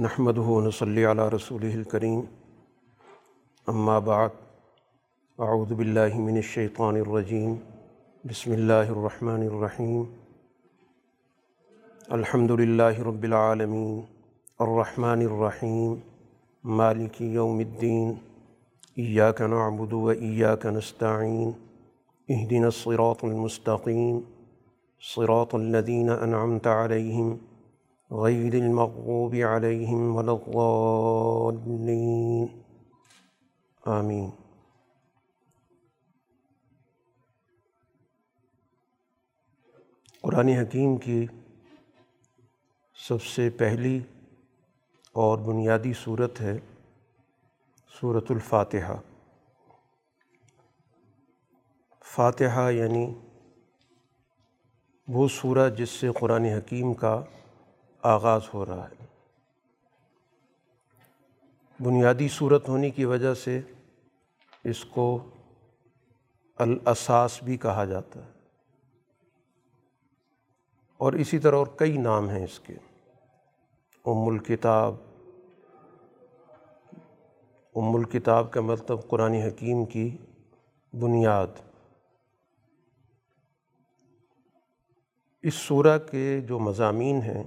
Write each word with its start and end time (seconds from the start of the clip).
نحمد 0.00 0.38
نصلی 0.64 1.04
علی 1.04 1.22
رسول 1.32 1.64
الکریم 1.64 2.20
اما 3.66 3.98
بعد 4.00 4.36
اعوذ 5.38 5.72
باللہ 5.72 6.14
من 6.16 6.34
الشیطان 6.34 6.96
الرجیم 6.96 7.54
بسم 8.24 8.52
اللہ 8.52 8.92
الرحمن 8.96 9.42
الرحیم 9.46 10.02
الحمد 12.08 12.50
للہ 12.60 13.00
رب 13.06 13.22
العالمین 13.22 14.00
الرحمن 14.58 15.26
الرحیم 15.26 15.94
مالک 16.64 17.20
یوم 17.20 17.58
الدین 17.58 18.14
ایاک 18.96 19.42
نعبد 19.48 19.92
و 19.92 20.06
ایاک 20.08 20.66
نستعین 20.74 21.50
اہدنا 22.28 22.66
الصراط 22.66 23.24
المستقیم 23.24 24.18
صراط 25.02 25.54
الذین 25.54 26.10
انعمت 26.10 26.66
علیہم 26.76 27.36
غیر 28.10 28.54
المغضوب 28.54 29.36
علیہم 29.54 30.16
ولا 30.16 30.32
الضالین 30.32 32.46
آمین 33.86 34.30
قرآن 40.22 40.48
حکیم 40.48 40.96
کی 40.96 41.26
سب 43.08 43.22
سے 43.22 43.50
پہلی 43.50 44.00
اور 45.12 45.38
بنیادی 45.38 45.92
صورت 45.92 46.40
ہے 46.40 46.58
صورت 48.00 48.30
الفاتحہ. 48.30 48.96
فاتحہ 52.04 52.72
یعنی 52.72 53.14
وہ 55.08 55.28
سورہ 55.28 55.70
جس 55.70 55.88
سے 55.88 56.08
قرآن 56.20 56.44
حکیم 56.44 56.94
کا 56.94 57.24
آغاز 58.02 58.40
ہو 58.54 58.66
رہا 58.66 58.88
ہے۔ 58.88 59.06
بنیادی 61.82 62.28
صورت 62.28 62.68
ہونے 62.68 62.90
کی 62.90 63.04
وجہ 63.04 63.34
سے 63.34 63.60
اس 64.64 64.84
کو 64.84 65.30
الاساس 66.56 67.42
بھی 67.42 67.56
کہا 67.56 67.84
جاتا 67.84 68.24
ہے۔ 68.24 68.30
اور 70.96 71.12
اسی 71.12 71.38
طرح 71.38 71.56
اور 71.56 71.66
کئی 71.66 71.96
نام 71.96 72.28
ہیں 72.28 72.44
اس 72.44 72.60
کے۔ 72.60 72.74
ام 74.04 74.28
الکتاب۔ 74.28 74.94
ام 77.74 77.96
الکتاب 77.96 78.52
کا 78.52 78.60
مطلب 78.60 79.08
قرآن 79.08 79.32
حکیم 79.32 79.84
کی 79.84 80.16
بنیاد۔ 80.92 81.46
اس 85.42 85.54
سورہ 85.54 85.98
کے 86.10 86.40
جو 86.40 86.58
مضامین 86.58 87.22
ہیں 87.22 87.44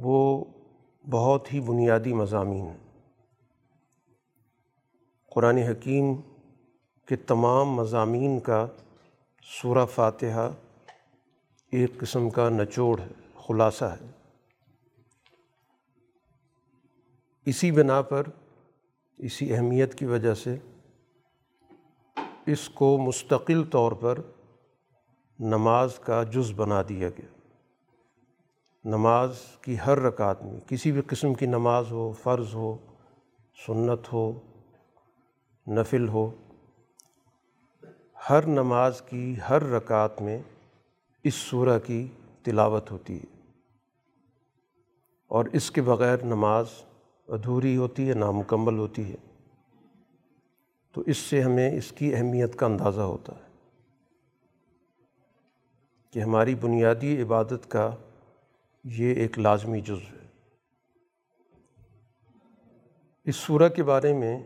وہ 0.00 0.44
بہت 1.10 1.52
ہی 1.52 1.60
بنیادی 1.60 2.12
مضامین 2.12 2.66
ہیں۔ 2.66 2.76
قرآن 5.30 5.56
حکیم 5.56 6.14
کے 7.06 7.16
تمام 7.16 7.70
مضامین 7.70 8.40
کا 8.40 8.66
سورہ 9.42 9.86
فاتحہ 9.86 10.50
ایک 11.72 11.98
قسم 11.98 12.30
کا 12.30 12.48
نچوڑ 12.48 13.00
ہے، 13.00 13.08
خلاصہ 13.34 13.84
ہے۔ 13.84 14.06
اسی 17.46 17.72
بنا 17.72 18.02
پر، 18.02 18.22
اسی 19.18 19.54
اہمیت 19.54 19.94
کی 19.94 20.04
وجہ 20.04 20.34
سے 20.34 20.56
اس 22.46 22.68
کو 22.68 22.98
مستقل 22.98 23.64
طور 23.64 23.92
پر 23.92 24.18
نماز 25.38 25.98
کا 25.98 26.22
جز 26.22 26.52
بنا 26.56 26.82
دیا 26.88 27.08
گیا۔ 27.08 27.37
نماز 28.84 29.38
کی 29.62 29.76
ہر 29.86 29.98
رکعت 29.98 30.42
میں، 30.42 30.60
کسی 30.60 30.92
بھی 30.92 31.02
قسم 31.06 31.34
کی 31.34 31.46
نماز 31.46 31.92
ہو، 31.92 32.12
فرض 32.12 32.54
ہو، 32.54 32.76
سنت 33.66 34.12
ہو، 34.12 34.40
نفل 35.66 36.08
ہو، 36.08 36.30
ہر 38.30 38.46
نماز 38.46 39.02
کی 39.02 39.34
ہر 39.48 39.62
رکعت 39.62 40.22
میں 40.22 40.38
اس 41.24 41.34
سورہ 41.34 41.78
کی 41.78 42.06
تلاوت 42.42 42.90
ہوتی 42.90 43.18
ہے۔ 43.18 43.52
اور 45.26 45.44
اس 45.52 45.70
کے 45.70 45.82
بغیر 45.82 46.24
نماز 46.24 46.66
ادھوری 47.28 47.76
ہوتی 47.76 48.08
ہے، 48.08 48.14
نامکمل 48.14 48.78
ہوتی 48.78 49.12
ہے۔ 49.12 49.16
تو 50.92 51.00
اس 51.00 51.16
سے 51.16 51.42
ہمیں 51.42 51.72
اس 51.72 51.92
کی 51.92 52.14
اہمیت 52.14 52.56
کا 52.56 52.66
اندازہ 52.66 53.00
ہوتا 53.00 53.32
ہے 53.32 53.48
کہ 56.10 56.18
ہماری 56.18 56.54
بنیادی 56.54 57.22
عبادت 57.22 57.70
کا 57.70 57.90
یہ 58.92 59.14
ایک 59.14 59.38
لازمی 59.38 59.80
جز 59.80 60.12
ہے۔ 60.12 60.26
اس 63.24 63.36
سورہ 63.36 63.68
کے 63.68 63.82
بارے 63.82 64.12
میں 64.12 64.42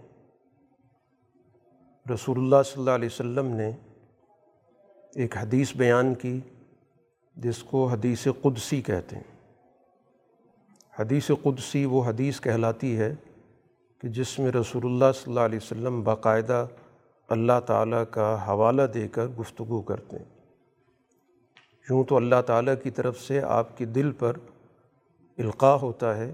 رسول 2.14 2.38
اللہ 2.38 2.62
صلی 2.64 2.80
اللہ 2.80 2.90
علیہ 2.90 3.08
وسلم 3.12 3.46
نے 3.46 3.70
ایک 5.14 5.36
حدیث 5.36 5.76
بیان 5.76 6.14
کی، 6.14 6.40
جس 7.36 7.62
کو 7.62 7.86
حدیث 7.86 8.28
قدسی 8.42 8.82
کہتے 8.82 9.16
ہیں۔ 9.16 9.56
حدیث 10.98 11.30
قدسی 11.42 11.84
وہ 11.84 12.04
حدیث 12.04 12.40
کہلاتی 12.40 12.98
ہے 12.98 13.14
کہ 13.98 14.08
جس 14.08 14.38
میں 14.38 14.52
رسول 14.52 14.84
اللہ 14.84 15.12
صلی 15.14 15.24
اللہ 15.26 15.40
علیہ 15.40 15.58
وسلم 15.62 16.02
باقاعدہ 16.02 16.66
اللہ 17.28 17.60
تعالیٰ 17.66 18.04
کا 18.10 18.48
حوالہ 18.48 18.82
دے 18.94 19.08
کر 19.08 19.26
گفتگو 19.26 19.82
کرتے 19.82 20.18
ہیں۔ 20.18 20.31
یوں 21.90 22.02
تو 22.04 22.16
اللہ 22.16 22.40
تعالیٰ 22.46 22.74
کی 22.82 22.90
طرف 22.90 23.20
سے 23.20 23.40
آپ 23.42 23.76
کے 23.78 23.84
دل 23.94 24.10
پر 24.18 24.36
القاع 25.38 25.76
ہوتا 25.76 26.16
ہے 26.16 26.30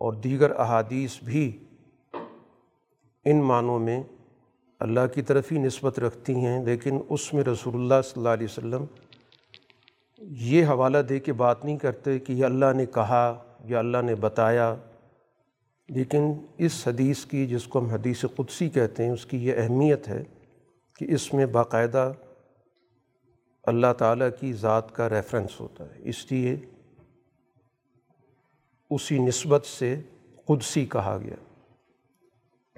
اور 0.00 0.12
دیگر 0.24 0.50
احادیث 0.58 1.18
بھی 1.24 1.50
ان 3.26 3.42
معنوں 3.42 3.78
میں 3.78 4.02
اللہ 4.80 5.06
کی 5.14 5.22
طرف 5.22 5.50
ہی 5.52 5.58
نسبت 5.58 5.98
رکھتی 5.98 6.34
ہیں، 6.34 6.62
لیکن 6.64 6.98
اس 7.08 7.32
میں 7.34 7.44
رسول 7.44 7.74
اللہ 7.74 8.02
صلی 8.04 8.20
اللہ 8.20 8.28
علیہ 8.28 8.46
وسلم 8.50 8.84
یہ 10.44 10.66
حوالہ 10.66 10.98
دے 11.08 11.18
کے 11.18 11.32
بات 11.32 11.64
نہیں 11.64 11.78
کرتے 11.78 12.18
کہ 12.18 12.32
یہ 12.32 12.44
اللہ 12.44 12.72
نے 12.76 12.86
کہا 12.86 13.24
یا 13.64 13.78
اللہ 13.78 14.02
نے 14.02 14.14
بتایا۔ 14.14 14.74
لیکن 15.88 16.32
اس 16.58 16.82
حدیث 16.88 17.24
کی 17.26 17.46
جس 17.46 17.66
کو 17.66 17.78
ہم 17.78 17.90
حدیث 17.90 18.24
قدسی 18.36 18.68
کہتے 18.68 19.04
ہیں، 19.04 19.10
اس 19.10 19.26
کی 19.26 19.44
یہ 19.46 19.54
اہمیت 19.56 20.08
ہے 20.08 20.22
کہ 20.98 21.06
اس 21.14 21.32
میں 21.34 21.46
باقاعدہ 21.46 22.10
اللہ 23.62 23.92
تعالیٰ 23.98 24.28
کی 24.40 24.52
ذات 24.52 24.94
کا 24.94 25.08
ریفرنس 25.08 25.60
ہوتا 25.60 25.84
ہے۔ 25.84 25.96
اس 25.98 26.32
لیے 26.32 26.56
اسی 28.90 29.18
نسبت 29.18 29.66
سے 29.66 30.00
قدسی 30.44 30.86
کہا 30.86 31.18
گیا۔ 31.24 31.34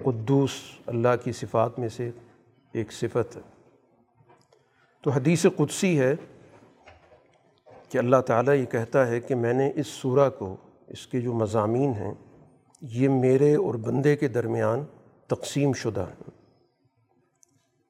قدوس 0.03 0.51
اللہ 0.85 1.07
کی 1.23 1.31
صفات 1.31 1.79
میں 1.79 1.89
سے 1.89 2.11
ایک 2.71 2.91
صفت 2.91 3.35
ہے۔ 3.35 3.41
تو 5.01 5.09
حدیث 5.09 5.45
قدسی 5.55 5.99
ہے 5.99 6.13
کہ 7.89 7.97
اللہ 7.97 8.21
تعالیٰ 8.27 8.53
یہ 8.53 8.65
کہتا 8.65 9.07
ہے 9.07 9.19
کہ 9.19 9.35
میں 9.35 9.53
نے 9.53 9.71
اس 9.75 9.87
سورہ 9.87 10.29
کو، 10.29 10.57
اس 10.87 11.07
کے 11.07 11.21
جو 11.21 11.33
مضامین 11.33 11.93
ہیں، 11.93 12.13
یہ 12.81 13.09
میرے 13.09 13.55
اور 13.55 13.75
بندے 13.75 14.15
کے 14.15 14.27
درمیان 14.27 14.83
تقسیم 15.27 15.73
شدہ 15.73 16.05
ہیں۔ 16.09 16.29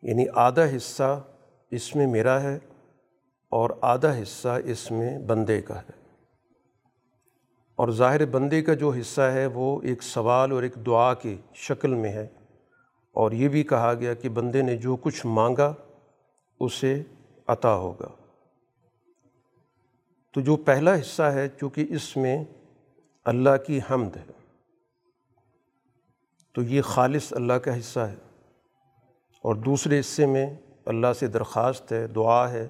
یعنی 0.02 0.26
آدھا 0.34 0.64
حصہ 0.76 1.24
اس 1.72 1.96
میں 1.96 2.08
میرا 2.08 2.42
ہے 2.42 2.60
اور 3.54 3.70
آدھا 3.82 4.22
حصہ 4.22 4.48
اس 4.66 4.92
میں 4.92 5.20
بندے 5.20 5.62
کا 5.62 5.80
ہے۔ 5.80 5.92
اور 7.76 7.90
ظاہر 7.90 8.26
بندے 8.26 8.62
کا 8.62 8.74
جو 8.74 8.90
حصہ 8.90 9.22
ہے 9.22 9.46
وہ 9.46 9.82
ایک 9.82 10.04
سوال 10.04 10.52
اور 10.52 10.64
ایک 10.64 10.76
دعا 10.86 11.14
کی 11.14 11.38
شکل 11.54 11.94
میں 11.94 12.10
ہے۔ 12.10 12.28
اور 13.12 13.32
یہ 13.32 13.48
بھی 13.50 13.64
کہا 13.64 13.94
گیا 13.94 14.14
کہ 14.14 14.30
بندے 14.30 14.62
نے 14.62 14.78
جو 14.78 14.96
کچھ 14.96 15.26
مانگا 15.26 15.74
اسے 16.60 17.04
عطا 17.48 17.76
ہوگا۔ 17.76 18.08
تو 20.34 20.42
جو 20.42 20.56
پہلا 20.56 20.96
حصہ 20.96 21.24
ہے 21.24 21.48
چونکہ 21.60 21.86
اس 21.90 22.18
میں 22.18 22.44
اللہ 23.26 23.58
کی 23.68 23.80
حمد 23.92 24.18
ہے، 24.18 24.32
تو 26.54 26.62
یہ 26.62 26.82
خالص 26.82 27.34
اللہ 27.34 27.54
کا 27.54 27.80
حصہ 27.80 28.00
ہے۔ 28.00 28.16
اور 29.42 29.56
دوسرے 29.56 30.00
حصے 30.00 30.26
میں 30.26 30.56
اللہ 30.86 31.14
سے 31.20 31.28
درخواست 31.28 31.92
ہے، 31.92 32.08
دعا 32.08 32.52
ہے۔ 32.52 32.68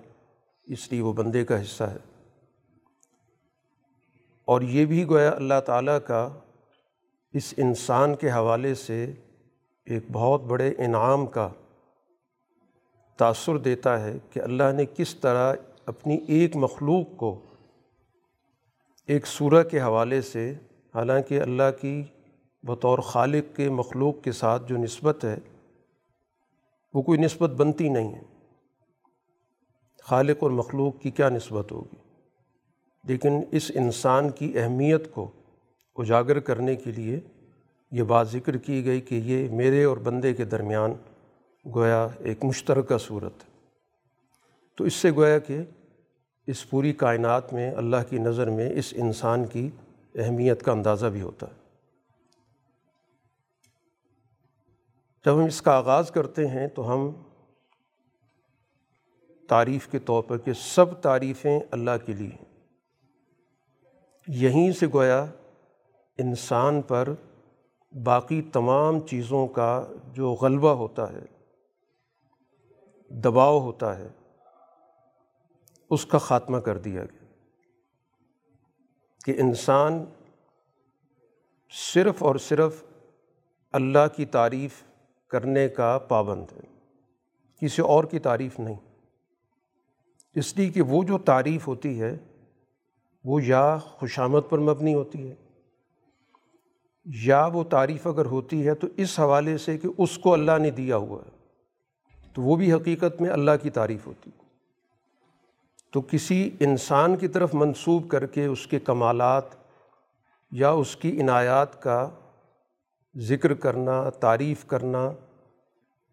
اس 0.65 0.91
لیے 0.91 1.01
وہ 1.01 1.13
بندے 1.13 1.45
کا 1.45 1.61
حصہ 1.61 1.83
ہے۔ 1.83 1.97
اور 4.45 4.61
یہ 4.61 4.85
بھی 4.85 5.07
گویا 5.07 5.31
اللہ 5.31 5.59
تعالیٰ 5.65 5.97
کا 6.07 6.29
اس 7.33 7.53
انسان 7.57 8.15
کے 8.15 8.31
حوالے 8.31 8.75
سے 8.75 9.11
ایک 9.85 10.03
بہت 10.11 10.41
بڑے 10.41 10.73
انعام 10.77 11.25
کا 11.25 11.49
تاثر 13.17 13.57
دیتا 13.57 14.01
ہے 14.01 14.17
کہ 14.29 14.39
اللہ 14.39 14.71
نے 14.73 14.85
کس 14.85 15.15
طرح 15.15 15.53
اپنی 15.85 16.17
ایک 16.27 16.55
مخلوق 16.55 17.17
کو 17.17 17.39
ایک 19.07 19.27
سورہ 19.27 19.63
کے 19.63 19.81
حوالے 19.81 20.21
سے، 20.21 20.53
حالانکہ 20.95 21.41
اللہ 21.41 21.81
کی 21.81 22.03
بطور 22.63 22.99
خالق 22.99 23.55
کے 23.55 23.69
مخلوق 23.69 24.23
کے 24.23 24.31
ساتھ 24.31 24.67
جو 24.67 24.77
نسبت 24.77 25.25
ہے، 25.25 25.37
وہ 26.93 27.01
کوئی 27.01 27.19
نسبت 27.19 27.49
بنتی 27.49 27.89
نہیں 27.89 28.13
ہے۔ 28.13 28.32
خالق 30.03 30.37
اور 30.39 30.51
مخلوق 30.51 31.01
کی 31.01 31.11
کیا 31.11 31.29
نسبت 31.29 31.71
ہوگی؟ 31.71 31.95
لیکن 33.03 33.41
اس 33.51 33.71
انسان 33.75 34.29
کی 34.29 34.59
اہمیت 34.59 35.11
کو 35.13 35.31
اجاگر 35.95 36.39
کرنے 36.39 36.75
کے 36.75 36.91
لیے 36.91 37.19
یہ 37.91 38.03
بات 38.03 38.29
ذکر 38.29 38.57
کی 38.57 38.85
گئی 38.85 39.01
کہ 39.01 39.15
یہ 39.15 39.49
میرے 39.49 39.83
اور 39.83 39.97
بندے 39.97 40.33
کے 40.33 40.45
درمیان 40.45 40.93
گویا 41.75 42.07
ایک 42.19 42.45
مشترکہ 42.45 42.97
صورت 42.97 43.43
ہے۔ 43.43 43.49
تو 44.77 44.83
اس 44.83 44.93
سے 44.93 45.11
گویا 45.11 45.39
کہ 45.39 45.61
اس 46.47 46.69
پوری 46.69 46.93
کائنات 46.93 47.53
میں 47.53 47.71
اللہ 47.71 47.97
کی 48.09 48.17
نظر 48.17 48.49
میں 48.49 48.69
اس 48.69 48.93
انسان 48.97 49.45
کی 49.45 49.69
اہمیت 50.15 50.63
کا 50.63 50.71
اندازہ 50.71 51.05
بھی 51.05 51.21
ہوتا 51.21 51.47
ہے۔ 51.47 51.63
جب 55.25 55.33
ہم 55.35 55.45
اس 55.45 55.61
کا 55.61 55.71
آغاز 55.71 56.11
کرتے 56.11 56.47
ہیں 56.47 56.67
تو 56.67 56.93
ہم 56.93 57.09
تعریف 59.49 59.87
کے 59.87 59.99
طور 59.99 60.23
پر 60.23 60.37
کہ 60.37 60.53
سب 60.53 61.01
تعریفیں 61.01 61.59
اللہ 61.71 61.91
کے 62.05 62.13
لیے 62.13 62.43
یہیں 64.27 64.71
سے 64.71 64.87
گویا 64.93 65.25
انسان 66.17 66.81
پر 66.81 67.09
باقی 68.03 68.41
تمام 68.41 68.99
چیزوں 68.99 69.47
کا 69.47 69.87
جو 70.13 70.31
غلبہ 70.31 70.69
ہوتا 70.69 71.13
ہے، 71.13 71.25
دباؤ 73.09 73.59
ہوتا 73.59 73.97
ہے، 73.97 74.07
اس 75.89 76.05
کا 76.05 76.17
خاتمہ 76.17 76.57
کر 76.57 76.77
دیا 76.77 77.05
گیا۔ 77.05 77.25
کہ 79.25 79.33
انسان 79.37 80.05
صرف 81.93 82.23
اور 82.23 82.35
صرف 82.35 82.83
اللہ 83.71 84.15
کی 84.15 84.25
تعریف 84.25 84.83
کرنے 85.27 85.69
کا 85.69 85.97
پابند 85.97 86.45
ہے، 86.51 86.89
کسی 87.61 87.81
اور 87.81 88.03
کی 88.03 88.19
تعریف 88.19 88.59
نہیں۔ 88.59 88.92
اس 90.35 90.55
لیے 90.57 90.69
کہ 90.69 90.81
وہ 90.81 91.03
جو 91.03 91.17
تعریف 91.17 91.67
ہوتی 91.67 91.99
ہے، 92.01 92.15
وہ 93.25 93.43
یا 93.43 93.77
خوشامد 93.77 94.49
پر 94.49 94.59
مبنی 94.59 94.93
ہوتی 94.93 95.29
ہے، 95.29 95.35
یا 97.05 97.45
وہ 97.53 97.63
تعریف 97.63 98.07
اگر 98.07 98.25
ہوتی 98.25 98.65
ہے 98.67 98.73
تو 98.73 98.87
اس 98.97 99.19
حوالے 99.19 99.57
سے 99.57 99.77
کہ 99.77 99.87
اس 99.97 100.17
کو 100.17 100.33
اللہ 100.33 100.57
نے 100.61 100.71
دیا 100.71 100.97
ہوا 100.97 101.19
ہے، 101.25 101.31
تو 102.33 102.41
وہ 102.41 102.55
بھی 102.55 102.73
حقیقت 102.73 103.21
میں 103.21 103.29
اللہ 103.29 103.61
کی 103.61 103.69
تعریف 103.69 104.07
ہوتی 104.07 104.31
تو 105.93 106.01
کسی 106.01 106.49
انسان 106.59 107.15
کی 107.15 107.27
طرف 107.27 107.53
منسوب 107.53 108.07
کر 108.09 108.25
کے 108.25 108.45
اس 108.45 108.65
کے 108.67 108.79
کمالات 108.79 109.55
یا 110.51 110.69
اس 110.69 110.95
کی 110.95 111.21
عنایات 111.21 111.81
کا 111.81 112.09
ذکر 113.15 113.53
کرنا، 113.53 114.09
تعریف 114.09 114.65
کرنا، 114.67 115.11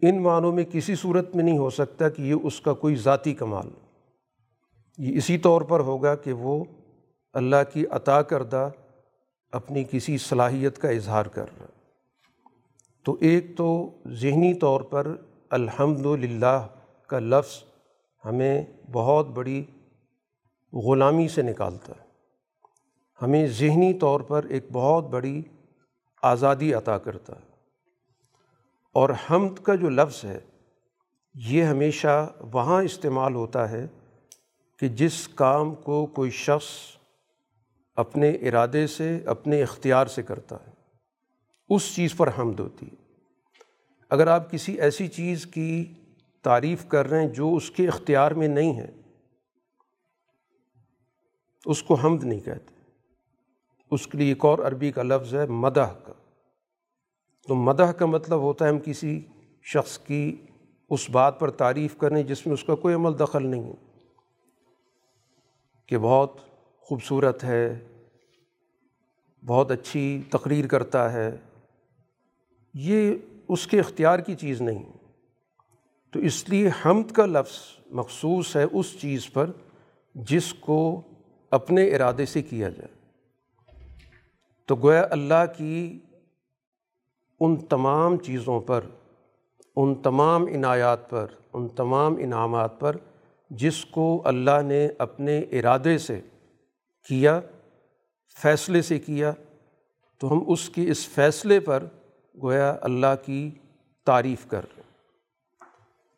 ان 0.02 0.22
معنوں 0.22 0.52
میں 0.52 0.64
کسی 0.72 0.94
صورت 0.94 1.36
میں 1.36 1.44
نہیں 1.44 1.58
ہو 1.58 1.70
سکتا 1.70 2.08
کہ 2.08 2.22
یہ 2.22 2.34
اس 2.42 2.60
کا 2.60 2.72
کوئی 2.74 2.96
ذاتی 2.96 3.34
کمال۔ 3.34 3.68
یہ 5.00 5.16
اسی 5.16 5.38
طور 5.38 5.62
پر 5.62 5.80
ہوگا 5.80 6.14
کہ 6.14 6.32
وہ 6.32 6.64
اللہ 7.32 7.56
کی 7.72 7.86
عطا 7.86 8.22
کردہ 8.22 8.70
اپنی 9.52 9.84
کسی 9.90 10.18
صلاحیت 10.18 10.78
کا 10.78 10.88
اظہار 10.88 11.26
کر 11.26 11.44
رہا 11.60 11.66
تو 13.04 13.16
ایک 13.20 13.56
تو 13.56 13.90
ذہنی 14.06 14.54
طور 14.54 14.80
پر 14.80 15.16
الحمد 15.50 16.06
للہ 16.06 16.66
کا 17.06 17.18
لفظ 17.18 17.62
ہمیں 18.24 18.64
بہت 18.92 19.26
بڑی 19.26 19.64
غلامی 20.72 21.28
سے 21.28 21.42
نکالتا 21.42 21.92
ہے۔ 22.00 22.06
ہمیں 23.22 23.46
ذہنی 23.46 23.94
طور 23.94 24.20
پر 24.20 24.44
ایک 24.44 24.66
بہت 24.72 25.04
بڑی 25.04 25.42
آزادی 26.22 26.74
عطا 26.74 26.98
کرتا 26.98 27.32
ہے۔ 27.36 27.50
اور 28.92 29.10
حمد 29.30 29.62
کا 29.62 29.74
جو 29.74 29.88
لفظ 29.88 30.24
ہے، 30.24 30.38
یہ 31.34 31.64
ہمیشہ 31.64 32.32
وہاں 32.52 32.82
استعمال 32.82 33.34
ہوتا 33.34 33.70
ہے 33.70 33.86
کہ 34.80 34.88
جس 34.88 35.28
کام 35.28 35.74
کو 35.74 36.06
کوئی 36.06 36.30
شخص 36.30 36.66
اپنے 37.94 38.30
ارادے 38.30 38.86
سے، 38.86 39.18
اپنے 39.26 39.62
اختیار 39.62 40.06
سے 40.06 40.22
کرتا 40.22 40.56
ہے، 40.56 40.72
اس 41.68 41.94
چیز 41.94 42.16
پر 42.16 42.30
حمد 42.38 42.60
ہوتی 42.60 42.86
ہے۔ 42.86 42.96
اگر 44.10 44.26
آپ 44.26 44.50
کسی 44.50 44.80
ایسی 44.80 45.08
چیز 45.08 45.46
کی 45.46 45.92
تعریف 46.42 46.88
کر 46.88 47.06
رہے 47.06 47.20
ہیں 47.20 47.28
جو 47.28 47.54
اس 47.54 47.70
کے 47.70 47.88
اختیار 47.88 48.30
میں 48.30 48.48
نہیں 48.48 48.76
ہے، 48.76 48.90
اس 51.66 51.82
کو 51.82 51.94
حمد 51.94 52.24
نہیں 52.24 52.40
کہتے۔ 52.40 52.74
اس 53.90 54.06
کے 54.06 54.18
لیے 54.18 54.28
ایک 54.28 54.44
اور 54.44 54.58
عربی 54.58 54.92
کا 54.92 55.02
لفظ 55.02 55.34
ہے 55.34 55.46
مدح 55.46 55.92
کا۔ 56.04 56.12
تو 57.48 57.54
مدح 57.54 57.92
کا 57.92 58.06
مطلب 58.06 58.38
ہوتا 58.38 58.64
ہے 58.64 58.70
ہم 58.70 58.78
کسی 58.78 59.20
شخص 59.62 59.98
کی 59.98 60.36
اس 60.90 61.10
بات 61.10 61.40
پر 61.40 61.50
تعریف 61.50 61.96
کریں 61.96 62.22
جس 62.22 62.46
میں 62.46 62.54
اس 62.54 62.64
کا 62.64 62.74
کوئی 62.74 62.94
عمل 62.94 63.18
دخل 63.18 63.46
نہیں 63.46 63.62
ہے۔ 63.62 63.89
کہ 65.90 65.98
بہت 65.98 66.36
خوبصورت 66.80 67.44
ہے، 67.44 67.78
بہت 69.46 69.70
اچھی 69.70 70.22
تقریر 70.30 70.66
کرتا 70.66 71.12
ہے، 71.12 71.36
یہ 72.74 73.14
اس 73.48 73.66
کے 73.66 73.80
اختیار 73.80 74.18
کی 74.18 74.34
چیز 74.34 74.60
نہیں۔ 74.60 74.92
تو 76.12 76.18
اس 76.18 76.48
لیے 76.48 76.70
حمد 76.84 77.12
کا 77.12 77.26
لفظ 77.26 77.58
مخصوص 77.86 78.56
ہے 78.56 78.64
اس 78.72 79.00
چیز 79.00 79.32
پر 79.32 79.50
جس 80.14 80.54
کو 80.54 81.00
اپنے 81.50 81.88
ارادے 81.88 82.26
سے 82.26 82.42
کیا 82.42 82.68
جائے۔ 82.68 82.94
تو 84.66 84.76
گویا 84.76 85.06
اللہ 85.10 85.44
کی 85.56 85.98
ان 87.40 87.56
تمام 87.56 88.16
چیزوں 88.16 88.60
پر، 88.60 88.80
ان 89.76 89.94
تمام 89.94 90.46
عنایات 90.46 91.10
پر، 91.10 91.26
ان 91.52 91.68
تمام 91.68 92.16
انعامات 92.18 92.80
پر 92.80 92.96
جس 93.50 93.84
کو 93.84 94.22
اللہ 94.24 94.62
نے 94.64 94.88
اپنے 94.98 95.38
ارادے 95.38 95.98
سے 95.98 96.20
کیا، 97.08 97.40
فیصلے 98.36 98.82
سے 98.82 98.98
کیا، 98.98 99.32
تو 100.18 100.32
ہم 100.32 100.44
اس 100.46 100.70
کی 100.70 100.90
اس 100.90 101.08
فیصلے 101.08 101.60
پر 101.60 101.86
گویا 102.42 102.76
اللہ 102.80 103.14
کی 103.24 103.50
تعریف 104.04 104.46
کر 104.48 104.62
رہے 104.62 104.72
ہیں۔ 104.76 104.80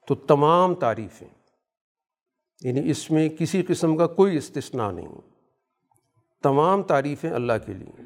تو 0.09 0.15
تمام 0.15 0.75
تعریفیں 0.75 1.29
یعنی 2.63 2.91
اس 2.91 3.11
میں 3.11 3.29
کسی 3.29 3.63
قسم 3.63 3.97
کا 3.97 4.07
کوئی 4.07 4.37
استثناء 4.37 4.91
نہیں 4.91 5.09
تمام 6.43 6.83
تعریفیں 6.83 7.31
اللہ 7.31 7.53
کے 7.67 7.73
لیے 7.73 8.03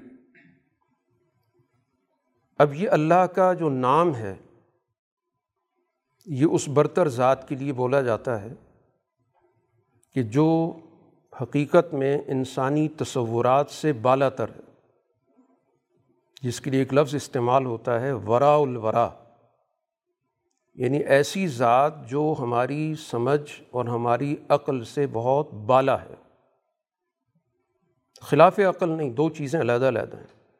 اب 2.58 2.74
یہ 2.74 2.90
اللہ 2.90 3.26
کا 3.26 3.52
جو 3.52 3.70
نام 3.70 4.14
ہے، 4.14 4.34
یہ 6.26 6.46
اس 6.50 6.68
برتر 6.68 7.08
ذات 7.08 7.48
کے 7.48 7.54
لیے 7.54 7.72
بولا 7.72 8.00
جاتا 8.00 8.42
ہے۔ 8.42 8.52
کہ 10.16 10.22
جو 10.22 10.76
حقیقت 11.42 11.94
میں 11.94 12.18
انسانی 12.26 12.88
تصورات 12.88 13.70
سے 13.70 13.92
بالا 13.92 14.28
تر 14.28 14.48
ہے، 14.48 14.60
جس 16.42 16.60
کے 16.60 16.70
لیے 16.70 16.80
ایک 16.80 16.94
لفظ 16.94 17.14
استعمال 17.14 17.66
ہوتا 17.66 18.00
ہے، 18.00 18.12
ورا 18.12 18.54
الورا 18.54 19.10
یعنی 20.74 20.98
ایسی 20.98 21.48
ذات 21.48 22.08
جو 22.08 22.34
ہماری 22.38 22.94
سمجھ 22.94 23.62
اور 23.70 23.84
ہماری 23.84 24.36
عقل 24.48 24.84
سے 24.84 25.06
بہت 25.12 25.52
بالا 25.52 26.02
ہے۔ 26.02 26.14
خلاف 28.20 28.58
عقل 28.58 28.88
نہیں، 28.88 29.10
دو 29.10 29.30
چیزیں 29.30 29.60
علیحدہ 29.60 29.88
علیحدہ 29.88 30.16
ہیں۔ 30.16 30.58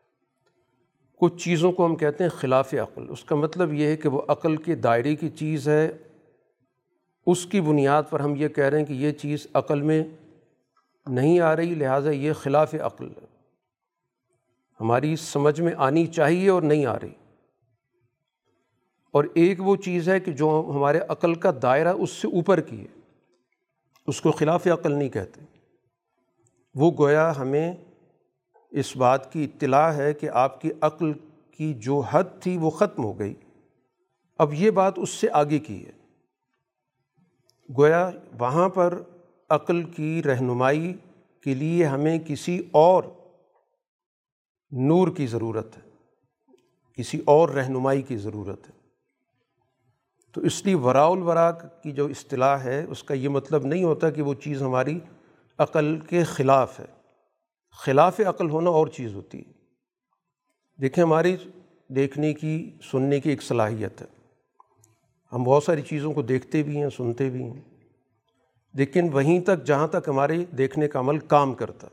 کچھ 1.19 1.45
چیزوں 1.45 1.73
کو 1.73 1.87
ہم 1.87 1.97
کہتے 1.97 2.25
ہیں 2.25 2.31
خلاف 2.31 2.75
عقل، 2.75 3.11
اس 3.11 3.25
کا 3.25 3.37
مطلب 3.37 3.73
یہ 3.73 3.87
ہے 3.87 3.97
کہ 3.97 4.09
وہ 4.09 4.23
عقل 4.29 4.57
کے 4.57 4.75
دائرے 4.75 5.17
کی 5.17 5.29
چیز 5.29 5.69
ہے 5.69 5.93
اس 7.27 7.47
کی 7.47 7.61
بنیاد 7.61 8.03
پر 8.11 8.21
ہم 8.21 8.35
یہ 8.37 8.49
کہہ 8.49 8.65
رہے 8.65 8.79
ہیں 8.79 8.87
کہ 8.87 8.93
یہ 8.93 9.13
چیز 9.13 9.47
عقل 9.55 9.83
میں 9.83 10.05
نہیں 11.07 11.41
آ 11.41 11.57
رہی، 11.57 11.75
لہٰذا 11.75 12.11
یہ 12.11 12.33
خلاف 12.33 12.75
عقل 12.75 13.07
ہے۔ 13.07 13.27
ہماری 14.81 15.17
سمجھ 15.17 15.61
میں 15.61 15.73
آنی 15.77 16.07
چاہیے 16.07 16.51
اور 16.51 16.63
نہیں 16.63 16.87
آ 16.87 16.97
رہی۔ 16.97 17.15
اور 19.13 19.25
ایک 19.35 19.61
وہ 19.61 19.77
چیز 19.77 20.09
ہے 20.09 20.21
کہ 20.21 20.33
جو 20.33 20.73
ہمارے 20.75 21.01
عقل 21.09 21.35
کا 21.35 21.51
دائرہ 21.63 21.93
اس 21.93 22.11
سے 22.11 22.29
اوپر 22.29 22.61
کی 22.61 22.81
ہے، 22.81 23.01
اس 24.07 24.21
کو 24.21 24.33
خلاف 24.33 24.67
عقل 24.67 24.93
نہیں 24.93 25.09
کہتے۔ 25.09 25.41
وہ 26.75 26.91
گویا 26.99 27.33
ہمیں 27.39 27.73
اس 28.71 28.97
بات 28.97 29.33
کی 29.33 29.45
اطلاع 29.45 29.93
ہے 29.93 30.15
کہ 30.15 30.29
آپ 30.29 30.61
کی 30.61 30.71
عقل 30.81 31.13
کی 31.51 31.75
جو 31.75 32.01
حد 32.01 32.25
تھی 32.41 32.57
وہ 32.57 32.71
ختم 32.71 33.05
ہو 33.05 33.19
گئی۔ 33.19 33.35
اب 34.39 34.55
یہ 34.55 34.71
بات 34.71 34.95
اس 34.97 35.11
سے 35.11 35.27
آگے 35.33 35.59
کی 35.59 35.87
ہے۔ 35.87 35.96
گویا 37.79 38.11
وہاں 38.39 38.69
پر 38.69 39.03
عقل 39.51 39.83
کی 39.83 40.23
رہنمائی 40.23 40.95
کے 41.43 41.55
لیے 41.55 41.85
ہمیں 41.85 42.19
کسی 42.19 42.63
اور 42.71 43.05
نور 44.71 45.09
کی 45.09 45.27
ضرورت 45.27 45.79
ہے، 45.79 45.91
کسی 46.95 47.23
اور 47.25 47.49
رہنمائی 47.49 48.03
کی 48.03 48.17
ضرورت 48.17 48.69
ہے۔ 48.69 48.77
تو 50.33 50.41
اس 50.41 50.67
لیے 50.67 50.75
ورا 50.75 51.05
الورا 51.05 51.51
کی 51.51 51.93
جو 51.93 52.07
اصطلاح 52.07 52.59
ہے، 52.59 52.85
اس 52.89 53.03
کا 53.03 53.15
یہ 53.15 53.29
مطلب 53.29 53.67
نہیں 53.67 53.85
ہوتا 53.85 54.11
کہ 54.11 54.23
وہ 54.23 54.35
چیز 54.35 54.63
ہماری 54.63 55.01
عقل 55.59 55.99
کے 55.99 56.25
خلاف 56.25 56.81
ہے۔ 56.81 56.85
خلاف 57.71 58.21
عقل 58.21 58.51
ہونا 58.51 58.71
اور 58.71 58.87
چیز 58.87 59.15
ہوتی 59.15 59.39
ہے۔ 59.39 59.53
دیکھیں 60.81 61.05
ہماری 61.05 61.37
دیکھنے 61.89 62.35
کی، 62.35 62.71
سننے 62.91 63.21
کی 63.21 63.31
ایک 63.31 63.43
صلاحیت 63.43 64.03
ہے۔ 64.03 64.16
ہم 65.37 65.43
بہت 65.43 65.65
ساری 65.65 65.83
چیزوں 65.83 66.13
کو 66.13 66.23
دیکھتے 66.23 66.63
بھی 66.63 66.83
ہیں، 66.83 66.89
سنتے 66.89 67.31
بھی 67.31 67.43
ہیں۔ 67.43 67.61
لیکن 68.75 69.09
وہیں 69.13 69.41
تک، 69.41 69.65
جہاں 69.65 69.89
تک 69.89 70.09
ہمارے 70.09 70.45
دیکھنے 70.59 70.89
کا 70.89 70.99
عمل 70.99 71.19
کام 71.19 71.55
کرتا۔ 71.55 71.89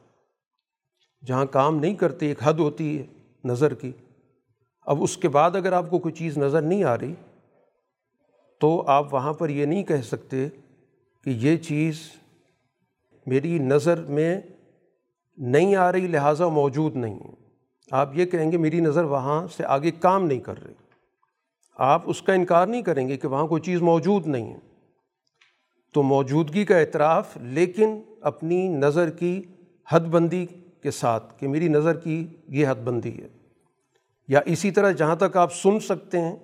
جہاں 1.26 1.46
کام 1.46 1.80
نہیں 1.80 1.96
کرتے 1.96 2.28
ایک 2.28 2.38
حد 2.44 2.54
ہوتی 2.54 3.00
ہے 3.00 3.04
نظر 3.44 3.74
کی۔ 3.74 3.92
اب 4.82 5.04
اس 5.04 5.18
کے 5.18 5.30
بعد 5.30 5.56
اگر 5.56 5.74
آپ 5.74 5.90
کو 5.90 6.00
کوئی 6.00 6.14
چیز 6.14 6.38
نظر 6.38 6.62
نہیں 6.62 6.84
آ 6.84 6.98
رہی، 6.98 7.14
تو 8.60 8.84
آپ 8.88 9.14
وہاں 9.14 9.34
پر 9.34 9.50
یہ 9.50 9.66
نہیں 9.66 9.84
کہہ 9.84 10.02
سکتے 10.04 10.50
کہ 11.24 11.30
یہ 11.30 11.58
چیز 11.58 11.96
میری 13.26 13.60
نظر 13.60 14.06
میں 14.06 14.42
نہیں 15.38 15.76
آ 15.76 15.92
رہی، 15.92 16.08
لہٰذا 16.08 16.48
موجود 16.48 16.96
نہیں 16.96 17.20
ہے۔ 17.20 17.34
آپ 17.92 18.18
یہ 18.18 18.26
کہیں 18.26 18.52
گے 18.52 18.58
میری 18.58 18.80
نظر 18.80 19.04
وہاں 19.04 19.48
سے 19.48 19.66
آگے 19.66 19.92
کام 19.92 20.26
نہیں 20.26 20.40
کر 20.40 20.64
رہی۔ 20.64 20.74
آپ 21.78 22.02
اس 22.06 22.22
کا 22.22 22.34
انکار 22.34 22.68
نہیں 22.68 22.82
کریں 22.82 23.08
گے 23.08 23.18
کہ 23.18 23.28
وہاں 23.28 23.48
کوئی 23.48 23.62
چیز 23.62 23.82
موجود 23.82 24.28
نہیں 24.28 24.54
ہے۔ 24.54 24.60
تو 25.94 26.04
موجودگی 26.04 26.66
کا 26.66 26.78
اعتراف، 26.78 27.38
لیکن 27.42 28.02
اپنی 28.22 28.68
نظر 28.68 29.10
کی 29.10 29.42
حد 29.90 30.00
بندی 30.00 30.46
کے 30.84 30.92
ساتھ 30.92 31.40
کہ 31.40 31.48
میری 31.48 31.68
نظر 31.68 32.00
کی 32.00 32.28
یہ 32.48 32.68
حد 32.68 32.76
بندی 32.76 33.22
ہے۔ 33.22 33.28
یا 34.28 34.42
اسی 34.46 34.72
طرح 34.72 34.92
جہاں 34.92 35.16
تک 35.16 35.38
آپ 35.38 35.54
سن 35.54 35.80
سکتے 35.80 36.22
ہیں، 36.22 36.36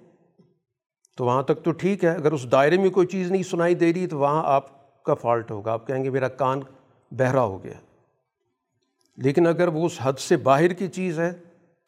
تو 1.18 1.26
وہاں 1.26 1.44
تک 1.44 1.64
تو 1.64 1.72
ٹھیک 1.72 2.04
ہے، 2.04 2.10
اگر 2.10 2.32
اس 2.32 2.52
دائرے 2.52 2.78
میں 2.78 2.90
کوئی 2.90 3.08
چیز 3.08 3.32
نہیں 3.32 3.44
سنائی 3.44 3.76
دے 3.76 3.94
رہی 3.94 4.08
تو 4.08 4.20
وہاں 4.20 4.44
آپ 4.46 5.04
کا 5.04 5.14
فالٹ 5.14 5.52
ہوگا۔ 5.52 5.72
آپ 5.72 5.88
کہیں 5.88 6.04
گے 6.04 6.10
میرا 6.10 6.28
کان 6.28 6.60
بہرا 7.12 7.42
ہو 7.42 7.64
گیا۔ 7.64 7.74
لیکن 9.18 9.48
اگر 9.48 9.68
وہ 9.68 9.86
اس 9.86 9.98
حد 10.02 10.14
سے 10.14 10.38
باہر 10.38 10.74
کی 10.74 10.88
چیز 10.88 11.20
ہے، 11.20 11.32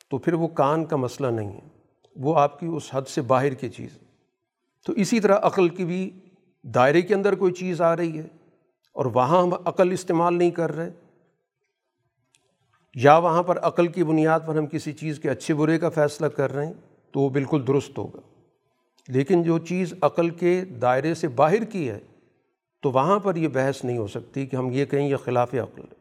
تو 0.10 0.18
پھر 0.18 0.34
وہ 0.34 0.48
کان 0.48 0.86
کا 0.86 0.96
مسئلہ 0.96 1.28
نہیں 1.28 1.54
ہے۔ 1.54 1.81
وہ 2.16 2.40
آپ 2.40 2.60
کی 2.60 2.66
اس 2.66 2.90
حد 2.94 3.02
سے 3.02 3.22
باہر 3.22 3.54
کی 3.54 3.70
چیز۔ 3.70 3.90
تو 4.86 4.94
اسی 4.94 5.20
طرح 5.20 5.38
عقل 5.42 5.70
کی 5.70 5.86
بھی 5.86 6.20
دائرے 6.64 7.02
کے 7.02 7.16
اندر 7.16 7.36
کوئی 7.36 7.54
چیز 7.54 7.82
آ 7.82 7.96
رہی 7.96 8.18
ہے 8.18 8.28
اور 8.94 9.06
وہاں 9.06 9.42
ہم 9.44 9.54
عقل 9.66 9.92
استعمال 9.92 10.38
نہیں 10.38 10.52
کر 10.52 10.76
رہے۔ 10.76 10.90
یا 12.96 13.18
وہاں 13.18 13.44
پر 13.44 13.60
عقل 13.60 13.88
کی 13.88 14.04
بنیاد 14.04 14.40
پر 14.46 14.56
ہم 14.56 14.66
کسی 14.66 14.94
چیز 14.94 15.20
کے 15.20 15.30
اچھے 15.30 15.54
برے 15.54 15.80
کا 15.80 15.90
فیصلہ 15.90 16.28
کر 16.28 16.54
رہے 16.54 16.66
ہیں 16.66 16.74
تو 17.12 17.20
وہ 17.20 17.30
بالکل 17.30 17.68
درست 17.68 17.98
ہوگا۔ 17.98 18.20
لیکن 19.08 19.44
جو 19.44 19.58
چیز 19.60 19.94
عقل 20.02 20.30
کے 20.30 20.66
دائرے 20.66 21.14
سے 21.14 21.28
باہر 21.28 21.64
کی 21.64 21.90
ہے 21.90 22.00
تو 22.82 22.92
وہاں 22.92 23.20
پر 23.20 23.36
یہ 23.36 23.48
بحث 23.48 23.84
نہیں 23.84 23.98
ہو 23.98 24.08
سکتی 24.08 24.46
کہ 24.46 24.56
ہم 24.56 24.70
یہ 24.72 24.86
کہیں 24.86 25.10
یہ 25.10 25.16
خلاف 25.16 25.54
عقل 25.54 25.82
ہے۔ 25.82 25.94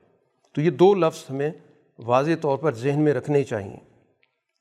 تو 0.53 0.61
یہ 0.61 0.71
دو 0.71 0.95
لفظ 0.95 1.25
ہمیں 1.31 1.51
واضح 1.99 2.31
طور 2.41 2.59
پر 2.59 2.75
ذہن 2.75 3.01
میں 3.03 3.15
رکھنے 3.15 3.45
چاہئیں۔ 3.45 3.90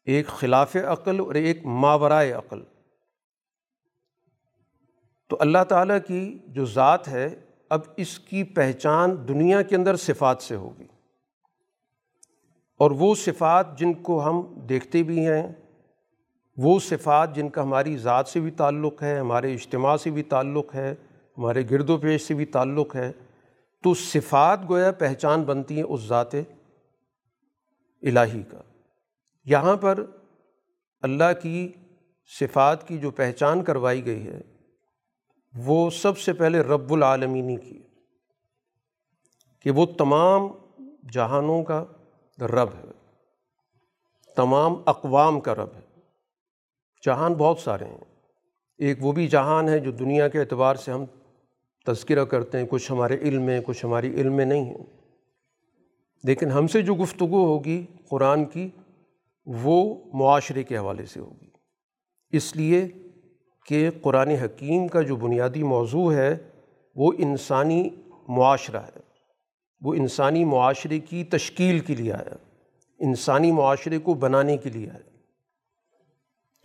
ایک 0.09 0.27
خلاف 0.27 0.75
عقل 0.75 1.19
اور 1.19 1.35
ایک 1.35 1.65
ماورائے 1.65 2.31
عقل۔ 2.31 2.61
تو 5.27 5.37
اللہ 5.39 5.57
تعالیٰ 5.69 5.97
کی 6.07 6.37
جو 6.47 6.65
ذات 6.65 7.07
ہے، 7.07 7.39
اب 7.69 7.81
اس 7.97 8.19
کی 8.19 8.43
پہچان 8.43 9.27
دنیا 9.27 9.61
کے 9.61 9.75
اندر 9.75 9.95
صفات 9.95 10.41
سے 10.41 10.55
ہوگی۔ 10.55 10.85
اور 12.77 12.91
وہ 12.91 13.15
صفات 13.15 13.79
جن 13.79 13.93
کو 13.93 14.29
ہم 14.29 14.59
دیکھتے 14.59 15.03
بھی 15.03 15.27
ہیں، 15.27 15.47
وہ 16.57 16.79
صفات 16.79 17.35
جن 17.35 17.49
کا 17.49 17.61
ہماری 17.61 17.97
ذات 17.97 18.27
سے 18.27 18.39
بھی 18.39 18.51
تعلق 18.51 19.03
ہے، 19.03 19.19
ہمارے 19.19 19.53
اجتماع 19.53 19.97
سے 19.97 20.11
بھی 20.11 20.23
تعلق 20.23 20.75
ہے، 20.75 20.95
ہمارے 21.37 21.63
گرد 21.71 21.89
و 21.89 21.97
پیش 21.97 22.21
سے 22.21 22.33
بھی 22.33 22.45
تعلق 22.45 22.95
ہے، 22.95 23.11
تو 23.83 23.93
صفات 23.93 24.59
گویا 24.69 24.91
پہچان 24.91 25.43
بنتی 25.43 25.75
ہیں 25.75 25.83
اس 25.83 26.01
ذات 26.01 26.33
الہی 26.33 28.43
کا۔ 28.43 28.61
یہاں 29.49 29.75
پر 29.75 30.05
اللہ 31.01 31.41
کی 31.41 31.71
صفات 32.39 32.87
کی 32.87 32.97
جو 32.97 33.11
پہچان 33.11 33.63
کروائی 33.63 34.05
گئی 34.05 34.27
ہے، 34.27 34.41
وہ 35.55 35.89
سب 35.89 36.17
سے 36.17 36.33
پہلے 36.33 36.59
رب 36.61 36.93
العالمینی 36.93 37.55
کی۔ 37.57 37.79
کہ 39.61 39.71
وہ 39.71 39.85
تمام 39.85 40.47
جہانوں 41.13 41.63
کا 41.63 41.85
رب 42.39 42.67
ہے، 42.67 42.91
تمام 44.35 44.75
اقوام 44.85 45.39
کا 45.39 45.55
رب 45.55 45.69
ہے۔ 45.75 46.01
جہان 47.05 47.33
بہت 47.33 47.59
سارے 47.59 47.85
ہیں۔ 47.85 48.15
ایک 48.77 48.97
وہ 49.01 49.11
بھی 49.11 49.27
جہان 49.27 49.69
ہے 49.69 49.79
جو 49.79 49.91
دنیا 49.91 50.27
کے 50.27 50.39
اعتبار 50.39 50.75
سے 50.75 50.91
ہم 50.91 51.05
تذکرہ 51.85 52.25
کرتے 52.25 52.59
ہیں، 52.59 52.65
کچھ 52.69 52.91
ہمارے 52.91 53.17
علم 53.17 53.41
میں 53.41 53.61
کچھ 53.61 53.85
ہماری 53.85 54.21
علم 54.21 54.33
میں 54.33 54.45
نہیں 54.45 54.65
ہیں۔ 54.65 54.85
لیکن 56.23 56.51
ہم 56.51 56.67
سے 56.67 56.81
جو 56.81 56.95
گفتگو 56.95 57.45
ہوگی 57.45 57.85
قرآن 58.09 58.45
کی 58.45 58.69
وہ 59.45 59.95
معاشرے 60.13 60.63
کے 60.63 60.77
حوالے 60.77 61.05
سے 61.05 61.19
ہوگی۔ 61.19 61.49
اس 62.31 62.55
لیے 62.55 62.87
کہ 63.65 63.89
قرآن 64.01 64.29
حکیم 64.29 64.87
کا 64.87 65.01
جو 65.01 65.15
بنیادی 65.15 65.63
موضوع 65.63 66.13
ہے، 66.13 66.37
وہ 66.95 67.13
انسانی 67.17 67.89
معاشرہ 68.27 68.79
ہے۔ 68.79 68.99
وہ 69.81 69.93
انسانی 69.93 70.45
معاشرے 70.45 70.99
کی 70.99 71.23
تشکیل 71.23 71.79
کے 71.79 71.95
لیے 71.95 72.13
آیا۔ 72.13 72.35
انسانی 72.99 73.51
معاشرے 73.51 73.97
کو 73.97 74.13
بنانے 74.13 74.57
کے 74.57 74.69
لیے 74.69 74.89
آیا۔ 74.89 75.09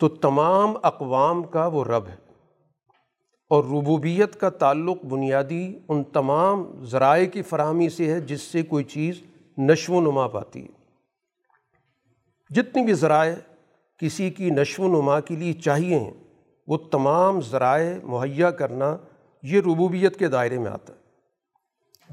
تو 0.01 0.09
تمام 0.09 0.75
اقوام 0.83 1.43
کا 1.43 1.67
وہ 1.67 1.85
رب 1.85 2.09
ہے۔ 2.09 2.17
اور 3.49 3.65
ربوبیت 3.65 4.41
کا 4.41 4.51
تعلق 4.51 5.05
بنیادی 5.05 5.79
ان 5.89 6.05
تمام 6.05 6.85
ذرائع 6.85 7.27
کی 7.27 7.43
فراہمی 7.43 7.89
سے 7.89 8.13
ہے، 8.13 8.21
جس 8.21 8.41
سے 8.41 8.63
کوئی 8.63 8.85
چیز 8.85 9.23
نشو 9.59 9.95
و 9.95 10.01
نما 10.01 10.29
پاتی 10.29 10.63
ہے۔ 10.63 10.84
جتنی 12.51 12.85
بھی 12.85 12.95
ذرائع 12.95 13.35
کسی 13.99 14.31
کی 14.31 14.51
نشو 14.51 14.83
و 14.83 14.89
نما 14.89 15.21
کے 15.21 15.37
لیے 15.37 15.53
چاہیے 15.53 15.99
ہیں، 15.99 16.13
وہ 16.67 16.77
تمام 16.77 17.41
ذرائع 17.41 17.95
مہیا 18.03 18.51
کرنا 18.51 18.97
یہ 19.43 19.61
ربوبیت 19.61 20.17
کے 20.17 20.29
دائرے 20.29 20.59
میں 20.59 20.71
آتا 20.71 20.93
ہے۔ 20.93 20.99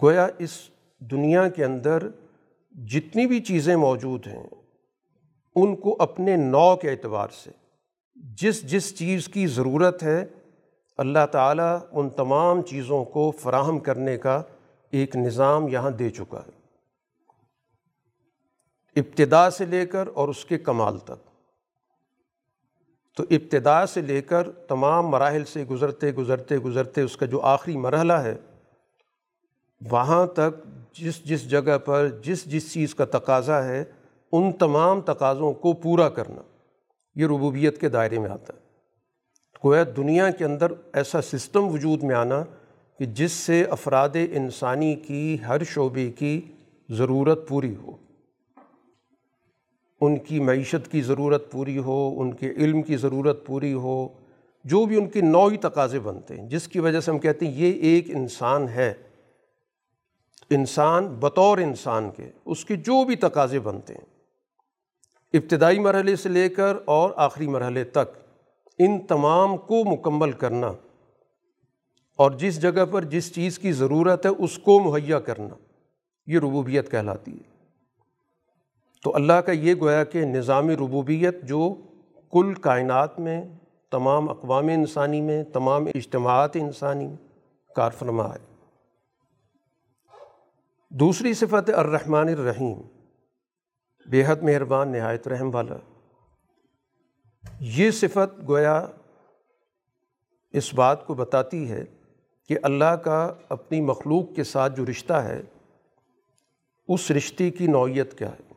گویا 0.03 0.27
اس 0.39 0.51
دنیا 1.01 1.47
کے 1.49 1.65
اندر 1.65 2.07
جتنی 2.71 3.25
بھی 3.27 3.39
چیزیں 3.39 3.75
موجود 3.75 4.27
ہیں، 4.27 4.47
ان 5.55 5.75
کو 5.75 5.95
اپنے 5.99 6.35
نو 6.35 6.75
کے 6.75 6.89
اعتبار 6.89 7.27
سے، 7.43 7.51
جس 8.15 8.61
جس 8.71 8.95
چیز 8.97 9.27
کی 9.27 9.47
ضرورت 9.47 10.03
ہے، 10.03 10.25
اللہ 10.97 11.25
تعالیٰ 11.31 11.77
ان 11.91 12.09
تمام 12.09 12.61
چیزوں 12.61 13.03
کو 13.05 13.31
فراہم 13.31 13.79
کرنے 13.79 14.17
کا 14.17 14.41
ایک 14.91 15.15
نظام 15.15 15.67
یہاں 15.67 15.89
دے 15.89 16.09
چکا 16.09 16.39
ہے۔ 16.39 16.60
ابتدا 18.95 19.49
سے 19.49 19.65
لے 19.65 19.85
کر 19.85 20.09
اور 20.13 20.27
اس 20.27 20.45
کے 20.45 20.57
کمال 20.57 20.99
تک۔ 20.99 21.31
تو 23.17 23.23
ابتدا 23.29 23.85
سے 23.85 24.01
لے 24.01 24.21
کر 24.21 24.51
تمام 24.51 25.07
مراحل 25.07 25.45
سے 25.45 25.63
گزرتے 25.63 26.11
گزرتے 26.11 26.57
گزرتے 26.57 27.01
اس 27.01 27.17
کا 27.17 27.25
جو 27.25 27.41
آخری 27.41 27.77
مرحلہ 27.77 28.13
ہے، 28.13 28.35
وہاں 29.91 30.27
تک 30.27 30.67
جس 30.93 31.23
جس 31.23 31.49
جگہ 31.49 31.77
پر 31.77 32.09
جس 32.23 32.45
جس 32.45 32.73
چیز 32.73 32.95
کا 32.95 33.05
تقاضا 33.05 33.63
ہے، 33.63 33.83
ان 34.31 34.51
تمام 34.51 35.01
تقاضوں 35.01 35.53
کو 35.53 35.73
پورا 35.73 36.09
کرنا 36.09 36.41
یہ 37.15 37.25
ربوبیت 37.25 37.81
کے 37.81 37.89
دائرے 37.89 38.19
میں 38.19 38.29
آتا 38.29 38.53
ہے۔ 38.53 38.59
گویا 39.65 39.83
دنیا 39.97 40.29
کے 40.29 40.45
اندر 40.45 40.71
ایسا 40.93 41.21
سسٹم 41.21 41.67
وجود 41.67 42.03
میں 42.03 42.15
آنا 42.15 42.43
کہ 42.99 43.05
جس 43.05 43.31
سے 43.31 43.63
افراد 43.63 44.09
انسانی 44.31 44.95
کی 44.95 45.37
ہر 45.47 45.63
شعبے 45.63 46.11
کی 46.11 46.41
ضرورت 46.89 47.47
پوری 47.47 47.75
ہو۔ 47.75 48.10
ان 50.01 50.17
کی 50.17 50.39
معیشت 50.39 50.91
کی 50.91 51.01
ضرورت 51.01 51.51
پوری 51.51 51.77
ہو، 51.77 52.13
ان 52.17 52.33
کے 52.33 52.49
علم 52.49 52.81
کی 52.81 52.97
ضرورت 52.97 53.45
پوری 53.45 53.73
ہو، 53.73 54.07
جو 54.65 54.85
بھی 54.85 54.97
ان 54.97 55.09
کے 55.09 55.21
نوعی 55.21 55.57
تقاضے 55.57 55.99
بنتے 55.99 56.35
ہیں، 56.35 56.49
جس 56.49 56.67
کی 56.67 56.79
وجہ 56.79 56.99
سے 56.99 57.11
ہم 57.11 57.19
کہتے 57.19 57.47
ہیں 57.47 57.53
یہ 57.53 57.71
ایک 57.71 58.09
انسان 58.09 58.69
ہے۔ 58.69 58.93
انسان 60.49 61.07
بطور 61.07 61.57
انسان 61.57 62.09
کے 62.17 62.29
اس 62.45 62.65
کے 62.65 62.75
جو 62.75 63.03
بھی 63.05 63.15
تقاضے 63.15 63.59
بنتے 63.59 63.93
ہیں، 63.93 64.05
ابتدائی 65.33 65.79
مرحلے 65.79 66.15
سے 66.15 66.29
لے 66.29 66.49
کر 66.49 66.77
اور 66.85 67.11
آخری 67.15 67.47
مرحلے 67.47 67.83
تک، 67.83 68.17
ان 68.79 68.99
تمام 68.99 69.57
کو 69.57 69.83
مکمل 69.85 70.31
کرنا 70.31 70.71
اور 72.15 72.31
جس 72.31 72.61
جگہ 72.61 72.85
پر 72.91 73.03
جس 73.03 73.33
چیز 73.35 73.59
کی 73.59 73.71
ضرورت 73.71 74.25
ہے 74.25 74.31
اس 74.37 74.57
کو 74.57 74.79
مہیا 74.79 75.19
کرنا، 75.19 75.55
یہ 76.27 76.39
ربوبیت 76.39 76.91
کہلاتی 76.91 77.31
ہے۔ 77.31 77.50
تو 79.03 79.15
اللہ 79.15 79.33
کا 79.33 79.51
یہ 79.51 79.75
گویا 79.75 80.03
کہ 80.03 80.25
نظام 80.25 80.69
ربوبیت 80.69 81.43
جو 81.43 81.75
کل 82.31 82.53
کائنات 82.53 83.19
میں، 83.19 83.45
تمام 83.91 84.29
اقوام 84.29 84.67
انسانی 84.67 85.21
میں، 85.21 85.43
تمام 85.43 85.85
اجتماعات 85.85 86.55
انسانی 86.55 87.07
میں 87.07 87.17
کار 87.75 87.91
فرما 87.91 88.33
ہے۔ 88.33 88.55
دوسری 90.89 91.33
صفت 91.33 91.69
الرحمن 91.75 92.27
الرحیم، 92.27 92.81
بے 94.05 94.23
حد 94.27 94.35
مہربان، 94.41 94.91
نہایت 94.91 95.27
رحم 95.27 95.55
والا۔ 95.55 95.75
یہ 97.59 97.91
صفت 97.91 98.47
گویا 98.47 98.85
اس 100.53 100.73
بات 100.73 101.07
کو 101.07 101.13
بتاتی 101.13 101.71
ہے 101.71 101.83
کہ 102.47 102.57
اللہ 102.63 102.95
کا 102.95 103.33
اپنی 103.49 103.81
مخلوق 103.81 104.35
کے 104.35 104.43
ساتھ 104.43 104.75
جو 104.75 104.85
رشتہ 104.85 105.13
ہے، 105.13 105.41
اس 106.87 107.11
رشتے 107.11 107.49
کی 107.49 107.67
نوعیت 107.67 108.17
کیا 108.17 108.29
ہے۔ 108.29 108.50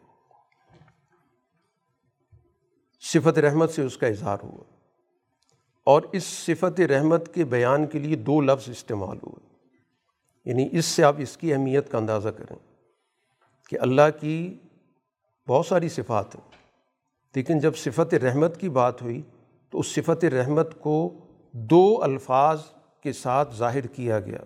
صفت 3.13 3.39
رحمت 3.39 3.71
سے 3.71 3.83
اس 3.83 3.97
کا 3.97 4.07
اظہار 4.07 4.39
ہوا۔ 4.43 4.65
اور 5.85 6.03
اس 6.13 6.25
صفت 6.25 6.81
رحمت 6.81 7.35
کے 7.35 7.45
بیان 7.45 7.87
کے 7.87 7.99
لیے 7.99 8.17
دو 8.17 8.41
لفظ 8.41 8.69
استعمال 8.69 9.17
ہوئے۔ 9.17 9.57
یعنی 10.45 10.69
اس 10.73 10.85
سے 10.85 11.05
آپ 11.05 11.15
اس 11.19 11.37
کی 11.37 11.53
اہمیت 11.55 11.91
کا 11.91 11.99
اندازہ 11.99 12.29
کریں 12.29 12.57
کہ 13.69 13.77
اللہ 13.81 14.03
کی 14.21 14.55
بہت 15.49 15.67
ساری 15.67 15.89
صفات 15.89 16.35
ہیں۔ 16.35 16.51
لیکن 17.35 17.59
جب 17.59 17.77
صفت 17.77 18.15
رحمت 18.15 18.61
کی 18.61 18.69
بات 18.69 19.03
ہوئی 19.03 19.23
تو 19.71 19.81
اس 19.81 19.87
صفت 19.87 20.25
رحمت 20.25 20.81
کو 20.81 21.15
دو 21.53 22.03
الفاظ 22.03 22.61
کے 23.03 23.13
ساتھ 23.13 23.55
ظاہر 23.55 23.87
کیا 23.87 24.21
گیا۔ 24.21 24.39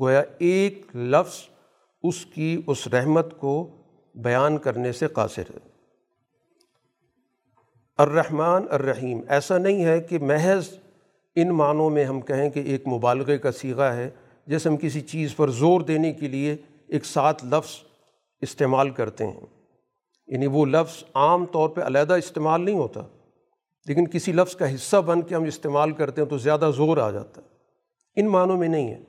گویا 0.00 0.22
ایک 0.38 0.86
لفظ 0.96 1.36
اس 2.02 2.26
کی 2.26 2.62
اس 2.66 2.86
رحمت 2.86 3.38
کو 3.38 3.70
بیان 4.14 4.58
کرنے 4.58 4.92
سے 4.92 5.06
قاصر 5.06 5.42
ہے۔ 5.54 5.71
الرحمن 7.96 8.62
الرحیم۔ 8.70 9.20
ایسا 9.28 9.58
نہیں 9.58 9.84
ہے 9.84 10.00
کہ 10.00 10.18
محض 10.18 10.68
ان 11.34 11.48
معنوں 11.48 11.90
میں 11.90 12.04
ہم 12.04 12.20
کہیں 12.20 12.50
کہ 12.50 12.60
ایک 12.60 12.88
مبالغے 12.88 13.38
کا 13.38 13.52
سیغہ 13.52 13.82
ہے، 13.82 14.10
جیسے 14.46 14.68
ہم 14.68 14.76
کسی 14.76 15.00
چیز 15.00 15.36
پر 15.36 15.50
زور 15.50 15.80
دینے 15.80 16.12
کے 16.12 16.28
لیے 16.28 16.56
ایک 16.88 17.04
ساتھ 17.04 17.44
لفظ 17.44 17.70
استعمال 18.40 18.90
کرتے 18.90 19.26
ہیں۔ 19.26 19.40
یعنی 20.26 20.46
وہ 20.46 20.66
لفظ 20.66 21.04
عام 21.14 21.46
طور 21.46 21.68
پہ 21.68 21.80
علیحدہ 21.80 22.12
استعمال 22.12 22.60
نہیں 22.60 22.78
ہوتا، 22.78 23.00
لیکن 23.86 24.06
کسی 24.06 24.32
لفظ 24.32 24.56
کا 24.56 24.74
حصہ 24.74 24.96
بن 24.96 25.22
کے 25.22 25.34
ہم 25.34 25.44
استعمال 25.44 25.92
کرتے 25.92 26.22
ہیں 26.22 26.28
تو 26.28 26.38
زیادہ 26.38 26.70
زور 26.76 26.96
آ 26.96 27.10
جاتا 27.10 27.40
ہے۔ 27.40 27.46
ان 28.16 28.28
معنوں 28.28 28.56
میں 28.56 28.68
نہیں 28.68 28.90
ہے، 28.90 29.00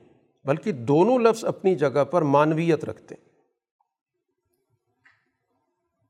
بلکہ 0.44 0.72
دونوں 0.72 1.18
لفظ 1.18 1.44
اپنی 1.44 1.74
جگہ 1.74 2.04
پر 2.04 2.22
معنویت 2.22 2.84
رکھتے 2.84 3.14
ہیں۔ 3.14 3.33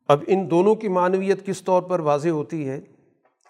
اب 0.08 0.22
ان 0.26 0.50
دونوں 0.50 0.74
کی 0.74 0.88
معنویت 0.88 1.46
کس 1.46 1.62
طور 1.62 1.82
پر 1.82 2.00
واضح 2.00 2.28
ہوتی 2.28 2.68
ہے 2.68 2.80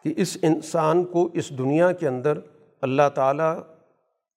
کہ 0.05 0.15
اس 0.17 0.37
انسان 0.43 1.05
کو 1.05 1.29
اس 1.35 1.51
دنیا 1.51 1.93
کے 1.93 2.09
اندر 2.09 2.39
اللہ 2.83 3.09
تعالیٰ 3.15 3.59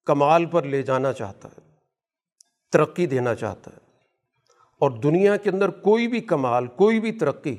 کمال 0.06 0.46
پر 0.46 0.64
لے 0.64 0.82
جانا 0.82 1.14
چاہتا 1.14 1.50
ہے، 1.50 1.62
ترقی 2.72 3.06
دینا 3.06 3.36
چاہتا 3.36 3.72
ہے، 3.72 3.86
اور 4.82 4.92
دنیا 4.92 5.36
کے 5.36 5.50
اندر 5.50 5.70
کوئی 5.70 6.08
بھی 6.08 6.22
کمال، 6.22 6.68
کوئی 6.68 7.00
بھی 7.00 7.12
ترقی 7.12 7.56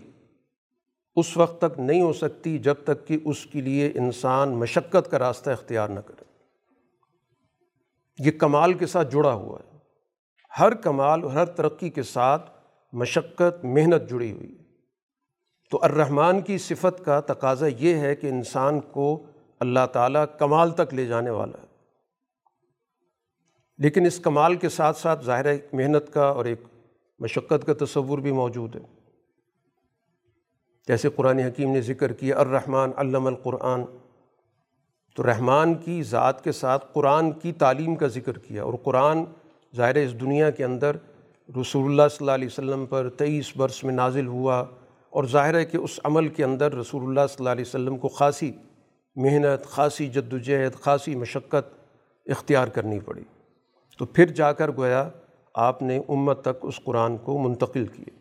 اس 1.16 1.36
وقت 1.36 1.60
تک 1.60 1.80
نہیں 1.80 2.02
ہو 2.02 2.12
سکتی 2.12 2.58
جب 2.58 2.74
تک 2.84 3.06
کہ 3.06 3.18
اس 3.24 3.46
کے 3.46 3.60
لیے 3.60 3.92
انسان 3.94 4.48
مشقت 4.48 5.10
کا 5.10 5.18
راستہ 5.18 5.50
اختیار 5.50 5.88
نہ 5.88 6.00
کرے۔ 6.00 6.24
یہ 8.18 8.30
کمال 8.30 8.72
کے 8.72 8.86
ساتھ 8.86 9.10
جڑا 9.10 9.32
ہوا 9.32 9.58
ہے۔ 9.64 9.78
ہر 10.60 10.74
کمال 10.74 11.22
اور 11.22 11.30
ہر 11.30 11.44
ترقی 11.44 11.90
کے 11.90 12.02
ساتھ 12.02 12.50
مشقت، 12.92 13.64
محنت 13.64 14.10
جڑی 14.10 14.32
ہوئی۔ 14.32 14.58
تو 15.70 15.78
الرحمن 15.82 16.40
کی 16.40 16.58
صفت 16.58 17.04
کا 17.04 17.20
تقاضا 17.20 17.66
یہ 17.78 17.94
ہے 17.94 18.16
کہ 18.16 18.26
انسان 18.26 18.80
کو 18.80 19.22
اللہ 19.60 19.86
تعالیٰ 19.92 20.24
کمال 20.38 20.70
تک 20.70 20.94
لے 20.94 21.06
جانے 21.06 21.30
والا 21.30 21.62
ہے۔ 21.62 21.66
لیکن 23.78 24.06
اس 24.06 24.18
کمال 24.18 24.54
کے 24.54 24.68
ساتھ 24.68 24.96
ساتھ 24.96 25.24
ظاہر 25.24 25.44
ایک 25.44 25.66
محنت 25.72 26.12
کا 26.12 26.26
اور 26.26 26.44
ایک 26.44 26.60
مشقت 27.18 27.66
کا 27.66 27.84
تصور 27.84 28.18
بھی 28.18 28.32
موجود 28.32 28.76
ہے۔ 28.76 28.80
جیسے 30.88 31.08
قرآن 31.08 31.38
حکیم 31.38 31.72
نے 31.72 31.80
ذکر 31.80 32.12
کیا، 32.12 32.38
الرحمن 32.38 32.90
علم 32.96 33.26
القرآن۔ 33.26 33.82
تو 35.16 35.26
رحمان 35.26 35.74
کی 35.74 36.02
ذات 36.02 36.44
کے 36.44 36.52
ساتھ 36.52 36.86
قرآن 36.92 37.32
کی 37.32 37.52
تعلیم 37.52 37.94
کا 37.94 38.06
ذکر 38.06 38.38
کیا 38.38 38.62
اور 38.62 38.74
قرآن 38.82 39.24
ظاہر 39.76 39.94
اس 39.94 40.20
دنیا 40.20 40.50
کے 40.50 40.64
اندر 40.64 40.96
رسول 41.60 41.90
اللہ 41.90 42.02
صلی 42.10 42.16
اللہ 42.20 42.30
علیہ 42.30 42.46
وسلم 42.46 42.86
پر 42.86 43.08
تیئیس 43.08 43.56
برس 43.56 43.84
میں 43.84 43.94
نازل 43.94 44.26
ہوا 44.26 44.64
اور 45.10 45.24
ظاہر 45.24 45.54
ہے 45.54 45.64
کہ 45.64 45.76
اس 45.76 46.00
عمل 46.04 46.28
کے 46.28 46.44
اندر 46.44 46.74
رسول 46.74 47.02
اللہ 47.02 47.20
صلی 47.28 47.36
اللہ 47.38 47.48
علیہ 47.48 47.64
وسلم 47.66 47.98
کو 47.98 48.08
خاصی 48.08 48.52
محنت، 49.16 49.66
خاصی 49.66 50.08
جد 50.08 50.32
وجہد 50.32 50.80
خاصی 50.80 51.14
مشقت 51.14 51.74
اختیار 52.26 52.68
کرنی 52.68 53.00
پڑی۔ 53.00 53.22
تو 53.98 54.04
پھر 54.04 54.26
جا 54.26 54.52
کر 54.52 54.70
گویا 54.70 55.08
آپ 55.54 55.82
نے 55.82 56.00
امت 56.08 56.42
تک 56.42 56.56
اس 56.62 56.80
قرآن 56.84 57.16
کو 57.16 57.38
منتقل 57.38 57.86
کیے۔ 57.86 58.18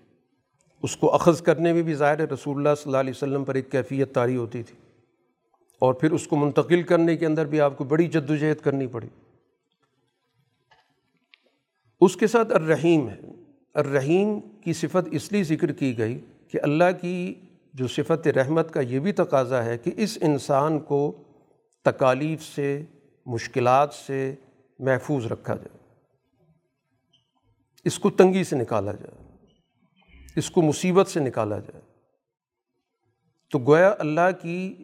اس 0.84 0.98
کو 0.98 1.14
اخذ 1.14 1.42
کرنے 1.42 1.74
میں 1.74 1.82
بھی 1.82 1.94
ظاہر 1.94 2.20
ہے 2.20 2.26
رسول 2.26 2.58
اللہ 2.58 2.70
صلی 2.78 2.84
اللہ 2.86 2.98
علیہ 2.98 3.14
وسلم 3.16 3.44
پر 3.44 3.56
ایک 3.56 3.72
کیفیت 3.72 4.14
طاری 4.14 4.38
ہوتی 4.38 4.64
تھی۔ 4.64 4.76
اور 5.80 5.94
پھر 5.94 6.12
اس 6.12 6.28
کو 6.28 6.36
منتقل 6.36 6.84
کرنے 6.84 7.18
کے 7.18 7.26
اندر 7.26 7.46
بھی 7.46 7.62
آپ 7.62 7.78
کو 7.78 7.84
بڑی 7.84 8.08
جد 8.08 8.30
وجہد 8.30 8.64
کرنی 8.64 8.88
پڑی۔ 8.88 9.08
اس 12.02 12.16
کے 12.16 12.28
ساتھ 12.28 12.54
الرحیم 12.54 13.10
ہے۔ 13.10 13.20
الرحیم 13.74 14.40
کی 14.40 14.74
صفت 14.74 15.10
اس 15.12 15.32
لیے 15.32 15.44
ذکر 15.44 15.72
کی 15.72 15.98
گئی 15.98 16.20
کہ 16.52 16.60
اللہ 16.64 16.84
کی 17.02 17.34
جو 17.74 17.88
صفت 17.88 18.28
رحمت 18.28 18.74
کا 18.74 18.82
یہ 18.82 19.00
بھی 19.00 19.12
تقاضا 19.12 19.66
ہے 19.66 19.78
کہ 19.78 19.92
اس 19.98 20.18
انسان 20.22 20.80
کو 20.80 21.24
تکالیف 21.86 22.44
سے، 22.44 22.84
مشکلات 23.26 23.94
سے 23.94 24.36
محفوظ 24.80 25.26
رکھا 25.26 25.56
جائے۔ 25.56 25.78
اس 27.86 28.00
کو 28.00 28.10
تنگی 28.10 28.44
سے 28.44 28.56
نکالا 28.56 28.92
جائے۔ 28.92 29.28
اس 30.36 30.52
کو 30.52 30.62
مصیبت 30.62 31.08
سے 31.08 31.20
نکالا 31.20 31.60
جائے۔ 31.60 31.82
تو 33.52 33.60
گویا 33.60 33.96
اللہ 34.00 34.42
کی 34.42 34.76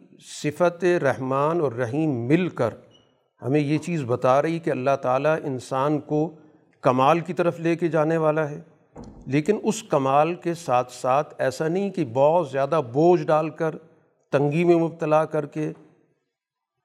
صفت 0.42 0.84
رحمان 0.84 1.60
اور 1.60 1.72
رحیم 1.72 2.10
مل 2.10 2.48
کر 2.48 2.74
ہمیں 3.42 3.60
یہ 3.60 3.78
چیز 3.78 4.02
بتا 4.06 4.42
رہی 4.42 4.58
کہ 4.58 4.70
اللہ 4.70 4.96
تعالیٰ 5.02 5.36
انسان 5.44 5.98
کو 5.98 6.34
کمال 6.84 7.20
کی 7.20 7.32
طرف 7.32 7.60
لے 7.60 7.76
کے 7.76 7.88
جانے 7.88 8.16
والا 8.16 8.50
ہے۔ 8.50 8.60
لیکن 9.26 9.58
اس 9.62 9.82
کمال 9.82 10.34
کے 10.34 10.54
ساتھ 10.54 10.92
ساتھ 10.92 11.34
ایسا 11.38 11.68
نہیں 11.68 11.90
کہ 11.90 12.04
بہت 12.04 12.48
زیادہ 12.50 12.80
بوجھ 12.92 13.22
ڈال 13.22 13.50
کر، 13.50 13.74
تنگی 14.32 14.64
میں 14.64 14.76
مبتلا 14.76 15.24
کر 15.24 15.46
کے 15.46 15.72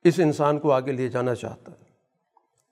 اس 0.04 0.20
انسان 0.20 0.60
کو 0.60 0.72
آگے 0.72 0.92
لے 0.92 1.08
جانا 1.08 1.36
چاہتا 1.36 1.72
ہے۔ 1.72 1.84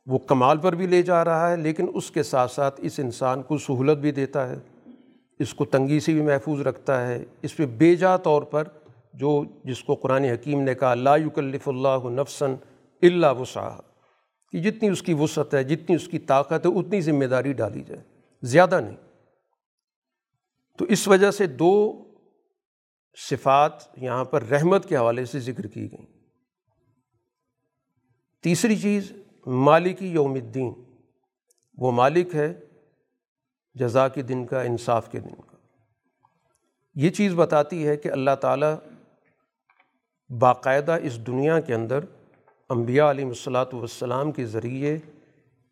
وہ 0.06 0.18
کمال 0.18 0.58
پر 0.58 0.76
بھی 0.76 0.88
لے 0.88 1.02
جا 1.02 1.26
رہا 1.26 1.52
ہے، 1.52 1.58
لیکن 1.58 1.86
اس 1.94 2.12
کے 2.12 2.24
ساتھ 2.24 2.52
ساتھ 2.52 2.82
اس 2.84 3.00
انسان 3.00 3.42
کو 3.42 3.58
سہولت 3.58 3.98
بھی 3.98 4.12
دیتا 4.12 4.50
ہے۔ 4.50 4.60
اس 5.40 5.54
کو 5.54 5.66
تنگی 5.66 6.00
سے 6.00 6.14
بھی 6.14 6.22
محفوظ 6.22 6.62
رکھتا 6.62 7.08
ہے۔ 7.08 7.26
اس 7.42 7.58
پہ 7.58 7.66
بے 7.66 7.96
جا 7.96 8.18
طور 8.18 8.42
پر 8.42 8.64
جو، 9.14 9.44
جس 9.64 9.84
کو 9.84 9.96
قرآن 9.96 10.24
حکیم 10.24 10.62
نے 10.62 10.76
کہا، 10.76 10.94
لا 10.94 11.16
یکلف 11.16 11.68
اللہ 11.68 12.10
نفسن 12.10 12.56
اللہ 13.02 13.40
وسعہ 13.40 13.78
کہ 14.52 14.62
جتنی 14.62 14.90
اس 14.90 15.02
کی 15.02 15.14
وسعت 15.14 15.54
ہے، 15.54 15.64
جتنی 15.64 15.96
اس 15.96 16.08
کی 16.08 16.20
طاقت 16.20 16.66
ہے، 16.66 16.80
اتنی 16.80 17.02
ذمہ 17.02 17.26
داری 17.26 17.54
ڈالی 17.54 17.82
جائے۔ 17.82 18.04
زیادہ 18.42 18.80
نہیں۔ 18.80 18.98
تو 20.78 20.86
اس 20.86 21.08
وجہ 21.08 21.32
سے 21.32 21.48
دو 21.48 22.04
صفات 23.30 23.74
یہاں 23.98 24.26
پر 24.26 24.44
رحمت 24.44 24.90
کے 24.90 24.98
حوالے 24.98 25.26
سے 25.26 25.40
ذکر 25.40 25.68
کی 25.68 25.92
گئیں۔ 25.92 26.06
تیسری 28.44 28.76
چیز 28.76 29.12
مالکی 29.46 30.08
یوم 30.08 30.34
الدین۔ 30.34 30.74
وہ 31.78 31.92
مالک 31.92 32.36
ہے 32.36 32.54
جزا 33.74 34.08
کے 34.08 34.22
دن 34.22 34.46
کا، 34.46 34.62
انصاف 34.62 35.12
کے 35.12 35.20
دن 35.20 35.36
کا۔ 35.36 35.58
یہ 36.96 37.10
چیز 37.10 37.34
بتاتی 37.36 37.88
ہے 37.88 37.98
کہ 37.98 38.12
اللہ 38.12 38.36
تعالیٰ 38.42 38.76
باقاعدہ 40.40 40.98
اس 41.04 41.28
دنیا 41.28 41.60
کے 41.60 41.74
اندر 41.74 42.00
انبیاء 42.70 43.10
علیہ 43.10 43.26
الصلاۃ 43.26 43.66
والسلام 43.74 44.32
کے 44.32 44.46
ذریعے 44.46 44.98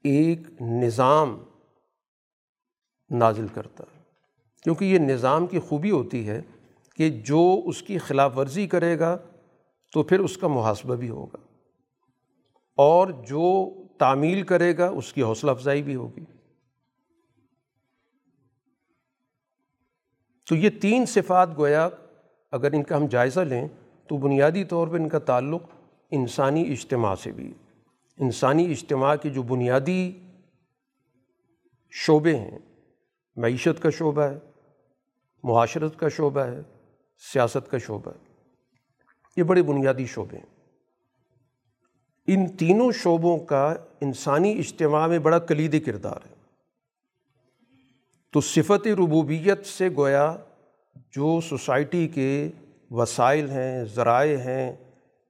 ایک 0.03 0.62
نظام 0.62 1.43
نازل 3.10 3.47
کرتا 3.47 3.84
ہے۔ 3.95 4.01
کیونکہ 4.63 4.86
یہ 4.86 4.99
نظام 4.99 5.47
کی 5.47 5.60
خوبی 5.60 5.91
ہوتی 5.91 6.27
ہے 6.27 6.41
کہ 6.95 7.10
جو 7.10 7.62
اس 7.65 7.81
کی 7.81 7.97
خلاف 7.97 8.38
ورزی 8.38 8.67
کرے 8.67 8.99
گا 8.99 9.17
تو 9.93 10.03
پھر 10.03 10.19
اس 10.19 10.38
کا 10.38 10.47
محاسبہ 10.47 10.95
بھی 10.95 11.10
ہوگا 11.10 11.38
اور 12.77 13.08
جو 13.08 13.73
تعمیل 13.97 14.41
کرے 14.41 14.77
گا 14.77 14.89
اس 14.89 15.13
کی 15.13 15.23
حوصلہ 15.23 15.51
افزائی 15.51 15.84
بھی 15.84 15.95
ہوگی۔ 15.95 16.25
تو 20.49 20.55
یہ 20.55 20.69
تین 20.81 21.05
صفات 21.05 21.49
گویا 21.58 21.89
اگر 22.51 22.71
ان 22.71 22.84
کا 22.84 22.97
ہم 22.97 23.05
جائزہ 23.05 23.39
لیں 23.39 23.67
تو 24.08 24.17
بنیادی 24.17 24.63
طور 24.63 24.88
پہ 24.88 24.95
ان 24.95 25.10
کا 25.10 25.19
تعلق 25.19 25.63
انسانی 26.11 26.71
اجتماع 26.71 27.15
سے 27.15 27.31
بھی۔ 27.31 27.53
انسانی 28.17 28.71
اجتماع 28.71 29.15
کی 29.15 29.29
جو 29.29 29.43
بنیادی 29.43 30.19
شعبے 31.91 32.35
ہیں، 32.35 32.59
معیشت 33.35 33.81
کا 33.81 33.89
شعبہ 33.89 34.21
ہے، 34.21 34.39
معاشرت 35.43 35.99
کا 35.99 36.09
شعبہ 36.09 36.41
ہے، 36.41 36.59
سیاست 37.33 37.71
کا 37.71 37.77
شعبہ 37.77 38.11
ہے، 38.11 38.33
یہ 39.37 39.43
بڑے 39.43 39.63
بنیادی 39.63 40.05
شعبے 40.05 40.37
ہیں۔ 40.37 40.55
ان 42.27 42.57
تینوں 42.57 42.91
شعبوں 42.91 43.37
کا 43.37 43.75
انسانی 44.01 44.59
اجتماع 44.59 45.07
میں 45.07 45.19
بڑا 45.19 45.39
کلیدی 45.39 45.79
کردار 45.79 46.17
ہے۔ 46.29 46.35
تو 48.31 48.41
صفت 48.41 48.87
ربوبیت 48.87 49.65
سے 49.65 49.89
گویا 49.89 50.35
جو 50.95 51.39
سوسائٹی 51.41 52.07
کے 52.07 52.49
وسائل 52.91 53.49
ہیں، 53.49 53.83
ذرائع 53.83 54.37
ہیں 54.37 54.85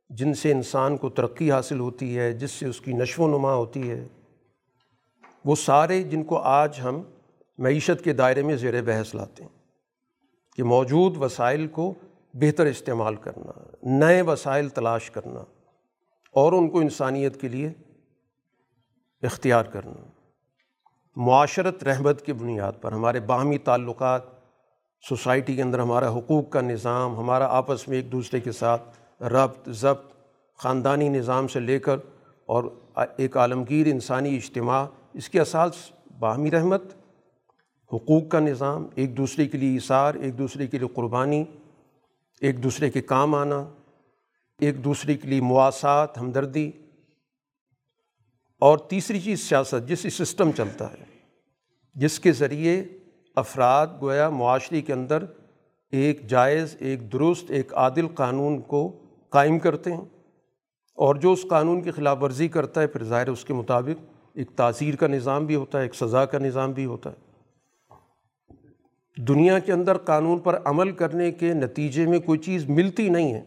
جن 0.10 0.34
سے 0.34 0.52
انسان 0.52 0.98
کو 0.98 1.10
ترقی 1.10 1.52
حاصل 1.52 1.80
ہوتی 1.80 2.18
ہے، 2.18 2.34
جس 2.34 2.52
سے 2.52 2.66
اس 2.66 2.82
کی 2.82 2.94
نشو 2.94 3.24
و 3.24 3.38
نما 3.38 3.54
ہوتی 3.54 3.90
ہے، 3.90 4.08
وہ 5.46 5.56
سارے 5.56 6.04
جن 6.04 6.24
کو 6.24 6.38
آج 6.38 6.80
ہم 6.84 7.02
معیشت 7.58 8.04
کے 8.04 8.14
دائرے 8.14 8.42
میں 8.42 8.56
زیر 8.56 8.82
بحث 8.82 9.16
لاتے 9.16 9.44
ہیں 9.44 9.50
کہ 10.56 10.64
موجود 10.64 11.18
وسائل 11.18 11.68
کو 11.68 11.94
بہتر 12.34 12.66
استعمال 12.66 13.16
کرنا، 13.16 13.52
نئے 13.84 14.22
وسائل 14.22 14.70
تلاش 14.70 15.12
کرنا 15.12 15.40
اور 16.32 16.54
ان 16.54 16.70
کو 16.70 16.80
انسانیت 16.80 17.42
کے 17.42 17.48
لیے 17.48 17.72
اختیار 19.24 19.66
کرنا۔ 19.66 20.08
معاشرت 21.16 21.84
رحمت 21.84 22.22
کی 22.22 22.34
بنیاد 22.34 22.72
پر 22.82 22.92
ہمارے 22.92 23.20
باہمی 23.20 23.58
تعلقات، 23.58 24.22
سوسائٹی 25.10 25.56
کے 25.56 25.62
اندر 25.62 25.80
ہمارا 25.80 26.18
حقوق 26.18 26.50
کا 26.50 26.62
نظام، 26.62 27.18
ہمارا 27.18 27.48
آپس 27.48 27.88
میں 27.88 27.98
ایک 27.98 28.12
دوسرے 28.12 28.40
کے 28.40 28.52
ساتھ 28.52 28.98
ربط، 29.22 29.70
ضبط، 29.72 30.14
خاندانی 30.60 31.10
نظام 31.10 31.48
سے 31.48 31.60
لے 31.60 31.80
کر 31.80 31.98
اور 32.50 32.64
ایک 33.18 33.38
عالمگیر 33.38 33.88
انسانی 33.88 34.36
اجتماع، 34.36 34.86
اس 35.14 35.30
کے 35.30 35.40
اساس 35.40 35.90
باہمی 36.20 36.52
رحمت، 36.52 36.84
حقوق 37.92 38.28
کا 38.30 38.40
نظام، 38.40 38.88
ایک 38.96 39.18
دوسرے 39.18 39.46
کے 39.48 39.58
لیے 39.58 39.76
اثار 39.78 40.16
ایک 40.16 40.38
دوسرے 40.38 40.68
کے 40.68 40.78
لیے 40.78 40.88
قربانی، 40.96 41.44
ایک 42.42 42.64
دوسرے 42.64 42.90
کے 42.90 43.02
کام 43.02 43.36
آنا، 43.36 43.64
ایک 44.60 44.84
دوسرے 44.84 45.14
کے 45.14 45.28
لیے 45.28 45.42
مواصلات 45.42 46.18
ہمدردی، 46.18 46.72
اور 48.62 48.78
تیسری 48.90 49.20
چیز 49.20 49.48
سیاست، 49.50 49.88
جس 49.88 50.06
سسٹم 50.14 50.52
چلتا 50.52 50.92
ہے، 50.92 51.04
جس 51.96 52.20
کے 52.20 52.32
ذریعے 52.32 52.84
افراد 53.38 53.88
گویا 54.02 54.30
معاشرے 54.30 54.82
کے 54.82 54.94
اندر 54.94 55.26
ایک 55.94 56.28
جائز، 56.28 56.76
ایک 56.80 57.12
درست، 57.14 57.52
ایک 57.52 57.74
عادل 57.74 58.08
قانون 58.08 58.62
کو 58.62 58.88
قائم 59.36 59.60
کرتے 59.60 59.94
ہیں 59.94 60.06
اور 60.94 61.16
جو 61.16 61.32
اس 61.32 61.46
قانون 61.50 61.82
کی 61.82 61.92
خلاف 61.92 62.24
ورزی 62.24 62.48
کرتا 62.48 62.82
ہے، 62.82 62.88
پھر 62.88 63.04
ظاہر 63.04 63.28
اس 63.28 63.46
کے 63.46 63.54
مطابق 63.54 64.04
ایک 64.34 64.50
تاثیر 64.56 64.96
کا 64.96 65.08
نظام 65.08 65.46
بھی 65.46 65.56
ہوتا 65.56 65.78
ہے، 65.78 65.84
ایک 65.84 65.96
سزا 65.96 66.26
کا 66.26 66.38
نظام 66.38 66.72
بھی 66.72 66.86
ہوتا 66.86 67.10
ہے۔ 67.10 67.26
دنیا 69.18 69.60
کے 69.60 69.72
اندر 69.72 69.98
قانون 69.98 70.40
پر 70.40 70.60
عمل 70.66 70.92
کرنے 70.92 71.32
کے 71.32 71.54
نتیجے 71.54 72.06
میں 72.06 72.20
کوئی 72.20 72.40
چیز 72.40 72.70
ملتی 72.70 73.10
نہیں 73.10 73.34
ہے 73.34 73.44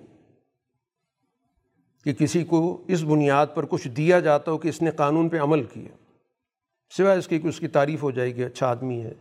کہ 2.05 2.13
کسی 2.13 2.45
کو 2.45 2.85
اس 2.89 3.03
بنیاد 3.03 3.47
پر 3.55 3.65
کچھ 3.65 3.89
دیا 3.89 4.21
جاتا 4.21 4.51
ہو 4.51 4.59
کہ 4.59 4.69
اس 4.69 4.83
نے 4.83 4.91
قانون 4.91 5.29
پہ 5.29 5.41
عمل 5.41 5.63
کیا۔ 5.63 5.97
سوائے 6.97 7.19
اس 7.19 7.29
کی 7.29 7.39
کہ 7.39 7.49
اس 7.49 7.59
کی 7.59 7.69
تعریف 7.69 8.03
ہو 8.03 8.11
جائے 8.11 8.35
گی 8.35 8.45
اچھا 8.45 8.67
آدمی 8.67 9.01
ہے۔ 9.01 9.15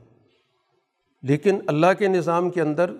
لیکن 1.23 1.59
اللہ 1.67 1.93
کے 1.99 2.07
نظام 2.07 2.49
کے 2.49 2.61
اندر 2.61 2.91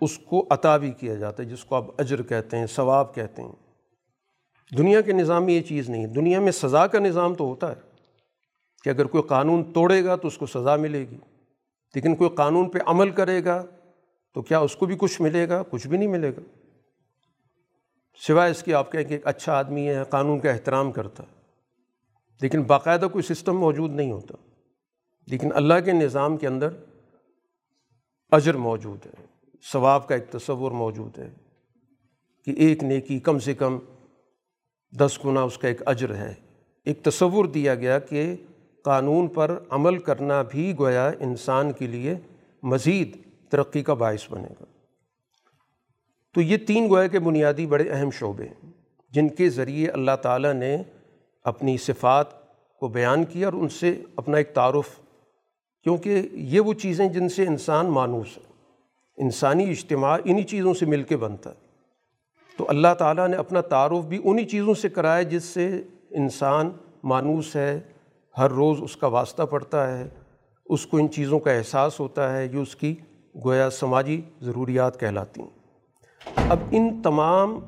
اس 0.00 0.18
کو 0.18 0.46
عطا 0.50 0.76
بھی 0.76 0.90
کیا 0.90 1.14
جاتا 1.14 1.42
ہے، 1.42 1.48
جس 1.48 1.64
کو 1.64 1.74
آپ 1.76 1.84
اجر 1.98 2.22
کہتے 2.22 2.58
ہیں، 2.58 2.66
ثواب 2.66 3.14
کہتے 3.14 3.42
ہیں۔ 3.42 3.52
دنیا 4.78 5.00
کے 5.00 5.12
نظام 5.12 5.44
میں 5.44 5.54
یہ 5.54 5.60
چیز 5.60 5.90
نہیں 5.90 6.02
ہے۔ 6.02 6.06
دنیا 6.06 6.40
میں 6.40 6.52
سزا 6.52 6.86
کا 6.86 6.98
نظام 6.98 7.34
تو 7.34 7.44
ہوتا 7.44 7.68
ہے 7.68 7.80
کہ 8.84 8.88
اگر 8.88 9.04
کوئی 9.04 9.22
قانون 9.22 9.72
توڑے 9.72 10.04
گا 10.04 10.16
تو 10.16 10.28
اس 10.28 10.38
کو 10.38 10.46
سزا 10.46 10.76
ملے 10.76 11.00
گی۔ 11.10 11.18
لیکن 11.94 12.16
کوئی 12.16 12.30
قانون 12.30 12.70
پہ 12.70 12.78
عمل 12.86 13.10
کرے 13.10 13.44
گا 13.44 13.64
تو 14.34 14.42
کیا 14.42 14.58
اس 14.58 14.76
کو 14.76 14.86
بھی 14.86 14.96
کچھ 14.98 15.22
ملے 15.22 15.48
گا؟ 15.48 15.62
کچھ 15.70 15.86
بھی 15.86 15.98
نہیں 15.98 16.08
ملے 16.08 16.30
گا۔ 16.30 16.40
سوائے 18.26 18.50
اس 18.50 18.62
کی 18.62 18.74
آپ 18.74 18.92
کہیں 18.92 19.04
کہ 19.04 19.14
ایک 19.14 19.26
اچھا 19.26 19.52
آدمی 19.52 19.88
ہے، 19.88 20.02
قانون 20.10 20.38
کا 20.38 20.50
احترام 20.50 20.92
کرتا 20.92 21.22
ہے۔ 21.22 21.40
لیکن 22.40 22.62
باقاعدہ 22.62 23.06
کوئی 23.12 23.34
سسٹم 23.34 23.58
موجود 23.58 23.90
نہیں 23.90 24.12
ہوتا۔ 24.12 24.34
لیکن 25.26 25.48
اللہ 25.54 25.74
کے 25.84 25.92
نظام 25.92 26.36
کے 26.36 26.46
اندر 26.46 26.68
اجر 28.30 28.54
موجود 28.54 29.06
ہے۔ 29.06 29.29
ثواب 29.72 30.08
کا 30.08 30.14
ایک 30.14 30.30
تصور 30.30 30.70
موجود 30.70 31.18
ہے 31.18 31.30
کہ 32.44 32.50
ایک 32.50 32.84
نیکی 32.84 33.18
کم 33.18 33.38
سے 33.38 33.54
کم 33.54 33.78
دس 34.98 35.18
گنا 35.24 35.42
اس 35.42 35.58
کا 35.58 35.68
ایک 35.68 35.82
اجر 35.86 36.14
ہے۔ 36.14 36.34
ایک 36.84 37.02
تصور 37.02 37.44
دیا 37.44 37.74
گیا 37.74 37.98
کہ 37.98 38.36
قانون 38.84 39.28
پر 39.28 39.58
عمل 39.70 39.98
کرنا 39.98 40.42
بھی 40.42 40.74
گویا 40.78 41.10
انسان 41.20 41.72
کے 41.72 41.86
لیے 41.86 42.14
مزید 42.62 43.16
ترقی 43.50 43.82
کا 43.82 43.94
باعث 43.94 44.30
بنے 44.30 44.48
گا۔ 44.60 44.64
تو 46.34 46.40
یہ 46.40 46.56
تین 46.56 46.88
گویا 46.90 47.06
کے 47.06 47.18
بنیادی 47.18 47.66
بڑے 47.66 47.90
اہم 47.90 48.10
شعبے 48.10 48.44
ہیں 48.44 48.72
جن 49.10 49.28
کے 49.28 49.48
ذریعے 49.48 49.88
اللہ 49.88 50.16
تعالیٰ 50.22 50.52
نے 50.52 50.82
اپنی 51.44 51.76
صفات 51.76 52.26
کو 52.78 52.88
بیان 52.88 53.24
کیا 53.24 53.46
اور 53.46 53.52
ان 53.52 53.68
سے 53.68 54.02
اپنا 54.16 54.36
ایک 54.36 54.54
تعارف، 54.54 55.00
کیونکہ 55.82 56.28
یہ 56.32 56.60
وہ 56.60 56.72
چیزیں 56.72 57.08
جن 57.08 57.28
سے 57.28 57.46
انسان 57.46 57.86
مانوس 57.86 58.38
ہے۔ 58.38 58.49
انسانی 59.20 59.70
اجتماع 59.70 60.18
انہی 60.24 60.42
چیزوں 60.42 60.74
سے 60.74 60.86
مل 60.86 61.02
کے 61.02 61.16
بنتا 61.16 61.50
ہے۔ 61.50 61.54
تو 62.56 62.64
اللہ 62.68 62.94
تعالیٰ 62.98 63.28
نے 63.28 63.36
اپنا 63.36 63.60
تعارف 63.60 64.04
بھی 64.04 64.20
انہی 64.24 64.44
چیزوں 64.44 64.74
سے 64.74 64.88
کرایا 64.88 65.22
جس 65.22 65.44
سے 65.44 65.82
انسان 66.10 66.70
مانوس 67.04 67.56
ہے، 67.56 67.80
ہر 68.38 68.50
روز 68.50 68.78
اس 68.82 68.96
کا 68.96 69.06
واسطہ 69.06 69.42
پڑتا 69.42 69.98
ہے، 69.98 70.08
اس 70.66 70.86
کو 70.86 70.96
ان 70.96 71.10
چیزوں 71.10 71.38
کا 71.38 71.52
احساس 71.52 72.00
ہوتا 72.00 72.36
ہے 72.36 72.46
یہ 72.46 72.56
اس 72.56 72.76
کی 72.76 72.94
گویا 73.44 73.70
سماجی 73.70 74.20
ضروریات 74.42 75.00
کہلاتی 75.00 75.42
ہیں۔ 75.42 75.50
اب 76.50 76.58
ان 76.70 77.02
تمام 77.02 77.60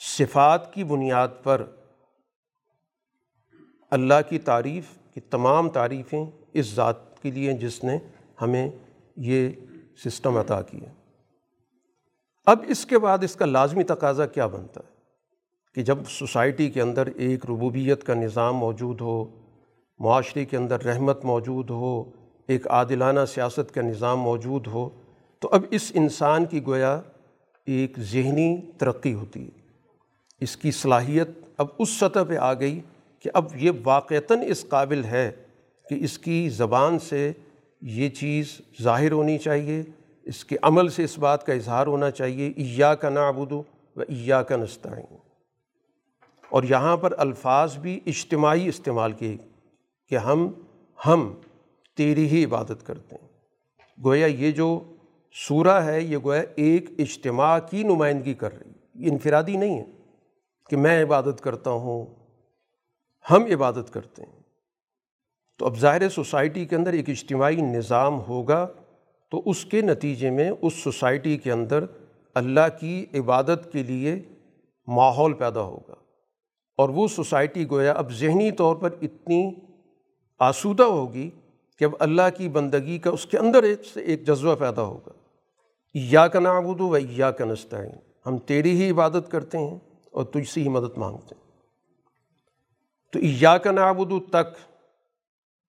صفات 0.00 0.74
کی 0.74 0.84
بنیاد 0.84 1.28
پر 1.42 1.64
اللہ 3.90 4.28
کی 4.28 4.38
تعریف، 4.38 4.84
کی 5.14 5.20
تمام 5.20 5.68
تعریفیں 5.68 6.24
اس 6.52 6.66
ذات 6.66 7.22
کے 7.22 7.30
لیے 7.30 7.52
جس 7.52 7.84
نے 7.84 7.98
ہمیں 8.42 8.70
یہ 9.16 9.50
سسٹم 10.04 10.36
عطا 10.36 10.62
کیا 10.62 10.92
اب 12.46 12.58
اس 12.68 12.86
کے 12.86 12.98
بعد 12.98 13.18
اس 13.24 13.36
کا 13.36 13.46
لازمی 13.46 13.82
تقاضا 13.82 14.26
کیا 14.26 14.46
بنتا 14.46 14.80
ہے؟ 14.84 14.94
کہ 15.74 15.82
جب 15.82 15.98
سوسائٹی 16.08 16.70
کے 16.70 16.82
اندر 16.82 17.06
ایک 17.06 17.46
ربوبیت 17.46 18.04
کا 18.04 18.14
نظام 18.14 18.56
موجود 18.56 19.00
ہو، 19.00 19.24
معاشرے 19.98 20.44
کے 20.44 20.56
اندر 20.56 20.82
رحمت 20.82 21.24
موجود 21.24 21.70
ہو، 21.70 22.04
ایک 22.46 22.68
عادلانہ 22.68 23.20
سیاست 23.28 23.74
کا 23.74 23.82
نظام 23.82 24.20
موجود 24.20 24.66
ہو، 24.66 24.88
تو 25.40 25.48
اب 25.52 25.64
اس 25.70 25.92
انسان 25.94 26.44
کی 26.44 26.66
گویا 26.66 27.00
ایک 27.66 27.98
ذہنی 27.98 28.60
ترقی 28.78 29.14
ہوتی 29.14 29.44
ہے۔ 29.44 29.60
اس 30.40 30.56
کی 30.56 30.70
صلاحیت 30.70 31.28
اب 31.56 31.66
اس 31.78 31.88
سطح 31.88 32.20
پہ 32.28 32.36
آ 32.36 32.54
گئی 32.54 32.80
کہ 33.18 33.30
اب 33.34 33.44
یہ 33.54 33.70
واقعتاً 33.84 34.38
اس 34.46 34.68
قابل 34.68 35.04
ہے 35.04 35.32
کہ 35.88 35.94
اس 35.94 36.18
کی 36.18 36.48
زبان 36.48 36.98
سے 36.98 37.32
یہ 37.86 38.08
چیز 38.08 38.60
ظاہر 38.82 39.12
ہونی 39.12 39.38
چاہیے، 39.38 39.82
اس 40.22 40.44
کے 40.44 40.56
عمل 40.62 40.88
سے 40.88 41.04
اس 41.04 41.18
بات 41.18 41.46
کا 41.46 41.52
اظہار 41.52 41.86
ہونا 41.86 42.10
چاہیے 42.10 42.48
ایا 42.56 42.94
کا 42.94 43.08
نعبد 43.08 43.52
و 43.52 43.62
ایا 43.96 44.42
کا 44.42 44.56
نستعین۔ 44.56 45.16
اور 46.48 46.62
یہاں 46.62 46.96
پر 46.96 47.14
الفاظ 47.18 47.78
بھی 47.78 48.00
اجتماعی 48.06 48.68
استعمال 48.68 49.12
کیے 49.12 49.36
کہ 50.08 50.16
ہم 50.16 50.52
ہم 51.06 51.34
تیری 51.96 52.28
ہی 52.28 52.44
عبادت 52.44 52.86
کرتے 52.86 53.16
ہیں۔ 53.22 53.28
گویا 54.04 54.26
یہ 54.26 54.52
جو 54.52 54.80
سورہ 55.48 55.82
ہے، 55.82 56.02
یہ 56.02 56.18
گویا 56.24 56.42
ایک 56.56 56.90
اجتماع 56.98 57.58
کی 57.58 57.82
نمائندگی 57.82 58.34
کر 58.34 58.58
رہی 58.58 58.70
ہے۔ 58.70 58.86
یہ 58.94 59.10
انفرادی 59.10 59.56
نہیں 59.56 59.78
ہے 59.78 59.84
کہ 60.70 60.76
میں 60.76 61.04
عبادت 61.04 61.40
کرتا 61.40 61.70
ہوں، 61.70 62.06
ہم 63.30 63.44
عبادت 63.44 63.92
کرتے 63.92 64.22
ہیں۔ 64.22 64.43
تو 65.58 65.66
اب 65.66 65.78
ظاہر 65.78 66.08
سوسائٹی 66.08 66.64
کے 66.64 66.76
اندر 66.76 66.92
ایک 66.92 67.10
اجتماعی 67.10 67.56
نظام 67.56 68.20
ہوگا، 68.20 68.66
تو 69.30 69.42
اس 69.46 69.64
کے 69.64 69.80
نتیجے 69.80 70.30
میں 70.30 70.50
اس 70.62 70.74
سوسائٹی 70.74 71.36
کے 71.36 71.52
اندر 71.52 71.84
اللہ 72.34 72.78
کی 72.80 73.06
عبادت 73.14 73.72
کے 73.72 73.82
لیے 73.82 74.22
ماحول 74.86 75.32
پیدا 75.32 75.60
ہوگا۔ 75.60 75.94
اور 76.76 76.88
وہ 76.88 77.08
سوسائٹی 77.08 77.70
گویا 77.70 77.92
اب 77.92 78.12
ذہنی 78.12 78.50
طور 78.50 78.76
پر 78.76 78.90
اتنی 79.02 79.54
آسودہ 80.38 80.82
ہوگی 80.82 81.30
کہ 81.78 81.84
اب 81.84 81.92
اللہ 81.98 82.22
کی 82.36 82.48
بندگی 82.48 82.98
کا 82.98 83.10
اس 83.10 83.26
کے 83.26 83.38
اندر 83.38 83.62
ایک 83.62 83.84
سے 83.94 84.00
ایک 84.00 84.26
جذبہ 84.26 84.54
پیدا 84.54 84.82
ہوگا۔ 84.82 85.12
یا 85.94 86.26
کا 86.26 86.40
نعبد 86.40 86.80
و 86.80 86.96
یا 87.10 87.30
کا 87.30 87.44
نستعین، 87.44 87.90
ہم 88.26 88.38
تیری 88.38 88.70
ہی 88.70 88.90
عبادت 88.90 89.30
کرتے 89.30 89.58
ہیں 89.58 89.78
اور 90.10 90.24
تجھ 90.24 90.48
سے 90.48 90.60
ہی 90.60 90.68
مدد 90.68 90.98
مانگتے 90.98 91.34
ہیں۔ 91.34 91.44
تو 93.12 93.18
یا 93.22 93.58
کا 93.58 93.70
نعبد 93.70 94.30
تک 94.30 94.73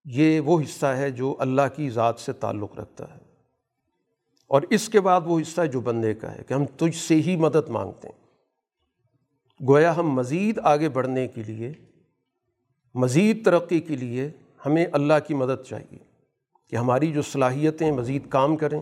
یہ 0.05 0.39
وہ 0.39 0.61
حصہ 0.61 0.85
ہے 0.85 1.11
جو 1.11 1.35
اللہ 1.39 1.61
کی 1.75 1.89
ذات 1.89 2.19
سے 2.19 2.33
تعلق 2.33 2.79
رکھتا 2.79 3.13
ہے۔ 3.13 3.19
اور 4.47 4.61
اس 4.69 4.89
کے 4.89 5.01
بعد 5.01 5.21
وہ 5.25 5.39
حصہ 5.39 5.65
جو 5.65 5.81
بندے 5.81 6.13
کا 6.13 6.35
ہے 6.35 6.43
کہ 6.47 6.53
ہم 6.53 6.65
تجھ 6.65 6.97
سے 6.97 7.15
ہی 7.15 7.35
مدد 7.35 7.69
مانگتے 7.69 8.07
ہیں۔ 8.07 8.25
گویا 9.67 9.95
ہم 9.95 10.09
مزید 10.09 10.59
آگے 10.63 10.89
بڑھنے 10.89 11.27
کے 11.27 11.43
لیے، 11.43 11.73
مزید 12.95 13.45
ترقی 13.45 13.79
کے 13.79 13.95
لیے 13.95 14.31
ہمیں 14.65 14.85
اللہ 14.91 15.13
کی 15.27 15.33
مدد 15.33 15.67
چاہیے 15.67 15.97
کہ 16.69 16.75
ہماری 16.75 17.11
جو 17.11 17.21
صلاحیتیں 17.21 17.91
مزید 17.91 18.29
کام 18.29 18.57
کریں 18.57 18.81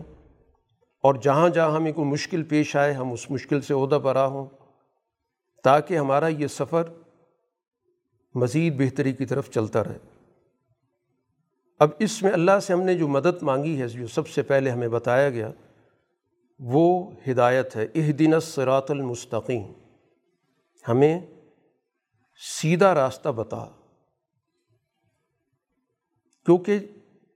اور 1.02 1.14
جہاں 1.14 1.48
جہاں 1.48 1.70
ہمیں 1.70 1.92
کوئی 1.92 2.08
مشکل 2.08 2.42
پیش 2.42 2.76
آئے 2.76 2.92
ہم 2.92 3.12
اس 3.12 3.30
مشکل 3.30 3.60
سے 3.60 3.74
عہدہ 3.74 3.94
برا 3.94 4.26
ہوں 4.26 4.46
تاکہ 5.64 5.98
ہمارا 5.98 6.26
یہ 6.26 6.46
سفر 6.46 6.82
مزید 8.34 8.78
بہتری 8.78 9.12
کی 9.12 9.26
طرف 9.26 9.50
چلتا 9.50 9.84
رہے۔ 9.84 10.13
اب 11.78 11.90
اس 11.98 12.22
میں 12.22 12.32
اللہ 12.32 12.60
سے 12.62 12.72
ہم 12.72 12.82
نے 12.82 12.94
جو 12.94 13.08
مدد 13.08 13.42
مانگی 13.42 13.82
ہے، 13.82 13.88
جو 13.88 14.06
سب 14.06 14.28
سے 14.28 14.42
پہلے 14.42 14.70
ہمیں 14.70 14.88
بتایا 14.88 15.30
گیا، 15.30 15.50
وہ 16.58 17.10
ہدایت 17.30 17.76
ہے۔ 17.76 17.86
اہ 17.94 18.12
دن 18.12 18.40
سرات 18.40 18.90
المستقیم۔ 18.90 19.72
ہمیں 20.88 21.20
سیدھا 22.60 22.94
راستہ 22.94 23.28
بتا۔ 23.28 23.66
کیونکہ 26.46 26.78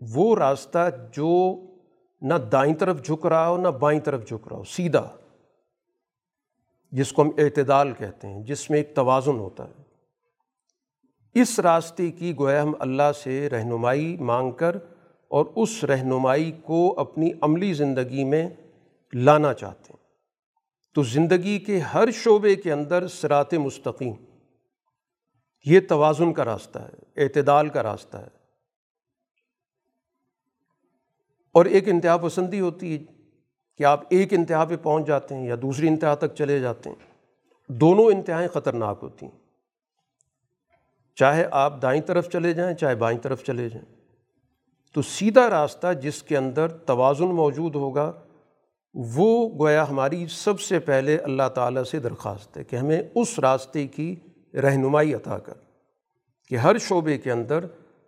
وہ 0.00 0.36
راستہ 0.36 0.88
جو 1.12 1.60
نہ 2.20 2.34
دائیں 2.34 2.74
طرف 2.74 3.04
جھک 3.04 3.26
رہا 3.26 3.48
ہو، 3.48 3.56
نہ 3.56 3.68
بائیں 3.68 4.00
طرف 4.00 4.28
جھک 4.28 4.48
رہا 4.48 4.56
ہو، 4.56 4.64
سیدھا، 4.64 5.16
جس 6.92 7.12
کو 7.12 7.22
ہم 7.22 7.30
اعتدال 7.38 7.92
کہتے 7.92 8.28
ہیں، 8.28 8.42
جس 8.42 8.70
میں 8.70 8.78
ایک 8.78 8.94
توازن 8.94 9.38
ہوتا 9.38 9.64
ہے۔ 9.64 9.77
اس 11.42 11.60
راستے 11.60 12.10
کی 12.10 12.36
گویا 12.38 12.62
ہم 12.62 12.74
اللہ 12.78 13.12
سے 13.22 13.50
رہنمائی 13.50 14.16
مانگ 14.16 14.50
کر 14.50 14.76
اور 15.28 15.46
اس 15.56 15.84
رہنمائی 15.84 16.52
کو 16.52 16.94
اپنی 17.00 17.30
عملی 17.40 17.72
زندگی 17.72 18.24
میں 18.24 18.48
لانا 19.12 19.54
چاہتے 19.54 19.86
ہیں۔ 19.90 19.98
تو 20.94 21.02
زندگی 21.02 21.58
کے 21.58 21.78
ہر 21.78 22.10
شعبے 22.10 22.54
کے 22.54 22.72
اندر 22.72 23.08
سرات 23.08 23.54
مستقیم، 23.54 24.14
یہ 25.64 25.80
توازن 25.88 26.32
کا 26.32 26.44
راستہ 26.44 26.78
ہے، 26.78 27.22
اعتدال 27.22 27.68
کا 27.68 27.82
راستہ 27.82 28.16
ہے۔ 28.16 28.38
اور 31.52 31.64
ایک 31.64 31.88
انتہا 31.88 32.16
پسندی 32.16 32.60
ہوتی 32.60 32.94
ہے 32.94 32.98
کہ 33.76 33.84
آپ 33.84 34.00
ایک 34.08 34.34
انتہا 34.34 34.64
پہ 34.64 34.76
پہنچ 34.76 35.06
جاتے 35.06 35.34
ہیں 35.34 35.46
یا 35.46 35.56
دوسری 35.62 35.88
انتہا 35.88 36.14
تک 36.14 36.34
چلے 36.34 36.60
جاتے 36.60 36.90
ہیں۔ 36.90 36.96
دونوں 37.68 38.04
انتہائیں 38.04 38.48
خطرناک 38.48 38.98
ہوتی 39.02 39.26
ہیں۔ 39.26 39.37
چاہے 41.18 41.48
آپ 41.50 41.82
دائیں 41.82 42.02
طرف 42.02 42.28
چلے 42.28 42.52
جائیں، 42.52 42.76
چاہے 42.76 42.94
بائیں 42.94 43.18
طرف 43.18 43.42
چلے 43.42 43.68
جائیں۔ 43.68 43.96
تو 44.94 45.02
سیدھا 45.02 45.50
راستہ 45.50 45.86
جس 46.02 46.22
کے 46.22 46.36
اندر 46.36 46.68
توازن 46.68 47.26
موجود 47.26 47.74
ہوگا، 47.74 48.12
وہ 48.94 49.48
گویا 49.58 49.90
ہماری 49.90 50.26
سب 50.30 50.60
سے 50.60 50.78
پہلے 50.78 51.16
اللہ 51.16 51.48
تعالیٰ 51.54 51.82
سے 51.82 51.98
درخواست 51.98 52.58
ہے 52.58 52.64
کہ 52.64 52.76
ہمیں 52.76 53.02
اس 53.14 53.38
راستے 53.38 53.86
کی 53.86 54.16
رہنمائی 54.54 55.14
عطا 55.14 55.38
کر، 55.38 55.52
کہ 56.48 56.54
ہر 56.54 56.78
شعبے 56.78 57.18
کے 57.18 57.32
اندر 57.32 57.64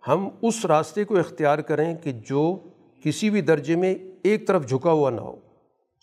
ہم 0.07 0.29
اس 0.41 0.65
راستے 0.65 1.03
کو 1.03 1.19
اختیار 1.19 1.59
کریں 1.59 1.95
کہ 1.95 2.11
جو 2.11 2.59
کسی 3.03 3.29
بھی 3.29 3.41
درجے 3.41 3.75
میں 3.75 3.95
ایک 4.23 4.47
طرف 4.47 4.67
جھکا 4.69 4.91
ہوا 4.91 5.09
نہ 5.09 5.21
ہو 5.21 5.35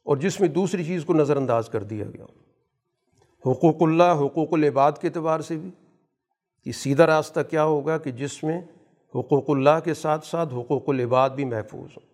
اور 0.05 0.17
جس 0.17 0.41
میں 0.41 0.49
دوسری 0.49 0.85
چیز 0.85 1.05
کو 1.05 1.15
نظر 1.15 1.37
انداز 1.37 1.69
کر 1.69 1.83
دیا 1.83 2.05
گیا 2.05 2.25
ہو۔ 2.25 3.51
حقوق 3.51 3.77
اللہ، 3.81 4.15
حقوق 4.27 4.49
العباد 4.53 4.93
کے 5.01 5.09
اعتبار 5.09 5.41
سے 5.41 5.57
بھی۔ 5.57 5.71
کہ 6.65 6.73
سیدھا 6.73 7.07
راستہ 7.07 7.41
کیا 7.51 7.65
ہوگا 7.65 7.99
کہ 7.99 8.11
جس 8.11 8.45
میں 8.45 8.61
حقوق 9.15 9.51
اللہ 9.51 9.81
کے 9.85 9.95
ساتھ 9.95 10.27
ساتھ 10.27 10.55
حقوق 10.55 10.89
العباد 10.89 11.31
بھی 11.31 11.45
محفوظ 11.45 11.91
ہوں۔ 11.91 12.09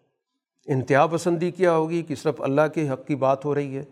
انتہا 0.67 1.07
پسندی 1.07 1.51
کیا 1.51 1.77
ہوگی 1.77 2.03
کہ 2.03 2.15
صرف 2.15 2.41
اللہ 2.41 2.61
کے 2.75 2.89
حق 2.89 3.07
کی 3.07 3.15
بات 3.15 3.45
ہو 3.45 3.55
رہی 3.55 3.79
ہے، 3.79 3.85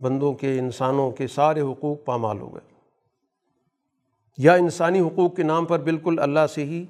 بندوں 0.00 0.32
کے، 0.32 0.58
انسانوں 0.58 1.10
کے 1.10 1.26
سارے 1.26 1.60
حقوق 1.60 2.04
پامال 2.04 2.40
ہو 2.40 2.54
گئے۔ 2.54 2.76
یا 4.38 4.54
انسانی 4.54 5.00
حقوق 5.00 5.36
کے 5.36 5.42
نام 5.42 5.64
پر 5.64 5.78
بالکل 5.78 6.18
اللہ 6.18 6.46
سے 6.54 6.64
ہی 6.64 6.86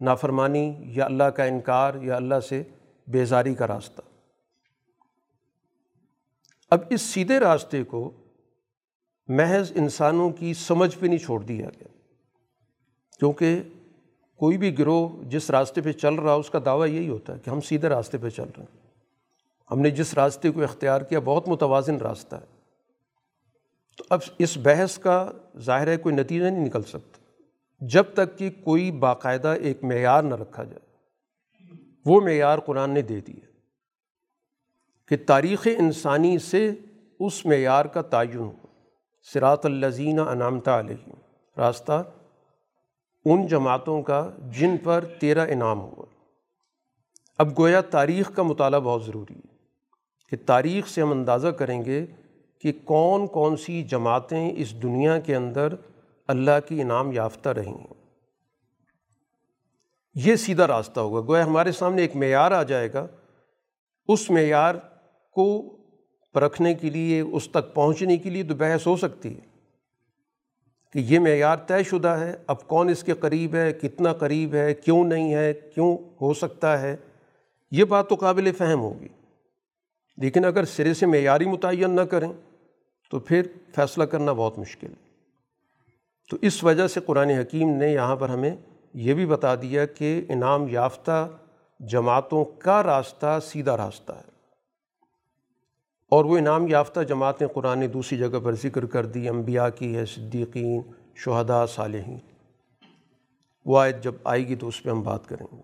نافرمانی 0.00 0.74
یا 0.80 1.04
اللہ 1.04 1.24
کا 1.24 1.44
انکار 1.44 1.94
یا 1.94 2.16
اللہ 2.16 2.40
سے 2.48 2.62
بیزاری 3.06 3.54
کا 3.54 3.66
راستہ۔ 3.66 4.02
اب 6.70 6.78
اس 6.90 7.02
سیدھے 7.02 7.38
راستے 7.38 7.84
کو 7.84 8.10
محض 9.28 9.72
انسانوں 9.74 10.30
کی 10.30 10.54
سمجھ 10.54 10.98
پہ 10.98 11.06
نہیں 11.06 11.18
چھوڑ 11.18 11.42
دیا 11.42 11.68
گیا۔ 11.80 11.89
کیونکہ 13.20 13.62
کوئی 14.36 14.58
بھی 14.58 14.78
گروہ 14.78 15.08
جس 15.22 15.50
راستے 15.50 15.80
پہ 15.80 15.92
چل 15.92 16.14
رہا 16.14 16.32
اس 16.32 16.50
کا 16.50 16.58
دعویٰ 16.64 16.94
یہی 16.94 17.08
ہوتا 17.08 17.34
ہے 17.34 17.38
کہ 17.38 17.50
ہم 17.50 17.60
سیدھے 17.60 17.88
راستے 17.88 18.18
پہ 18.18 18.28
چل 18.28 18.42
رہے 18.42 18.62
ہیں۔ 18.62 18.90
ہم 19.70 19.80
نے 19.80 19.90
جس 19.90 20.14
راستے 20.14 20.50
کو 20.50 20.62
اختیار 20.62 21.00
کیا، 21.00 21.18
بہت 21.18 21.48
متوازن 21.48 21.96
راستہ 21.96 22.36
ہے۔ 22.36 22.46
تو 23.98 24.04
اب 24.08 24.20
اس 24.38 24.56
بحث 24.56 24.98
کا 24.98 25.32
ظاہر 25.58 25.86
ہے، 25.86 25.96
کوئی 25.96 26.14
نتیجہ 26.14 26.44
نہیں 26.44 26.66
نکل 26.66 26.82
سکتا۔ 26.82 27.42
جب 27.80 28.04
تک 28.14 28.38
کہ 28.38 28.50
کوئی 28.50 28.90
باقاعدہ 28.90 29.48
ایک 29.48 29.84
معیار 29.84 30.22
نہ 30.22 30.34
رکھا 30.34 30.64
جائے۔ 30.64 30.80
وہ 32.06 32.20
معیار 32.20 32.58
قرآن 32.58 32.90
نے 32.90 33.02
دے 33.02 33.20
دیا 33.20 33.46
کہ 35.08 35.16
تاریخ 35.26 35.68
انسانی 35.78 36.38
سے 36.38 36.72
اس 37.20 37.46
معیار 37.46 37.84
کا 37.84 38.02
تعین 38.02 38.36
ہو۔ 38.36 38.52
سرات 39.22 39.66
الزین 39.66 40.18
انعامتا 40.18 40.78
علیہ 40.78 41.12
راستہ 41.58 42.02
ان 43.24 43.46
جماعتوں 43.46 44.02
کا 44.02 44.30
جن 44.38 44.76
پر 44.76 45.04
تیرا 45.20 45.42
انعام 45.42 45.80
ہوا۔ 45.80 46.04
اب 47.38 47.58
گویا 47.58 47.80
تاریخ 47.80 48.34
کا 48.34 48.42
مطالعہ 48.42 48.80
بہت 48.80 49.04
ضروری 49.04 49.34
ہے 49.34 49.56
کہ 50.30 50.36
تاریخ 50.46 50.88
سے 50.88 51.02
ہم 51.02 51.10
اندازہ 51.10 51.48
کریں 51.48 51.84
گے 51.84 52.06
کہ 52.60 52.72
کون 52.84 53.26
کون 53.26 53.56
سی 53.56 53.82
جماعتیں 53.82 54.52
اس 54.56 54.82
دنیا 54.82 55.18
کے 55.18 55.36
اندر 55.36 55.74
اللہ 56.28 56.68
کی 56.68 56.82
انعام 56.82 57.12
یافتہ 57.12 57.48
رہی 57.48 57.68
ہیں۔ 57.68 57.94
یہ 60.14 60.36
سیدھا 60.36 60.66
راستہ 60.66 61.00
ہوگا۔ 61.00 61.28
گویا 61.28 61.44
ہمارے 61.46 61.72
سامنے 61.72 62.02
ایک 62.02 62.16
معیار 62.16 62.52
آ 62.52 62.62
جائے 62.62 62.92
گا۔ 62.92 63.06
اس 64.08 64.30
معیار 64.30 64.74
کو 65.30 65.76
پرکھنے 66.32 66.74
کے 66.74 66.90
لیے، 66.90 67.20
اس 67.20 67.48
تک 67.48 67.74
پہنچنے 67.74 68.16
کے 68.16 68.30
لیے 68.30 68.42
تو 68.42 68.54
بحث 68.54 68.86
ہو 68.86 68.96
سکتی 68.96 69.34
ہے۔ 69.34 69.49
کہ 70.92 70.98
یہ 70.98 71.18
معیار 71.18 71.56
طے 71.56 71.82
شدہ 71.82 72.08
ہے، 72.08 72.36
اب 72.46 72.68
کون 72.68 72.88
اس 72.88 73.02
کے 73.02 73.12
قریب 73.12 73.54
ہے، 73.54 73.72
کتنا 73.72 74.12
قریب 74.12 74.54
ہے، 74.54 74.74
کیوں 74.74 75.04
نہیں 75.04 75.34
ہے، 75.34 75.54
کیوں 75.74 75.98
ہو 76.20 76.34
سکتا 76.34 76.82
ہے؟ 76.82 76.96
یہ 77.70 77.84
بات 77.84 78.08
تو 78.08 78.14
قابل 78.14 78.52
فہم 78.52 78.80
ہوگی۔ 78.80 79.08
لیکن 80.16 80.44
اگر 80.44 80.64
سرے 80.64 80.94
سے 80.94 81.06
معیاری 81.06 81.44
متعین 81.44 81.90
نہ 81.90 82.00
کریں، 82.00 82.32
تو 83.10 83.18
پھر 83.18 83.42
فیصلہ 83.74 84.04
کرنا 84.04 84.32
بہت 84.32 84.58
مشکل 84.58 84.86
ہے۔ 84.86 85.10
تو 86.30 86.36
اس 86.42 86.64
وجہ 86.64 86.86
سے 86.86 87.00
قرآن 87.06 87.30
حکیم 87.30 87.70
نے 87.70 87.88
یہاں 87.88 88.16
پر 88.16 88.28
ہمیں 88.28 88.56
یہ 88.94 89.14
بھی 89.14 89.26
بتا 89.26 89.54
دیا 89.54 89.86
کہ 89.86 90.24
انعام 90.28 90.66
یافتہ 90.68 91.28
جماعتوں 91.80 92.44
کا 92.58 92.82
راستہ 92.82 93.38
سیدھا 93.44 93.76
راستہ 93.76 94.12
ہے۔ 94.12 94.29
اور 96.10 96.24
وہ 96.24 96.38
انعام 96.38 96.68
یافتہ 96.68 97.00
جماعتیں 97.00 97.46
قرآن 97.46 97.78
نے 97.78 97.86
دوسری 97.86 98.18
جگہ 98.18 98.38
پر 98.44 98.54
ذکر 98.54 98.86
کر 98.86 99.06
دی، 99.06 99.28
انبیاء 99.28 99.68
کی 99.68 99.96
ہے، 99.96 100.06
صدیقین، 100.06 100.82
شہداء، 101.14 101.66
صالحین۔ 101.66 102.18
وہ 103.64 103.80
آیت 103.80 104.02
جب 104.02 104.14
آئے 104.24 104.48
گی 104.48 104.56
تو 104.56 104.68
اس 104.68 104.82
پہ 104.82 104.90
ہم 104.90 105.02
بات 105.02 105.26
کریں 105.26 105.56
گے۔ 105.56 105.62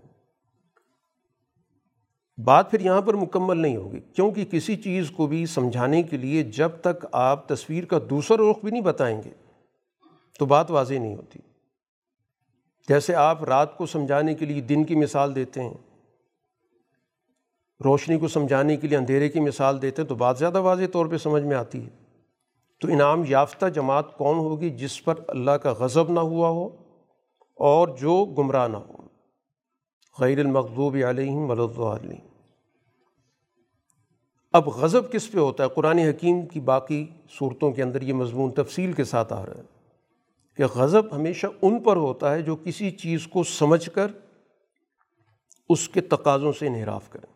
بات 2.45 2.71
پھر 2.71 2.81
یہاں 2.81 3.03
پر 3.03 3.15
مکمل 3.15 3.59
نہیں 3.59 3.77
ہوگی، 3.77 4.01
کیونکہ 4.01 4.45
کسی 4.45 4.77
چیز 4.77 5.11
کو 5.11 5.27
بھی 5.27 5.47
سمجھانے 5.47 6.03
کے 6.03 6.17
لیے 6.17 6.43
جب 6.43 6.71
تک 6.81 7.07
آپ 7.13 7.49
تصویر 7.49 7.85
کا 7.85 7.99
دوسرا 8.11 8.51
رخ 8.51 8.57
بھی 8.65 8.71
نہیں 8.71 8.83
بتائیں 8.83 9.23
گے، 9.23 9.31
تو 10.39 10.47
بات 10.47 10.71
واضح 10.71 10.95
نہیں 10.95 11.17
ہوتی۔ 11.17 11.39
جیسے 12.89 13.15
آپ 13.15 13.45
رات 13.45 13.79
کو 13.79 13.87
سمجھانے 13.87 14.35
کے 14.35 14.47
لیے 14.47 14.61
دن 14.61 14.85
کی 14.85 14.95
مثال 14.95 15.35
دیتے 15.35 15.63
ہیں 15.63 15.75
روشنی 17.85 18.19
کو 18.19 18.29
سمجھانے 18.29 18.77
کے 18.77 18.89
لیے 18.89 18.99
اندھیرے 18.99 19.29
کی 19.29 19.41
مثال 19.41 19.83
دیتے 19.83 20.05
تو 20.05 20.15
بات 20.15 20.39
زیادہ 20.39 20.61
واضح 20.61 20.83
طور 20.93 21.07
پہ 21.07 21.17
سمجھ 21.17 21.43
میں 21.43 21.57
آتی 21.57 21.85
ہے۔ 21.85 21.91
تو 22.81 22.89
انعام 22.89 23.23
یافتہ 23.29 23.67
جماعت 23.67 24.17
کون 24.17 24.39
ہوگی 24.39 24.71
جس 24.71 25.05
پر 25.05 25.15
اللہ 25.29 25.51
کا 25.51 25.73
غضب 25.73 26.11
نہ 26.11 26.21
ہوا 26.21 26.49
ہو 26.49 26.67
اور 27.55 27.89
جو 27.89 28.25
گمراہ 28.25 28.69
نہ 28.69 28.77
ہو؟ 28.77 28.97
غیر 30.19 30.39
المغضوب 30.39 30.97
علیہم 31.09 31.51
ولادین 31.51 32.21
اب 34.53 34.69
غضب 34.69 35.13
کس 35.13 35.33
پہ 35.33 35.39
ہوتا 35.39 35.65
ہے؟ 35.65 35.69
قرآن 35.69 35.99
حکیم 35.99 36.47
کی 36.47 36.61
باقی 36.61 37.07
صورتوں 37.39 37.73
کے 37.73 37.83
اندر 37.83 38.03
یہ 38.03 38.13
مضمون 38.13 38.51
تفصیل 38.51 38.93
کے 38.93 39.05
ساتھ 39.05 39.33
آ 39.33 39.47
رہا 39.47 39.55
ہے 39.55 39.63
کہ 40.57 40.65
غضب 40.67 41.03
ہمیشہ 41.13 41.47
ان 41.63 41.83
پر 41.83 41.97
ہوتا 41.97 42.35
ہے 42.35 42.43
جو 42.43 42.57
کسی 42.57 42.91
چیز 42.91 43.27
کو 43.27 43.43
سمجھ 43.43 43.91
کر 43.91 44.07
اس 45.69 45.89
کے 45.89 46.01
تقاضوں 46.01 46.53
سے 46.53 46.67
انحراف 46.67 47.11
کریں 47.11 47.36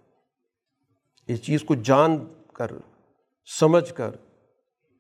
اس 1.33 1.43
چیز 1.43 1.63
کو 1.63 1.75
جان 1.75 2.17
کر، 2.55 2.71
سمجھ 3.61 3.95
کر، 3.95 4.11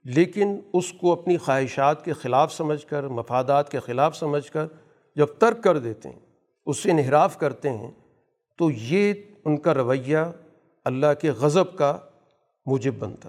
لیکن 0.04 0.60
اس 0.72 0.92
کو 0.92 1.12
اپنی 1.12 1.36
خواہشات 1.36 2.04
کے 2.04 2.12
خلاف 2.12 2.52
سمجھ 2.52 2.86
کر، 2.86 3.06
مفادات 3.08 3.70
کے 3.70 3.80
خلاف 3.80 4.16
سمجھ 4.16 4.52
کر 4.52 4.66
جب 5.16 5.26
ترک 5.38 5.62
کر 5.62 5.78
دیتے 5.78 6.08
ہیں، 6.08 6.18
اس 6.66 6.78
سے 6.78 6.90
انحراف 6.90 7.38
کرتے 7.38 7.70
ہیں، 7.70 7.90
تو 8.58 8.70
یہ 8.70 9.12
ان 9.44 9.56
کا 9.56 9.74
رویہ 9.74 10.18
اللہ 10.84 11.14
کے 11.20 11.30
غضب 11.30 11.76
کا 11.76 11.98
موجب 12.66 12.94
بنتا۔ 12.94 13.28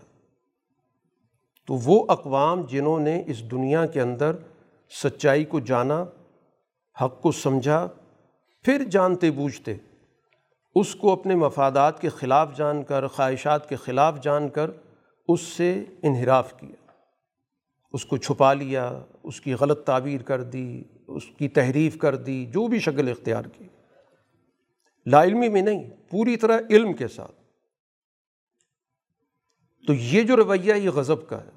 تو 1.68 1.74
وہ 1.74 2.06
اقوام 2.10 2.62
جنہوں 2.62 3.00
نے 3.00 3.24
اس 3.28 3.52
دنیا 3.52 3.86
کے 3.86 4.02
اندر 4.02 4.36
سچائی 5.04 5.46
کو 5.46 5.60
جانا، 5.60 6.04
حق 7.02 7.22
کو 7.22 7.32
سمجھا، 7.32 7.88
پھر 8.66 8.84
جانتے 8.84 9.32
بوجھتے 9.32 9.74
اس 10.76 10.96
کو 10.96 11.12
اپنے 11.12 11.36
مفادات 11.36 12.02
کے 12.02 12.10
خلاف 12.10 12.58
جان 12.58 12.84
کر، 12.84 13.08
خواہشات 13.08 13.70
کے 13.70 13.76
خلاف 13.76 14.22
جان 14.22 14.50
کر 14.50 14.72
اس 15.28 15.42
سے 15.42 15.84
انحراف 16.04 16.60
کیا۔ 16.60 16.92
اس 17.94 18.06
کو 18.06 18.18
چھپا 18.18 18.54
لیا، 18.54 19.04
اس 19.24 19.42
کی 19.42 19.54
غلط 19.54 19.86
تعبیر 19.86 20.22
کر 20.22 20.44
دی، 20.44 20.84
اس 21.08 21.24
کی 21.38 21.48
تحریف 21.48 21.98
کر 21.98 22.16
دی، 22.16 22.46
جو 22.46 22.68
بھی 22.68 22.80
شکل 22.80 23.10
اختیار 23.10 23.46
کی۔ 23.46 23.64
لا 25.06 25.24
علمی 25.24 25.50
میں 25.50 25.62
نہیں، 25.62 25.90
پوری 26.10 26.38
طرح 26.38 26.62
علم 26.70 26.94
کے 26.94 27.08
ساتھ۔ 27.08 27.36
تو 29.88 29.94
یہ 29.94 30.24
جو 30.24 30.36
رویہ، 30.36 30.74
یہ 30.74 30.90
غضب 30.90 31.28
کا 31.28 31.44
ہے۔ 31.44 31.50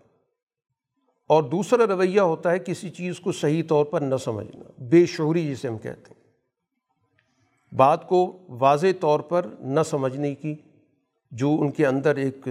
اور 1.29 1.43
دوسرا 1.43 1.87
رویہ 1.87 2.21
ہوتا 2.21 2.51
ہے 2.51 2.59
کسی 2.59 2.91
چیز 2.91 3.21
کو 3.21 3.33
صحیح 3.33 3.63
طور 3.69 3.85
پر 3.85 4.01
نہ 4.01 4.17
سمجھنا، 4.17 4.83
بے 4.83 5.07
شعوری 5.07 5.51
جسے 5.51 5.69
ہم 5.69 5.79
کہتے 5.79 6.15
ہیں۔ 6.17 6.24
بات 7.77 8.09
کو 8.09 8.47
واضح 8.49 8.87
طور 9.01 9.21
پر 9.21 9.47
نہ 9.61 9.81
سمجھنے 9.83 10.35
کی، 10.35 10.55
جو 11.31 11.57
ان 11.61 11.71
کے 11.71 11.87
اندر 11.87 12.17
ایک 12.17 12.49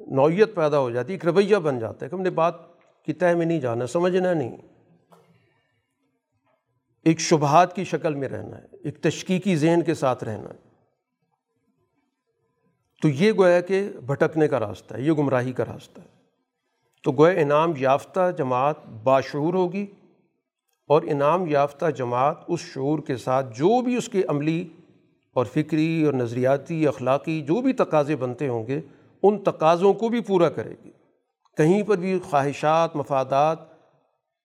نوعیت 0.00 0.54
پیدا 0.54 0.78
ہو 0.78 0.90
جاتی 0.90 1.08
ہے 1.08 1.14
ایک 1.14 1.24
رویہ 1.24 1.56
بن 1.56 1.78
جاتا 1.78 2.06
ہے 2.06 2.10
کہ 2.10 2.14
ہم 2.14 2.22
نے 2.22 2.30
بات 2.30 2.54
کی 3.04 3.12
طے 3.12 3.34
میں 3.34 3.46
نہیں 3.46 3.60
جانا، 3.60 3.86
سمجھنا 3.86 4.32
نہیں۔ 4.32 4.56
ایک 7.04 7.20
شبہات 7.20 7.76
کی 7.76 7.84
شکل 7.84 8.14
میں 8.14 8.28
رہنا 8.28 8.58
ہے، 8.58 8.76
ایک 8.84 9.02
تشکیقی 9.02 9.56
ذہن 9.56 9.82
کے 9.82 9.94
ساتھ 9.94 10.24
رہنا 10.24 10.48
ہے۔ 10.48 10.58
تو 13.02 13.08
یہ 13.08 13.32
گویا 13.32 13.60
کہ 13.60 13.90
بھٹکنے 14.06 14.48
کا 14.48 14.60
راستہ 14.60 14.94
ہے، 14.94 15.00
یہ 15.00 15.12
گمراہی 15.12 15.52
کا 15.52 15.64
راستہ 15.64 16.00
ہے۔ 16.00 16.06
تو 17.02 17.12
گویا 17.12 17.40
انعام 17.40 17.72
یافتہ 17.78 18.30
جماعت 18.38 18.86
باشعور 18.86 19.54
ہوگی۔ 19.54 19.86
اور 20.86 21.02
انعام 21.02 21.46
یافتہ 21.46 21.90
جماعت 21.90 22.36
اس 22.48 22.60
شعور 22.60 22.98
کے 22.98 23.16
ساتھ 23.16 23.58
جو 23.58 23.82
بھی 23.82 23.96
اس 23.96 24.08
کے 24.08 24.22
عملی 24.28 24.68
اور 25.34 25.44
فکری 25.44 26.02
اور 26.04 26.14
نظریاتی 26.14 26.86
اخلاقی 26.86 27.40
جو 27.40 27.60
بھی 27.60 27.72
تقاضے 27.72 28.16
بنتے 28.16 28.48
ہوں 28.48 28.66
گے، 28.66 28.80
ان 29.22 29.38
تقاضوں 29.38 29.92
کو 29.92 30.08
بھی 30.08 30.20
پورا 30.20 30.48
کرے 30.48 30.74
گی۔ 30.84 30.90
کہیں 31.56 31.82
پر 31.82 31.96
بھی 31.96 32.18
خواہشات، 32.18 32.96
مفادات 32.96 33.58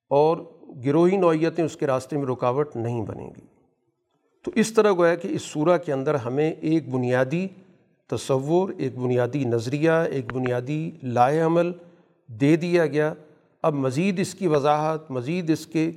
اور 0.09 0.37
گروہی 0.85 1.17
نوعیتیں 1.17 1.63
اس 1.63 1.77
کے 1.77 1.87
راستے 1.87 2.17
میں 2.17 2.25
رکاوٹ 2.25 2.75
نہیں 2.75 3.01
بنیں 3.01 3.29
گی۔ 3.29 3.45
تو 4.43 4.51
اس 4.55 4.73
طرح 4.73 4.91
گویا 4.91 5.15
کہ 5.15 5.27
اس 5.27 5.41
صورہ 5.41 5.77
کے 5.77 5.93
اندر 5.93 6.15
ہمیں 6.15 6.51
ایک 6.51 6.89
بنیادی 6.89 7.47
تصور، 8.07 8.69
ایک 8.77 8.97
بنیادی 8.97 9.43
نظریہ، 9.43 9.91
ایک 9.91 10.33
بنیادی 10.33 10.91
لائے 11.03 11.39
عمل 11.39 11.71
دے 12.27 12.55
دیا 12.55 12.85
گیا۔ 12.85 13.13
اب 13.63 13.73
مزید 13.73 14.19
اس 14.19 14.33
کی 14.33 14.47
وضاحت، 14.47 15.11
مزید 15.11 15.49
اس 15.49 15.67
کے 15.67 15.91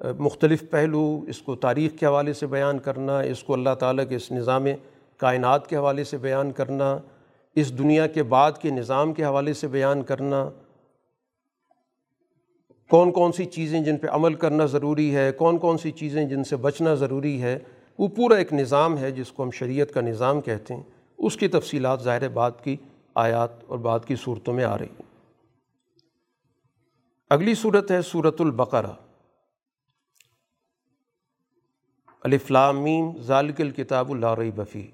مختلف 0.00 0.70
پہلو، 0.70 1.24
اس 1.28 1.42
کو 1.42 1.56
تاریخ 1.56 1.92
کے 1.98 2.06
حوالے 2.06 2.32
سے 2.32 2.46
بیان 2.46 2.78
کرنا، 2.78 3.20
اس 3.20 3.42
کو 3.42 3.52
اللہ 3.52 3.74
تعالیٰ 3.80 4.08
کے 4.08 4.16
اس 4.16 4.32
نظام 4.32 4.64
کائنات 5.16 5.66
کے 5.66 5.76
حوالے 5.76 6.04
سے 6.04 6.18
بیان 6.18 6.52
کرنا، 6.52 6.98
اس 7.54 7.78
دنیا 7.78 8.06
کے 8.06 8.22
بعد 8.22 8.52
کے 8.52 8.70
نظام 8.70 9.12
کے 9.12 9.24
حوالے 9.24 9.52
سے 9.52 9.68
بیان 9.68 10.02
کرنا۔ 10.02 10.50
کون 12.90 13.12
کون 13.12 13.32
سی 13.32 13.44
چیزیں 13.44 13.80
جن 13.80 13.96
پہ 13.96 14.06
عمل 14.06 14.34
کرنا 14.34 14.66
ضروری 14.66 15.16
ہے، 15.16 15.32
کون 15.32 15.58
کون 15.58 15.78
سی 15.78 15.90
چیزیں 15.90 16.24
جن 16.24 16.44
سے 16.44 16.56
بچنا 16.56 16.94
ضروری 16.94 17.42
ہے، 17.42 17.58
وہ 17.98 18.08
پورا 18.08 18.34
ایک 18.34 18.52
نظام 18.52 18.98
ہے 18.98 19.10
جس 19.10 19.32
کو 19.32 19.42
ہم 19.42 19.50
شریعت 19.50 19.90
کا 19.90 20.00
نظام 20.00 20.40
کہتے 20.40 20.74
ہیں۔ 20.74 20.82
اس 21.18 21.36
کی 21.36 21.48
تفصیلات 21.48 22.02
ظاہر 22.02 22.28
بعد 22.28 22.50
کی 22.62 22.76
آیات 23.14 23.50
اور 23.66 23.78
بعد 23.78 24.00
کی 24.06 24.14
صورتوں 24.16 24.54
میں 24.54 24.64
آ 24.64 24.78
رہی 24.78 24.86
ہیں۔ 24.86 25.02
اگلی 27.30 27.54
صورت 27.54 27.90
ہے 27.90 28.02
صورت 28.02 28.40
البقرہ۔ 28.40 29.05
الفلامین 32.26 33.12
ذالک 33.20 33.60
الکتاب 33.60 34.12
اللہ 34.12 34.50
بفی 34.56 34.90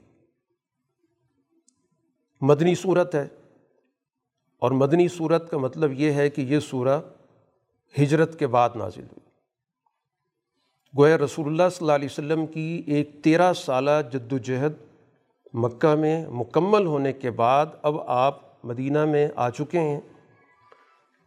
مدنی 2.40 2.74
صورت 2.74 3.14
ہے 3.14 3.28
اور 4.58 4.70
مدنی 4.70 5.08
صورت 5.08 5.50
کا 5.50 5.58
مطلب 5.58 5.92
یہ 5.92 6.12
ہے 6.12 6.30
کہ 6.30 6.40
یہ 6.40 6.58
سورہ 6.58 7.00
ہجرت 8.02 8.38
کے 8.38 8.46
بعد 8.46 8.70
نازل 8.74 9.02
ہوئی۔ 9.02 9.20
گویا 10.98 11.18
رسول 11.18 11.46
اللہ 11.46 11.62
صلی 11.68 11.78
اللہ 11.80 11.92
علیہ 11.92 12.08
وسلم 12.10 12.46
کی 12.46 12.82
ایک 12.86 13.24
تیرہ 13.24 13.52
سالہ 13.52 13.90
جد 14.12 14.32
و 14.32 14.38
جہد 14.38 14.72
مکہ 15.52 15.94
میں 15.94 16.28
مکمل 16.28 16.86
ہونے 16.86 17.12
کے 17.12 17.30
بعد 17.30 17.66
اب 17.82 18.00
آپ 18.00 18.64
مدینہ 18.64 19.04
میں 19.04 19.28
آ 19.36 19.50
چکے 19.50 19.80
ہیں۔ 19.80 20.00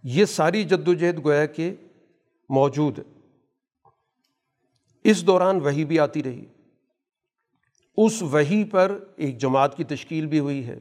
یہ 0.04 0.26
ساری 0.26 0.64
جد 0.64 0.88
و 0.88 0.94
جہد 0.94 1.26
گویا 1.26 1.46
کہ 1.46 1.76
موجود 2.50 3.00
ہے۔ 3.00 3.15
اس 5.06 5.28
دوران 5.28 5.60
وہی 5.60 5.86
بھی 5.86 6.00
آتی 6.00 6.24
رہی۔ 6.24 6.46
اس 7.98 8.22
وہی 8.22 8.64
پر 8.64 9.00
ایک 9.16 9.38
جماعت 9.38 9.78
کی 9.78 9.84
تشکیل 9.84 10.26
بھی 10.26 10.40
ہوئی 10.40 10.68
ہے۔ 10.68 10.80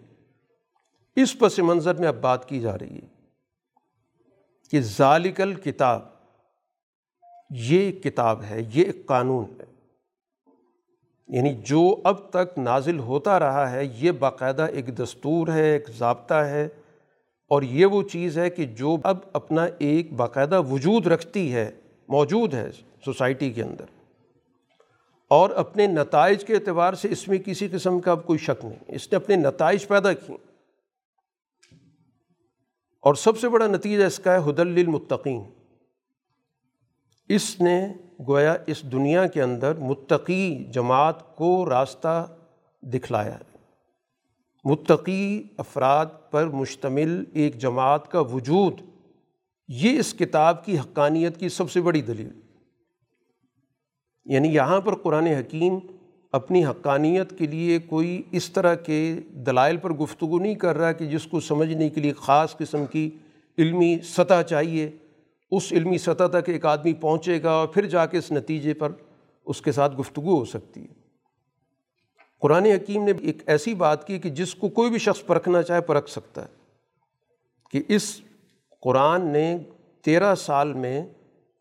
اس 1.17 1.39
پس 1.39 1.59
منظر 1.59 1.95
میں 1.95 2.09
اب 2.09 2.17
بات 2.17 2.49
کی 2.49 2.61
جا 2.61 2.79
رہی 2.79 2.97
ہے 2.97 3.07
کہ 4.71 4.81
ذالک 4.81 5.41
الکتاب، 5.41 6.03
یہ 7.51 7.93
کتاب 7.93 8.43
ہے، 8.43 8.61
یہ 8.75 8.85
ایک 8.85 9.07
قانون 9.07 9.45
ہے۔ 9.61 9.65
یعنی 11.29 11.55
جو 11.55 11.97
اب 12.05 12.31
تک 12.31 12.59
نازل 12.59 12.99
ہوتا 12.99 13.39
رہا 13.39 13.73
ہے، 13.73 13.85
یہ 13.85 14.11
باقاعدہ 14.11 14.63
ایک 14.63 14.99
دستور 14.99 15.49
ہے، 15.49 15.73
ایک 15.73 15.89
ضابطہ 15.99 16.35
ہے۔ 16.35 16.69
اور 17.49 17.63
یہ 17.63 17.87
وہ 17.87 18.03
چیز 18.03 18.39
ہے 18.39 18.51
کہ 18.51 18.65
جو 18.65 18.97
اب 19.05 19.19
اپنا 19.33 19.67
ایک 19.79 20.13
باقاعدہ 20.13 20.63
وجود 20.63 21.07
رکھتی 21.07 21.55
ہے، 21.55 21.71
موجود 22.09 22.55
ہے 22.55 22.71
سوسائٹی 23.05 23.51
کے 23.51 23.63
اندر۔ 23.63 23.85
اور 25.35 25.51
اپنے 25.51 25.87
نتائج 25.87 26.45
کے 26.45 26.55
اعتبار 26.55 26.95
سے 26.95 27.09
اس 27.09 27.29
میں 27.29 27.39
کسی 27.39 27.69
قسم 27.69 28.01
کا 28.01 28.11
اب 28.11 28.27
کوئی 28.27 28.39
شک 28.39 28.65
نہیں۔ 28.65 28.79
اس 28.89 29.13
نے 29.13 29.17
اپنے 29.17 29.37
نتائج 29.37 29.89
پیدا 29.89 30.13
کیں 30.13 30.37
اور 33.01 33.15
سب 33.15 33.39
سے 33.39 33.49
بڑا 33.49 33.67
نتیجہ 33.67 34.05
اس 34.05 34.19
کا 34.19 34.33
ہے 34.33 34.39
حد 34.39 34.59
للمتقین۔ 34.59 35.43
اس 37.29 37.61
نے 37.61 37.89
گویا 38.29 38.57
اس 38.67 38.83
دنیا 38.83 39.27
کے 39.27 39.43
اندر 39.43 39.75
متقی 39.75 40.65
جماعت 40.65 41.37
کو 41.37 41.71
راستہ 41.71 42.37
دکھلایا۔ 42.83 43.35
ہے 43.35 43.59
متقی 44.65 45.43
افراد 45.59 46.07
پر 46.31 46.47
مشتمل 46.47 47.25
ایک 47.33 47.59
جماعت 47.59 48.11
کا 48.11 48.21
وجود، 48.21 48.81
یہ 49.69 49.99
اس 49.99 50.15
کتاب 50.15 50.65
کی 50.65 50.79
حقانیت 50.79 51.41
کی 51.41 51.49
سب 51.49 51.71
سے 51.71 51.81
بڑی 51.81 52.03
دلیل۔ 52.03 52.44
یعنی 54.25 54.55
یہاں 54.55 54.81
پر 54.81 54.95
قرآن 54.95 55.27
حکیم 55.27 55.79
اپنی 56.33 56.65
حقانیت 56.65 57.39
کے 57.39 57.47
لیے 57.47 57.79
کوئی 57.79 58.23
اس 58.31 58.51
طرح 58.51 58.75
کے 58.75 59.21
دلائل 59.31 59.77
پر 59.77 59.91
گفتگو 59.91 60.39
نہیں 60.39 60.55
کر 60.55 60.77
رہا 60.77 60.93
کہ 60.93 61.07
جس 61.07 61.27
کو 61.27 61.41
سمجھنے 61.41 61.91
کے 61.91 62.01
لیے 62.01 62.13
خاص 62.13 62.57
قسم 62.57 62.87
کی 62.87 63.11
علمی 63.59 63.99
سطح 64.05 64.43
چاہیے، 64.43 64.91
اس 65.51 65.73
علمی 65.73 65.99
سطح 65.99 66.25
تک 66.33 66.49
ایک 66.49 66.67
آدمی 66.67 66.93
پہنچے 66.93 67.43
گا 67.43 67.51
اور 67.51 67.69
پھر 67.69 67.87
جا 67.87 68.07
کے 68.07 68.19
اس 68.19 68.33
نتیجے 68.33 68.75
پر 68.75 68.93
اس 69.47 69.63
کے 69.63 69.73
ساتھ 69.73 69.97
گفتگو 69.97 70.39
ہو 70.39 70.45
سکتی 70.45 70.81
ہے۔ 70.81 71.05
قرآن 72.41 72.67
حکیم 72.67 73.05
نے 73.05 73.13
ایک 73.21 73.43
ایسی 73.47 73.75
بات 73.75 74.07
کی 74.07 74.19
کہ 74.19 74.31
جس 74.31 74.55
کو 74.55 74.69
کوئی 74.69 74.91
بھی 74.91 74.99
شخص 74.99 75.27
پرکھنا 75.27 75.63
چاہے 75.63 75.81
پرکھ 75.81 76.11
سکتا 76.11 76.43
ہے 76.43 76.47
کہ 77.71 77.83
اس 77.89 78.21
قرآن 78.81 79.27
نے 79.27 79.59
تیرہ 80.03 80.35
سال 80.35 80.73
میں 80.73 81.03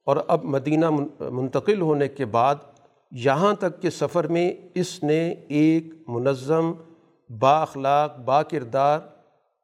اور 0.06 0.18
اب 0.28 0.44
مدینہ 0.44 0.86
منتقل 1.20 1.82
ہونے 1.82 2.08
کے 2.08 2.26
بعد 2.26 2.56
یہاں 3.12 3.54
تک 3.54 3.82
کہ 3.82 3.90
سفر 3.90 4.28
میں 4.28 4.54
اس 4.74 5.04
نے 5.04 5.32
ایک 5.48 5.86
منظم، 6.08 6.72
با 7.30 7.62
اخلاق، 7.62 8.20
با 8.20 8.44
کردار 8.44 9.00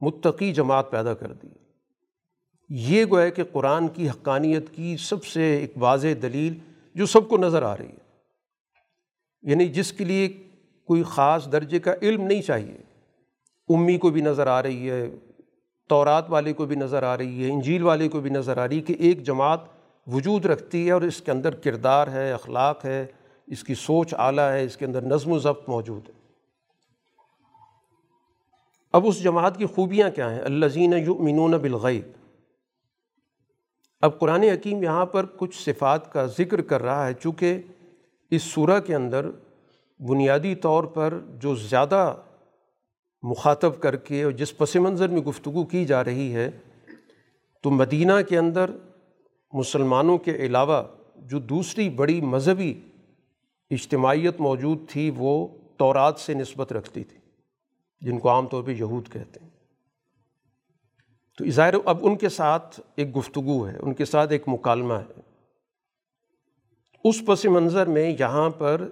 متقی 0.01 0.53
جماعت 0.53 0.91
پیدا 0.91 1.13
کر 1.13 1.33
دی۔ 1.33 1.47
یہ 2.69 3.05
گویا 3.05 3.29
کہ 3.29 3.43
قرآن 3.43 3.87
کی 3.87 4.09
حقانیت 4.09 4.69
کی 4.69 4.97
سب 4.97 5.25
سے 5.25 5.57
ایک 5.57 5.73
واضح 5.77 6.07
دلیل 6.21 6.53
جو 6.95 7.05
سب 7.05 7.29
کو 7.29 7.37
نظر 7.37 7.63
آ 7.63 7.77
رہی 7.77 7.85
ہے۔ 7.85 8.09
یعنی 9.41 9.67
جس 9.67 9.93
کے 9.93 10.03
لیے 10.03 10.29
کوئی 10.85 11.03
خاص 11.03 11.51
درجے 11.51 11.79
کا 11.79 11.93
علم 12.01 12.21
نہیں 12.21 12.41
چاہیے۔ 12.41 12.77
امی 13.69 13.97
کو 13.97 14.09
بھی 14.09 14.21
نظر 14.21 14.47
آ 14.47 14.63
رہی 14.63 14.89
ہے، 14.89 15.09
تورات 15.89 16.25
والے 16.29 16.53
کو 16.53 16.65
بھی 16.65 16.75
نظر 16.75 17.03
آ 17.03 17.17
رہی 17.17 17.45
ہے، 17.45 17.51
انجیل 17.51 17.83
والے 17.83 18.09
کو 18.09 18.19
بھی 18.19 18.29
نظر 18.29 18.57
آ 18.57 18.67
رہی 18.67 18.75
ہے 18.75 18.81
کہ 18.81 18.95
ایک 18.99 19.23
جماعت 19.23 19.59
وجود 20.13 20.45
رکھتی 20.45 20.87
ہے 20.87 20.91
اور 20.91 21.01
اس 21.01 21.21
کے 21.21 21.31
اندر 21.31 21.55
کردار 21.55 22.07
ہے، 22.07 22.31
اخلاق 22.31 22.85
ہے، 22.85 23.05
اس 23.47 23.63
کی 23.63 23.75
سوچ 23.75 24.13
اعلیٰ 24.17 24.51
ہے، 24.51 24.63
اس 24.63 24.77
کے 24.77 24.85
اندر 24.85 25.01
نظم 25.01 25.31
و 25.31 25.39
ضبط 25.39 25.69
موجود 25.69 26.09
ہے۔ 26.09 26.13
اب 28.93 29.07
اس 29.07 29.23
جماعت 29.23 29.57
کی 29.57 29.65
خوبیاں 29.65 30.09
کیا 30.09 30.35
ہیں؟ 30.35 30.41
اللہ 30.41 30.65
یؤمنون 30.75 31.51
بالغیب۔ 31.51 32.11
اب 34.01 34.19
قرآن 34.19 34.43
حکیم 34.43 34.83
یہاں 34.83 35.05
پر 35.05 35.25
کچھ 35.37 35.63
صفات 35.63 36.13
کا 36.13 36.25
ذکر 36.25 36.61
کر 36.61 36.81
رہا 36.81 37.07
ہے، 37.07 37.13
چونکہ 37.13 37.61
اس 38.31 38.43
صورح 38.43 38.79
کے 38.79 38.95
اندر 38.95 39.29
بنیادی 39.99 40.55
طور 40.55 40.83
پر 40.83 41.19
جو 41.39 41.55
زیادہ 41.55 42.15
مخاطب 43.23 43.79
کر 43.79 43.95
کے 43.95 44.23
اور 44.23 44.31
جس 44.31 44.57
پس 44.57 44.75
منظر 44.75 45.07
میں 45.07 45.21
گفتگو 45.21 45.63
کی 45.63 45.85
جا 45.85 46.03
رہی 46.03 46.35
ہے، 46.35 46.49
تو 47.61 47.69
مدینہ 47.69 48.13
کے 48.29 48.37
اندر 48.37 48.71
مسلمانوں 49.53 50.17
کے 50.17 50.35
علاوہ 50.35 50.83
جو 51.15 51.39
دوسری 51.39 51.89
بڑی 51.89 52.21
مذہبی 52.21 52.81
اجتماعیت 53.69 54.39
موجود 54.39 54.89
تھی، 54.89 55.11
وہ 55.17 55.47
تورات 55.77 56.19
سے 56.19 56.33
نسبت 56.33 56.73
رکھتی 56.73 57.03
تھی، 57.03 57.17
جن 58.01 58.19
کو 58.19 58.29
عام 58.29 58.47
طور 58.47 58.63
پہ 58.63 58.71
یہود 58.71 59.09
کہتے 59.11 59.39
ہیں۔ 59.41 59.49
تو 61.37 61.49
ظاہر 61.49 61.73
اب 61.85 61.97
ان 62.01 62.15
کے 62.15 62.29
ساتھ 62.29 62.79
ایک 62.95 63.17
گفتگو 63.17 63.67
ہے، 63.67 63.77
ان 63.77 63.93
کے 63.93 64.05
ساتھ 64.05 64.31
ایک 64.31 64.43
مکالمہ 64.47 64.93
ہے۔ 64.93 65.21
اس 67.03 67.25
پس 67.27 67.45
منظر 67.45 67.87
میں 67.87 68.15
یہاں 68.19 68.49
پر 68.49 68.89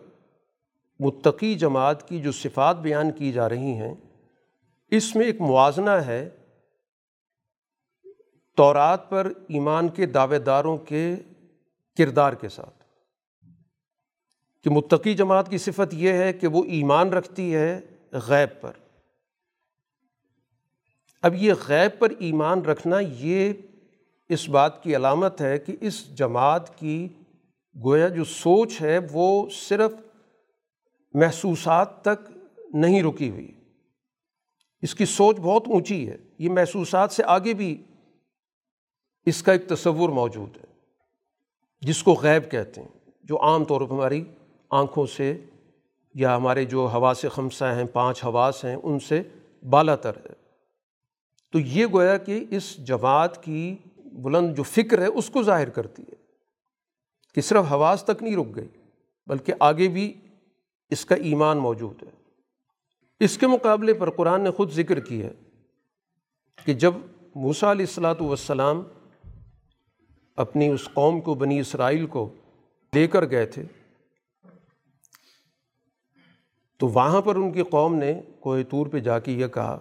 متقی 0.99 1.55
جماعت 1.55 2.07
کی 2.07 2.21
جو 2.21 2.31
صفات 2.31 2.79
بیان 2.79 3.11
کی 3.11 3.31
جا 3.31 3.49
رہی 3.49 3.73
ہیں، 3.73 3.95
اس 4.91 5.15
میں 5.15 5.25
ایک 5.25 5.41
موازنہ 5.41 5.89
ہے 5.89 6.29
تورات 8.57 9.09
پر 9.09 9.31
ایمان 9.47 9.89
کے 9.89 10.05
دعوے 10.05 10.39
داروں 10.39 10.77
کے 10.77 11.15
کردار 11.97 12.33
کے 12.33 12.49
ساتھ۔ 12.49 12.83
کہ 14.63 14.69
متقی 14.69 15.13
جماعت 15.13 15.49
کی 15.49 15.57
صفت 15.57 15.93
یہ 15.93 16.11
ہے 16.11 16.33
کہ 16.33 16.47
وہ 16.47 16.63
ایمان 16.63 17.09
رکھتی 17.09 17.55
ہے 17.55 17.81
غیب 18.11 18.61
پر۔ 18.61 18.71
اب 21.21 21.35
یہ 21.35 21.53
غیب 21.67 21.99
پر 21.99 22.09
ایمان 22.19 22.61
رکھنا 22.61 22.97
یہ 22.99 23.53
اس 24.29 24.49
بات 24.49 24.83
کی 24.83 24.95
علامت 24.95 25.41
ہے 25.41 25.57
کہ 25.57 25.75
اس 25.81 26.17
جماعت 26.17 26.77
کی 26.77 27.07
گویا 27.83 28.07
جو 28.07 28.23
سوچ 28.23 28.81
ہے 28.81 28.99
وہ 29.11 29.49
صرف 29.49 29.91
محسوسات 31.13 32.01
تک 32.01 32.31
نہیں 32.73 33.03
رکی 33.03 33.29
ہوئی۔ 33.29 33.51
اس 34.81 34.95
کی 34.95 35.05
سوچ 35.05 35.37
بہت 35.37 35.63
اونچی 35.67 36.09
ہے۔ 36.09 36.17
یہ 36.37 36.49
محسوسات 36.49 37.11
سے 37.11 37.23
آگے 37.25 37.53
بھی 37.53 37.83
اس 39.27 39.43
کا 39.43 39.51
ایک 39.51 39.67
تصور 39.67 40.09
موجود 40.09 40.57
ہے، 40.57 40.65
جس 41.81 42.03
کو 42.03 42.13
غیب 42.13 42.51
کہتے 42.51 42.81
ہیں، 42.81 43.11
جو 43.23 43.41
عام 43.41 43.65
طور 43.65 43.81
پر 43.81 43.91
ہماری 43.91 44.23
آنکھوں 44.69 45.05
سے 45.05 45.37
یا 46.15 46.35
ہمارے 46.35 46.65
جو 46.65 46.85
حواس 46.85 47.25
خمسہ 47.31 47.65
ہیں، 47.65 47.85
پانچ 47.85 48.23
حواس 48.23 48.63
ہیں، 48.65 48.75
ان 48.83 48.99
سے 48.99 49.21
بالا 49.69 49.95
تر 49.95 50.15
ہے۔ 50.15 50.33
تو 51.51 51.59
یہ 51.59 51.85
گویا 51.93 52.17
کہ 52.17 52.45
اس 52.49 52.77
جماعت 52.77 53.43
کی 53.43 53.75
بلند 53.95 54.55
جو 54.55 54.63
فکر 54.63 55.01
ہے، 55.01 55.05
اس 55.05 55.29
کو 55.29 55.43
ظاہر 55.43 55.69
کرتی 55.69 56.03
ہے 56.03 56.15
کہ 57.35 57.41
صرف 57.41 57.71
حواس 57.71 58.03
تک 58.03 58.23
نہیں 58.23 58.35
رک 58.35 58.55
گئی، 58.55 58.67
بلکہ 59.27 59.53
آگے 59.59 59.87
بھی 59.87 60.13
اس 60.89 61.05
کا 61.05 61.15
ایمان 61.15 61.57
موجود 61.57 62.03
ہے۔ 62.03 62.09
اس 63.19 63.37
کے 63.37 63.47
مقابلے 63.47 63.93
پر 63.93 64.09
قرآن 64.09 64.41
نے 64.41 64.51
خود 64.51 64.71
ذکر 64.71 64.99
کی 64.99 65.23
ہے 65.23 65.33
کہ 66.65 66.73
جب 66.73 66.93
موسیٰ 67.35 67.69
علیہ 67.69 67.85
السلاۃ 67.85 68.19
والسلام 68.19 68.83
اپنی 70.37 70.67
اس 70.67 70.89
قوم 70.93 71.21
کو، 71.21 71.33
بنی 71.33 71.59
اسرائیل 71.59 72.05
کو 72.05 72.33
لے 72.95 73.07
کر 73.07 73.29
گئے 73.29 73.45
تھے۔ 73.45 73.63
تو 76.77 76.87
وہاں 76.87 77.21
پر 77.21 77.35
ان 77.35 77.51
کی 77.51 77.63
قوم 77.63 77.95
نے 77.95 78.21
کوہ 78.39 78.57
طور 78.69 78.87
پہ 78.87 78.99
جا 78.99 79.19
کے 79.19 79.31
یہ 79.31 79.47
کہا 79.47 79.79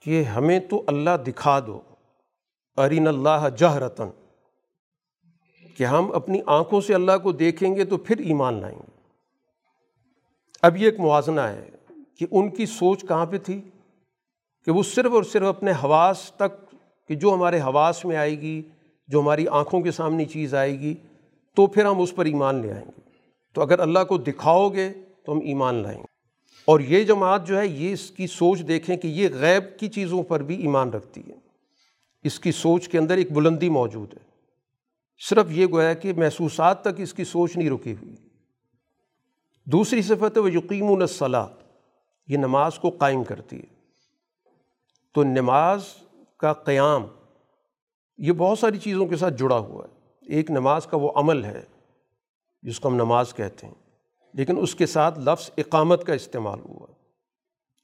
کہ 0.00 0.22
ہمیں 0.22 0.60
تو 0.60 0.84
اللہ 0.86 1.10
دکھا 1.26 1.60
دو۔ 1.60 1.80
ارین 2.76 3.08
اللہ 3.08 3.48
جہ 3.58 3.74
رتن 3.74 4.08
کہ 5.76 5.84
ہم 5.84 6.12
اپنی 6.12 6.40
آنکھوں 6.46 6.80
سے 6.80 6.94
اللہ 6.94 7.18
کو 7.22 7.32
دیکھیں 7.32 7.76
گے 7.76 7.84
تو 7.84 7.96
پھر 7.96 8.18
ایمان 8.18 8.60
لائیں 8.60 8.78
گے۔ 8.78 9.00
اب 10.62 10.76
یہ 10.76 10.84
ایک 10.84 11.00
موازنہ 11.00 11.40
ہے 11.40 11.70
کہ 12.18 12.26
ان 12.30 12.50
کی 12.50 12.66
سوچ 12.66 13.02
کہاں 13.08 13.26
پہ 13.26 13.38
تھی؟ 13.38 13.60
کہ 14.64 14.70
وہ 14.70 14.82
صرف 14.82 15.12
اور 15.12 15.22
صرف 15.22 15.46
اپنے 15.46 15.70
حواس 15.70 16.32
تک، 16.36 16.76
کہ 17.08 17.14
جو 17.14 17.34
ہمارے 17.34 17.60
حواس 17.60 18.04
میں 18.04 18.16
آئے 18.16 18.40
گی 18.40 18.62
جو 19.10 19.20
ہماری 19.20 19.48
آنکھوں 19.48 19.80
کے 19.80 19.90
سامنے 19.90 20.24
چیز 20.24 20.54
آئے 20.54 20.80
گی، 20.80 20.94
تو 21.54 21.66
پھر 21.66 21.84
ہم 21.84 22.00
اس 22.00 22.14
پر 22.14 22.24
ایمان 22.24 22.54
لے 22.54 22.72
آئیں 22.72 22.86
گے۔ 22.86 23.00
تو 23.54 23.62
اگر 23.62 23.78
اللہ 23.78 23.98
کو 24.08 24.18
دکھاؤ 24.18 24.68
گے، 24.68 24.92
تو 25.24 25.32
ہم 25.32 25.38
ایمان 25.38 25.74
لائیں 25.74 25.98
گے۔ 25.98 26.04
اور 26.64 26.80
یہ 26.80 27.04
جماعت 27.04 27.46
جو 27.46 27.58
ہے، 27.58 27.66
یہ 27.66 27.92
اس 27.92 28.10
کی 28.10 28.26
سوچ 28.26 28.68
دیکھیں 28.68 28.96
کہ 28.96 29.08
یہ 29.08 29.28
غیب 29.32 29.78
کی 29.78 29.88
چیزوں 29.88 30.22
پر 30.22 30.42
بھی 30.42 30.56
ایمان 30.56 30.90
رکھتی 30.90 31.20
ہے۔ 31.28 31.34
اس 32.22 32.40
کی 32.40 32.52
سوچ 32.52 32.88
کے 32.88 32.98
اندر 32.98 33.16
ایک 33.16 33.32
بلندی 33.32 33.68
موجود 33.68 34.14
ہے۔ 34.14 34.30
صرف 35.28 35.46
یہ 35.50 35.66
گویا 35.66 35.94
کہ 35.94 36.12
محسوسات 36.16 36.82
تک 36.82 37.00
اس 37.00 37.14
کی 37.14 37.24
سوچ 37.24 37.56
نہیں 37.56 37.70
رکی 37.70 37.92
ہوئی۔ 37.92 38.16
دوسری 39.64 40.02
صفت 40.02 40.36
ہے 40.36 40.42
وہ 40.42 40.52
یقیم 40.52 40.86
الصلاح 40.86 41.46
یہ 42.26 42.36
نماز 42.36 42.78
کو 42.78 42.90
قائم 42.90 43.24
کرتی 43.24 43.56
ہے۔ 43.56 43.80
تو 45.14 45.24
نماز 45.24 45.82
کا 46.36 46.52
قیام 46.52 47.06
یہ 48.20 48.32
بہت 48.32 48.58
ساری 48.58 48.78
چیزوں 48.78 49.06
کے 49.06 49.16
ساتھ 49.16 49.34
جڑا 49.34 49.58
ہوا 49.58 49.84
ہے۔ 49.84 49.98
ایک 50.34 50.50
نماز 50.50 50.86
کا 50.86 50.96
وہ 50.96 51.12
عمل 51.14 51.44
ہے 51.44 51.62
جس 52.62 52.80
کو 52.80 52.88
ہم 52.88 52.94
نماز 52.94 53.34
کہتے 53.34 53.66
ہیں، 53.66 53.74
لیکن 54.34 54.58
اس 54.58 54.74
کے 54.74 54.86
ساتھ 54.86 55.18
لفظ 55.18 55.50
اقامت 55.56 56.04
کا 56.04 56.12
استعمال 56.12 56.60
ہوا 56.60 56.86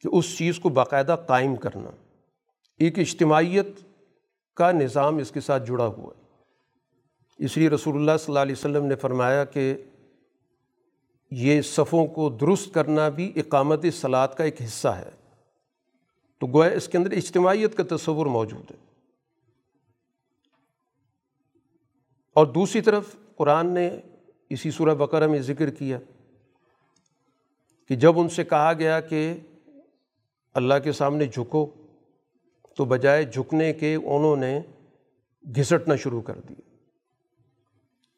کہ 0.01 0.09
اس 0.13 0.39
چیز 0.39 0.59
کو 0.59 0.69
باقاعدہ 0.69 1.17
قائم 1.27 1.57
کرنا۔ 1.57 1.91
ایک 2.79 2.99
اجتماعیت 2.99 3.67
کا 4.55 4.73
نظام 4.73 5.17
اس 5.17 5.31
کے 5.31 5.41
ساتھ 5.41 5.67
جڑا 5.67 5.87
ہوا 5.87 6.13
ہے۔ 6.19 6.25
اس 7.45 7.57
لیے 7.57 7.69
رسول 7.69 7.97
اللہ 7.97 8.17
صلی 8.19 8.25
اللہ 8.29 8.39
علیہ 8.39 8.55
وسلم 8.59 8.85
نے 8.85 8.95
فرمایا 8.95 9.45
کہ 9.45 9.75
یہ 11.31 11.63
صفوں 11.63 12.07
کو 12.07 12.31
درست 12.31 12.75
کرنا 12.75 13.09
بھی 13.09 13.33
اقامت 13.37 13.85
سلاد 13.93 14.29
کا 14.29 14.45
ایک 14.45 14.63
حصہ 14.63 14.89
ہے۔ 14.89 15.11
تو 16.41 16.47
گویا 16.47 16.71
اس 16.71 16.89
کے 16.89 16.99
اندر 16.99 17.11
اجتماعیت 17.11 17.77
کا 17.77 17.97
تصور 17.97 18.27
موجود 18.27 18.71
ہے۔ 18.71 18.86
اور 22.37 22.47
دوسری 22.47 22.81
طرف 22.81 23.05
قرآن 23.37 23.67
نے 23.67 23.91
اسی 24.51 24.71
سورہ 24.71 24.95
بقرہ 24.95 25.27
میں 25.27 25.39
ذکر 25.39 25.71
کیا 25.71 25.99
کہ 27.89 27.97
جب 27.97 28.21
ان 28.21 28.29
سے 28.29 28.45
کہا 28.45 28.73
گیا 28.73 29.01
کہ 29.01 29.35
اللہ 30.55 30.75
کے 30.85 30.93
سامنے 30.93 31.27
جھکو، 31.27 31.67
تو 32.77 32.85
بجائے 32.85 33.25
جھکنے 33.25 33.73
کے 33.73 33.95
انہوں 33.95 34.37
نے 34.37 34.61
گھسٹنا 35.57 35.97
شروع 35.97 36.21
کر 36.21 36.41
دی 36.49 36.55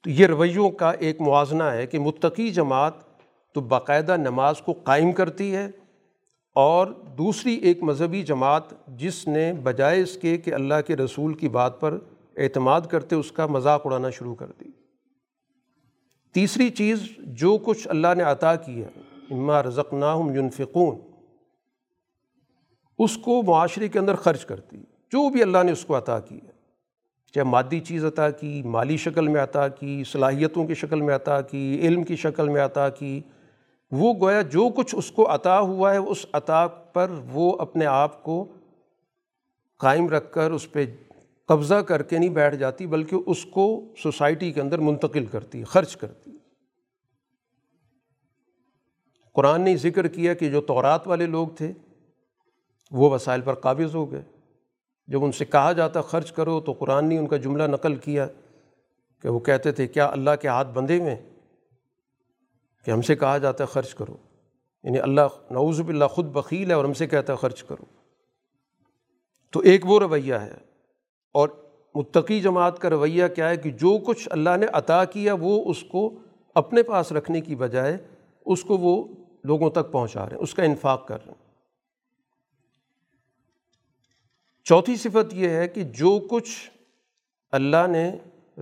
تو 0.04 0.10
یہ 0.10 0.26
رویوں 0.26 0.70
کا 0.70 0.90
ایک 0.90 1.20
موازنہ 1.20 1.62
ہے 1.62 1.86
کہ 1.86 1.98
متقی 1.98 2.50
جماعت 2.50 2.92
تو 3.52 3.60
باقاعدہ 3.60 4.16
نماز 4.16 4.60
کو 4.60 4.72
قائم 4.72 5.12
کرتی 5.12 5.56
ہے 5.56 5.68
اور 6.52 6.86
دوسری 6.86 7.54
ایک 7.54 7.82
مذہبی 7.82 8.22
جماعت 8.22 8.62
جس 8.86 9.28
نے 9.28 9.52
بجائے 9.52 10.02
اس 10.02 10.16
کے 10.16 10.38
کہ 10.38 10.54
اللہ 10.54 10.74
کے 10.86 10.96
رسول 10.96 11.34
کی 11.34 11.48
بات 11.48 11.80
پر 11.80 11.98
اعتماد 12.38 12.80
کرتے 12.80 13.16
اس 13.16 13.32
کا 13.32 13.46
مذاق 13.46 13.86
اڑانا 13.86 14.10
شروع 14.10 14.34
کر 14.34 14.50
دی۔ 14.60 14.70
تیسری 16.34 16.70
چیز 16.70 17.02
جو 17.18 17.56
کچھ 17.58 17.88
اللہ 17.88 18.14
نے 18.16 18.22
عطا 18.22 18.54
کی 18.56 18.82
ہے 18.84 18.88
اما 19.30 19.62
رزق 19.62 19.94
ناہم 19.94 20.34
یونفقون 20.34 20.98
اس 22.98 23.16
کو 23.16 23.42
معاشرے 23.42 23.88
کے 23.88 23.98
اندر 23.98 24.14
خرچ 24.14 24.44
کرتی 24.44 24.76
جو 25.12 25.28
بھی 25.28 25.42
اللہ 25.42 25.62
نے 25.64 25.72
اس 25.72 25.84
کو 25.84 25.98
عطا 25.98 26.20
کی 26.20 26.36
ہے، 26.36 26.50
چاہے 27.34 27.44
مادی 27.44 27.80
چیز 27.80 28.04
عطا 28.04 28.30
کی، 28.30 28.62
مالی 28.62 28.96
شکل 28.96 29.28
میں 29.28 29.42
عطا 29.42 29.68
کی، 29.68 30.02
صلاحیتوں 30.04 30.66
کی 30.66 30.74
شکل 30.74 31.00
میں 31.00 31.14
عطا 31.14 31.40
کی، 31.40 31.78
علم 31.82 32.02
کی 32.02 32.16
شکل 32.16 32.48
میں 32.48 32.64
عطا 32.64 32.88
کی، 32.88 33.20
وہ 33.92 34.14
گویا 34.20 34.42
جو 34.42 34.68
کچھ 34.76 34.94
اس 34.98 35.10
کو 35.10 35.34
عطا 35.34 35.60
ہوا 35.60 35.92
ہے، 35.92 35.98
اس 35.98 36.26
عطا 36.32 36.66
پر 36.66 37.10
وہ 37.32 37.56
اپنے 37.58 37.86
آپ 37.86 38.22
کو 38.22 38.44
قائم 39.76 40.08
رکھ 40.08 40.32
کر، 40.32 40.50
اس 40.50 40.72
پہ 40.72 40.86
قبضہ 41.48 41.74
کر 41.74 42.02
کے 42.02 42.18
نہیں 42.18 42.30
بیٹھ 42.30 42.56
جاتی، 42.56 42.86
بلکہ 42.86 43.16
اس 43.26 43.44
کو 43.44 43.94
سوسائٹی 44.02 44.52
کے 44.52 44.60
اندر 44.60 44.78
منتقل 44.78 45.26
کرتی، 45.26 45.64
خرچ 45.64 45.96
کرتی۔ 45.96 46.30
قرآن 49.32 49.60
نے 49.60 49.76
ذکر 49.76 50.08
کیا 50.08 50.34
کہ 50.34 50.50
جو 50.50 50.60
تورات 50.60 51.08
والے 51.08 51.26
لوگ 51.26 51.48
تھے، 51.48 51.72
وہ 52.90 53.10
وسائل 53.10 53.40
پر 53.40 53.54
قابض 53.54 53.94
ہو 53.94 54.12
گئے۔ 54.12 54.22
جب 55.06 55.24
ان 55.24 55.32
سے 55.32 55.44
کہا 55.44 55.72
جاتا 55.72 56.00
خرچ 56.00 56.32
کرو، 56.32 56.60
تو 56.60 56.72
قرآن 56.72 57.08
نے 57.08 57.18
ان 57.18 57.26
کا 57.26 57.36
جملہ 57.36 57.62
نقل 57.62 57.96
کیا 57.96 58.26
کہ 59.22 59.28
وہ 59.28 59.38
کہتے 59.38 59.72
تھے، 59.72 59.86
کیا 59.86 60.06
اللہ 60.06 60.30
کے 60.40 60.48
ہاتھ 60.48 60.68
بندھے 60.68 61.02
میں 61.02 61.16
کہ 62.84 62.90
ہم 62.90 63.02
سے 63.02 63.16
کہا 63.16 63.38
جاتا 63.38 63.64
ہے 63.64 63.72
خرچ 63.72 63.94
کرو؟ 63.94 64.16
یعنی 64.84 64.98
اللہ، 64.98 65.28
نعوذ 65.50 65.80
باللہ 65.80 66.04
خود 66.04 66.24
بخیل 66.24 66.68
ہے 66.68 66.74
اور 66.74 66.84
ہم 66.84 66.92
سے 66.92 67.06
کہتا 67.06 67.32
ہے 67.32 67.38
خرچ 67.38 67.64
کرو۔ 67.64 67.84
تو 69.50 69.60
ایک 69.60 69.86
وہ 69.86 70.00
رویہ 70.00 70.34
ہے 70.34 70.54
اور 71.32 71.48
متقی 71.94 72.40
جماعت 72.40 72.78
کا 72.78 72.90
رویہ 72.90 73.26
کیا 73.26 73.48
ہے 73.48 73.56
کہ 73.56 73.70
جو 73.70 73.98
کچھ 74.06 74.28
اللہ 74.30 74.56
نے 74.60 74.66
عطا 74.72 75.04
کیا 75.04 75.34
وہ 75.40 75.70
اس 75.70 75.82
کو 75.82 76.14
اپنے 76.54 76.82
پاس 76.82 77.12
رکھنے 77.12 77.40
کی 77.40 77.56
بجائے 77.56 77.96
اس 78.46 78.62
کو 78.62 78.76
وہ 78.76 79.04
لوگوں 79.44 79.70
تک 79.70 79.92
پہنچا 79.92 80.28
رہے 80.28 80.36
ہیں، 80.36 80.42
اس 80.42 80.54
کا 80.54 80.62
انفاق 80.62 81.08
کر 81.08 81.26
رہے 81.26 81.32
ہیں۔ 81.32 81.48
چوتھی 84.64 84.96
صفت 84.96 85.34
یہ 85.34 85.48
ہے 85.48 85.68
کہ 85.68 85.82
جو 85.82 86.20
کچھ 86.30 86.70
اللہ 87.52 87.86
نے 87.86 88.16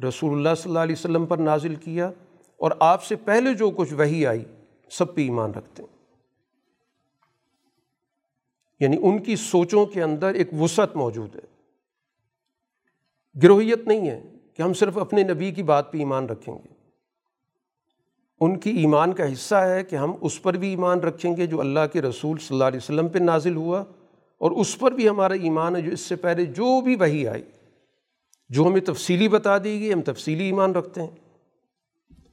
رسول 0.09 0.33
اللہ 0.33 0.55
صلی 0.55 0.71
اللہ 0.71 0.79
علیہ 0.79 0.95
وسلم 0.99 1.27
پر 1.27 1.39
نازل 1.39 1.75
کیا 1.75 2.11
اور 2.57 2.71
آپ 2.81 3.05
سے 3.05 3.17
پہلے 3.17 3.55
جو 3.55 3.71
کچھ 3.71 3.95
وہی 3.95 4.27
آئی، 4.27 4.45
سب 4.91 5.15
پہ 5.15 5.21
ایمان 5.21 5.51
رکھتے 5.51 5.83
ہیں۔ 5.83 5.97
یعنی 8.81 8.97
ان 9.03 9.23
کی 9.23 9.37
سوچوں 9.37 9.87
کے 9.87 10.03
اندر 10.03 10.35
ایک 10.35 10.49
وسعت 10.61 10.97
موجود 10.97 11.37
ہے۔ 11.37 11.56
گروہیت 13.43 13.89
نہیں 13.89 14.11
ہے 14.11 14.23
کہ 14.55 14.63
ہم 14.63 14.73
صرف 14.73 14.99
اپنے 14.99 15.23
نبی 15.23 15.51
کی 15.51 15.63
بات 15.63 15.93
پہ 15.93 15.99
ایمان 15.99 16.27
رکھیں 16.27 16.55
گے۔ 16.55 16.77
ان 18.41 18.59
کی 18.59 18.71
ایمان 18.71 19.13
کا 19.13 19.33
حصہ 19.33 19.55
ہے 19.55 19.85
کہ 19.85 19.97
ہم 19.97 20.13
اس 20.21 20.43
پر 20.43 20.55
بھی 20.55 20.69
ایمان 20.69 21.01
رکھیں 21.01 21.37
گے 21.37 21.47
جو 21.47 21.61
اللہ 21.61 21.81
کے 21.93 22.03
رسول 22.03 22.39
صلی 22.39 22.55
اللہ 22.55 22.65
علیہ 22.65 22.81
وسلم 22.83 23.09
پہ 23.09 23.19
نازل 23.19 23.57
ہوا، 23.57 23.85
اور 24.39 24.51
اس 24.51 24.79
پر 24.79 24.93
بھی 24.93 25.09
ہمارا 25.09 25.35
ایمان 25.35 25.77
ہے 25.77 25.81
جو 25.81 25.93
اس 25.93 26.01
سے 26.01 26.17
پہلے 26.17 26.45
جو 26.45 26.81
بھی 26.81 26.97
وہی 26.97 27.29
آئی، 27.29 27.43
جو 28.49 28.67
ہمیں 28.67 28.81
تفصیلی 28.81 29.29
بتا 29.29 29.59
دی 29.59 29.81
گئی، 29.81 29.93
ہم 29.93 30.03
تفصیلی 30.03 30.45
ایمان 30.45 30.73
رکھتے 30.73 31.01
ہیں۔ 31.01 31.11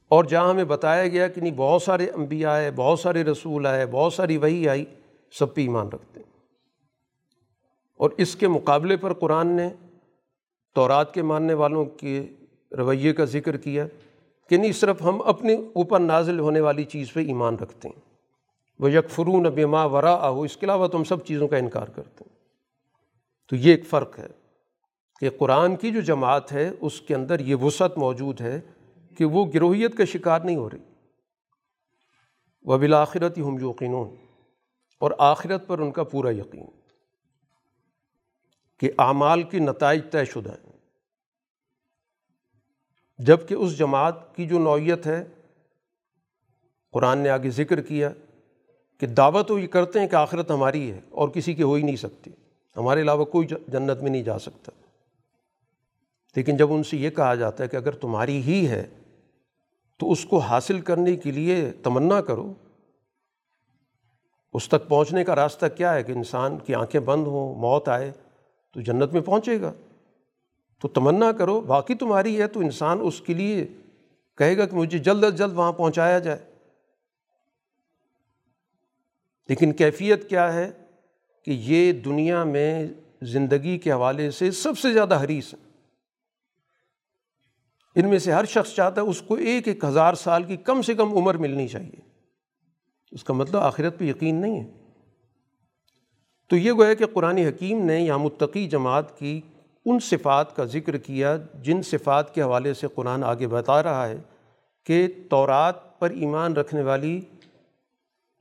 اور 0.08 0.24
جہاں 0.24 0.50
ہمیں 0.50 0.64
بتایا 0.64 1.08
گیا 1.08 1.28
کہ 1.28 1.40
نہیں، 1.40 1.54
بہت 1.56 1.82
سارے 1.82 2.10
انبیاء 2.14 2.50
آئے، 2.50 2.70
بہت 2.70 3.00
سارے 3.00 3.24
رسول 3.24 3.66
آئے، 3.66 3.86
بہت 3.86 4.12
ساری 4.12 4.36
وہی 4.36 4.68
آئی، 4.68 4.84
سب 5.32 5.54
پہ 5.54 5.60
ایمان 5.60 5.88
رکھتے 5.88 6.20
ہیں۔ 6.20 6.32
اور 7.96 8.10
اس 8.16 8.36
کے 8.36 8.48
مقابلے 8.48 8.96
پر 8.96 9.12
قرآن 9.12 9.46
نے 9.46 9.68
تورات 10.74 11.14
کے 11.14 11.22
ماننے 11.22 11.54
والوں 11.54 11.84
کے 11.84 12.26
رویے 12.72 13.12
کا 13.12 13.24
ذکر 13.24 13.56
کیا 13.56 13.86
کہ 14.48 14.56
نہیں، 14.56 14.72
صرف 14.72 15.02
ہم 15.02 15.22
اپنے 15.22 15.54
اوپر 15.54 16.00
نازل 16.00 16.38
ہونے 16.38 16.60
والی 16.60 16.84
چیز 16.84 17.12
پہ 17.12 17.20
ایمان 17.20 17.56
رکھتے 17.56 17.88
ہیں۔ 17.88 18.00
وہ 18.78 18.90
یکفرون 18.90 19.46
اب 19.46 19.58
ماں 19.58 19.88
ورا 19.88 20.14
آہو 20.14 20.42
اس 20.42 20.56
کے 20.56 20.66
علاوہ 20.66 20.86
تو 20.86 20.98
ہم 20.98 21.04
سب 21.04 21.24
چیزوں 21.24 21.48
کا 21.48 21.56
انکار 21.56 21.86
کرتے 21.86 22.24
ہیں۔ 22.26 22.36
تو 23.48 23.56
یہ 23.56 23.70
ایک 23.70 23.86
فرق 23.86 24.18
ہے 24.18 24.26
کہ 25.20 25.30
قرآن 25.30 25.76
کی 25.76 25.90
جو 25.90 26.00
جماعت 26.00 26.52
ہے، 26.52 26.70
اس 26.80 27.00
کے 27.00 27.14
اندر 27.14 27.40
یہ 27.40 27.54
وسعت 27.54 27.98
موجود 27.98 28.40
ہے 28.40 28.60
کہ 29.18 29.24
وہ 29.24 29.44
گروہیت 29.54 29.96
کا 29.96 30.04
شکار 30.04 30.40
نہیں 30.40 30.56
ہو 30.56 30.70
رہی۔ 30.70 30.78
وہ 32.62 32.78
بالآخرت 32.78 33.38
ہم 33.38 33.68
یقینون 33.68 34.14
اور 35.00 35.10
آخرت 35.18 35.66
پر 35.66 35.78
ان 35.78 35.90
کا 35.90 36.04
پورا 36.04 36.30
یقین۔ 36.30 36.66
کہ 38.78 38.90
اعمال 38.98 39.42
کی 39.42 39.58
نتائج 39.58 40.02
طے 40.10 40.24
شدہ 40.24 40.50
ہیں۔ 40.50 40.72
جبکہ 43.18 43.54
اس 43.54 43.78
جماعت 43.78 44.36
کی 44.36 44.46
جو 44.46 44.58
نوعیت 44.58 45.06
ہے، 45.06 45.24
قرآن 46.92 47.18
نے 47.18 47.28
آگے 47.28 47.50
ذکر 47.50 47.80
کیا 47.80 48.10
کہ 48.98 49.06
دعوت 49.06 49.48
تو 49.48 49.58
یہ 49.58 49.66
کرتے 49.66 50.00
ہیں 50.00 50.08
کہ 50.08 50.16
آخرت 50.16 50.50
ہماری 50.50 50.92
ہے 50.92 51.00
اور 51.10 51.28
کسی 51.28 51.54
کی 51.54 51.62
ہو 51.62 51.74
ہی 51.74 51.82
نہیں 51.82 51.96
سکتی۔ 51.96 52.30
ہمارے 52.76 53.00
علاوہ 53.00 53.24
کوئی 53.24 53.48
جنت 53.48 54.02
میں 54.02 54.10
نہیں 54.10 54.22
جا 54.22 54.38
سکتا۔ 54.38 54.72
لیکن 56.36 56.56
جب 56.56 56.72
ان 56.72 56.82
سے 56.82 56.96
یہ 56.96 57.10
کہا 57.10 57.34
جاتا 57.34 57.64
ہے 57.64 57.68
کہ 57.68 57.76
اگر 57.76 57.92
تمہاری 57.92 58.42
ہی 58.42 58.68
ہے، 58.68 58.86
تو 59.96 60.12
اس 60.12 60.24
کو 60.24 60.38
حاصل 60.38 60.80
کرنے 60.80 61.16
کے 61.16 61.30
لیے 61.30 61.72
تمنا 61.82 62.20
کرو۔ 62.20 62.52
اس 64.52 64.68
تک 64.68 64.88
پہنچنے 64.88 65.24
کا 65.24 65.36
راستہ 65.36 65.66
کیا 65.76 65.94
ہے 65.94 66.02
کہ 66.02 66.12
انسان 66.12 66.58
کی 66.58 66.74
آنکھیں 66.74 67.00
بند 67.00 67.26
ہوں، 67.26 67.54
موت 67.54 67.88
آئے 67.88 68.12
تو 68.74 68.80
جنت 68.80 69.12
میں 69.12 69.20
پہنچے 69.20 69.60
گا۔ 69.60 69.72
تو 70.80 70.88
تمنا 70.88 71.32
کرو 71.32 71.60
باقی 71.60 71.94
تمہاری 71.94 72.40
ہے، 72.40 72.46
تو 72.46 72.60
انسان 72.60 72.98
اس 73.02 73.20
کے 73.20 73.34
لیے 73.34 73.66
کہے 74.38 74.56
گا 74.56 74.66
کہ 74.66 74.76
مجھے 74.76 74.98
جلد 74.98 75.24
از 75.24 75.38
جلد 75.38 75.52
وہاں 75.52 75.72
پہنچایا 75.72 76.18
جائے۔ 76.18 76.38
لیکن 79.48 79.72
کیفیت 79.72 80.28
کیا 80.28 80.52
ہے 80.52 80.70
کہ 81.44 81.50
یہ 81.50 81.92
دنیا 81.92 82.44
میں 82.44 82.88
زندگی 83.22 83.78
کے 83.78 83.92
حوالے 83.92 84.30
سے 84.30 84.50
سب 84.50 84.78
سے 84.78 84.92
زیادہ 84.92 85.24
حریث 85.24 85.54
ہے۔ 85.54 85.70
ان 87.94 88.08
میں 88.08 88.18
سے 88.18 88.32
ہر 88.32 88.44
شخص 88.44 88.74
چاہتا 88.74 89.00
ہے 89.00 89.06
اس 89.06 89.22
کو 89.22 89.34
ایک 89.34 89.68
ایک 89.68 89.84
ہزار 89.84 90.14
سال 90.14 90.42
کی 90.42 90.56
کم 90.56 90.82
سے 90.82 90.94
کم 90.94 91.12
عمر 91.12 91.34
ملنی 91.34 91.68
چاہیے۔ 91.68 92.00
اس 93.12 93.24
کا 93.24 93.34
مطلب 93.34 93.60
آخرت 93.60 93.98
پہ 93.98 94.04
یقین 94.04 94.34
نہیں 94.34 94.60
ہے۔ 94.60 94.83
تو 96.48 96.56
یہ 96.56 96.72
گویا 96.72 96.94
کہ 96.94 97.06
قرآن 97.06 97.38
حکیم 97.38 97.84
نے 97.84 98.00
یا 98.00 98.16
متقی 98.16 98.68
جماعت 98.68 99.18
کی 99.18 99.40
ان 99.84 99.98
صفات 100.00 100.56
کا 100.56 100.64
ذکر 100.64 100.96
کیا 100.96 101.36
جن 101.62 101.82
صفات 101.82 102.34
کے 102.34 102.42
حوالے 102.42 102.74
سے 102.74 102.86
قرآن 102.94 103.24
آگے 103.24 103.46
بتا 103.46 103.82
رہا 103.82 104.08
ہے 104.08 104.16
کہ 104.86 105.06
تورات 105.30 105.98
پر 105.98 106.10
ایمان 106.10 106.52
رکھنے 106.52 106.82
والی 106.82 107.20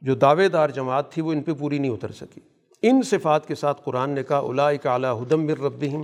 جو 0.02 0.16
دعوے 0.16 0.50
دار 0.50 0.70
جماعت 0.70 1.12
تھی 1.12 1.22
وہ 1.22 1.32
ان 1.32 1.44
پہ 1.44 1.54
پوری 1.54 1.80
نہیں 1.80 1.92
اتر 1.92 2.12
سکی۔ 2.12 2.42
ان 2.82 3.02
صفات 3.02 3.48
کے 3.48 3.56
ساتھ 3.56 3.82
قرآن 3.84 4.10
نے 4.10 4.24
کہا، 4.24 4.38
اولائک 4.38 4.88
اعلیٰ 4.88 5.22
ہدم 5.22 5.46
مر 5.46 5.60
ربہم 5.60 6.02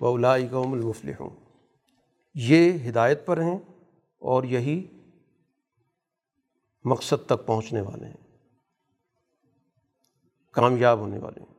و 0.00 0.06
اولائک 0.06 0.52
هم 0.52 0.72
المفلحون۔ 0.72 1.30
یہ 2.34 2.72
ہدایت 2.88 3.26
پر 3.26 3.40
ہیں 3.40 3.58
اور 4.18 4.44
یہی 4.44 4.86
مقصد 6.84 7.26
تک 7.26 7.46
پہنچنے 7.46 7.80
والے 7.80 8.06
ہیں۔ 8.06 8.27
کامیاب 10.58 10.98
ہونے 10.98 11.18
والے 11.18 11.40
ہیں۔ 11.40 11.54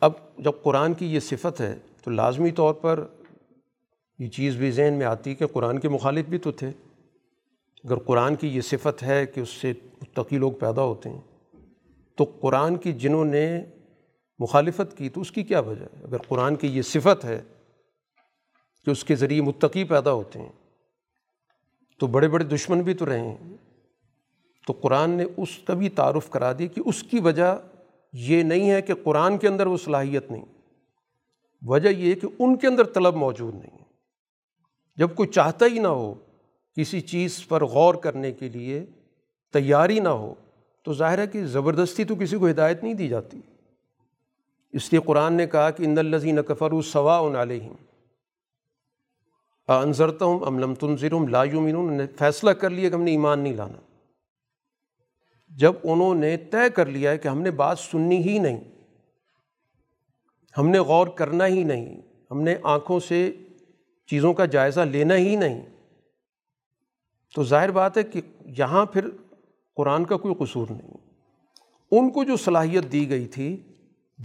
اب 0.00 0.12
جب 0.38 0.52
قرآن 0.62 0.94
کی 0.94 1.14
یہ 1.14 1.20
صفت 1.20 1.60
ہے 1.60 1.78
تو 2.02 2.10
لازمی 2.10 2.50
طور 2.50 2.74
پر 2.74 3.06
یہ 4.18 4.28
چیز 4.28 4.56
بھی 4.56 4.70
ذہن 4.70 4.94
میں 4.94 5.06
آتی 5.06 5.34
کہ 5.34 5.46
قرآن 5.46 5.78
کے 5.80 5.88
مخالف 5.88 6.26
بھی 6.26 6.38
تو 6.38 6.52
تھے۔ 6.52 6.70
اگر 7.84 7.98
قرآن 7.98 8.34
کی 8.34 8.48
یہ 8.48 8.60
صفت 8.60 9.02
ہے 9.02 9.26
کہ 9.26 9.40
اس 9.40 9.48
سے 9.48 9.72
متقی 10.02 10.38
لوگ 10.38 10.52
پیدا 10.52 10.82
ہوتے 10.82 11.10
ہیں، 11.10 11.20
تو 12.16 12.24
قرآن 12.40 12.76
کی 12.76 12.92
جنہوں 12.92 13.24
نے 13.24 13.64
مخالفت 14.38 14.96
کی 14.96 15.08
تو 15.08 15.20
اس 15.20 15.32
کی 15.32 15.42
کیا 15.42 15.60
وجہ 15.60 15.84
ہے؟ 15.84 16.04
اگر 16.04 16.18
قرآن 16.28 16.56
کی 16.56 16.66
یہ 16.66 16.82
صفت 16.82 17.24
ہے 17.24 17.40
کہ 18.84 18.90
اس 18.90 19.04
کے 19.04 19.14
ذریعے 19.14 19.40
متقی 19.40 19.84
پیدا 19.84 20.12
ہوتے 20.12 20.38
ہیں، 20.38 20.52
تو 21.98 22.06
بڑے 22.06 22.28
بڑے 22.28 22.44
دشمن 22.44 22.80
بھی 22.80 22.94
تو 22.94 23.06
رہے 23.06 23.20
ہیں۔ 23.20 23.56
تو 24.66 24.72
قرآن 24.72 25.10
نے 25.10 25.24
اس 25.36 25.58
کا 25.58 25.74
بھی 25.74 25.88
تعارف 25.88 26.30
کرا 26.30 26.52
دی 26.58 26.66
کہ 26.68 26.82
اس 26.84 27.02
کی 27.02 27.20
وجہ 27.20 27.54
یہ 28.12 28.42
نہیں 28.42 28.70
ہے 28.70 28.82
کہ 28.82 28.94
قرآن 28.94 29.38
کے 29.38 29.48
اندر 29.48 29.66
وہ 29.66 29.76
صلاحیت 29.76 30.30
نہیں، 30.30 30.44
وجہ 31.62 31.88
یہ 31.88 32.14
کہ 32.14 32.28
ان 32.38 32.56
کے 32.56 32.66
اندر 32.66 32.84
طلب 32.84 33.16
موجود 33.16 33.54
نہیں 33.54 33.78
ہے۔ 33.78 33.84
جب 34.98 35.14
کوئی 35.14 35.28
چاہتا 35.28 35.66
ہی 35.66 35.78
نہ 35.78 35.88
ہو 35.88 36.14
کسی 36.76 37.00
چیز 37.00 37.46
پر 37.48 37.64
غور 37.64 37.94
کرنے 37.94 38.32
کے 38.32 38.48
لیے، 38.48 38.84
تیاری 39.54 39.98
نہ 40.00 40.08
ہو، 40.08 40.34
تو 40.82 40.92
ظاہر 40.92 41.18
ہے 41.18 41.26
کہ 41.26 41.44
زبردستی 41.46 42.04
تو 42.04 42.14
کسی 42.14 42.36
کو 42.36 42.48
ہدایت 42.48 42.82
نہیں 42.82 42.94
دی 42.94 43.08
جاتی۔ 43.08 43.40
اس 44.72 44.92
لیے 44.92 45.00
قرآن 45.04 45.34
نے 45.34 45.46
کہا 45.46 45.70
کہ 45.70 45.82
ان 45.82 45.98
الزین 45.98 46.42
کفر 46.42 46.72
الصوا 46.72 47.42
علیہم 47.42 47.74
انضرتا 49.68 50.24
ہوں 50.24 50.46
املم 50.46 50.74
تنظر 50.74 51.14
لا 51.28 51.44
یومن 51.44 52.00
فیصلہ 52.18 52.50
کر 52.50 52.70
لیا 52.70 52.88
کہ 52.88 52.94
ہم 52.94 53.02
نے 53.02 53.10
ایمان 53.10 53.40
نہیں 53.40 53.52
لانا۔ 53.52 53.80
جب 55.56 55.72
انہوں 55.82 56.14
نے 56.14 56.36
طے 56.36 56.70
کر 56.70 56.86
لیا 56.86 57.10
ہے 57.10 57.18
کہ 57.18 57.28
ہم 57.28 57.40
نے 57.40 57.50
بات 57.50 57.78
سننی 57.78 58.28
ہی 58.28 58.38
نہیں، 58.38 58.60
ہم 60.58 60.68
نے 60.68 60.78
غور 60.78 61.06
کرنا 61.06 61.46
ہی 61.46 61.64
نہیں، 61.64 62.00
ہم 62.30 62.40
نے 62.40 62.54
آنکھوں 62.62 63.00
سے 63.00 63.32
چیزوں 64.06 64.34
کا 64.34 64.44
جائزہ 64.44 64.80
لینا 64.80 65.16
ہی 65.16 65.36
نہیں۔ 65.36 65.66
تو 67.34 67.42
ظاہر 67.42 67.70
بات 67.70 67.98
ہے 67.98 68.02
کہ 68.02 68.20
یہاں 68.58 68.86
پھر 68.86 69.08
قرآن 69.76 70.04
کا 70.04 70.16
کوئی 70.16 70.34
قصور 70.38 70.66
نہیں۔ 70.70 70.90
ان 71.90 72.10
کو 72.10 72.24
جو 72.24 72.36
صلاحیت 72.36 72.92
دی 72.92 73.08
گئی 73.08 73.26
تھی، 73.26 73.62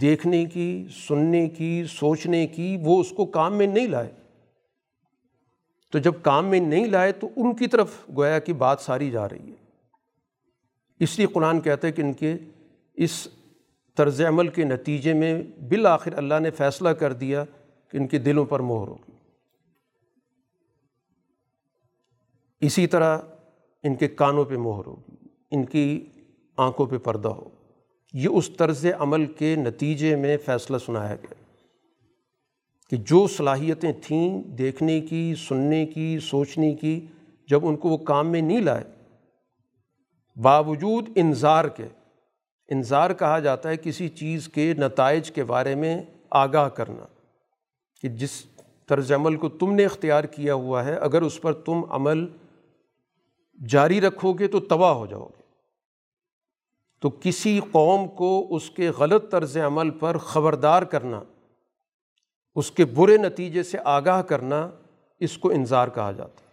دیکھنے 0.00 0.44
کی، 0.44 0.86
سننے 1.08 1.48
کی، 1.48 1.84
سوچنے 1.90 2.46
کی، 2.46 2.78
وہ 2.82 3.00
اس 3.00 3.10
کو 3.10 3.26
کام 3.26 3.54
میں 3.54 3.66
نہیں 3.66 3.86
لائے۔ 3.86 4.12
تو 5.92 5.98
جب 5.98 6.12
کام 6.22 6.46
میں 6.46 6.60
نہیں 6.60 6.86
لائے 6.86 7.12
تو 7.12 7.28
ان 7.36 7.56
کی 7.56 7.66
طرف 7.66 7.90
گویا 8.16 8.38
کی 8.38 8.52
بات 8.52 8.80
ساری 8.80 9.10
جا 9.10 9.28
رہی 9.28 9.50
ہے۔ 9.50 9.67
اس 11.00 11.18
لیے 11.18 11.26
قرآن 11.26 11.60
کہتا 11.60 11.86
ہے 11.86 11.92
کہ 11.92 12.02
ان 12.02 12.12
کے 12.12 12.34
اس 12.94 13.28
طرز 13.96 14.20
عمل 14.20 14.48
کے 14.48 14.64
نتیجے 14.64 15.12
میں 15.12 15.42
بالآخر 15.68 16.12
اللہ 16.16 16.34
نے 16.40 16.50
فیصلہ 16.50 16.88
کر 16.88 17.12
دیا 17.12 17.44
کہ 17.88 17.96
ان 17.96 18.06
کے 18.06 18.18
دلوں 18.18 18.44
پر 18.44 18.60
مہر 18.60 18.88
ہوگی 18.88 19.12
اسی 22.60 22.86
طرح 22.86 23.18
ان 23.82 23.94
کے 23.94 24.08
کانوں 24.08 24.44
پہ 24.44 24.56
مہر 24.56 24.86
ہوگی 24.86 25.16
ان 25.50 25.64
کی 25.64 26.06
آنکھوں 26.56 26.86
پہ 26.86 26.98
پردہ 26.98 27.28
ہو۔ 27.28 27.48
یہ 28.12 28.28
اس 28.28 28.50
طرز 28.50 28.86
عمل 28.98 29.26
کے 29.26 29.56
نتیجے 29.56 30.16
میں 30.16 30.36
فیصلہ 30.44 30.76
سنایا 30.78 31.14
گیا 31.14 31.34
کہ 32.90 32.96
جو 32.96 33.26
صلاحیتیں 33.26 33.92
تھیں 34.02 34.42
دیکھنے 34.42 35.00
کی، 35.00 35.34
سننے 35.48 35.86
کی، 35.86 36.18
سوچنے 36.22 36.74
کی، 36.74 37.06
جب 37.48 37.66
ان 37.66 37.76
کو 37.76 37.88
وہ 37.88 37.96
کام 37.96 38.32
میں 38.32 38.40
نہیں 38.40 38.60
لائے 38.60 38.84
باوجود 40.42 41.08
انظار 41.14 41.64
کے۔ 41.64 41.86
انظار 42.68 43.14
کہا 43.14 43.38
جاتا 43.38 43.68
ہے 43.68 43.76
کسی 43.76 44.08
چیز 44.08 44.48
کے 44.48 44.74
نتائج 44.78 45.30
کے 45.30 45.44
بارے 45.44 45.74
میں 45.74 46.02
آگاہ 46.30 46.68
کرنا۔ 46.68 47.06
کہ 48.02 48.08
جس 48.08 48.46
طرز 48.86 49.12
عمل 49.12 49.36
کو 49.36 49.48
تم 49.48 49.74
نے 49.74 49.84
اختیار 49.84 50.24
کیا 50.24 50.54
ہوا 50.54 50.84
ہے، 50.84 50.94
اگر 50.94 51.22
اس 51.22 51.40
پر 51.40 51.52
تم 51.52 51.84
عمل 51.90 52.26
جاری 53.68 54.00
رکھو 54.00 54.32
گے 54.32 54.48
تو 54.48 54.60
تباہ 54.60 54.92
ہو 54.92 55.06
جاؤ 55.06 55.26
گے۔ 55.26 55.42
تو 57.00 57.10
کسی 57.10 57.60
قوم 57.70 58.08
کو 58.08 58.46
اس 58.50 58.70
کے 58.70 58.90
غلط 58.90 59.30
طرز 59.30 59.56
عمل 59.56 59.90
پر 59.90 60.18
خبردار 60.18 60.82
کرنا، 60.82 61.22
اس 62.54 62.70
کے 62.70 62.84
برے 62.84 63.16
نتیجے 63.16 63.62
سے 63.62 63.78
آگاہ 63.84 64.22
کرنا، 64.22 64.70
اس 65.20 65.38
کو 65.38 65.50
انظار 65.50 65.88
کہا 65.88 66.12
جاتا 66.12 66.42
ہے۔ 66.42 66.47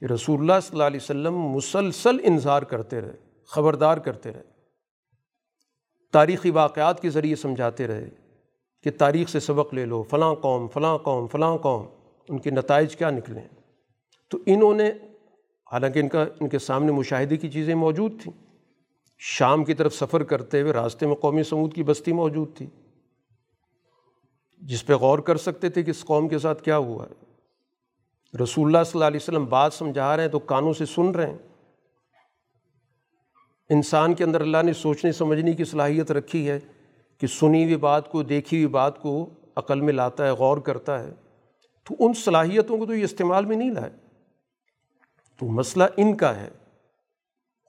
کہ 0.00 0.04
رسول 0.04 0.40
اللہ 0.40 0.52
صلی 0.62 0.70
اللہ 0.72 0.82
علیہ 0.82 1.00
وسلم 1.02 1.38
مسلسل 1.38 2.16
انظار 2.22 2.62
کرتے 2.62 3.00
رہے، 3.00 3.16
خبردار 3.46 3.96
کرتے 3.96 4.32
رہے۔ 4.32 4.42
تاریخی 6.12 6.50
واقعات 6.50 7.00
کے 7.00 7.10
ذریعے 7.10 7.36
سمجھاتے 7.36 7.86
رہے 7.86 8.08
کہ 8.82 8.90
تاریخ 8.90 9.28
سے 9.28 9.40
سبق 9.40 9.74
لے 9.74 9.84
لو، 9.84 10.02
فلاں 10.02 10.34
قوم 10.34 10.68
فلاں 10.68 10.98
قوم 10.98 11.26
فلاں 11.26 11.56
قوم، 11.56 11.86
ان 12.28 12.38
کے 12.38 12.50
نتائج 12.50 12.96
کیا 12.96 13.10
نکلے۔ 13.10 13.40
تو 14.30 14.38
انہوں 14.46 14.74
نے، 14.74 14.90
حالانکہ 15.72 15.98
ان 15.98 16.08
کا، 16.08 16.24
ان 16.40 16.48
کے 16.48 16.58
سامنے 16.58 16.92
مشاہدے 16.92 17.36
کی 17.36 17.50
چیزیں 17.50 17.74
موجود 17.74 18.22
تھیں۔ 18.22 18.32
شام 19.18 19.64
کی 19.64 19.74
طرف 19.74 19.94
سفر 19.94 20.22
کرتے 20.22 20.60
ہوئے 20.60 20.72
راستے 20.72 21.06
میں 21.06 21.14
قومی 21.14 21.42
سمود 21.42 21.74
کی 21.74 21.82
بستی 21.82 22.12
موجود 22.12 22.56
تھی۔ 22.56 22.66
جس 24.58 24.86
پہ 24.86 24.94
غور 24.94 25.18
کر 25.18 25.36
سکتے 25.36 25.68
تھے 25.68 25.82
کہ 25.82 25.90
اس 25.90 26.04
قوم 26.04 26.28
کے 26.28 26.38
ساتھ 26.38 26.62
کیا 26.62 26.78
ہوا 26.78 27.06
ہے۔ 27.06 27.25
رسول 28.42 28.66
اللہ 28.66 28.84
صلی 28.84 28.90
اللہ 28.94 29.04
علیہ 29.04 29.20
وسلم 29.22 29.44
بات 29.44 29.74
سمجھا 29.74 30.16
رہے 30.16 30.24
ہیں 30.24 30.30
تو 30.30 30.38
کانوں 30.38 30.72
سے 30.72 30.86
سن 30.86 31.10
رہے 31.10 31.30
ہیں۔ 31.30 31.38
انسان 33.70 34.14
کے 34.14 34.24
اندر 34.24 34.40
اللہ 34.40 34.62
نے 34.62 34.72
سوچنے 34.72 35.12
سمجھنے 35.12 35.52
کی 35.52 35.64
صلاحیت 35.64 36.10
رکھی 36.10 36.50
ہے 36.50 36.58
کہ 37.18 37.26
سنی 37.26 37.64
ہوئی 37.64 37.76
بات 37.76 38.10
کو، 38.10 38.22
دیکھی 38.22 38.56
ہوئی 38.56 38.66
بات 38.66 39.02
کو 39.02 39.30
عقل 39.56 39.80
میں 39.80 39.92
لاتا 39.92 40.26
ہے، 40.26 40.30
غور 40.30 40.58
کرتا 40.58 41.02
ہے۔ 41.02 41.10
تو 41.84 41.94
ان 41.98 42.14
صلاحیتوں 42.14 42.78
کو 42.78 42.86
تو 42.86 42.94
یہ 42.94 43.04
استعمال 43.04 43.44
میں 43.44 43.56
نہیں 43.56 43.70
لائے۔ 43.70 43.90
تو 45.38 45.46
مسئلہ 45.46 45.84
ان 45.96 46.16
کا 46.16 46.36
ہے، 46.36 46.48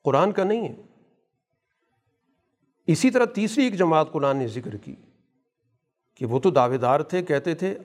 قرآن 0.03 0.32
کا 0.32 0.43
نہیں 0.43 0.68
ہے۔ 0.68 0.76
اسی 2.88 3.12
طرح 3.12 3.26
تیسری 3.26 3.64
ایک 3.64 3.78
جماعت 3.78 4.12
قرآن 4.12 4.38
نے 4.38 4.47
ذکر 4.47 4.78
کی 4.78 4.95
کہ 6.16 6.26
وہ 6.26 6.39
تو 6.39 6.51
دعوے 6.51 6.78
دار 6.78 6.99
تھے، 6.99 7.24
کہتے 7.24 7.55
تھے 7.55 7.78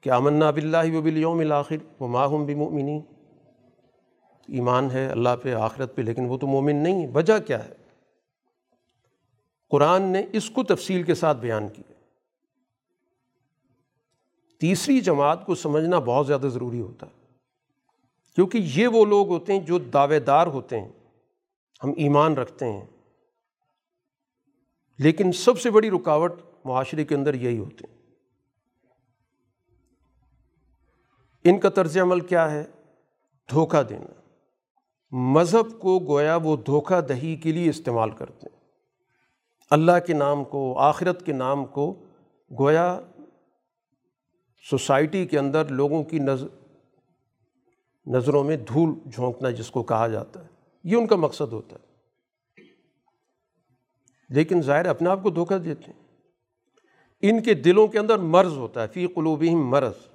کہ 0.00 0.10
امنا 0.10 0.50
بلّہ 0.50 0.96
و 0.96 1.00
بلیوم 1.00 1.38
الآخر 1.38 1.76
وہ 2.00 2.08
ماہم 2.08 2.44
بھی 2.44 2.54
مومنی 2.54 3.00
ایمان 4.48 4.90
ہے 4.90 5.06
اللہ 5.06 5.28
پہ، 5.42 5.54
آخرت 5.54 5.96
پہ، 5.96 6.02
لیکن 6.02 6.24
وہ 6.24 6.38
تو 6.38 6.46
مومن 6.46 6.76
نہیں 6.76 7.06
ہے 7.06 7.10
وجہ 7.10 7.38
کیا 7.38 7.64
ہے؟ 7.64 7.72
قرآن 9.70 10.02
نے 10.02 10.22
اس 10.32 10.50
کو 10.50 10.64
تفصیل 10.64 11.02
کے 11.02 11.14
ساتھ 11.14 11.38
بیان 11.38 11.68
کیا۔ 11.68 11.92
تیسری 14.60 15.00
جماعت 15.00 15.46
کو 15.46 15.54
سمجھنا 15.54 15.98
بہت 15.98 16.26
زیادہ 16.26 16.46
ضروری 16.52 16.80
ہوتا 16.80 17.06
ہے۔ 17.06 17.34
کیونکہ 18.34 18.58
یہ 18.62 18.86
وہ 18.86 19.04
لوگ 19.04 19.28
ہوتے 19.28 19.52
ہیں 19.52 19.60
جو 19.60 19.78
دعوے 19.78 20.20
دار 20.20 20.46
ہوتے 20.46 20.80
ہیں۔ 20.80 20.92
ہم 21.84 21.92
ایمان 21.96 22.34
رکھتے 22.34 22.72
ہیں۔ 22.72 22.86
لیکن 24.98 25.32
سب 25.32 25.60
سے 25.60 25.70
بڑی 25.70 25.90
رکاوٹ 25.90 26.32
معاشرے 26.64 27.04
کے 27.04 27.14
اندر 27.14 27.34
یہی 27.34 27.58
ہوتے 27.58 27.84
ہیں۔ 27.90 27.97
ان 31.44 31.60
کا 31.60 31.68
طرز 31.68 31.98
عمل 31.98 32.20
کیا 32.20 32.50
ہے؟ 32.50 32.64
دھوکہ 33.50 33.82
دینا۔ 33.82 34.06
مذہب 35.10 35.80
کو 35.80 35.98
گویا 35.98 36.36
وہ 36.36 36.56
دھوکہ 36.56 37.00
دہی 37.00 37.36
کے 37.36 37.52
لیے 37.52 37.70
استعمال 37.70 38.10
کرتے 38.10 38.46
ہیں۔ 38.52 38.60
اللہ 39.70 39.92
کے 40.06 40.12
نام 40.12 40.44
کو، 40.44 40.78
آخرت 40.78 41.26
کے 41.26 41.32
نام 41.32 41.66
کو 41.66 41.94
گویا 42.58 43.00
سوسائٹی 44.70 45.26
کے 45.26 45.38
اندر 45.38 45.68
لوگوں 45.68 46.04
کی 46.04 46.18
نظر 46.18 46.46
نظروں 48.06 48.44
میں 48.44 48.56
دھول 48.56 49.10
جھونکنا 49.12 49.50
جس 49.50 49.70
کو 49.70 49.82
کہا 49.82 50.08
جاتا 50.08 50.42
ہے، 50.42 50.48
یہ 50.84 50.96
ان 50.96 51.06
کا 51.06 51.16
مقصد 51.16 51.52
ہوتا 51.52 51.76
ہے۔ 51.76 51.88
لیکن 54.28 54.62
ظاہر 54.62 54.86
اپنے 54.86 55.08
آپ 55.08 55.22
کو 55.22 55.30
دھوکہ 55.30 55.58
دیتے 55.58 55.92
ہیں۔ 55.92 56.02
ان 57.22 57.42
کے 57.42 57.54
دلوں 57.54 57.86
کے 57.86 57.98
اندر 57.98 58.18
مرض 58.18 58.52
ہوتا 58.52 58.82
ہے، 58.82 58.88
فی 58.88 59.06
قلوبہم 59.06 59.68
مرض۔ 59.68 60.07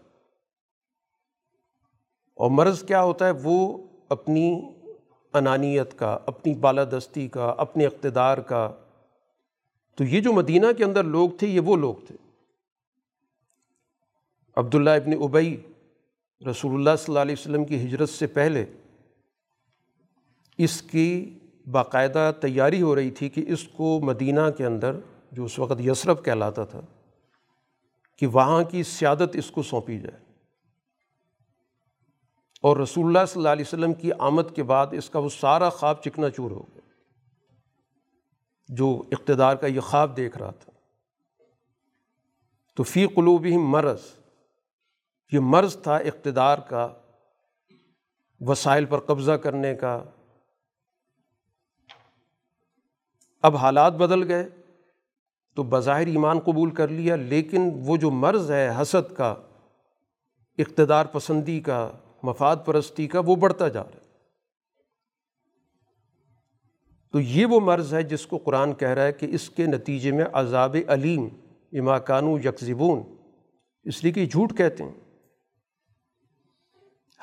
اور 2.43 2.51
مرض 2.51 2.83
کیا 2.83 3.03
ہوتا 3.03 3.25
ہے؟ 3.25 3.31
وہ 3.43 3.77
اپنی 4.09 4.61
انانیت 5.33 5.99
کا، 5.99 6.17
اپنی 6.25 6.53
بالادستی 6.53 7.27
کا، 7.27 7.55
اپنے 7.57 7.85
اقتدار 7.85 8.37
کا۔ 8.37 8.71
تو 9.95 10.03
یہ 10.03 10.21
جو 10.21 10.33
مدینہ 10.33 10.65
کے 10.77 10.83
اندر 10.83 11.03
لوگ 11.03 11.29
تھے، 11.29 11.47
یہ 11.47 11.59
وہ 11.59 11.75
لوگ 11.75 11.95
تھے۔ 12.07 12.15
عبداللہ 14.55 14.89
ابن 14.89 15.13
ابئی 15.23 15.61
رسول 16.51 16.73
اللہ 16.73 16.89
صلی 16.97 17.05
اللہ 17.07 17.19
علیہ 17.19 17.35
وسلم 17.39 17.65
کی 17.65 17.85
ہجرت 17.85 18.09
سے 18.09 18.27
پہلے 18.27 18.65
اس 20.57 20.81
کی 20.81 21.39
باقاعدہ 21.71 22.31
تیاری 22.41 22.81
ہو 22.81 22.95
رہی 22.95 23.11
تھی 23.11 23.29
کہ 23.29 23.45
اس 23.47 23.63
کو 23.63 23.99
مدینہ 24.03 24.49
کے 24.57 24.65
اندر، 24.65 24.95
جو 25.31 25.45
اس 25.45 25.59
وقت 25.59 25.79
یسرف 25.79 26.23
کہلاتا 26.23 26.63
تھا، 26.65 26.81
کہ 28.17 28.27
وہاں 28.27 28.63
کی 28.63 28.83
سیادت 28.83 29.29
اس 29.33 29.51
کو 29.51 29.63
سونپی 29.63 29.99
جائے۔ 29.99 30.32
اور 32.63 32.77
رسول 32.77 33.05
اللہ 33.05 33.25
صلی 33.27 33.39
اللہ 33.39 33.49
علیہ 33.49 33.65
وسلم 33.67 33.93
کی 33.93 34.11
آمد 34.19 34.55
کے 34.55 34.63
بعد 34.63 34.87
اس 34.91 35.09
کا 35.09 35.19
وہ 35.19 35.29
سارا 35.29 35.69
خواب 35.69 36.01
چکنا 36.01 36.29
چور 36.29 36.51
ہو 36.51 36.63
گیا۔ 36.63 36.81
جو 38.67 39.03
اقتدار 39.11 39.55
کا 39.55 39.67
یہ 39.67 39.79
خواب 39.79 40.17
دیکھ 40.17 40.37
رہا 40.37 40.51
تھا۔ 40.51 40.71
تو 42.75 42.83
فی 42.83 43.07
قلوب 43.07 43.45
ہی 43.45 43.57
مرض۔ 43.57 43.99
یہ 45.31 45.39
مرض 45.39 45.77
تھا 45.81 45.95
اقتدار 45.95 46.57
کا، 46.57 46.93
وسائل 48.39 48.85
پر 48.85 48.99
قبضہ 48.99 49.31
کرنے 49.31 49.75
کا۔ 49.75 50.03
اب 53.41 53.55
حالات 53.55 53.93
بدل 53.93 54.31
گئے۔ 54.31 54.49
تو 55.55 55.63
بظاہر 55.63 56.07
ایمان 56.07 56.39
قبول 56.39 56.71
کر 56.71 56.87
لیا، 56.87 57.15
لیکن 57.15 57.71
وہ 57.73 57.97
جو 57.97 58.11
مرض 58.11 58.51
ہے 58.51 58.81
حسد 58.81 59.13
کا، 59.13 59.35
اقتدار 60.57 61.05
پسندی 61.05 61.59
کا 61.59 61.91
مفاد 62.23 62.55
پرستی 62.65 63.07
کا 63.07 63.19
وہ 63.19 63.35
بڑھتا 63.35 63.67
جا 63.67 63.83
رہا 63.83 63.89
ہے۔ 63.89 64.03
تو 67.11 67.19
یہ 67.19 67.45
وہ 67.45 67.59
مرض 67.59 67.93
ہے 67.93 68.03
جس 68.03 68.27
کو 68.27 68.37
قرآن 68.37 68.73
کہہ 68.73 68.87
رہا 68.87 69.03
ہے 69.03 69.13
کہ 69.13 69.27
اس 69.29 69.49
کے 69.49 69.65
نتیجے 69.65 70.11
میں 70.11 70.25
عذاب 70.33 70.75
علیم 70.87 71.27
اما 71.71 71.99
کانو 71.99 72.39
یکزبون 72.39 72.99
اس 73.83 74.03
لیے 74.03 74.13
کہ 74.13 74.25
جھوٹ 74.25 74.57
کہتے 74.57 74.83
ہیں۔ 74.83 74.93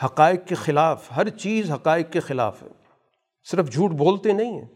حقائق 0.04 0.48
کے 0.48 0.54
خلاف، 0.54 1.12
ہر 1.16 1.28
چیز 1.28 1.70
حقائق 1.70 2.12
کے 2.12 2.20
خلاف 2.20 2.62
ہے۔ 2.62 2.68
صرف 3.50 3.72
جھوٹ 3.72 3.90
بولتے 3.90 4.32
نہیں 4.32 4.52
ہیں۔ 4.52 4.68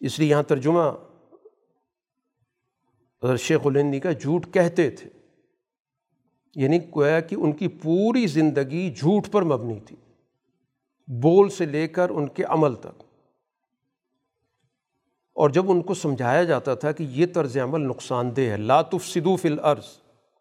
اس 0.00 0.18
لیے 0.18 0.28
یہاں 0.28 0.42
ترجمہ 0.42 0.82
شیخ 3.38 3.60
الہندی 3.64 4.00
کا 4.00 4.12
جھوٹ 4.12 4.46
کہتے 4.52 4.90
تھے۔ 4.90 5.10
یعنی 6.56 6.78
گویا 6.78 7.20
کہ 7.20 7.34
ان 7.34 7.52
کی 7.52 7.68
پوری 7.68 8.26
زندگی 8.26 8.90
جھوٹ 8.90 9.28
پر 9.30 9.42
مبنی 9.42 9.80
تھی، 9.80 9.96
بول 11.08 11.48
سے 11.48 11.66
لے 11.66 11.88
کر 11.88 12.10
ان 12.10 12.28
کے 12.28 12.44
عمل 12.44 12.74
تک۔ 12.74 13.02
اور 15.34 15.50
جب 15.50 15.70
ان 15.70 15.82
کو 15.82 15.94
سمجھایا 15.94 16.44
جاتا 16.44 16.74
تھا 16.74 16.92
کہ 16.92 17.02
یہ 17.02 17.26
طرز 17.34 17.58
عمل 17.58 17.80
نقصان 17.80 18.36
دہ 18.36 18.40
ہے 18.40 18.56
لاتف 18.56 19.06
صدو 19.06 19.36
فی 19.36 19.48
الارض، 19.48 19.84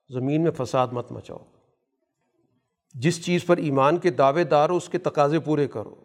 زمین 0.09 0.43
میں 0.43 0.51
فساد 0.51 0.87
مت 0.91 1.11
مچاؤ۔ 1.11 1.37
جس 2.93 3.25
چیز 3.25 3.45
پر 3.45 3.57
ایمان 3.57 3.97
کے 3.97 4.09
دعوے 4.09 4.43
دار 4.43 4.69
ہو، 4.69 4.77
اس 4.77 4.89
کے 4.89 4.97
تقاضے 4.97 5.39
پورے 5.39 5.67
کرو۔ 5.67 5.95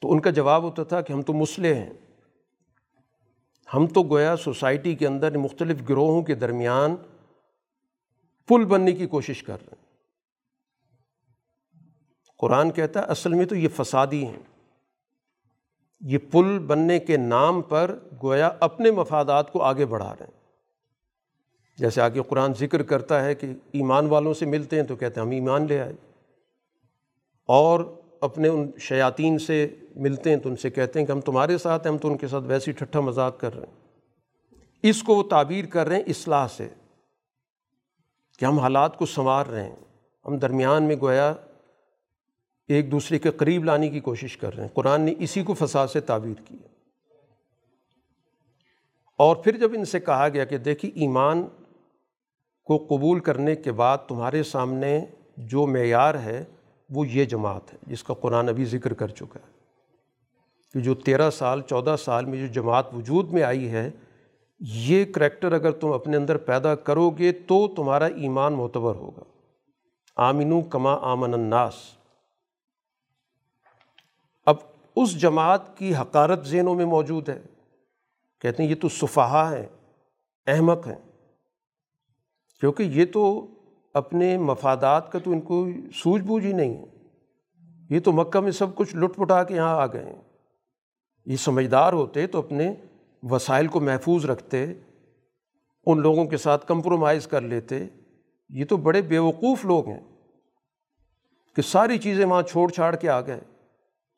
تو 0.00 0.12
ان 0.12 0.20
کا 0.20 0.30
جواب 0.30 0.62
ہوتا 0.62 0.84
تھا 0.84 1.00
کہ 1.00 1.12
ہم 1.12 1.22
تو 1.22 1.32
مسلح 1.32 1.74
ہیں۔ 1.74 1.92
ہم 3.74 3.86
تو 3.86 4.02
گویا 4.02 4.36
سوسائٹی 4.36 4.94
کے 4.94 5.06
اندر 5.06 5.38
مختلف 5.38 5.76
گروہوں 5.88 6.22
کے 6.22 6.34
درمیان 6.34 6.96
پل 8.48 8.64
بننے 8.64 8.92
کی 8.92 9.06
کوشش 9.06 9.42
کر 9.42 9.54
رہے 9.54 9.66
ہیں۔ 9.72 9.88
قرآن 12.38 12.70
کہتا 12.70 13.00
ہے، 13.00 13.04
اصل 13.04 13.34
میں 13.34 13.46
تو 13.46 13.54
یہ 13.54 13.68
فسادی 13.76 14.26
ہیں۔ 14.26 14.38
یہ 16.00 16.18
پل 16.32 16.58
بننے 16.58 16.98
کے 16.98 17.16
نام 17.16 17.62
پر 17.62 17.98
گویا 18.22 18.50
اپنے 18.60 18.90
مفادات 18.90 19.52
کو 19.52 19.62
آگے 19.62 19.86
بڑھا 19.86 20.14
رہے 20.20 20.26
ہیں۔ 20.26 20.40
جیسے 21.76 22.00
آگے 22.00 22.20
قرآن 22.28 22.52
ذکر 22.58 22.82
کرتا 22.82 23.24
ہے 23.24 23.34
کہ 23.34 23.46
ایمان 23.72 24.06
والوں 24.06 24.34
سے 24.34 24.46
ملتے 24.46 24.76
ہیں 24.76 24.86
تو 24.86 24.96
کہتے 24.96 25.20
ہیں، 25.20 25.26
ہم 25.26 25.32
ایمان 25.32 25.66
لے 25.66 25.80
آئے۔ 25.80 25.92
اور 27.46 28.00
اپنے 28.20 28.48
ان 28.48 28.70
شیاطین 28.78 29.38
سے 29.38 29.76
ملتے 29.96 30.30
ہیں 30.30 30.36
تو 30.36 30.48
ان 30.48 30.56
سے 30.56 30.70
کہتے 30.70 30.98
ہیں 30.98 31.06
کہ 31.06 31.12
ہم 31.12 31.20
تمہارے 31.20 31.58
ساتھ 31.58 31.86
ہیں، 31.86 31.92
ہم 31.92 31.98
تو 31.98 32.08
ان 32.08 32.18
کے 32.18 32.28
ساتھ 32.28 32.44
ویسی 32.44 32.72
ٹھٹھا 32.72 33.00
مذاق 33.00 33.40
کر 33.40 33.54
رہے 33.54 33.66
ہیں۔ 33.66 33.88
اس 34.82 35.02
کو 35.02 35.14
وہ 35.14 35.22
تعبیر 35.22 35.64
کر 35.66 35.86
رہے 35.86 35.96
ہیں 35.96 36.04
اصلاح 36.06 36.46
سے۔ 36.48 36.68
کہ 38.38 38.44
ہم 38.44 38.58
حالات 38.58 38.96
کو 38.96 39.06
سنوار 39.06 39.46
رہے 39.46 39.64
ہیں۔ 39.64 39.76
ہم 40.26 40.38
درمیان 40.38 40.82
میں 40.82 40.96
گویا 41.00 41.34
ایک 42.68 42.90
دوسرے 42.90 43.18
کے 43.18 43.30
قریب 43.30 43.64
لانے 43.64 43.88
کی 43.88 44.00
کوشش 44.00 44.36
کر 44.36 44.54
رہے 44.54 44.62
ہیں۔ 44.62 44.70
قرآن 44.74 45.00
نے 45.00 45.14
اسی 45.18 45.42
کو 45.42 45.54
فساد 45.54 45.88
سے 45.88 46.00
تعبیر 46.00 46.42
کی 46.44 46.56
اور 49.18 49.36
پھر 49.36 49.56
جب 49.56 49.72
ان 49.74 49.84
سے 49.84 50.00
کہا 50.00 50.28
گیا 50.28 50.44
کہ 50.44 50.58
دیکھیے 50.58 50.90
ایمان 50.94 51.46
کو 52.64 52.76
قبول 52.76 53.20
کرنے 53.20 53.56
کے 53.56 53.72
بعد 53.72 53.98
تمہارے 54.08 54.42
سامنے 54.42 55.04
جو 55.36 55.66
معیار 55.66 56.14
ہے، 56.14 56.44
وہ 56.90 57.08
یہ 57.08 57.24
جماعت 57.24 57.72
ہے، 57.72 57.78
جس 57.86 58.04
کا 58.04 58.14
قرآن 58.14 58.48
ابھی 58.48 58.64
ذکر 58.64 58.92
کر 58.92 59.08
چکا 59.08 59.40
ہے۔ 59.46 59.58
کہ 60.72 60.80
جو 60.80 60.94
تیرہ 60.94 61.30
سال، 61.30 61.62
چودہ 61.62 61.96
سال 61.98 62.24
میں 62.24 62.38
جو 62.38 62.46
جماعت 62.46 62.94
وجود 62.94 63.32
میں 63.32 63.42
آئی 63.42 63.70
ہے 63.70 63.90
یہ 64.60 65.04
کریکٹر 65.04 65.52
اگر 65.52 65.70
تم 65.70 65.92
اپنے 65.92 66.16
اندر 66.16 66.36
پیدا 66.36 66.74
کرو 66.74 67.10
گے 67.10 67.32
تو 67.32 67.74
تمہارا 67.74 68.06
ایمان 68.06 68.52
معتبر 68.52 68.94
ہوگا۔ 68.94 69.22
آمین 70.16 70.68
کما 70.68 70.94
آمن 71.00 71.34
الناس۔ 71.34 71.74
اب 74.46 74.54
اس 74.96 75.20
جماعت 75.20 75.78
کی 75.78 75.94
حقارت 75.94 76.46
ذہنوں 76.46 76.74
میں 76.74 76.84
موجود 76.84 77.28
ہے۔ 77.28 77.42
کہتے 78.40 78.62
ہیں 78.62 78.70
یہ 78.70 78.74
تو 78.74 78.88
صفحہ 78.88 79.54
ہیں، 79.54 79.66
احمق 80.46 80.86
ہیں۔ 80.86 81.08
کیونکہ 82.60 82.82
یہ 82.82 83.04
تو 83.12 83.46
اپنے 83.94 84.38
مفادات 84.38 85.12
کا 85.12 85.18
تو 85.18 85.30
ان 85.30 85.40
کو 85.40 85.66
سوجھ 85.94 86.22
بوجھ 86.22 86.46
ہی 86.46 86.52
نہیں 86.52 86.74
ہے۔ 86.74 86.84
یہ 87.90 88.00
تو 88.00 88.12
مکہ 88.12 88.40
میں 88.40 88.50
سب 88.50 88.74
کچھ 88.74 88.96
لٹ 88.96 89.16
پٹا 89.16 89.44
کے 89.44 89.54
یہاں 89.54 89.76
آ 89.76 89.86
گئے 89.86 90.04
ہیں۔ 90.04 90.22
یہ 91.26 91.36
سمجھدار 91.36 91.92
ہوتے 91.92 92.26
تو 92.26 92.38
اپنے 92.38 92.74
وسائل 93.22 93.66
کو 93.66 93.80
محفوظ 93.80 94.24
رکھتے، 94.24 94.66
ان 95.86 96.00
لوگوں 96.00 96.24
کے 96.24 96.36
ساتھ 96.36 96.66
کمپرومائز 96.66 97.26
کر 97.26 97.40
لیتے، 97.40 97.86
یہ 98.48 98.64
تو 98.64 98.76
بڑے 98.76 99.02
بیوقوف 99.02 99.64
لوگ 99.64 99.88
ہیں 99.88 100.00
کہ 101.56 101.62
ساری 101.62 101.98
چیزیں 101.98 102.24
وہاں 102.24 102.42
چھوڑ 102.42 102.70
چھاڑ 102.70 102.96
کے 102.96 103.08
آ 103.08 103.20
گئے، 103.20 103.40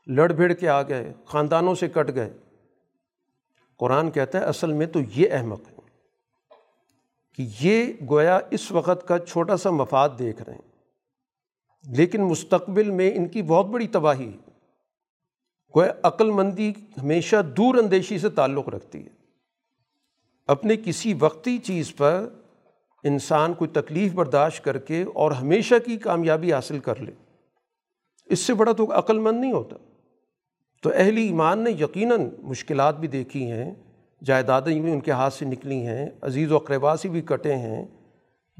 لڑ 0.06 0.32
بھڑ 0.32 0.52
کے 0.52 0.68
آ 0.68 0.82
گئے، 0.82 1.12
خاندانوں 1.24 1.74
سے 1.74 1.88
کٹ 1.88 2.14
گئے۔ 2.14 2.30
قرآن 3.78 4.10
کہتا 4.10 4.40
ہے، 4.40 4.44
اصل 4.44 4.72
میں 4.72 4.86
تو 4.86 4.98
یہ 5.16 5.28
احمق 5.32 5.60
ہے 5.68 5.74
کہ 7.36 7.48
یہ 7.60 7.92
گویا 8.10 8.38
اس 8.50 8.72
وقت 8.72 9.08
کا 9.08 9.18
چھوٹا 9.18 9.56
سا 9.56 9.70
مفاد 9.70 10.08
دیکھ 10.18 10.42
رہے 10.42 10.54
ہیں۔ 10.54 10.70
لیکن 11.96 12.22
مستقبل 12.22 12.90
میں 12.90 13.10
ان 13.14 13.28
کی 13.28 13.42
بہت 13.42 13.66
بڑی 13.66 13.88
تباہی 13.88 14.36
گویا 15.76 15.92
عقل 16.02 16.30
مندی 16.30 16.72
ہمیشہ 17.02 17.36
دور 17.56 17.74
اندیشی 17.74 18.18
سے 18.18 18.28
تعلق 18.28 18.68
رکھتی 18.68 19.04
ہے۔ 19.04 19.08
اپنے 20.46 20.76
کسی 20.84 21.14
وقتی 21.20 21.58
چیز 21.58 21.96
پر 21.96 22.28
انسان 23.04 23.54
کوئی 23.54 23.68
تکلیف 23.68 24.12
برداشت 24.12 24.64
کر 24.64 24.78
کے 24.78 25.04
اور 25.14 25.32
ہمیشہ 25.32 25.74
کی 25.86 25.96
کامیابی 25.96 26.52
حاصل 26.52 26.78
کر 26.78 27.00
لے۔ 27.00 27.12
اس 28.26 28.38
سے 28.38 28.54
بڑا 28.54 28.72
تو 28.72 28.98
عقل 28.98 29.18
مند 29.18 29.40
نہیں 29.40 29.52
ہوتا۔ 29.52 29.76
تو 30.82 30.90
اہل 30.94 31.16
ایمان 31.16 31.64
نے 31.64 31.70
یقیناً 31.70 32.28
مشکلات 32.42 33.00
بھی 33.00 33.08
دیکھی 33.08 33.50
ہیں، 33.50 33.74
جائیدادیں 34.24 34.80
بھی 34.80 34.92
ان 34.92 35.00
کے 35.00 35.10
ہاتھ 35.10 35.34
سے 35.34 35.44
نکلی 35.44 35.86
ہیں، 35.86 36.08
عزیز 36.22 36.52
و 36.52 36.56
اقربا 36.56 36.96
سے 36.96 37.08
بھی 37.08 37.20
کٹے 37.20 37.56
ہیں، 37.56 37.84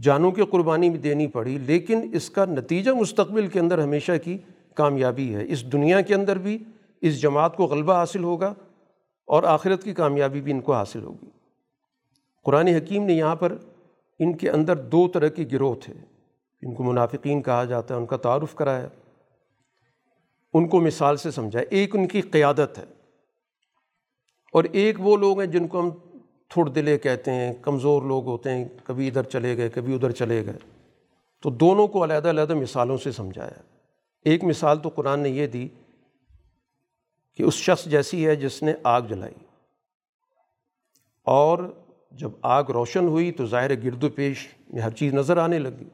جانوں 0.03 0.33
کی 0.33 0.43
قربانی 0.51 0.91
بھی 0.91 0.99
دینی 0.99 1.27
پڑی، 1.27 1.59
لیکن 1.59 2.11
اس 2.13 2.31
کا 2.31 2.45
نتیجہ 2.45 2.91
مستقبل 2.91 3.47
کے 3.47 3.61
اندر 3.61 3.79
ہمیشہ 3.79 4.13
کی 4.25 4.39
کامیابی 4.75 5.35
ہے۔ 5.35 5.45
اس 5.49 5.73
دنیا 5.73 6.01
کے 6.01 6.15
اندر 6.15 6.39
بھی 6.39 6.59
اس 7.01 7.21
جماعت 7.21 7.57
کو 7.57 7.65
غلبہ 7.65 7.93
حاصل 7.93 8.25
ہوگا 8.25 8.55
اور 9.27 9.43
آخرت 9.43 9.85
کی 9.85 9.95
کامیابی 9.95 10.41
بھی 10.41 10.53
ان 10.53 10.61
کو 10.61 10.75
حاصل 10.75 11.03
ہوگی۔ 11.03 11.31
قرآن 12.45 12.69
حکیم 12.69 13.05
نے 13.05 13.13
یہاں 13.13 13.37
پر 13.37 13.57
ان 14.19 14.37
کے 14.37 14.51
اندر 14.51 14.77
دو 14.77 15.09
طرح 15.09 15.29
کے 15.29 15.45
گروہ 15.53 15.75
تھے۔ 15.75 15.95
ان 16.63 16.75
کو 16.75 16.85
منافقین 16.85 17.43
کہا 17.43 17.65
جاتا 17.65 17.95
ہے، 17.95 18.01
ان 18.01 18.07
کا 18.07 18.17
تعارف 18.17 18.55
کرایا۔ 18.55 18.89
ان 20.55 20.69
کو 20.69 20.81
مثال 20.81 21.17
سے 21.17 21.31
سمجھا۔ 21.31 21.61
ایک 21.71 21.97
ان 21.97 22.09
کی 22.09 22.21
قیادت 22.21 22.79
ہے۔ 22.79 22.85
اور 24.53 24.65
ایک 24.65 24.97
وہ 24.99 25.17
لوگ 25.17 25.39
ہیں 25.41 25.47
جن 25.47 25.69
کو 25.69 25.81
ہم 25.81 25.91
تھوڑ 26.49 26.69
دلے 26.69 26.99
کہتے 26.99 27.31
ہیں، 27.31 27.53
کمزور 27.63 28.03
لوگ 28.03 28.25
ہوتے 28.25 28.51
ہیں، 28.51 28.65
کبھی 28.85 29.09
ادھر 29.09 29.23
چلے 29.23 29.57
گئے، 29.57 29.69
کبھی 29.69 29.95
ادھر 29.95 30.11
چلے 30.11 30.47
گئے۔ 30.47 30.81
تو 31.43 31.51
دونوں 31.51 31.89
کو 31.89 32.05
علیحدہ 32.05 32.31
علیحدہ 32.31 32.55
مثالوں 32.55 32.97
سے 32.97 33.13
سمجھایا۔ 33.13 33.63
ایک 34.25 34.45
مثال 34.45 34.79
تو 34.79 34.89
قرآن 34.89 35.21
نے 35.21 35.29
یہ 35.29 35.47
دی 35.47 35.69
کہ 37.41 37.45
اس 37.45 37.55
شخص 37.55 37.85
جیسی 37.85 38.27
ہے 38.27 38.37
جس 38.37 38.63
نے 38.63 38.73
آگ 38.83 39.03
جلائی۔ 39.03 39.35
اور 41.23 41.59
جب 42.11 42.31
آگ 42.43 42.65
روشن 42.65 43.07
ہوئی 43.07 43.33
تو 43.33 43.47
ظاہر 43.47 43.83
گرد 43.83 44.05
و 44.05 44.09
پیش 44.09 44.49
میں 44.73 44.83
ہر 44.83 44.91
چیز 44.91 45.15
نظر 45.15 45.37
آنے 45.37 45.59
لگی۔ 45.59 45.89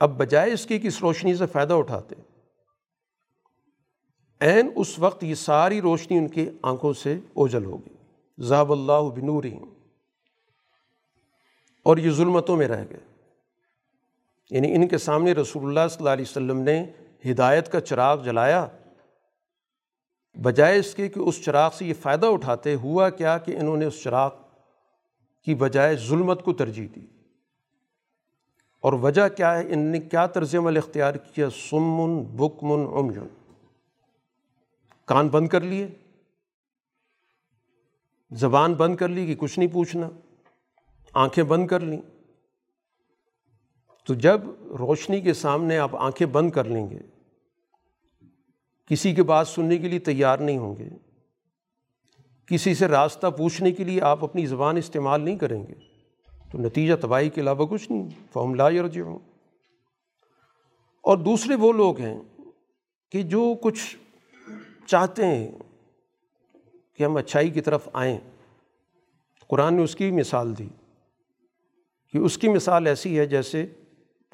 اب 0.00 0.10
بجائے 0.10 0.52
اس 0.52 0.66
کی 0.66 0.78
کہ 0.78 0.86
اس 0.86 1.00
روشنی 1.00 1.34
سے 1.34 1.46
فائدہ 1.46 1.74
اٹھاتے۔ 1.74 2.14
عین 4.40 4.70
اس 4.76 4.98
وقت 4.98 5.24
یہ 5.24 5.34
ساری 5.34 5.80
روشنی 5.80 6.18
ان 6.18 6.28
کی 6.28 6.50
آنکھوں 6.62 6.92
سے 6.92 7.18
اوجل 7.34 7.64
ہوگی 7.64 7.94
ذاب 8.42 8.72
اللہ 8.72 9.20
بنوری 9.20 9.54
اور 11.82 11.96
یہ 11.96 12.10
ظلمتوں 12.10 12.56
میں 12.56 12.68
رہ 12.68 12.84
گئے۔ 12.90 13.00
یعنی 14.50 14.74
ان 14.74 14.88
کے 14.88 14.98
سامنے 14.98 15.32
رسول 15.32 15.64
اللہ 15.64 15.88
صلی 15.88 15.98
اللہ 15.98 16.10
علیہ 16.10 16.24
وسلم 16.30 16.60
نے 16.60 16.84
ہدایت 17.30 17.72
کا 17.72 17.80
چراغ 17.80 18.22
جلایا۔ 18.22 18.66
بجائے 20.34 20.78
اس 20.78 20.94
کے 20.94 21.08
کہ 21.08 21.20
اس 21.20 21.44
چراغ 21.44 21.70
سے 21.74 21.86
یہ 21.86 21.94
فائدہ 22.02 22.26
اٹھاتے، 22.26 22.74
ہوا 22.74 23.10
کیا 23.10 23.38
کہ 23.38 23.56
انہوں 23.56 23.76
نے 23.76 23.84
اس 23.84 24.02
چراغ 24.02 24.30
کی 25.44 25.54
بجائے 25.54 25.96
ظلمت 25.96 26.44
کو 26.44 26.52
ترجیح 26.52 26.88
دی۔ 26.96 27.06
اور 28.80 28.92
وجہ 28.92 29.28
کیا 29.28 29.58
ہے؟ 29.58 29.72
ان 29.72 29.78
نے 29.78 30.00
کیا 30.00 30.26
طرز 30.26 30.54
عمل 30.54 30.76
اختیار 30.76 31.14
کیا؟ 31.14 31.50
سمن، 31.50 32.22
بکمن، 32.22 32.86
عمجن۔ 32.86 33.26
کان 35.04 35.28
بند 35.28 35.48
کر 35.48 35.60
لیے۔ 35.60 35.88
زبان 38.30 38.74
بند 38.74 38.96
کر 38.96 39.08
لی 39.08 39.26
کہ 39.26 39.34
کچھ 39.34 39.58
نہیں 39.58 39.72
پوچھنا۔ 39.72 40.10
آنکھیں 41.12 41.44
بند 41.44 41.66
کر 41.66 41.80
لیں۔ 41.80 42.02
تو 44.04 44.14
جب 44.14 44.40
روشنی 44.78 45.20
کے 45.20 45.34
سامنے 45.34 45.78
آپ 45.78 45.96
آنکھیں 45.96 46.26
بند 46.26 46.50
کر 46.50 46.64
لیں 46.64 46.90
گے 46.90 46.98
کسی 48.86 49.14
کے 49.14 49.22
بات 49.22 49.48
سننے 49.48 49.78
کے 49.78 49.88
لیے 49.88 49.98
تیار 49.98 50.38
نہیں 50.38 50.58
ہوں 50.58 50.76
گے۔ 50.76 50.88
کسی 52.46 52.74
سے 52.74 52.88
راستہ 52.88 53.26
پوچھنے 53.26 53.72
کے 53.72 53.84
لیے 53.84 54.02
آپ 54.02 54.24
اپنی 54.24 54.46
زبان 54.46 54.76
استعمال 54.76 55.20
نہیں 55.20 55.38
کریں 55.38 55.66
گے۔ 55.66 55.74
تو 56.52 56.58
نتیجہ 56.58 56.94
تباہی 57.00 57.30
کے 57.30 57.40
علاوہ 57.40 57.66
کچھ 57.66 57.92
نہیں 57.92 58.08
فوم 58.32 58.54
لا 58.54 58.68
ہوں 58.96 59.18
اور 61.02 61.18
دوسرے 61.18 61.54
وہ 61.54 61.72
لوگ 61.72 62.00
ہیں 62.00 62.20
کہ 63.10 63.22
جو 63.22 63.54
کچھ 63.62 63.96
چاہتے 64.86 65.26
ہیں 65.26 65.52
کہ 66.94 67.04
ہم 67.04 67.16
اچھائی 67.16 67.50
کی 67.50 67.60
طرف 67.60 67.88
آئیں۔ 67.92 68.18
قرآن 69.48 69.74
نے 69.74 69.82
اس 69.82 69.96
کی 69.96 70.10
مثال 70.10 70.58
دی 70.58 70.68
کہ 72.12 72.18
اس 72.18 72.38
کی 72.38 72.48
مثال 72.48 72.86
ایسی 72.86 73.18
ہے 73.18 73.26
جیسے 73.26 73.66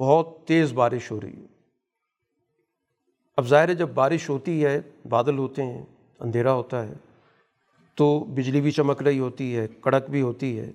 بہت 0.00 0.46
تیز 0.46 0.72
بارش 0.72 1.10
ہو 1.10 1.20
رہی 1.20 1.42
ہے۔ 1.42 1.49
اب 3.36 3.46
ظاہر 3.46 3.68
ہے 3.68 3.74
جب 3.74 3.88
بارش 3.88 4.30
ہوتی 4.30 4.64
ہے، 4.64 4.80
بادل 5.08 5.38
ہوتے 5.38 5.62
ہیں، 5.62 5.84
اندھیرا 6.20 6.52
ہوتا 6.52 6.86
ہے، 6.86 6.92
تو 7.94 8.24
بجلی 8.24 8.60
بھی 8.60 8.70
چمک 8.70 9.02
رہی 9.02 9.18
ہوتی 9.18 9.56
ہے، 9.56 9.66
کڑک 9.80 10.10
بھی 10.10 10.22
ہوتی 10.22 10.60
ہے۔ 10.60 10.72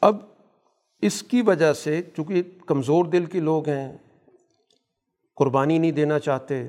اب 0.00 0.16
اس 1.02 1.22
کی 1.22 1.42
وجہ 1.42 1.72
سے 1.72 2.02
چونکہ 2.16 2.42
کمزور 2.66 3.04
دل 3.04 3.24
کے 3.24 3.40
لوگ 3.40 3.68
ہیں، 3.68 3.96
قربانی 5.36 5.78
نہیں 5.78 5.92
دینا 5.92 6.18
چاہتے، 6.18 6.68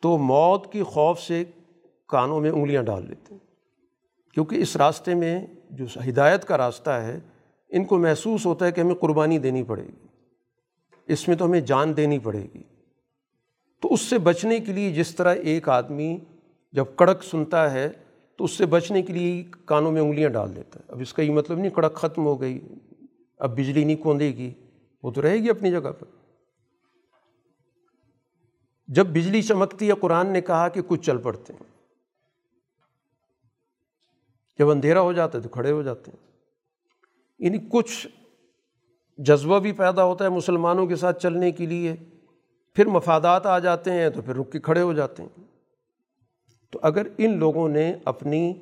تو 0.00 0.18
موت 0.18 0.72
کی 0.72 0.82
خوف 0.82 1.20
سے 1.20 1.44
کانوں 2.08 2.40
میں 2.40 2.50
انگلیاں 2.50 2.82
ڈال 2.82 3.06
لیتے 3.08 3.34
ہیں۔ 3.34 3.46
کیونکہ 4.34 4.56
اس 4.56 4.76
راستے 4.76 5.14
میں 5.14 5.46
جو 5.70 5.84
ہدایت 6.08 6.44
کا 6.44 6.58
راستہ 6.58 6.90
ہے، 6.90 7.18
ان 7.68 7.84
کو 7.84 7.98
محسوس 7.98 8.46
ہوتا 8.46 8.66
ہے 8.66 8.72
کہ 8.72 8.80
ہمیں 8.80 8.94
قربانی 8.94 9.38
دینی 9.38 9.62
پڑے 9.62 9.82
گی۔ 9.82 10.06
اس 11.06 11.28
میں 11.28 11.36
تو 11.36 11.44
ہمیں 11.44 11.60
جان 11.60 11.96
دینی 11.96 12.18
پڑے 12.18 12.46
گی۔ 12.54 12.62
تو 13.82 13.94
اس 13.94 14.00
سے 14.00 14.18
بچنے 14.18 14.60
کے 14.60 14.72
لیے 14.72 14.92
جس 14.92 15.16
طرح 15.16 15.34
ایک 15.34 15.68
آدمی 15.68 16.18
جب 16.72 16.84
کڑک 16.96 17.24
سنتا 17.24 17.72
ہے، 17.72 17.88
تو 18.36 18.44
اس 18.44 18.50
سے 18.50 18.66
بچنے 18.66 19.02
کے 19.02 19.12
لیے 19.12 19.44
کانوں 19.64 19.92
میں 19.92 20.00
انگلیاں 20.00 20.28
ڈال 20.28 20.56
دیتا 20.56 20.80
ہے۔ 20.80 20.84
اب 20.88 21.00
اس 21.00 21.12
کا 21.14 21.22
یہ 21.22 21.30
مطلب 21.30 21.58
نہیں 21.58 21.70
کڑک 21.70 21.94
ختم 21.94 22.26
ہو 22.26 22.40
گئی، 22.40 22.60
اب 23.38 23.52
بجلی 23.52 23.84
نہیں 23.84 23.96
کوندے 23.96 24.28
گی، 24.28 24.54
وہ 25.02 25.10
تو 25.10 25.22
رہے 25.22 25.38
گی 25.38 25.50
اپنی 25.50 25.70
جگہ 25.70 25.92
پر۔ 25.98 26.04
جب 28.88 29.06
بجلی 29.06 29.42
چمکتی 29.42 29.88
ہے، 29.88 29.92
قرآن 29.92 30.32
نے 30.32 30.40
کہا 30.40 30.68
کہ 30.68 30.82
کچھ 30.86 31.00
چل 31.00 31.18
پڑتے 31.18 31.52
ہیں۔ 31.52 31.76
جب 34.58 34.70
اندھیرا 34.70 35.00
ہو 35.00 35.12
جاتا 35.12 35.38
ہے 35.38 35.42
تو 35.42 35.48
کھڑے 35.48 35.70
ہو 35.70 35.82
جاتے 35.82 36.10
ہیں۔ 36.10 36.30
یعنی 37.38 37.58
کچھ 37.70 38.06
جذبہ 39.18 39.58
بھی 39.58 39.72
پیدا 39.72 40.04
ہوتا 40.04 40.24
ہے 40.24 40.30
مسلمانوں 40.30 40.86
کے 40.86 40.96
ساتھ 40.96 41.22
چلنے 41.22 41.52
کے 41.52 41.66
لیے۔ 41.66 41.94
پھر 42.74 42.86
مفادات 42.86 43.46
آ 43.46 43.58
جاتے 43.58 43.92
ہیں 43.92 44.10
تو 44.10 44.22
پھر 44.22 44.36
رک 44.36 44.52
کے 44.52 44.60
کھڑے 44.60 44.80
ہو 44.80 44.92
جاتے 44.92 45.22
ہیں۔ 45.22 45.44
تو 46.70 46.78
اگر 46.82 47.06
ان 47.18 47.38
لوگوں 47.38 47.68
نے 47.68 47.94
اپنی 48.04 48.54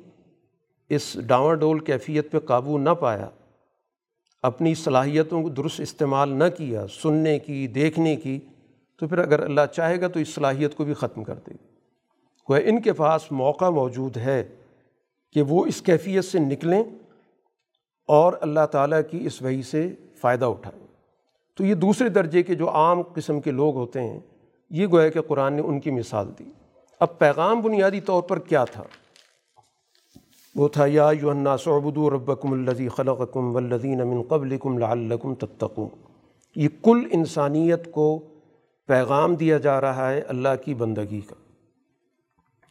اس 0.89 1.17
ڈاواں 1.27 1.55
ڈول 1.55 1.79
کیفیت 1.79 2.31
پہ 2.31 2.39
قابو 2.39 2.77
نہ 2.77 2.89
پایا، 2.89 3.29
اپنی 4.43 4.75
صلاحیتوں 4.75 5.43
کو 5.43 5.49
درست 5.49 5.79
استعمال 5.79 6.29
نہ 6.29 6.43
کیا، 6.57 6.85
سننے 6.87 7.39
کی، 7.39 7.67
دیکھنے 7.67 8.15
کی، 8.15 8.39
تو 8.99 9.07
پھر 9.07 9.17
اگر 9.17 9.43
اللہ 9.43 9.61
چاہے 9.75 10.01
گا 10.01 10.07
تو 10.07 10.19
اس 10.19 10.35
صلاحیت 10.35 10.75
کو 10.75 10.83
بھی 10.83 10.93
ختم 10.93 11.23
کر 11.23 11.35
دے۔ 11.35 11.51
گا 11.51 11.75
وہ 12.49 12.55
ان 12.55 12.81
کے 12.81 12.93
پاس 12.93 13.31
موقع 13.31 13.69
موجود 13.69 14.17
ہے 14.17 14.43
کہ 15.33 15.41
وہ 15.41 15.65
اس 15.65 15.81
کیفیت 15.81 16.25
سے 16.25 16.39
نکلیں 16.39 16.83
اور 18.07 18.33
اللہ 18.41 18.65
تعالیٰ 18.71 19.01
کی 19.11 19.25
اس 19.25 19.41
وحی 19.41 19.61
سے 19.61 19.89
فائدہ 20.21 20.45
اٹھائیں 20.45 20.85
تو 21.55 21.65
یہ 21.65 21.75
دوسرے 21.75 22.09
درجے 22.09 22.43
کے 22.43 22.55
جو 22.55 22.69
عام 22.69 23.01
قسم 23.01 23.39
کے 23.41 23.51
لوگ 23.51 23.75
ہوتے 23.75 24.01
ہیں، 24.01 24.19
یہ 24.69 24.87
گویا 24.87 25.09
کہ 25.09 25.21
قرآن 25.21 25.53
نے 25.53 25.61
ان 25.61 25.79
کی 25.79 25.91
مثال 25.91 26.31
دی۔ 26.39 26.43
اب 26.99 27.19
پیغام 27.19 27.61
بنیادی 27.61 28.01
طور 28.01 28.23
پر 28.23 28.39
کیا 28.39 28.65
تھا؟ 28.65 28.83
وہ 30.55 30.67
تھا، 30.67 30.85
یا 30.87 31.09
یو 31.21 31.33
صعبد 31.59 31.97
ربکم 31.97 32.53
الزی 32.53 32.89
خلقکم 32.89 33.55
والذین 33.55 34.07
من 34.07 34.21
قبلکم 34.23 34.77
لعلکم 34.77 35.35
تتقون۔ 35.35 35.89
یہ 36.55 36.67
کل 36.83 37.07
انسانیت 37.11 37.91
کو 37.91 38.19
پیغام 38.87 39.35
دیا 39.35 39.57
جا 39.57 39.81
رہا 39.81 40.11
ہے 40.11 40.19
اللہ 40.19 40.55
کی 40.65 40.73
بندگی 40.73 41.21
کا۔ 41.21 41.35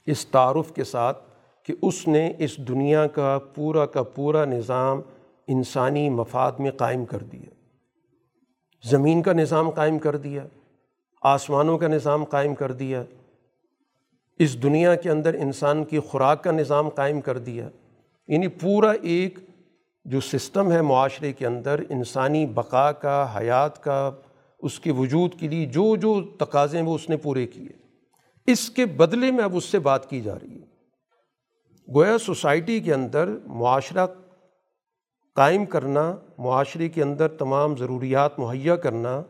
اس 0.07 0.27
تعارف 0.27 0.73
کے 0.73 0.85
ساتھ 0.85 1.19
کہ 1.63 1.75
اس 1.83 2.09
نے 2.09 2.33
اس 2.39 2.57
دنیا 2.57 3.07
کا 3.07 3.39
پورا 3.55 3.87
کا 3.87 4.03
پورا 4.03 4.45
نظام 4.45 5.01
انسانی 5.49 6.11
مفاد 6.11 6.53
میں 6.59 6.71
قائم 6.71 7.05
کر 7.05 7.19
دیا۔ 7.19 7.55
زمین 8.89 9.23
کا 9.23 9.33
نظام 9.33 9.71
قائم 9.71 9.99
کر 9.99 10.17
دیا، 10.17 10.47
آسمانوں 11.23 11.79
کا 11.79 11.89
نظام 11.89 12.25
قائم 12.25 12.55
کر 12.55 12.73
دیا، 12.73 13.03
اس 14.39 14.63
دنیا 14.63 14.95
کے 14.95 15.11
اندر 15.11 15.35
انسان 15.35 15.85
کی 15.85 15.99
خوراک 15.99 16.45
کا 16.45 16.51
نظام 16.51 16.89
قائم 16.89 17.21
کر 17.21 17.39
دیا۔ 17.39 17.69
یعنی 18.29 18.49
پورا 18.49 18.91
ایک 18.91 19.39
جو 20.05 20.21
سسٹم 20.21 20.73
ہے 20.73 20.83
معاشرے 20.83 21.33
کے 21.33 21.47
اندر، 21.47 21.81
انسانی 21.89 22.47
بقا 22.47 22.93
کا، 22.93 23.35
حیات 23.37 23.83
کا، 23.83 24.11
اس 24.59 24.81
کے 24.81 24.93
وجود 24.93 25.41
کے 25.41 25.49
لیے 25.49 25.67
جو 25.67 25.97
جو 25.97 26.23
تقاضے 26.23 26.79
ہیں 26.79 26.85
وہ 26.85 26.95
اس 26.95 27.11
نے 27.11 27.17
پورے 27.17 27.47
کیے۔ 27.47 27.69
اس 28.47 28.71
کے 28.71 28.87
بدلے 28.87 29.31
میں 29.31 29.45
اب 29.45 29.57
اس 29.57 29.65
سے 29.65 29.79
بات 29.79 30.11
کی 30.11 30.21
جا 30.21 30.35
رہی 30.35 30.63
ہے۔ 30.63 30.75
گویا 31.95 32.19
سوسائٹی 32.19 32.81
کے 32.81 32.95
اندر 32.95 33.29
معاشرہ 33.47 34.07
قائم 35.35 35.64
کرنا، 35.64 36.16
معاشرے 36.39 36.89
کے 36.89 37.03
اندر 37.03 37.28
تمام 37.28 37.76
ضروریات 37.76 38.39
مہیا 38.39 38.76
کرنا، 38.76 39.22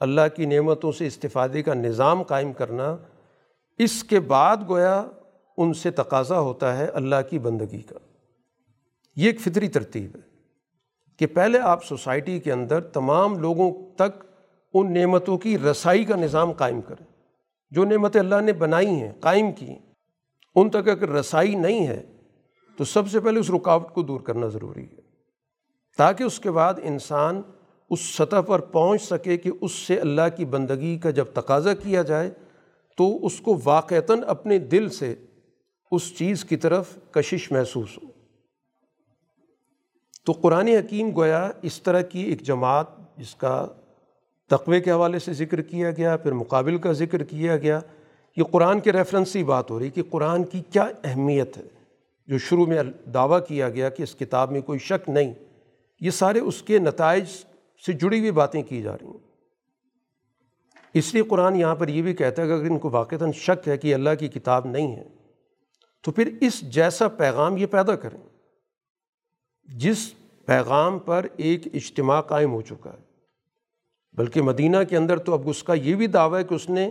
اللہ 0.00 0.20
کی 0.36 0.46
نعمتوں 0.46 0.92
سے 0.92 1.06
استفادے 1.06 1.62
کا 1.62 1.74
نظام 1.74 2.22
قائم 2.22 2.52
کرنا، 2.52 2.96
اس 3.78 4.04
کے 4.04 4.20
بعد 4.20 4.56
گویا 4.68 5.04
ان 5.56 5.74
سے 5.74 5.90
تقاضا 5.90 6.40
ہوتا 6.40 6.78
ہے 6.78 6.84
اللہ 6.84 7.16
کی 7.30 7.38
بندگی 7.38 7.80
کا۔ 7.80 7.98
یہ 9.16 9.26
ایک 9.26 9.40
فطری 9.40 9.68
ترتیب 9.68 10.16
ہے 10.16 10.20
کہ 11.16 11.26
پہلے 11.26 11.58
آپ 11.58 11.84
سوسائٹی 11.84 12.40
کے 12.40 12.52
اندر 12.52 12.80
تمام 12.80 13.38
لوگوں 13.38 13.96
تک 13.96 14.24
ان 14.74 14.94
نعمتوں 14.94 15.38
کی 15.38 15.58
رسائی 15.58 16.04
کا 16.04 16.16
نظام 16.16 16.52
قائم 16.52 16.80
کریں۔ 16.80 17.06
جو 17.70 17.84
نعمتیں 17.84 18.20
اللہ 18.20 18.40
نے 18.40 18.52
بنائی 18.52 18.86
ہیں، 18.86 19.12
قائم 19.20 19.52
کی 19.52 19.74
ان 20.54 20.70
تک 20.70 20.88
اگر 20.88 21.08
رسائی 21.08 21.54
نہیں 21.54 21.86
ہے 21.86 22.02
تو 22.76 22.84
سب 22.84 23.08
سے 23.08 23.20
پہلے 23.20 23.40
اس 23.40 23.50
رکاوٹ 23.50 23.92
کو 23.92 24.02
دور 24.02 24.20
کرنا 24.20 24.46
ضروری 24.46 24.84
ہے۔ 24.84 25.01
تاکہ 25.96 26.24
اس 26.24 26.40
کے 26.40 26.50
بعد 26.50 26.74
انسان 26.82 27.42
اس 27.90 28.00
سطح 28.00 28.40
پر 28.40 28.60
پہنچ 28.60 29.02
سکے 29.02 29.36
کہ 29.36 29.50
اس 29.60 29.72
سے 29.72 30.00
اللہ 30.00 30.22
کی 30.36 30.44
بندگی 30.44 30.98
کا 30.98 31.10
جب 31.10 31.24
تقاضا 31.24 31.74
کیا 31.74 32.02
جائے، 32.02 32.30
تو 32.96 33.26
اس 33.26 33.40
کو 33.40 33.60
واقعتاً 33.64 34.20
اپنے 34.26 34.58
دل 34.58 34.88
سے 34.88 35.14
اس 35.90 36.18
چیز 36.18 36.44
کی 36.44 36.56
طرف 36.56 36.98
کشش 37.10 37.52
محسوس 37.52 37.98
ہو۔ 38.02 38.08
تو 40.26 40.32
قرآن 40.32 40.68
حکیم 40.68 41.16
گویا 41.16 41.50
اس 41.62 41.82
طرح 41.82 42.00
کی 42.00 42.20
ایک 42.20 42.42
جماعت 42.42 42.86
جس 43.16 43.34
کا 43.34 43.66
تقوے 44.50 44.80
کے 44.80 44.90
حوالے 44.90 45.18
سے 45.18 45.32
ذکر 45.32 45.62
کیا 45.62 45.90
گیا، 45.90 46.16
پھر 46.16 46.32
مقابل 46.32 46.78
کا 46.78 46.92
ذکر 46.92 47.24
کیا 47.24 47.56
گیا، 47.56 47.80
یہ 48.36 48.42
قرآن 48.42 48.80
کے 48.80 48.92
ریفرنس 48.92 49.28
سے 49.28 49.44
بات 49.44 49.70
ہو 49.70 49.78
رہی 49.78 49.90
کہ 49.90 50.02
قرآن 50.10 50.44
کی 50.44 50.62
کیا 50.70 50.88
اہمیت 51.04 51.58
ہے۔ 51.58 51.62
جو 52.26 52.38
شروع 52.38 52.66
میں 52.66 52.82
دعویٰ 53.14 53.46
کیا 53.48 53.68
گیا 53.68 53.88
کہ 53.88 54.02
اس 54.02 54.14
کتاب 54.14 54.52
میں 54.52 54.60
کوئی 54.60 54.78
شک 54.78 55.08
نہیں 55.08 55.34
یہ 56.02 56.10
سارے 56.10 56.38
اس 56.38 56.62
کے 56.62 56.78
نتائج 56.78 57.24
سے 57.86 57.92
جڑی 57.92 58.18
ہوئی 58.18 58.30
باتیں 58.30 58.62
کی 58.62 58.82
جا 58.82 58.92
رہی 58.92 59.06
ہیں۔ 59.06 59.18
اس 60.94 61.14
لیے 61.14 61.22
قرآن 61.22 61.56
یہاں 61.56 61.74
پر 61.74 61.88
یہ 61.88 62.02
بھی 62.02 62.14
کہتا 62.14 62.42
ہے 62.42 62.46
کہ 62.46 62.52
اگر 62.52 62.62
ان 62.62 62.78
کو 62.78 62.90
واقعتاً 62.90 63.32
شک 63.32 63.68
ہے 63.68 63.78
کہ 63.78 63.94
اللہ 63.94 64.10
کی 64.18 64.28
کتاب 64.28 64.66
نہیں 64.66 64.96
ہے، 64.96 65.04
تو 66.00 66.12
پھر 66.12 66.36
اس 66.40 66.60
جیسا 66.60 67.08
پیغام 67.08 67.56
یہ 67.56 67.66
پیدا 67.66 67.96
کریں۔ 67.96 68.20
جس 69.64 70.12
پیغام 70.46 70.98
پر 70.98 71.26
ایک 71.36 71.66
اجتماع 71.74 72.20
قائم 72.20 72.52
ہو 72.52 72.60
چکا 72.60 72.92
ہے۔ 72.92 73.12
بلکہ 74.12 74.42
مدینہ 74.42 74.76
کے 74.88 74.96
اندر 74.96 75.18
تو 75.18 75.32
اب 75.32 75.48
اس 75.48 75.62
کا 75.62 75.74
یہ 75.74 75.94
بھی 75.94 76.06
دعویٰ 76.06 76.38
ہے 76.38 76.44
کہ 76.44 76.54
اس 76.54 76.70
نے 76.70 76.90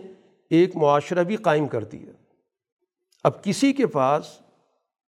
ایک 0.50 0.76
معاشرہ 0.76 1.24
بھی 1.24 1.36
قائم 1.36 1.68
کر 1.68 1.84
دیا 1.84 2.12
اب 3.24 3.44
کسی 3.44 3.74
کے 3.74 3.88
پاس 3.88 4.26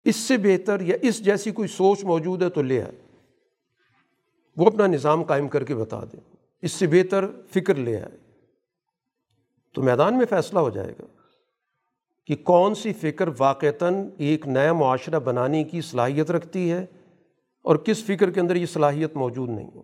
اس 0.04 0.16
سے 0.16 0.36
بہتر 0.36 0.80
یا 0.80 0.96
اس 1.02 1.24
جیسی 1.24 1.50
کوئی 1.50 1.68
سوچ 1.68 2.04
موجود 2.04 2.42
ہے 2.42 2.50
تو 2.50 2.62
لے 2.62 2.82
آئے۔ 2.82 3.11
وہ 4.56 4.66
اپنا 4.66 4.86
نظام 4.86 5.22
قائم 5.22 5.48
کر 5.48 5.64
کے 5.64 5.74
بتا 5.74 6.00
دیں۔ 6.00 6.36
اس 6.62 6.72
سے 6.72 6.86
بہتر 6.86 7.24
فکر 7.54 7.74
لے 7.74 7.96
آئے۔ 7.96 8.18
تو 9.72 9.82
میدان 9.82 10.18
میں 10.18 10.26
فیصلہ 10.30 10.58
ہو 10.58 10.70
جائے 10.70 10.92
گا 10.98 11.04
کہ 12.26 12.36
کون 12.36 12.74
سی 12.74 12.92
فکر 12.92 13.28
واقعتاً 13.38 14.08
ایک 14.18 14.48
نیا 14.48 14.72
معاشرہ 14.72 15.18
بنانے 15.18 15.64
کی 15.64 15.80
صلاحیت 15.80 16.30
رکھتی 16.30 16.72
ہے 16.72 16.86
اور 17.62 17.76
کس 17.76 18.04
فکر 18.04 18.30
کے 18.30 18.40
اندر 18.40 18.56
یہ 18.56 18.66
صلاحیت 18.66 19.16
موجود 19.16 19.48
نہیں 19.48 19.70
ہے۔ 19.74 19.82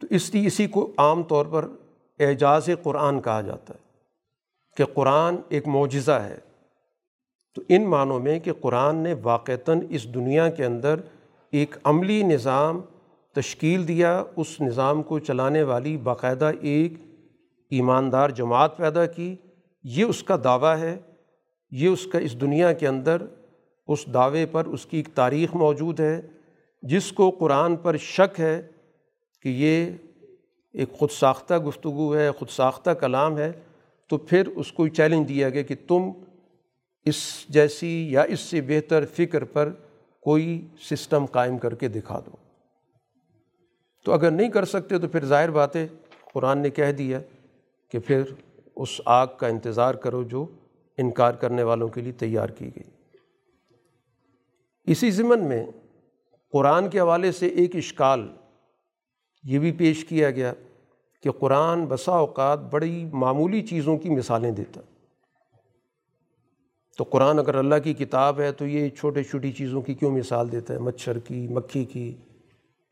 تو 0.00 0.06
اس 0.10 0.34
لیے 0.34 0.46
اسی 0.46 0.66
کو 0.66 0.92
عام 0.96 1.22
طور 1.22 1.46
پر 1.46 1.68
اعجاز 2.18 2.68
قرآن 2.82 3.22
کہا 3.22 3.40
جاتا 3.40 3.74
ہے 3.74 3.78
کہ 4.76 4.84
قرآن 4.84 5.36
ایک 5.48 5.68
معجزہ 5.68 6.12
ہے۔ 6.12 6.38
تو 7.54 7.62
ان 7.68 7.84
معنوں 7.84 8.20
میں 8.20 8.40
کہ 8.40 8.52
قرآن 8.52 8.96
نے 8.96 9.14
واقعتاً 9.22 9.80
اس 9.90 10.14
دنیا 10.14 10.50
کے 10.50 10.64
اندر 10.64 11.00
ایک 11.50 11.76
عملی 11.84 12.22
نظام 12.22 12.80
تشکیل 13.34 13.88
دیا 13.88 14.24
اس 14.36 14.60
نظام 14.60 15.02
کو 15.02 15.18
چلانے 15.18 15.62
والی 15.62 15.96
باقاعدہ 15.96 16.50
ایک 16.60 16.92
ایماندار 17.70 18.30
جماعت 18.30 18.76
پیدا 18.76 19.06
کی۔ 19.06 19.36
یہ 19.84 20.04
اس 20.04 20.22
کا 20.22 20.36
دعویٰ 20.44 20.76
ہے۔ 20.76 20.98
یہ 21.70 21.88
اس 21.88 22.06
کا، 22.06 22.18
اس 22.18 22.40
دنیا 22.40 22.72
کے 22.72 22.88
اندر 22.88 23.22
اس 23.88 24.06
دعوے 24.14 24.46
پر 24.46 24.64
اس 24.64 24.86
کی 24.86 24.96
ایک 24.96 25.08
تاریخ 25.14 25.54
موجود 25.54 26.00
ہے۔ 26.00 26.20
جس 26.82 27.12
کو 27.12 27.30
قرآن 27.30 27.76
پر 27.76 27.96
شک 27.96 28.40
ہے 28.40 28.62
کہ 29.42 29.48
یہ 29.48 29.90
ایک 30.72 30.92
خود 30.92 31.10
ساختہ 31.10 31.54
گفتگو 31.54 32.16
ہے، 32.16 32.30
خود 32.30 32.48
ساختہ 32.48 32.90
کلام 32.90 33.38
ہے، 33.38 33.52
تو 34.08 34.16
پھر 34.16 34.46
اس 34.46 34.72
کو 34.72 34.88
چیلنج 34.88 35.28
دیا 35.28 35.48
گیا 35.48 35.62
کہ 35.62 35.74
تم 35.88 36.10
اس 37.04 37.44
جیسی 37.48 38.12
یا 38.12 38.22
اس 38.22 38.40
سے 38.40 38.60
بہتر 38.60 39.04
فکر 39.06 39.44
پر 39.44 39.72
کوئی 40.20 40.66
سسٹم 40.80 41.26
قائم 41.26 41.58
کر 41.58 41.74
کے 41.74 41.88
دکھا 41.88 42.20
دو۔ 42.26 42.30
تو 44.04 44.12
اگر 44.12 44.30
نہیں 44.30 44.48
کر 44.48 44.64
سکتے 44.64 44.98
تو 44.98 45.08
پھر 45.08 45.24
ظاہر 45.24 45.50
بات 45.50 45.76
ہے، 45.76 45.86
قرآن 46.32 46.58
نے 46.58 46.70
کہہ 46.70 46.92
دیا 46.92 47.20
کہ 47.88 47.98
پھر 47.98 48.22
اس 48.76 49.00
آگ 49.04 49.26
کا 49.36 49.46
انتظار 49.46 49.94
کرو 49.94 50.22
جو 50.22 50.46
انکار 50.98 51.32
کرنے 51.32 51.62
والوں 51.62 51.88
کے 51.88 52.00
لیے 52.00 52.12
تیار 52.12 52.48
کی 52.48 52.70
گئی۔ 52.76 52.90
اسی 54.92 55.10
ضمن 55.10 55.44
میں 55.44 55.66
قرآن 56.52 56.88
کے 56.88 57.00
حوالے 57.00 57.32
سے 57.32 57.46
ایک 57.46 57.76
اشکال 57.76 58.28
یہ 59.44 59.58
بھی 59.58 59.72
پیش 59.72 60.04
کیا 60.04 60.30
گیا 60.30 60.52
کہ 61.22 61.30
قرآن 61.30 61.86
بسا 61.86 62.12
اوقات 62.12 62.60
بڑی 62.60 63.04
معمولی 63.12 63.62
چیزوں 63.62 63.98
کی 63.98 64.10
مثالیں 64.10 64.50
دیتا۔ 64.50 64.80
تو 66.98 67.04
قرآن 67.04 67.38
اگر 67.38 67.54
اللہ 67.54 67.74
کی 67.84 67.94
کتاب 67.94 68.40
ہے 68.40 68.52
تو 68.52 68.66
یہ 68.66 68.88
چھوٹے 68.88 69.22
چھوٹی 69.22 69.52
چیزوں 69.52 69.82
کی 69.82 69.94
کیوں 69.94 70.10
مثال 70.10 70.52
دیتا 70.52 70.74
ہے؟ 70.74 70.78
مچھر 70.78 71.18
کی، 71.18 71.48
مکھی 71.48 71.84
کی۔ 71.84 72.16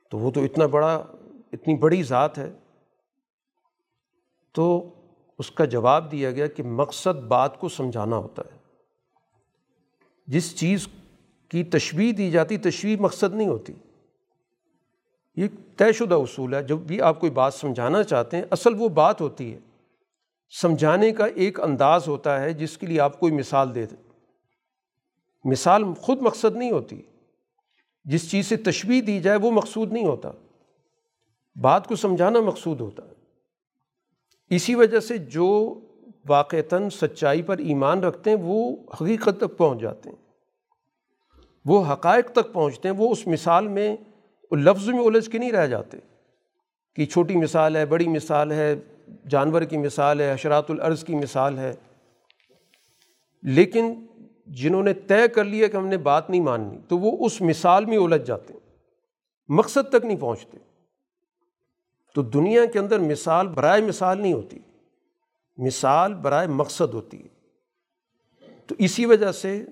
تو 0.09 0.19
وہ 0.19 0.31
تو 0.31 0.45
اتنا 0.45 0.67
بڑا، 0.67 1.05
اتنی 1.53 1.77
بڑی 1.77 2.03
ذات 2.03 2.39
ہے۔ 2.39 2.53
تو 4.53 4.95
اس 5.39 5.51
کا 5.51 5.65
جواب 5.65 6.13
دیا 6.13 6.31
گیا 6.31 6.47
کہ 6.47 6.63
مقصد 6.63 7.21
بات 7.21 7.61
کو 7.61 7.69
سمجھانا 7.69 8.17
ہوتا 8.17 8.43
ہے۔ 8.53 8.59
جس 10.27 10.57
چیز 10.57 10.89
کی 11.49 11.65
تشویح 11.65 12.13
دی 12.17 12.31
جاتی 12.31 12.59
تشویح 12.59 12.97
مقصد 13.01 13.35
نہیں 13.35 13.49
ہوتی۔ 13.49 13.73
یہ 15.37 15.49
طے 15.77 15.93
شدہ 15.93 16.15
اصول 16.15 16.55
ہے۔ 16.55 16.63
جب 16.63 16.79
بھی 16.79 17.01
آپ 17.01 17.21
کوئی 17.21 17.33
بات 17.33 17.55
سمجھانا 17.55 18.03
چاہتے 18.03 18.37
ہیں، 18.37 18.45
اصل 18.51 18.71
وہ 18.79 18.89
بات 18.89 19.21
ہوتی 19.21 19.55
ہے۔ 19.55 19.59
سمجھانے 20.61 21.13
کا 21.13 21.27
ایک 21.27 21.61
انداز 21.61 22.09
ہوتا 22.09 22.41
ہے 22.41 22.53
جس 22.53 22.79
کے 22.79 22.87
لیے 22.87 23.01
آپ 23.01 23.21
کوئی 23.21 23.33
مثال 23.33 23.75
دے 23.75 23.87
دیں۔ 23.87 24.11
مثال 25.45 25.95
خود 25.95 26.23
مقصد 26.23 26.57
نہیں 26.57 26.71
ہوتی۔ 26.71 27.03
جس 28.09 28.31
چیز 28.31 28.47
سے 28.47 28.57
تشبیح 28.57 29.03
دی 29.07 29.21
جائے 29.21 29.39
وہ 29.39 29.51
مقصود 29.51 29.93
نہیں 29.93 30.07
ہوتا۔ 30.07 30.31
بات 31.61 31.87
کو 31.87 31.97
سمجھانا 31.97 32.41
مقصود 32.41 32.81
ہوتا 32.81 33.05
ہے۔ 33.05 33.13
اسی 34.51 34.75
وجہ 34.75 35.01
سے 35.01 35.19
جو 35.19 35.81
واقعتاً 36.29 36.89
سچائی 36.89 37.43
پر 37.43 37.59
ایمان 37.59 38.01
رکھتے 38.01 38.31
ہیں 38.31 38.37
وہ 38.41 38.77
حقیقت 38.95 39.37
تک 39.39 39.57
پہنچ 39.57 39.81
جاتے 39.81 40.11
ہیں۔ 40.11 40.17
وہ 41.65 41.93
حقائق 41.93 42.33
تک 42.33 42.53
پہنچتے 42.53 42.89
ہیں، 42.89 42.97
وہ 42.99 43.13
اس 43.13 43.27
مثال 43.27 43.69
میں 43.69 43.97
لفظ 44.53 44.89
میں 44.89 45.05
الجھ 45.05 45.31
کے 45.31 45.39
نہیں 45.39 45.53
رہ 45.53 45.67
جاتے 45.67 45.97
کہ 46.95 47.07
چھوٹی 47.07 47.37
مثال 47.37 47.77
ہے، 47.77 47.87
بڑی 47.87 48.09
مثال 48.09 48.53
ہے، 48.53 48.75
جانور 49.29 49.63
کی 49.63 49.77
مثال 49.77 50.21
ہے، 50.21 50.33
حشرات 50.33 50.71
العرض 50.71 51.05
کی 51.05 51.15
مثال 51.15 51.59
ہے۔ 51.59 51.75
لیکن 53.43 54.07
جنہوں 54.49 54.83
نے 54.83 54.95
طے 54.95 55.29
کر 55.29 55.45
لیا 55.45 55.69
کہ 55.69 55.77
ہم 55.77 55.87
نے 55.87 55.97
بات 55.97 56.31
نہیں 56.31 56.41
ماننی، 56.41 56.79
تو 56.89 56.99
وہ 56.99 57.27
اس 57.27 57.41
مثال 57.41 57.85
میں 57.85 57.97
الجھ 57.97 58.23
جاتے 58.23 58.53
ہیں، 58.53 58.61
مقصد 59.49 59.89
تک 59.89 60.05
نہیں 60.05 60.21
پہنچتے۔ 60.21 60.59
تو 62.15 62.23
دنیا 62.23 62.67
کے 62.67 62.79
اندر 62.79 62.99
مثال 62.99 63.49
برائے 63.49 63.83
مثال 63.83 64.21
نہیں 64.21 64.33
ہوتی، 64.33 64.59
مثال 65.57 66.15
برائے 66.15 66.47
مقصد 66.47 66.95
ہوتی 66.95 67.23
ہے۔ 67.23 67.29
تو 68.67 68.75
اسی 68.79 69.07
وجہ 69.07 69.33
سے 69.33 69.65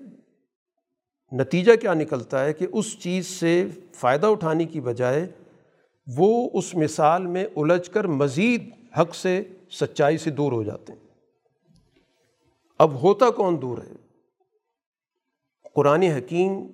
نتیجہ 1.31 1.75
کیا 1.75 1.93
نکلتا 1.93 2.45
ہے 2.45 2.53
کہ 2.53 2.67
اس 2.71 2.99
چیز 2.99 3.27
سے 3.27 3.67
فائدہ 3.93 4.27
اٹھانے 4.27 4.65
کی 4.65 4.81
بجائے 4.81 5.27
وہ 6.17 6.49
اس 6.53 6.75
مثال 6.75 7.25
میں 7.25 7.45
الجھ 7.55 7.91
کر 7.91 8.07
مزید 8.07 8.69
حق 9.01 9.15
سے، 9.15 9.43
سچائی 9.71 10.17
سے 10.17 10.29
دور 10.29 10.51
ہو 10.51 10.63
جاتے 10.63 10.93
ہیں۔ 10.93 10.99
اب 12.77 13.03
ہوتا 13.03 13.29
کون 13.29 13.61
دور 13.61 13.77
ہے؟ 13.77 14.06
قرآن 15.77 16.01
حکیم 16.01 16.67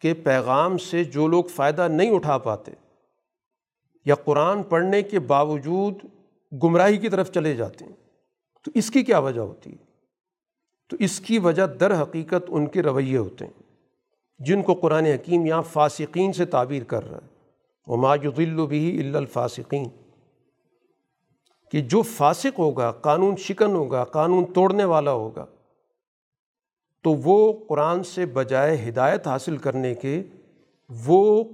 کے 0.00 0.14
پیغام 0.14 0.78
سے 0.78 1.04
جو 1.04 1.28
لوگ 1.28 1.44
فائدہ 1.44 1.88
نہیں 1.88 2.10
اٹھا 2.10 2.38
پاتے، 2.38 2.72
یا 4.04 4.14
قرآن 4.14 4.62
پڑھنے 4.62 5.02
کے 5.02 5.18
باوجود 5.18 5.94
گمراہی 6.62 6.96
کی 6.96 7.08
طرف 7.08 7.30
چلے 7.30 7.56
جاتے 7.56 7.84
ہیں، 7.84 7.92
تو 8.64 8.70
اس 8.74 8.90
کی 8.90 9.02
کیا 9.02 9.18
وجہ 9.18 9.40
ہوتی 9.40 9.70
ہے؟ 9.70 9.84
تو 10.90 10.96
اس 11.00 11.20
کی 11.20 11.38
وجہ 11.38 11.66
در 11.66 12.02
حقیقت 12.02 12.42
ان 12.48 12.66
کے 12.66 12.82
رویے 12.82 13.16
ہوتے 13.16 13.46
ہیں، 13.46 13.62
جن 14.38 14.62
کو 14.62 14.74
قرآن 14.74 15.04
حکیم 15.04 15.46
یہاں 15.46 15.62
فاسقین 15.62 16.32
سے 16.32 16.44
تعبیر 16.44 16.84
کر 16.84 17.10
رہا 17.10 17.18
ہے۔ 17.22 17.28
وہ 17.86 17.96
ماجل 17.96 18.66
بھی 18.66 19.00
الا 19.00 19.18
الفاسقین۔ 19.18 19.88
کہ 21.70 21.80
جو 21.80 22.02
فاسق 22.02 22.58
ہوگا، 22.58 22.90
قانون 22.90 23.36
شکن 23.36 23.70
ہوگا، 23.70 24.04
قانون 24.04 24.44
توڑنے 24.52 24.84
والا 24.84 25.12
ہوگا 25.12 25.46
تو 27.02 27.14
وہ 27.14 27.52
قرآن 27.68 28.02
سے 28.02 28.26
بجائے 28.26 28.88
ہدایت 28.88 29.26
حاصل 29.26 29.56
کرنے 29.56 29.94
کے 29.94 30.22
وہ 31.06 31.44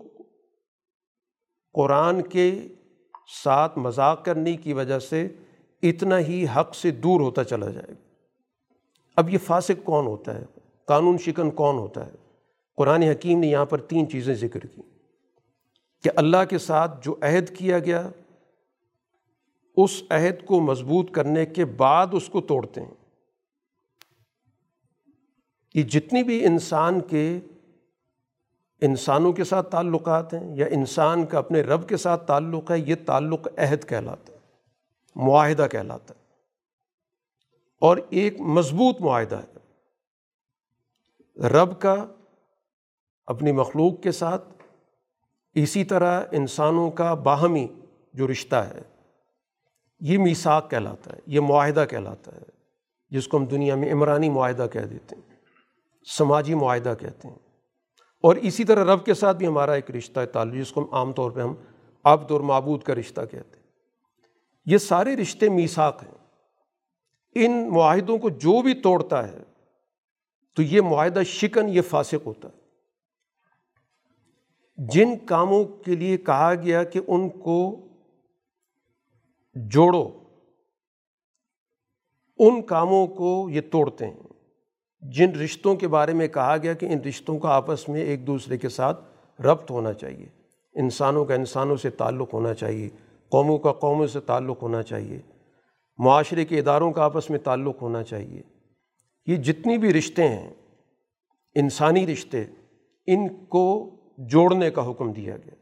قرآن 1.73 2.23
کے 2.23 2.69
ساتھ 3.45 3.79
مذاق 3.79 4.25
کرنے 4.25 4.57
کی 4.57 4.73
وجہ 4.73 4.99
سے 4.99 5.29
اتنا 5.83 6.19
ہی 6.19 6.47
حق 6.57 6.75
سے 6.75 6.91
دور 6.91 7.21
ہوتا 7.21 7.45
چلا 7.45 7.71
جائے 7.71 7.89
گا۔ 7.89 8.15
اب 9.17 9.31
یہ 9.31 9.39
فاسق 9.39 9.85
کون 9.85 10.07
ہوتا 10.07 10.35
ہے؟ 10.35 10.45
قانون 10.85 11.19
شکن 11.19 11.51
کون 11.51 11.79
ہوتا 11.79 12.07
ہے؟ 12.07 12.11
قرآن 12.77 13.03
حکیم 13.03 13.39
نے 13.39 13.47
یہاں 13.47 13.67
پر 13.67 13.81
تین 13.81 14.11
چیزیں 14.11 14.35
ذکر 14.35 14.61
کی 14.61 14.83
کہ 16.03 16.11
اللہ 16.17 16.45
کے 16.51 16.59
ساتھ 16.59 17.05
جو 17.05 17.17
عہد 17.23 17.57
کیا 17.57 17.79
گیا، 17.79 18.09
اس 19.77 20.03
عہد 20.11 20.47
کو 20.47 20.61
مضبوط 20.61 21.11
کرنے 21.11 21.47
کے 21.47 21.65
بعد 21.65 22.07
اس 22.13 22.29
کو 22.29 22.41
توڑتے 22.41 22.81
ہیں۔ 22.81 23.08
یہ 25.79 25.83
جتنی 25.83 26.23
بھی 26.23 26.45
انسان 26.45 27.01
کے 27.01 27.41
انسانوں 28.81 29.33
کے 29.33 29.45
ساتھ 29.45 29.71
تعلقات 29.71 30.35
ہیں 30.35 30.57
یا 30.57 30.67
انسان 30.67 31.27
کا 31.27 31.39
اپنے 31.39 31.61
رب 31.61 31.89
کے 31.89 31.97
ساتھ 31.97 32.27
تعلق 32.27 32.71
ہے، 32.71 32.79
یہ 32.79 32.95
تعلق 33.07 33.49
عہد 33.59 33.89
کہلاتا 33.89 34.33
ہے، 34.33 34.39
معاہدہ 35.17 35.67
کہلاتا 35.71 36.15
ہے۔ 36.15 36.25
اور 37.81 37.97
ایک 38.11 38.41
مضبوط 38.41 39.01
معاہدہ 39.01 39.37
ہے۔ 39.37 39.59
رب 41.49 41.81
کا 41.81 42.07
اپنی 43.27 43.53
مخلوق 43.53 44.03
کے 44.03 44.13
ساتھ 44.13 44.49
اسی 45.55 45.85
طرح 45.85 46.23
انسانوں 46.31 46.91
کا 46.91 47.15
باہمی 47.15 47.67
جو 48.15 48.29
رشتہ 48.29 48.57
ہے، 48.57 48.83
یہ 50.01 50.19
میساک 50.19 50.71
کہلاتا 50.71 51.13
ہے، 51.13 51.19
یہ 51.27 51.41
معاہدہ 51.41 51.85
کہلاتا 51.91 52.37
ہے، 52.37 52.43
جس 53.11 53.29
کو 53.29 53.37
ہم 53.37 53.45
دنیا 53.45 53.75
میں 53.75 53.93
عمرانی 53.93 54.31
معاہدہ 54.31 54.67
کہہ 54.73 54.81
دیتے 54.81 55.17
ہیں۔ 55.17 55.38
سماجی 56.17 56.55
معاہدہ 56.55 56.95
کہتے 57.01 57.29
ہیں۔ 57.29 57.39
اور 58.23 58.37
اسی 58.37 58.65
طرح 58.65 58.95
رب 58.95 59.05
کے 59.05 59.15
ساتھ 59.15 59.37
بھی 59.37 59.47
ہمارا 59.47 59.73
ایک 59.73 59.91
رشتہ 59.91 60.21
ہے، 60.21 60.27
تعلق، 60.27 60.55
جس 60.55 60.73
کو 60.73 60.81
ہم 60.81 60.95
عام 60.95 61.13
طور 61.13 61.31
پہ 61.31 61.41
ہم 61.41 61.55
عبد 62.05 62.31
اور 62.31 62.41
معبود 62.41 62.83
کا 62.83 62.95
رشتہ 62.95 63.21
کہتے 63.31 63.57
ہیں۔ 63.57 63.67
یہ 64.67 64.79
سارے 64.79 65.17
رشتے 65.17 65.49
میساک 65.49 66.03
ہیں۔ 66.03 66.19
ان 67.35 67.69
معاہدوں 67.69 68.19
کو 68.19 68.31
جو 68.31 68.63
بھی 68.63 68.75
توڑتا 68.75 69.29
ہے، 69.29 69.39
تو 70.57 70.63
یہ 70.63 70.81
معاہدہ 70.81 71.23
شکن، 71.23 71.69
یہ 71.69 71.83
فاسق 71.83 72.27
ہوتا 72.27 72.49
ہے۔ 72.49 72.59
جن 74.77 75.27
کاموں 75.27 75.65
کے 75.65 75.97
لیے 75.97 76.17
کہا 76.17 76.55
گیا 76.55 76.85
کہ 76.85 77.01
ان 77.09 77.29
کو 77.29 77.89
جوڑو، 79.55 80.09
ان 82.39 82.63
کاموں 82.63 83.07
کو 83.07 83.51
یہ 83.51 83.61
توڑتے 83.61 84.07
ہیں۔ 84.07 84.28
جن 85.01 85.31
رشتوں 85.31 85.77
کے 85.77 85.89
بارے 85.89 86.13
میں 86.13 86.29
کہا 86.29 86.57
گیا 86.63 86.75
کہ 86.75 86.87
ان 86.87 86.99
رشتوں 87.01 87.39
کا 87.39 87.49
آپس 87.49 87.89
میں 87.89 88.01
ایک 88.01 88.27
دوسرے 88.27 88.59
کے 88.59 88.69
ساتھ 88.69 89.05
ربط 89.43 89.71
ہونا 89.71 89.93
چاہیے۔ 89.93 90.27
انسانوں 90.75 91.25
کا 91.25 91.35
انسانوں 91.35 91.77
سے 91.77 91.91
تعلق 91.91 92.35
ہونا 92.35 92.55
چاہیے، 92.55 92.89
قوموں 93.29 93.59
کا 93.59 93.73
قوموں 93.73 94.07
سے 94.07 94.21
تعلق 94.21 94.63
ہونا 94.63 94.83
چاہیے۔ 94.83 95.21
معاشرے 95.99 96.45
کے 96.45 96.59
اداروں 96.59 96.93
کا 96.93 97.03
آپس 97.03 97.31
میں 97.31 97.39
تعلق 97.39 97.83
ہونا 97.83 98.03
چاہیے۔ 98.03 98.43
یہ 99.27 99.37
جتنی 99.37 99.79
بھی 99.79 99.93
رشتے 99.93 100.29
ہیں، 100.29 100.51
انسانی 101.55 102.07
رشتے، 102.07 102.45
ان 103.07 103.45
کو 103.45 103.91
جوڑنے 104.19 104.71
کا 104.71 104.91
حکم 104.91 105.13
دیا 105.13 105.37
گیا۔ 105.37 105.55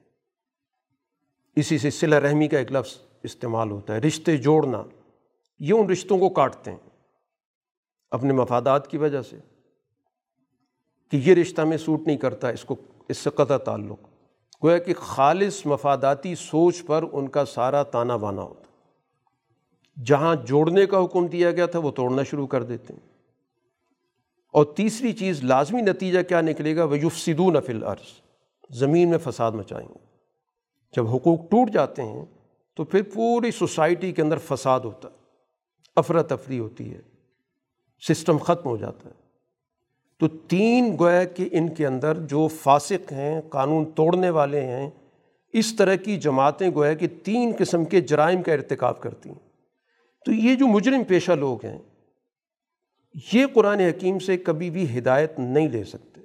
اسی 1.56 1.78
سے 1.78 1.90
صلہ 1.90 2.14
رحمی 2.14 2.48
کا 2.48 2.58
ایک 2.58 2.72
لفظ 2.72 2.98
استعمال 3.22 3.70
ہوتا 3.70 3.94
ہے، 3.94 3.98
رشتے 3.98 4.36
جوڑنا۔ 4.36 4.82
یہ 5.58 5.72
ان 5.72 5.90
رشتوں 5.90 6.18
کو 6.18 6.28
کاٹتے 6.28 6.70
ہیں۔ 6.70 6.85
اپنے 8.16 8.32
مفادات 8.32 8.90
کی 8.90 8.98
وجہ 8.98 9.22
سے 9.22 9.38
کہ 11.10 11.16
یہ 11.16 11.34
رشتہ 11.34 11.62
میں 11.62 11.76
سوٹ 11.76 12.06
نہیں 12.06 12.16
کرتا 12.16 12.48
اس 12.48 12.64
کو، 12.64 12.76
اس 13.08 13.18
سے 13.18 13.30
قطع 13.30 13.56
تعلق۔ 13.56 13.98
گویا 14.64 14.78
کہ 14.78 14.94
خالص 14.94 15.66
مفاداتی 15.66 16.34
سوچ 16.34 16.84
پر 16.86 17.04
ان 17.12 17.28
کا 17.28 17.44
سارا 17.44 17.82
تانا 17.82 18.16
بانا 18.16 18.42
ہوتا۔ 18.42 18.62
جہاں 20.04 20.34
جوڑنے 20.34 20.86
کا 20.86 21.04
حکم 21.04 21.26
دیا 21.26 21.50
گیا 21.50 21.66
تھا 21.66 21.78
وہ 21.78 21.90
توڑنا 21.90 22.22
شروع 22.22 22.46
کر 22.46 22.62
دیتے 22.62 22.94
ہیں۔ 22.94 23.08
اور 24.52 24.64
تیسری 24.64 25.12
چیز، 25.12 25.44
لازمی 25.44 25.82
نتیجہ 25.82 26.22
کیا 26.22 26.40
نکلے 26.40 26.76
گا؟ 26.76 26.84
وہ 26.84 26.98
یفسدون 26.98 27.60
فی 27.60 27.72
الارض 27.72 28.20
زمین 28.70 29.10
میں 29.10 29.18
فساد 29.18 29.52
مچائیں 29.52 29.88
گے۔ 29.88 29.98
جب 30.96 31.06
حقوق 31.06 31.40
ٹوٹ 31.50 31.70
جاتے 31.70 32.02
ہیں 32.02 32.24
تو 32.74 32.84
پھر 32.84 33.02
پوری 33.14 33.50
سوسائٹی 33.50 34.12
کے 34.12 34.22
اندر 34.22 34.38
فساد 34.38 34.80
ہوتا 34.80 35.08
ہے۔ 35.08 35.14
افراتفری 35.96 36.58
ہوتی 36.58 36.94
ہے۔ 36.94 37.15
سسٹم 38.00 38.36
ختم 38.36 38.68
ہو 38.68 38.76
جاتا 38.76 39.08
ہے۔ 39.08 39.14
تو 40.18 40.28
تین 40.28 40.96
گویا 40.98 41.24
کہ 41.24 41.48
ان 41.52 41.74
کے 41.74 41.86
اندر 41.86 42.18
جو 42.18 42.48
فاسق 42.48 43.12
ہیں، 43.12 43.40
قانون 43.40 43.84
توڑنے 43.84 44.30
والے 44.30 44.60
ہیں، 44.60 44.90
اس 45.52 45.76
طرح 45.76 45.94
کی 45.94 46.16
جماعتیں 46.16 46.70
گویا 46.74 46.94
کہ 46.94 47.06
تین 47.22 47.52
قسم 47.58 47.84
کے 47.84 48.00
جرائم 48.00 48.42
کا 48.42 48.52
ارتکاب 48.52 49.00
کرتی 49.00 49.28
ہیں۔ 49.28 49.48
تو 50.24 50.32
یہ 50.32 50.54
جو 50.54 50.66
مجرم 50.66 51.04
پیشہ 51.04 51.32
لوگ 51.32 51.64
ہیں، 51.64 51.78
یہ 53.32 53.46
قرآن 53.54 53.80
حکیم 53.80 54.18
سے 54.18 54.36
کبھی 54.36 54.70
بھی 54.70 54.98
ہدایت 54.98 55.38
نہیں 55.38 55.68
لے 55.68 55.84
سکتے۔ 55.84 56.20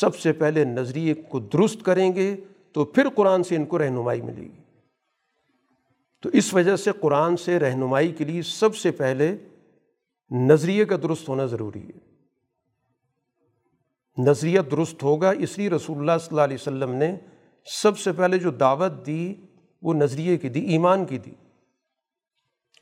سب 0.00 0.16
سے 0.16 0.32
پہلے 0.32 0.64
نظریے 0.64 1.14
کو 1.14 1.40
درست 1.40 1.82
کریں 1.82 2.14
گے 2.14 2.36
تو 2.72 2.84
پھر 2.84 3.08
قرآن 3.08 3.42
سے 3.42 3.56
ان 3.56 3.64
کو 3.64 3.78
رہنمائی 3.78 4.20
ملے 4.20 4.42
گی۔ 4.42 4.62
تو 6.22 6.28
اس 6.32 6.54
وجہ 6.54 6.76
سے 6.76 6.90
قرآن 7.00 7.36
سے 7.36 7.58
رہنمائی 7.58 8.12
کے 8.12 8.24
لیے 8.24 8.42
سب 8.42 8.76
سے 8.76 8.90
پہلے 8.90 9.36
نظریے 10.30 10.84
کا 10.84 10.96
درست 10.96 11.28
ہونا 11.28 11.46
ضروری 11.46 11.88
ہے۔ 11.88 12.08
نظریہ 14.18 14.60
درست 14.60 15.02
ہوگا 15.02 15.30
اس 15.30 15.58
لیے 15.58 15.70
رسول 15.70 15.98
اللہ 15.98 16.12
صلی 16.20 16.28
اللہ 16.30 16.40
علیہ 16.40 16.56
وسلم 16.60 16.90
نے 16.90 17.16
سب 17.64 17.98
سے 17.98 18.12
پہلے 18.12 18.38
جو 18.38 18.50
دعوت 18.50 19.06
دی 19.06 19.34
وہ 19.82 19.94
نظریے 19.94 20.36
کی 20.36 20.48
دی، 20.48 20.60
ایمان 20.60 21.04
کی 21.04 21.18
دی۔ 21.18 21.30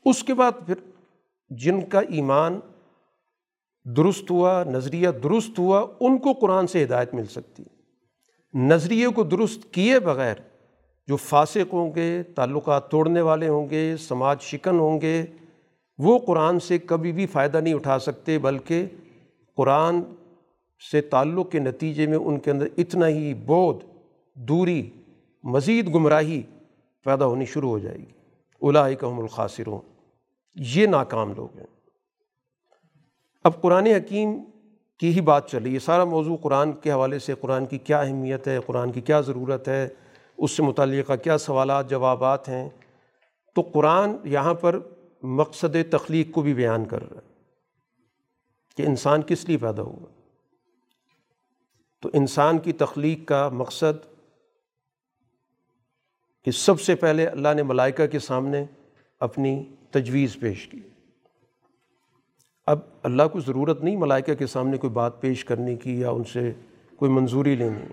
اس 0.05 0.22
کے 0.22 0.34
بعد 0.34 0.53
پھر 0.66 0.74
جن 1.51 1.84
کا 1.84 2.01
ایمان 2.01 2.61
درست 3.84 4.30
ہوا، 4.30 4.64
نظریہ 4.64 5.09
درست 5.09 5.59
ہوا، 5.59 5.86
ان 6.01 6.18
کو 6.18 6.32
قرآن 6.32 6.66
سے 6.66 6.84
ہدایت 6.84 7.14
مل 7.14 7.26
سکتی۔ 7.26 7.62
نظریے 8.55 9.09
کو 9.09 9.24
درست 9.24 9.72
کیے 9.72 10.01
بغیر 10.01 10.34
جو 11.07 11.16
فاسق 11.16 11.72
ہوں 11.72 11.94
گے 11.94 12.22
تعلقات 12.22 12.90
توڑنے 12.90 13.20
والے 13.20 13.49
ہوں 13.49 13.70
گے، 13.70 13.97
سماج 13.97 14.40
شکن 14.40 14.78
ہوں 14.78 15.01
گے 15.01 15.26
وہ 15.99 16.18
قرآن 16.18 16.61
سے 16.61 16.78
کبھی 16.78 17.12
بھی 17.12 17.26
فائدہ 17.26 17.61
نہیں 17.61 17.74
اٹھا 17.74 17.99
سکتے، 17.99 18.38
بلکہ 18.38 18.86
قرآن 19.57 20.01
سے 20.90 21.01
تعلق 21.01 21.51
کے 21.51 21.59
نتیجے 21.59 22.07
میں 22.07 22.18
ان 22.18 22.38
کے 22.38 22.51
اندر 22.51 22.66
اتنا 22.76 23.09
ہی 23.09 23.34
بودھ 23.34 23.84
دوری، 24.34 24.90
مزید 25.44 25.94
گمراہی 25.94 26.42
پیدا 27.05 27.26
ہونی 27.26 27.44
شروع 27.44 27.70
ہو 27.70 27.78
جائے 27.78 27.97
گی۔ 27.97 28.12
الائکم 28.62 29.20
الخاصروں 29.20 29.78
یہ 30.55 30.86
ناکام 30.86 31.32
لوگ 31.36 31.59
ہیں۔ 31.59 31.66
اب 33.44 33.61
قرآن 33.61 33.86
حکیم 33.86 34.40
کی 35.01 35.12
ہی 35.12 35.20
بات 35.20 35.51
چل 35.51 35.62
رہی 35.62 35.74
ہے 35.74 35.78
سارا 35.78 36.05
موضوع 36.05 36.36
قرآن 36.36 36.72
کے 36.72 36.92
حوالے 36.92 37.18
سے، 37.18 37.34
قرآن 37.40 37.66
کی 37.66 37.78
کیا 37.78 38.01
اہمیت 38.01 38.49
ہے، 38.49 38.59
قرآن 38.66 38.92
کی 38.92 39.01
کیا 39.01 39.20
ضرورت 39.20 39.68
ہے، 39.68 39.88
اس 40.38 40.51
سے 40.51 40.62
متعلقہ 40.62 41.12
کیا 41.22 41.38
سوالات، 41.38 41.90
جوابات 41.90 42.49
ہیں۔ 42.49 42.68
تو 43.55 43.62
قرآن 43.62 44.11
یہاں 44.24 44.55
پر 44.55 44.78
مقصد 45.23 45.77
تخلیق 45.91 46.31
کو 46.33 46.43
بھی 46.43 46.55
بیان 46.55 46.85
کر 46.85 47.11
رہا 47.11 47.17
ہے 47.17 47.33
کہ 48.77 48.83
انسان 48.83 49.23
کس 49.23 49.45
لیے 49.45 49.57
پیدا 49.57 49.83
ہوا۔ 49.83 50.07
تو 52.03 52.11
انسان 52.12 52.59
کی 52.59 52.73
تخلیق 52.73 53.29
کا 53.29 53.49
مقصد 53.49 54.07
کہ 56.45 56.51
سب 56.51 56.81
سے 56.81 56.95
پہلے 56.95 57.27
اللہ 57.27 57.49
نے 57.57 57.62
ملائکہ 57.62 58.07
کے 58.07 58.19
سامنے 58.19 58.64
اپنی 59.21 59.75
تجویز 59.91 60.37
پیش 60.41 60.69
کی۔ 60.69 60.81
اب 62.67 62.79
اللہ 63.03 63.23
کو 63.33 63.41
ضرورت 63.41 63.83
نہیں 63.83 63.97
ملائکہ 63.97 64.35
کے 64.35 64.47
سامنے 64.47 64.77
کوئی 64.77 64.93
بات 64.93 65.21
پیش 65.21 65.45
کرنے 65.45 65.77
کی 65.77 66.01
یا 66.01 66.11
ان 66.11 66.25
سے 66.25 66.53
کوئی 66.97 67.11
منظوری 67.11 67.57
لینی۔ 67.57 67.93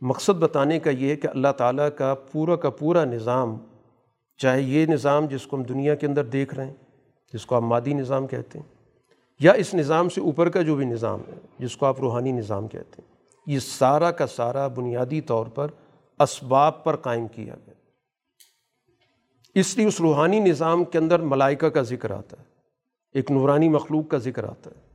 مقصد 0.00 0.32
بتانے 0.32 0.80
کا 0.80 0.90
یہ 0.90 1.10
ہے 1.10 1.16
کہ 1.16 1.26
اللہ 1.26 1.48
تعالیٰ 1.56 1.88
کا 1.98 2.14
پورا 2.14 2.56
کا 2.56 2.70
پورا 2.70 3.04
نظام 3.04 3.56
چاہے 4.40 4.62
یہ 4.62 4.86
نظام 4.86 5.26
جس 5.26 5.46
کو 5.46 5.56
ہم 5.56 5.62
دنیا 5.62 5.94
کے 5.94 6.06
اندر 6.06 6.24
دیکھ 6.24 6.54
رہے 6.54 6.66
ہیں، 6.66 6.74
جس 7.32 7.46
کو 7.46 7.54
آپ 7.54 7.62
مادی 7.62 7.92
نظام 7.92 8.26
کہتے 8.26 8.58
ہیں، 8.58 8.66
یا 9.40 9.52
اس 9.52 9.74
نظام 9.74 10.08
سے 10.08 10.20
اوپر 10.20 10.48
کا 10.48 10.62
جو 10.62 10.76
بھی 10.76 10.84
نظام 10.84 11.20
ہے، 11.28 11.38
جس 11.58 11.76
کو 11.76 11.86
آپ 11.86 12.00
روحانی 12.00 12.32
نظام 12.32 12.68
کہتے 12.68 13.02
ہیں، 13.02 13.08
یہ 13.46 13.58
سارا 13.58 14.10
کا 14.10 14.26
سارا 14.26 14.66
بنیادی 14.66 15.20
طور 15.20 15.46
پر 15.46 15.68
اسباب 16.20 16.84
پر 16.84 16.96
قائم 16.96 17.28
کیا 17.28 17.54
گیا۔ 17.66 17.74
اس 19.54 19.76
لیے 19.76 19.86
اس 19.86 20.00
روحانی 20.00 20.40
نظام 20.40 20.84
کے 20.84 20.98
اندر 20.98 21.20
ملائکہ 21.20 21.68
کا 21.68 21.82
ذکر 21.82 22.10
آتا 22.10 22.36
ہے، 22.40 22.44
ایک 23.14 23.30
نورانی 23.30 23.68
مخلوق 23.68 24.08
کا 24.08 24.18
ذکر 24.18 24.44
آتا 24.44 24.70
ہے۔ 24.70 24.88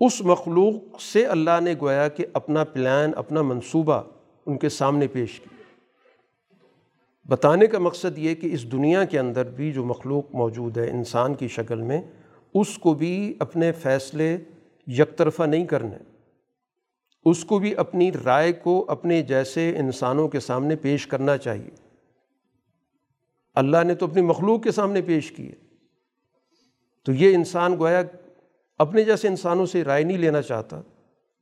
اس 0.00 0.20
مخلوق 0.20 1.00
سے 1.00 1.26
اللہ 1.26 1.60
نے 1.60 1.74
گویا 1.80 2.08
کہ 2.08 2.26
اپنا 2.32 2.64
پلان، 2.64 3.12
اپنا 3.16 3.42
منصوبہ 3.42 4.02
ان 4.46 4.58
کے 4.58 4.68
سامنے 4.68 5.06
پیش 5.06 5.40
کیا۔ 5.40 5.57
بتانے 7.28 7.66
کا 7.66 7.78
مقصد 7.78 8.18
یہ 8.18 8.34
کہ 8.34 8.46
اس 8.52 8.72
دنیا 8.72 9.04
کے 9.04 9.18
اندر 9.18 9.50
بھی 9.50 9.72
جو 9.72 9.84
مخلوق 9.84 10.34
موجود 10.34 10.78
ہے، 10.78 10.90
انسان 10.90 11.34
کی 11.34 11.48
شکل 11.48 11.82
میں، 11.82 12.02
اس 12.54 12.78
کو 12.78 12.94
بھی 12.94 13.34
اپنے 13.38 13.72
فیصلے 13.72 14.36
یک 14.86 15.16
طرفہ 15.16 15.42
نہیں 15.42 15.66
کرنے۔ 15.66 15.96
اس 17.24 17.44
کو 17.44 17.58
بھی 17.58 17.76
اپنی 17.76 18.10
رائے 18.24 18.52
کو 18.52 18.84
اپنے 18.88 19.22
جیسے 19.22 19.78
انسانوں 19.78 20.28
کے 20.28 20.40
سامنے 20.40 20.76
پیش 20.76 21.06
کرنا 21.06 21.36
چاہیے۔ 21.36 21.70
اللہ 23.54 23.84
نے 23.84 23.94
تو 23.94 24.06
اپنی 24.06 24.22
مخلوق 24.22 24.62
کے 24.62 24.70
سامنے 24.70 25.02
پیش 25.02 25.32
کیے 25.32 25.52
تو 27.02 27.12
یہ 27.12 27.34
انسان 27.34 27.76
گویا 27.78 28.02
اپنے 28.78 29.04
جیسے 29.04 29.28
انسانوں 29.28 29.66
سے 29.66 29.84
رائے 29.84 30.04
نہیں 30.04 30.18
لینا 30.18 30.42
چاہتا، 30.42 30.80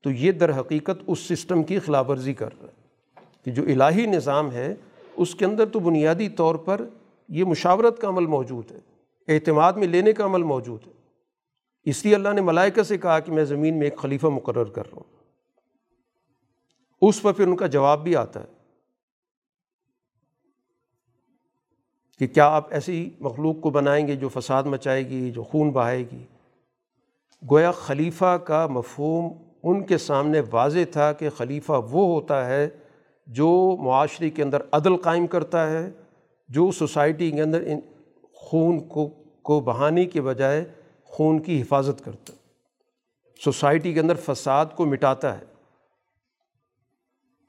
تو 0.02 0.10
یہ 0.10 0.32
در 0.32 0.60
حقیقت 0.60 1.02
اس 1.06 1.18
سسٹم 1.18 1.62
کی 1.62 1.78
خلاف 1.78 2.10
ورزی 2.10 2.34
کر 2.34 2.50
رہا 2.62 2.68
ہے 2.68 3.20
کہ 3.44 3.50
جو 3.50 3.62
الہی 3.62 4.06
نظام 4.06 4.52
ہے 4.52 4.74
اس 5.16 5.34
کے 5.34 5.44
اندر 5.44 5.66
تو 5.66 5.78
بنیادی 5.78 6.28
طور 6.28 6.54
پر 6.54 6.88
یہ 7.28 7.44
مشاورت 7.44 8.00
کا 8.00 8.08
عمل 8.08 8.26
موجود 8.26 8.72
ہے، 8.72 8.78
اعتماد 9.28 9.72
میں 9.72 9.86
لینے 9.86 10.12
کا 10.12 10.24
عمل 10.24 10.42
موجود 10.42 10.86
ہے۔ 10.86 10.92
اس 11.84 12.04
لیے 12.04 12.14
اللہ 12.14 12.28
نے 12.28 12.40
ملائکہ 12.40 12.82
سے 12.82 12.98
کہا 12.98 13.20
کہ 13.20 13.32
میں 13.32 13.44
زمین 13.44 13.78
میں 13.78 13.86
ایک 13.86 13.96
خلیفہ 13.96 14.26
مقرر 14.26 14.64
کر 14.64 14.86
رہا 14.86 14.96
ہوں۔ 14.96 15.16
اس 17.02 17.22
پر 17.22 17.32
پھر 17.32 17.46
ان 17.46 17.56
کا 17.56 17.66
جواب 17.66 18.04
بھی 18.04 18.16
آتا 18.16 18.40
ہے 18.40 18.56
کہ 22.18 22.26
کیا 22.26 22.46
آپ 22.46 22.72
ایسی 22.72 23.10
مخلوق 23.20 23.56
کو 23.60 23.70
بنائیں 23.70 24.06
گے 24.06 24.16
جو 24.16 24.28
فساد 24.28 24.62
مچائے 24.62 25.08
گی، 25.08 25.30
جو 25.30 25.42
خون 25.42 25.70
بہائے 25.70 26.04
گی؟ 26.12 26.24
گویا 27.50 27.72
خلیفہ 27.72 28.36
کا 28.36 28.66
مفہوم 28.66 29.32
ان 29.62 29.86
کے 29.86 29.98
سامنے 29.98 30.40
واضح 30.50 30.78
تھا 30.92 31.12
کہ 31.12 31.30
خلیفہ 31.30 31.72
وہ 31.72 32.14
ہوتا 32.14 32.46
ہے 32.46 32.68
جو 33.26 33.76
معاشرے 33.80 34.30
کے 34.30 34.42
اندر 34.42 34.62
عدل 34.72 34.96
قائم 34.96 35.26
کرتا 35.26 35.70
ہے، 35.70 35.90
جو 36.48 36.70
سوسائٹی 36.70 37.30
کے 37.30 37.42
اندر 37.42 37.62
ان 37.66 37.80
خون 38.32 38.88
کو 38.88 39.10
کو 39.42 39.60
بہانے 39.60 40.04
کے 40.04 40.20
بجائے 40.20 40.64
خون 41.04 41.42
کی 41.42 41.62
حفاظت 41.62 42.04
کرتا 42.04 42.32
ہے۔ 42.32 42.38
سوسائٹی 43.44 43.92
کے 43.92 44.00
اندر 44.00 44.14
فساد 44.14 44.66
کو 44.76 44.86
مٹاتا 44.86 45.38
ہے۔ 45.38 45.44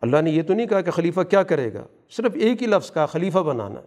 اللہ 0.02 0.22
نے 0.22 0.32
یہ 0.32 0.44
تو 0.44 0.54
نہیں 0.54 0.68
کہا 0.68 0.82
کہ 0.82 0.92
خلیفہ 0.92 1.22
کیا 1.22 1.44
کرے 1.44 1.74
گا، 1.74 1.84
صرف 2.10 2.32
ایک 2.34 2.62
ہی 2.62 2.68
لفظ 2.68 2.92
کا 2.92 3.06
خلیفہ 3.06 3.40
بنانا۔ 3.40 3.82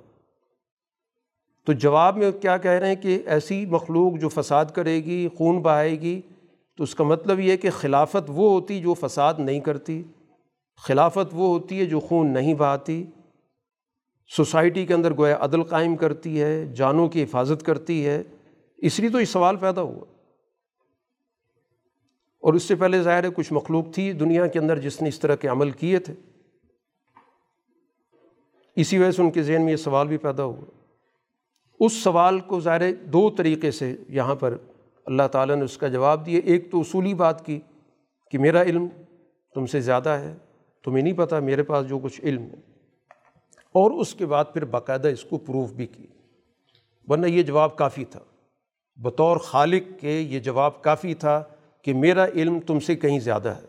تو 1.66 1.72
جواب 1.72 2.16
میں 2.16 2.32
کیا 2.32 2.57
کہہ 2.57 2.70
رہے 2.70 2.88
ہیں 2.88 2.95
کہ 2.95 3.22
ایسی 3.26 3.66
مخلوق 3.66 4.20
جو 4.20 4.28
فساد 4.28 4.64
کرے 4.74 4.97
گی، 4.97 5.28
خون 5.28 5.62
بہائے 5.62 6.01
گی، 6.01 6.20
تو 6.76 6.82
اس 6.82 6.95
کا 6.95 7.05
مطلب 7.05 7.41
یہ 7.41 7.57
کہ 7.57 7.70
خلافت 7.70 8.22
وہ 8.28 8.51
ہوتی 8.51 8.80
جو 8.80 8.95
فساد 8.95 9.34
نہیں 9.38 9.61
کرتی۔ 9.61 10.03
خلافت 10.82 11.28
وہ 11.32 11.58
ہوتی 11.58 11.80
ہے 11.80 11.86
جو 11.86 12.00
خون 12.00 12.32
نہیں 12.32 12.54
بہاتی، 12.54 13.06
سوسائٹی 14.36 14.86
کے 14.86 14.94
اندر 14.94 15.16
گویا 15.16 15.38
عدل 15.40 15.62
قائم 15.62 15.96
کرتی 15.96 16.42
ہے، 16.42 16.66
جانوں 16.66 17.08
کی 17.08 17.22
حفاظت 17.22 17.66
کرتی 17.66 18.06
ہے، 18.06 18.22
اس 18.78 19.00
لیے 19.00 19.08
تو 19.08 19.20
یہ 19.20 19.24
سوال 19.24 19.56
پیدا 19.56 19.82
ہوا۔ 19.82 20.04
اور 22.38 22.54
اس 22.54 22.62
سے 22.62 22.74
پہلے 22.74 23.02
ظاہر 23.02 23.24
ہے 23.24 23.28
کچھ 23.34 23.52
مخلوق 23.52 23.94
تھی 23.94 24.12
دنیا 24.12 24.46
کے 24.46 24.58
اندر 24.58 24.78
جس 24.78 25.02
نے 25.02 25.08
اس 25.08 25.20
طرح 25.20 25.34
کے 25.34 25.48
عمل 25.48 25.70
کیے 25.70 25.98
تھے۔ 25.98 26.14
اسی 28.76 28.98
وجہ 28.98 29.10
سے 29.10 29.22
ان 29.22 29.30
کے 29.30 29.42
ذہن 29.42 29.62
میں 29.62 29.72
یہ 29.72 29.76
سوال 29.76 30.08
بھی 30.08 30.16
پیدا 30.16 30.44
ہوا۔ 30.44 30.70
اس 31.80 31.92
سوال 31.92 32.40
کو 32.40 32.60
ظاہر 32.60 32.94
دو 32.94 33.30
طریقے 33.30 33.70
سے 33.70 33.96
یہاں 34.08 34.34
پر 34.34 34.56
اللہ 35.06 35.22
تعالیٰ 35.32 35.56
نے 35.56 35.62
اس 35.62 35.78
کا 35.78 35.88
جواب 35.88 36.26
دیا۔ 36.26 36.40
ایک 36.44 36.70
تو 36.70 36.80
اصولی 36.80 37.14
بات 37.14 37.46
کی 37.46 37.60
کہ 38.30 38.38
میرا 38.38 38.62
علم 38.62 38.86
تم 39.54 39.66
سے 39.66 39.80
زیادہ 39.80 40.08
ہے 40.08 40.34
تمہیں 40.84 41.02
نہیں 41.02 41.12
پتہ 41.12 41.34
میرے 41.34 41.62
پاس 41.62 41.88
جو 41.88 41.98
کچھ 41.98 42.20
علم 42.20 42.42
ہے۔ 42.42 42.70
اور 43.58 43.90
اس 43.90 44.14
کے 44.14 44.26
بعد 44.26 44.44
پھر 44.52 44.64
باقاعدہ 44.64 45.08
اس 45.08 45.24
کو 45.24 45.38
پروف 45.38 45.72
بھی 45.72 45.86
کی 45.86 46.06
ورنہ 47.08 47.26
یہ 47.26 47.42
جواب 47.42 47.76
کافی 47.76 48.04
تھا۔ 48.04 48.20
بطور 48.96 49.36
خالق 49.36 50.00
کے 50.00 50.20
یہ 50.20 50.38
جواب 50.38 50.82
کافی 50.82 51.14
تھا 51.14 51.44
کہ 51.82 51.94
میرا 51.94 52.26
علم 52.26 52.60
تم 52.60 52.80
سے 52.80 52.96
کہیں 52.96 53.18
زیادہ 53.18 53.48
ہے۔ 53.48 53.66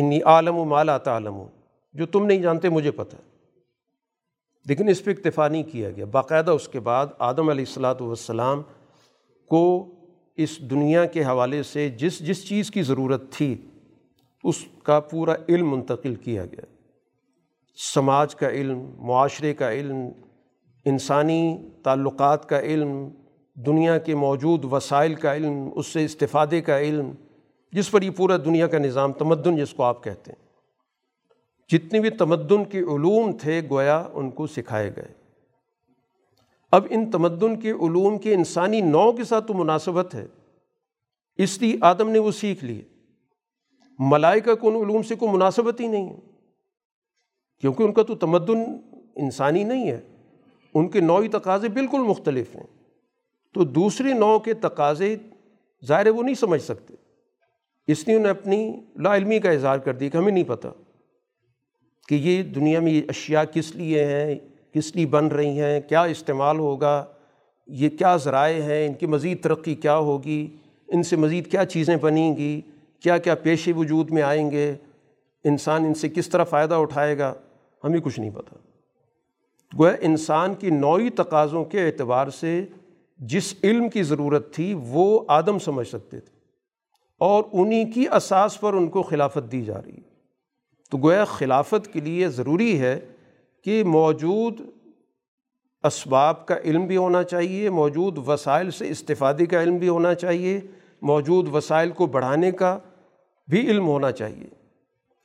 انی 0.00 0.22
عالم 0.22 0.56
و 0.56 0.64
مالا 0.64 0.98
تعالم 0.98 1.34
ہوں 1.34 1.48
جو 1.94 2.06
تم 2.06 2.26
نہیں 2.26 2.42
جانتے 2.42 2.68
مجھے 2.68 2.90
پتہ۔ 2.90 3.16
ہے 3.16 3.32
لیکن 4.66 4.88
اس 4.88 5.04
پہ 5.04 5.10
اکتفا 5.10 5.48
نہیں 5.48 5.62
کیا 5.62 5.90
گیا۔ 5.90 6.04
باقاعدہ 6.04 6.50
اس 6.50 6.68
کے 6.68 6.80
بعد 6.80 7.06
آدم 7.18 7.48
علیہ 7.48 7.64
السلاۃ 7.68 8.00
والسلام 8.00 8.62
کو 9.48 9.94
اس 10.36 10.58
دنیا 10.58 11.04
کے 11.04 11.24
حوالے 11.24 11.62
سے 11.62 11.90
جس 11.90 12.18
جس 12.18 12.48
چیز 12.48 12.70
کی 12.70 12.82
ضرورت 12.82 13.22
تھی 13.30 13.56
اس 14.44 14.64
کا 14.82 15.00
پورا 15.00 15.34
علم 15.48 15.70
منتقل 15.70 16.14
کیا 16.14 16.46
گیا۔ 16.46 16.64
سماج 17.94 18.34
کا 18.34 18.50
علم، 18.50 18.90
معاشرے 18.98 19.54
کا 19.54 19.72
علم، 19.72 19.96
انسانی 20.84 21.70
تعلقات 21.82 22.48
کا 22.48 22.60
علم، 22.60 23.08
دنیا 23.54 23.98
کے 23.98 24.14
موجود 24.14 24.64
وسائل 24.72 25.14
کا 25.14 25.36
علم، 25.36 25.70
اس 25.74 25.86
سے 25.86 26.04
استفادے 26.04 26.60
کا 26.60 26.80
علم، 26.80 27.10
جس 27.72 27.90
پر 27.90 28.02
یہ 28.02 28.10
پورا 28.10 28.36
دنیا 28.36 28.66
کا 28.66 28.78
نظام 28.78 29.12
تمدن 29.12 29.56
جس 29.56 29.74
کو 29.74 29.82
آپ 29.82 30.04
کہتے 30.04 30.32
ہیں۔ 30.32 30.42
جتنے 31.68 32.00
بھی 32.00 32.10
تمدن 32.10 32.64
کے 32.64 32.78
علوم 32.78 33.32
تھے 33.32 33.62
گویا 33.70 34.04
ان 34.12 34.30
کو 34.30 34.46
سکھائے 34.46 34.90
گئے۔ 34.96 35.08
اب 36.70 36.86
ان 36.90 37.10
تمدن 37.10 37.60
کے 37.60 37.70
علوم 37.70 38.18
کے 38.18 38.34
انسانی 38.34 38.80
نو 38.80 39.12
کے 39.12 39.24
ساتھ 39.24 39.46
تو 39.46 39.54
مناسبت 39.54 40.14
ہے۔ 40.14 40.26
اس 41.36 41.62
لیے 41.62 41.76
آدم 41.80 42.10
نے 42.10 42.18
وہ 42.18 42.30
سیکھ 42.30 42.64
لیے 42.64 42.82
ملائکہ 43.98 44.54
کو 44.54 44.68
ان 44.68 44.74
علوم 44.74 45.02
سے 45.02 45.14
کوئی 45.14 45.32
مناسبت 45.32 45.80
ہی 45.80 45.86
نہیں 45.86 46.10
ہے۔ 46.10 46.18
کیونکہ 47.60 47.82
ان 47.82 47.92
کا 47.92 48.02
تو 48.02 48.14
تمدن 48.14 48.64
انسانی 49.16 49.64
نہیں 49.64 49.90
ہے، 49.90 50.00
ان 50.74 50.88
کے 50.88 51.00
نوعی 51.00 51.28
تقاضے 51.28 51.68
بالکل 51.68 51.98
مختلف 51.98 52.56
ہیں۔ 52.56 52.66
تو 53.54 53.64
دوسری 53.64 54.12
نو 54.12 54.38
کے 54.38 54.54
تقاضے 54.54 55.16
ظاہر 55.84 56.08
وہ 56.08 56.22
نہیں 56.22 56.34
سمجھ 56.34 56.62
سکتے۔ 56.62 56.94
اس 57.86 58.08
لیے 58.08 58.16
انہیں 58.16 58.30
اپنی 58.30 58.80
لا 58.96 59.16
علمی 59.16 59.38
کا 59.38 59.50
اظہار 59.50 59.78
کر 59.78 59.94
دیا 59.94 60.08
کہ 60.08 60.16
ہمیں 60.16 60.32
نہیں 60.32 60.44
پتہ 60.44 60.68
کہ 62.08 62.14
یہ 62.14 62.42
دنیا 62.42 62.80
میں 62.80 62.92
یہ 62.92 63.02
اشیاء 63.08 63.42
کس 63.52 63.76
لیے 63.76 64.04
ہیں، 64.04 64.34
کس 64.74 64.96
لیے 64.96 65.06
بن 65.06 65.26
رہی 65.26 65.60
ہیں، 65.60 65.80
کیا 65.80 66.02
استعمال 66.02 66.58
ہوگا، 66.58 67.06
یہ 67.66 67.88
کیا 67.88 68.16
ذرائع 68.16 68.62
ہیں، 68.62 68.86
ان 68.86 68.94
کی 68.94 69.06
مزید 69.06 69.42
ترقی 69.42 69.74
کیا 69.74 69.96
ہوگی، 69.96 70.56
ان 70.88 71.02
سے 71.02 71.16
مزید 71.16 71.50
کیا 71.50 71.64
چیزیں 71.64 71.96
بنیں 71.96 72.36
گی۔ 72.36 72.60
کیا 73.02 73.18
کیا 73.18 73.34
پیشے 73.34 73.72
وجود 73.72 74.10
میں 74.10 74.22
آئیں 74.22 74.50
گے؟ 74.50 74.74
انسان 75.44 75.84
ان 75.84 75.94
سے 75.94 76.08
کس 76.08 76.28
طرح 76.28 76.44
فائدہ 76.44 76.74
اٹھائے 76.74 77.18
گا؟ 77.18 77.34
ہمیں 77.84 78.00
کچھ 78.00 78.20
نہیں 78.20 78.30
پتہ 78.30 78.54
گویا 79.78 79.96
انسان 80.00 80.54
کی 80.54 80.70
نوعی 80.70 81.10
تقاضوں 81.10 81.64
کے 81.64 81.86
اعتبار 81.86 82.28
سے 82.28 82.66
جس 83.18 83.54
علم 83.64 83.88
کی 83.88 84.02
ضرورت 84.02 84.54
تھی 84.54 84.74
وہ 84.86 85.20
آدم 85.28 85.58
سمجھ 85.58 85.88
سکتے 85.88 86.20
تھے 86.20 86.38
اور 87.18 87.44
انہی 87.52 87.84
کی 87.84 88.04
اساس 88.12 88.60
پر 88.60 88.74
ان 88.74 88.88
کو 88.88 89.02
خلافت 89.02 89.52
دی 89.52 89.64
جا 89.64 89.80
رہی۔ 89.84 89.92
ہے 89.92 90.12
تو 90.90 90.98
گویا 90.98 91.24
خلافت 91.24 91.92
کے 91.92 92.00
لیے 92.00 92.28
ضروری 92.28 92.80
ہے 92.80 93.00
کہ 93.64 93.84
موجود 93.84 94.60
اسباب 95.84 96.46
کا 96.46 96.54
علم 96.64 96.86
بھی 96.86 96.96
ہونا 96.96 97.22
چاہیے، 97.22 97.70
موجود 97.70 98.18
وسائل 98.28 98.70
سے 98.70 98.88
استفادے 98.88 99.46
کا 99.46 99.62
علم 99.62 99.76
بھی 99.76 99.88
ہونا 99.88 100.14
چاہیے، 100.14 100.60
موجود 101.02 101.48
وسائل 101.54 101.90
کو 101.90 102.06
بڑھانے 102.06 102.52
کا 102.52 102.78
بھی 103.52 103.70
علم 103.70 103.88
ہونا 103.88 104.12
چاہیے۔ 104.12 104.46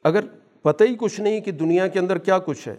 اگر 0.03 0.25
پتہ 0.61 0.83
ہی 0.83 0.95
کچھ 0.99 1.21
نہیں 1.21 1.41
کہ 1.41 1.51
دنیا 1.51 1.87
کے 1.87 1.99
اندر 1.99 2.17
کیا 2.17 2.39
کچھ 2.39 2.67
ہے 2.67 2.75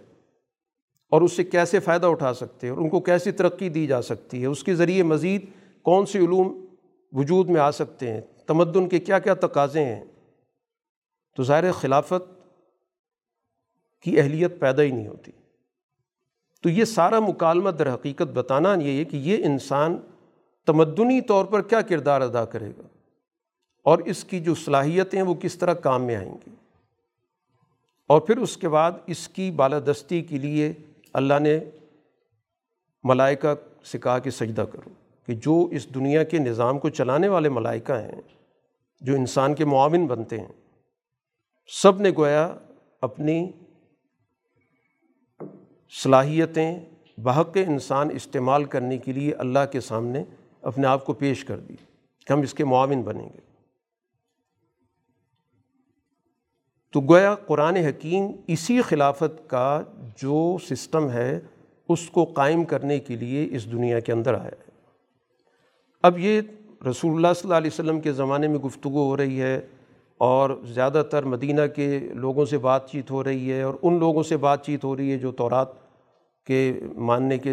اور 1.09 1.21
اس 1.21 1.33
سے 1.33 1.43
کیسے 1.43 1.79
فائدہ 1.79 2.05
اٹھا 2.05 2.33
سکتے 2.33 2.67
ہیں 2.67 2.73
اور 2.73 2.83
ان 2.83 2.89
کو 2.89 2.99
کیسی 2.99 3.31
ترقی 3.31 3.69
دی 3.69 3.87
جا 3.87 4.01
سکتی 4.01 4.41
ہے، 4.41 4.45
اس 4.45 4.63
کے 4.63 4.75
ذریعے 4.75 5.03
مزید 5.03 5.45
کون 5.81 6.05
سی 6.05 6.19
علوم 6.19 6.65
وجود 7.11 7.49
میں 7.49 7.61
آ 7.61 7.71
سکتے 7.71 8.11
ہیں، 8.11 8.21
تمدن 8.47 8.89
کے 8.89 8.99
کیا 8.99 9.19
کیا 9.19 9.33
تقاضے 9.33 9.85
ہیں۔ 9.85 10.05
تو 11.35 11.43
ظاہر 11.43 11.71
خلافت 11.71 12.49
کی 14.01 14.19
اہلیت 14.19 14.59
پیدا 14.59 14.81
ہی 14.81 14.91
نہیں 14.91 15.07
ہوتی۔ 15.07 15.31
تو 16.63 16.69
یہ 16.69 16.85
سارا 16.85 17.19
مکالمہ 17.19 17.69
در 17.69 17.93
حقیقت 17.93 18.27
بتانا 18.33 18.73
یہ 18.73 18.99
ہے 18.99 19.05
کہ 19.05 19.17
یہ 19.17 19.45
انسان 19.45 19.97
تمدنی 20.65 21.21
طور 21.21 21.45
پر 21.45 21.61
کیا 21.61 21.81
کردار 21.81 22.21
ادا 22.21 22.45
کرے 22.45 22.71
گا۔ 22.77 22.98
اور 23.85 23.99
اس 24.05 24.23
کی 24.23 24.39
جو 24.39 24.55
صلاحیتیں 24.55 25.21
وہ 25.21 25.33
کس 25.33 25.57
طرح 25.57 25.73
کام 25.73 26.03
میں 26.03 26.15
آئیں 26.15 26.31
گی؟ 26.31 26.55
اور 28.09 28.21
پھر 28.21 28.37
اس 28.37 28.57
کے 28.57 28.69
بعد 28.69 28.91
اس 29.07 29.27
کی 29.27 29.49
بالادستی 29.51 30.21
کے 30.21 30.37
لیے 30.37 30.71
اللہ 31.13 31.39
نے 31.39 31.59
ملائکہ 33.03 33.53
سے 33.85 33.99
کہا 33.99 34.17
کہ 34.19 34.29
سجدہ 34.29 34.61
کرو، 34.61 34.89
کہ 35.27 35.33
جو 35.35 35.67
اس 35.71 35.93
دنیا 35.95 36.23
کے 36.23 36.37
نظام 36.37 36.79
کو 36.79 36.89
چلانے 36.89 37.27
والے 37.27 37.49
ملائکہ 37.49 37.93
ہیں، 37.93 38.21
جو 39.01 39.15
انسان 39.15 39.55
کے 39.55 39.65
معاون 39.65 40.05
بنتے 40.07 40.39
ہیں، 40.39 40.53
سب 41.71 42.01
نے 42.01 42.11
گویا 42.17 42.47
اپنی 43.01 43.51
صلاحیتیں، 45.93 46.79
بحق 47.17 47.57
انسان 47.67 48.09
استعمال 48.13 48.65
کرنے 48.65 48.97
کے 48.97 49.11
لیے 49.11 49.33
اللہ 49.35 49.65
کے 49.71 49.79
سامنے 49.81 50.23
اپنے 50.61 50.87
آپ 50.87 51.05
کو 51.05 51.13
پیش 51.13 51.43
کر 51.45 51.59
دی، 51.59 51.75
کہ 52.27 52.33
ہم 52.33 52.41
اس 52.41 52.53
کے 52.53 52.65
معاون 52.65 53.01
بنیں 53.01 53.25
گے۔ 53.25 53.47
تو 56.93 57.01
گویا 57.01 57.35
قرآن 57.35 57.75
حکیم 57.75 58.25
اسی 58.47 58.81
خلافت 58.81 59.49
کا 59.49 59.81
جو 60.21 60.57
سسٹم 60.69 61.09
ہے، 61.09 61.39
اس 61.89 62.09
کو 62.09 62.25
قائم 62.25 62.63
کرنے 62.63 62.99
کے 62.99 63.15
لیے 63.15 63.47
اس 63.51 63.71
دنیا 63.71 63.99
کے 63.99 64.11
اندر 64.11 64.33
آیا 64.33 64.45
ہے۔ 64.45 64.69
اب 66.03 66.19
یہ 66.19 66.41
رسول 66.89 67.15
اللہ 67.15 67.27
صلی 67.35 67.41
اللہ 67.43 67.55
علیہ 67.55 67.69
وسلم 67.73 67.99
کے 67.99 68.11
زمانے 68.11 68.47
میں 68.47 68.59
گفتگو 68.59 69.03
ہو 69.05 69.17
رہی 69.17 69.41
ہے 69.41 69.59
اور 70.17 70.49
زیادہ 70.63 71.03
تر 71.11 71.23
مدینہ 71.23 71.61
کے 71.75 71.99
لوگوں 71.99 72.45
سے 72.45 72.57
بات 72.57 72.91
چیت 72.91 73.11
ہو 73.11 73.23
رہی 73.23 73.51
ہے 73.51 73.61
اور 73.61 73.73
ان 73.81 73.99
لوگوں 73.99 74.23
سے 74.23 74.37
بات 74.37 74.65
چیت 74.65 74.83
ہو 74.83 74.97
رہی 74.97 75.11
ہے 75.11 75.17
جو 75.17 75.31
تورات 75.31 75.67
کے 76.45 76.79
ماننے 76.95 77.37
کے 77.37 77.51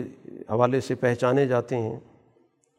حوالے 0.51 0.81
سے 0.81 0.95
پہچانے 0.95 1.47
جاتے 1.47 1.79
ہیں۔ 1.79 2.01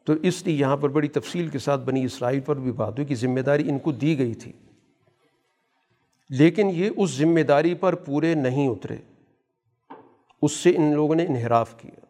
تو 0.06 0.12
اس 0.22 0.46
لیے 0.46 0.56
یہاں 0.56 0.76
پر 0.76 0.88
بڑی 0.88 1.08
تفصیل 1.08 1.48
کے 1.48 1.58
ساتھ 1.58 1.80
بنی 1.80 2.04
اسرائیل 2.04 2.40
پر 2.40 2.56
بھی 2.56 2.72
بات 2.72 2.92
ہوئی 2.92 3.06
کہ 3.06 3.14
ذمہ 3.14 3.40
داری 3.40 3.70
ان 3.70 3.78
کو 3.78 3.92
دی 3.92 4.18
گئی 4.18 4.34
تھی۔ 4.34 4.52
لیکن 6.30 6.70
یہ 6.74 6.90
اس 6.96 7.10
ذمہ 7.10 7.40
داری 7.40 7.74
پر 7.74 7.94
پورے 7.94 8.34
نہیں 8.34 8.68
اترے۔ 8.68 8.96
اس 10.42 10.52
سے 10.52 10.70
ان 10.70 10.94
لوگوں 10.94 11.14
نے 11.14 11.26
انحراف 11.26 11.78
کیا۔ 11.78 12.06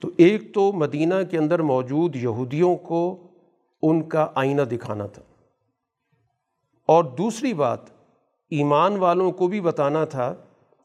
تو 0.00 0.10
ایک 0.16 0.54
تو 0.54 0.72
مدینہ 0.72 1.14
کے 1.30 1.38
اندر 1.38 1.62
موجود 1.62 2.16
یہودیوں 2.16 2.76
کو 2.76 3.26
ان 3.82 4.08
کا 4.08 4.26
آئینہ 4.34 4.62
دکھانا 4.62 5.06
تھا۔ 5.06 5.22
اور 6.86 7.04
دوسری 7.04 7.54
بات، 7.54 7.78
ایمان 8.50 8.96
والوں 8.96 9.32
کو 9.32 9.46
بھی 9.46 9.60
بتانا 9.60 10.04
تھا 10.04 10.34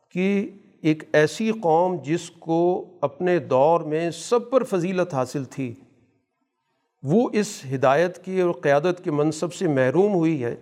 کہ 0.10 0.50
ایک 0.82 1.04
ایسی 1.14 1.52
قوم 1.62 1.96
جس 2.04 2.32
کو 2.32 2.86
اپنے 3.02 3.40
دور 3.40 3.82
میں 3.82 4.12
سب 4.12 4.50
پر 4.50 4.64
فضیلت 4.64 5.14
حاصل 5.14 5.44
تھی، 5.46 5.74
وہ 7.04 7.30
اس 7.34 7.62
ہدایت 7.76 8.26
کی 8.26 8.42
اور 8.42 8.52
قیادت 8.52 9.04
کے 9.04 9.12
منصب 9.12 9.54
سے 9.54 9.68
محروم 9.68 10.14
ہوئی 10.14 10.44
ہے۔ 10.44 10.56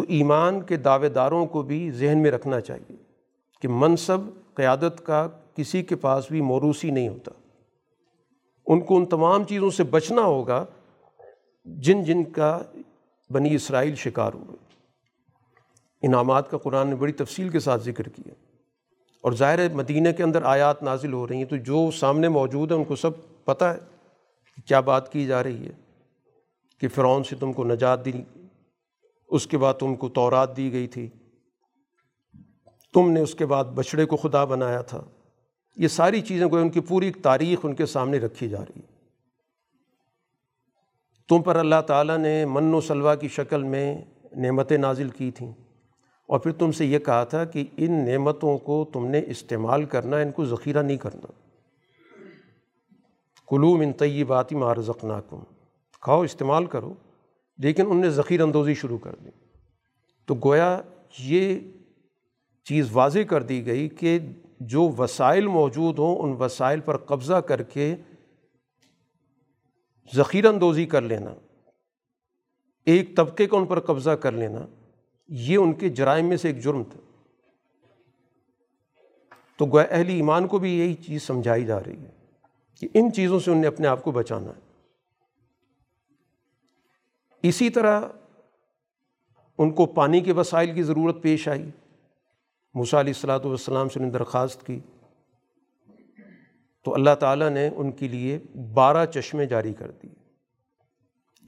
تو 0.00 0.06
ایمان 0.08 0.60
کے 0.60 0.76
دعوے 0.76 1.08
داروں 1.08 1.46
کو 1.46 1.62
بھی 1.62 1.90
ذہن 1.90 2.18
میں 2.18 2.30
رکھنا 2.30 2.60
چاہیے 2.60 2.96
کہ 3.62 3.68
منصب 3.68 4.16
قیادت 4.54 5.06
کا 5.06 5.28
کسی 5.54 5.82
کے 5.82 5.96
پاس 5.96 6.30
بھی 6.30 6.40
موروثی 6.40 6.90
نہیں 6.90 7.08
ہوتا۔ 7.08 7.30
ان 8.66 8.80
کو 8.80 8.96
ان 8.96 9.06
تمام 9.06 9.44
چیزوں 9.44 9.70
سے 9.70 9.82
بچنا 9.84 10.22
ہوگا 10.22 10.64
جن 11.64 12.04
جن 12.04 12.24
کا 12.24 12.58
بنی 13.30 13.54
اسرائیل 13.54 13.94
شکار 13.94 14.32
ہوئے۔ 14.32 14.56
انعامات 16.02 16.50
کا 16.50 16.58
قرآن 16.58 16.88
نے 16.88 16.94
بڑی 16.94 17.12
تفصیل 17.12 17.48
کے 17.48 17.60
ساتھ 17.60 17.82
ذکر 17.82 18.08
کیا۔ 18.08 18.34
اور 19.22 19.32
ظاہر 19.32 19.72
مدینہ 19.72 20.08
کے 20.16 20.22
اندر 20.22 20.42
آیات 20.42 20.82
نازل 20.82 21.12
ہو 21.12 21.28
رہی 21.28 21.36
ہیں 21.36 21.44
تو 21.44 21.56
جو 21.56 21.90
سامنے 21.90 22.28
موجود 22.28 22.70
ہیں 22.70 22.78
ان 22.78 22.84
کو 22.84 22.96
سب 22.96 23.10
پتہ 23.44 23.64
ہے 23.64 23.78
کہ 24.56 24.68
کیا 24.68 24.80
بات 24.80 25.12
کی 25.12 25.26
جا 25.26 25.42
رہی 25.42 25.66
ہے 25.66 25.72
کہ 26.80 26.88
فرعون 26.88 27.24
سے 27.24 27.36
تم 27.36 27.52
کو 27.52 27.64
نجات 27.64 28.04
دی 28.04 28.12
اس 29.30 29.46
کے 29.46 29.58
بعد 29.58 29.74
تم 29.74 29.94
کو 29.94 30.08
تورات 30.08 30.56
دی 30.56 30.72
گئی 30.72 30.86
تھی۔ 30.86 31.10
تم 32.94 33.10
نے 33.10 33.20
اس 33.20 33.34
کے 33.34 33.46
بعد 33.46 33.64
بچڑے 33.64 34.04
کو 34.04 34.16
خدا 34.16 34.44
بنایا 34.44 34.82
تھا۔ 34.82 35.04
یہ 35.76 35.88
ساری 35.88 36.20
چیزیں 36.20 36.48
کو 36.48 36.56
ان 36.56 36.70
کی 36.70 36.80
پوری 36.80 37.12
تاریخ 37.12 37.58
ان 37.62 37.74
کے 37.74 37.86
سامنے 37.86 38.18
رکھی 38.18 38.48
جا 38.48 38.60
رہی۔ 38.60 38.80
ہے 38.80 39.00
تم 41.28 41.42
پر 41.42 41.56
اللہ 41.56 41.80
تعالیٰ 41.86 42.18
نے 42.18 42.44
من 42.44 42.74
و 42.74 42.80
سلوا 42.80 43.14
کی 43.14 43.28
شکل 43.28 43.62
میں 43.62 44.04
نعمتیں 44.36 44.78
نازل 44.78 45.08
کی 45.08 45.30
تھیں۔ 45.30 45.52
اور 46.26 46.38
پھر 46.38 46.52
تم 46.52 46.72
سے 46.72 46.86
یہ 46.86 46.98
کہا 46.98 47.24
تھا 47.24 47.44
کہ 47.44 47.64
ان 47.76 47.92
نعمتوں 47.92 48.58
کو 48.58 48.90
تم 48.92 49.06
نے 49.06 49.22
استعمال 49.26 49.84
کرنا، 49.84 50.16
ان 50.16 50.32
کو 50.32 50.44
ذخیرہ 50.44 50.82
نہیں 50.82 50.96
کرنا۔ 50.96 51.32
قلوم 53.46 53.80
ان 53.80 53.92
طیباتی 53.92 54.54
مارزکناکم 54.54 55.40
کھاؤ، 56.00 56.22
استعمال 56.22 56.66
کرو۔ 56.66 56.94
لیکن 57.60 57.86
ان 57.90 58.00
نے 58.00 58.10
ذخیر 58.10 58.40
اندوزی 58.40 58.74
شروع 58.74 58.98
کر 58.98 59.14
دی۔ 59.24 59.30
تو 60.26 60.34
گویا 60.34 60.80
یہ 61.18 61.58
چیز 62.64 62.88
واضح 62.92 63.18
کر 63.18 63.42
دی 63.42 63.66
گئی 63.66 63.88
کہ 63.88 64.18
جو 64.60 64.82
وسائل 64.98 65.46
موجود 65.46 65.98
ہوں، 65.98 66.16
ان 66.16 66.32
وسائل 66.32 66.80
پر 66.80 66.96
قبضہ 66.96 67.34
کر 67.34 67.62
کے 67.62 67.96
ذخیر 70.14 70.44
اندوزی 70.44 70.86
کر 70.86 71.02
لینا، 71.02 71.34
ایک 72.84 73.16
طبقے 73.16 73.46
کو 73.46 73.58
ان 73.58 73.66
پر 73.66 73.80
قبضہ 73.80 74.10
کر 74.10 74.32
لینا، 74.32 74.66
یہ 75.28 75.56
ان 75.56 75.72
کے 75.72 75.88
جرائم 75.88 76.26
میں 76.26 76.36
سے 76.36 76.48
ایک 76.48 76.62
جرم 76.62 76.82
تھا۔ 76.84 77.00
تو 79.56 79.66
گویا 79.66 79.86
اہل 79.90 80.08
ایمان 80.08 80.46
کو 80.46 80.58
بھی 80.58 80.78
یہی 80.78 80.94
چیز 80.94 81.22
سمجھائی 81.22 81.64
جا 81.64 81.80
رہی 81.80 81.96
ہے 81.96 82.10
کہ 82.80 82.88
ان 82.94 83.12
چیزوں 83.12 83.40
سے 83.40 83.50
انہیں 83.50 83.66
اپنے 83.66 83.86
آپ 83.86 84.04
کو 84.04 84.10
بچانا 84.10 84.50
ہے۔ 84.50 84.69
اسی 87.42 87.70
طرح 87.70 88.00
ان 89.58 89.70
کو 89.70 89.86
پانی 89.86 90.20
کے 90.20 90.32
وسائل 90.32 90.74
کی 90.74 90.82
ضرورت 90.82 91.22
پیش 91.22 91.48
آئی۔ 91.48 91.70
علیہ 92.74 92.98
السلاۃ 92.98 93.40
والسلام 93.44 93.88
سے 93.88 93.98
انہیں 93.98 94.12
درخواست 94.12 94.66
کی۔ 94.66 94.80
تو 96.84 96.94
اللہ 96.94 97.14
تعالیٰ 97.20 97.50
نے 97.50 97.70
ان 97.76 97.92
کے 97.92 98.08
لیے 98.08 98.38
بارہ 98.74 99.06
چشمے 99.06 99.46
جاری 99.46 99.72
کر 99.72 99.90
دیے۔ 99.90 100.10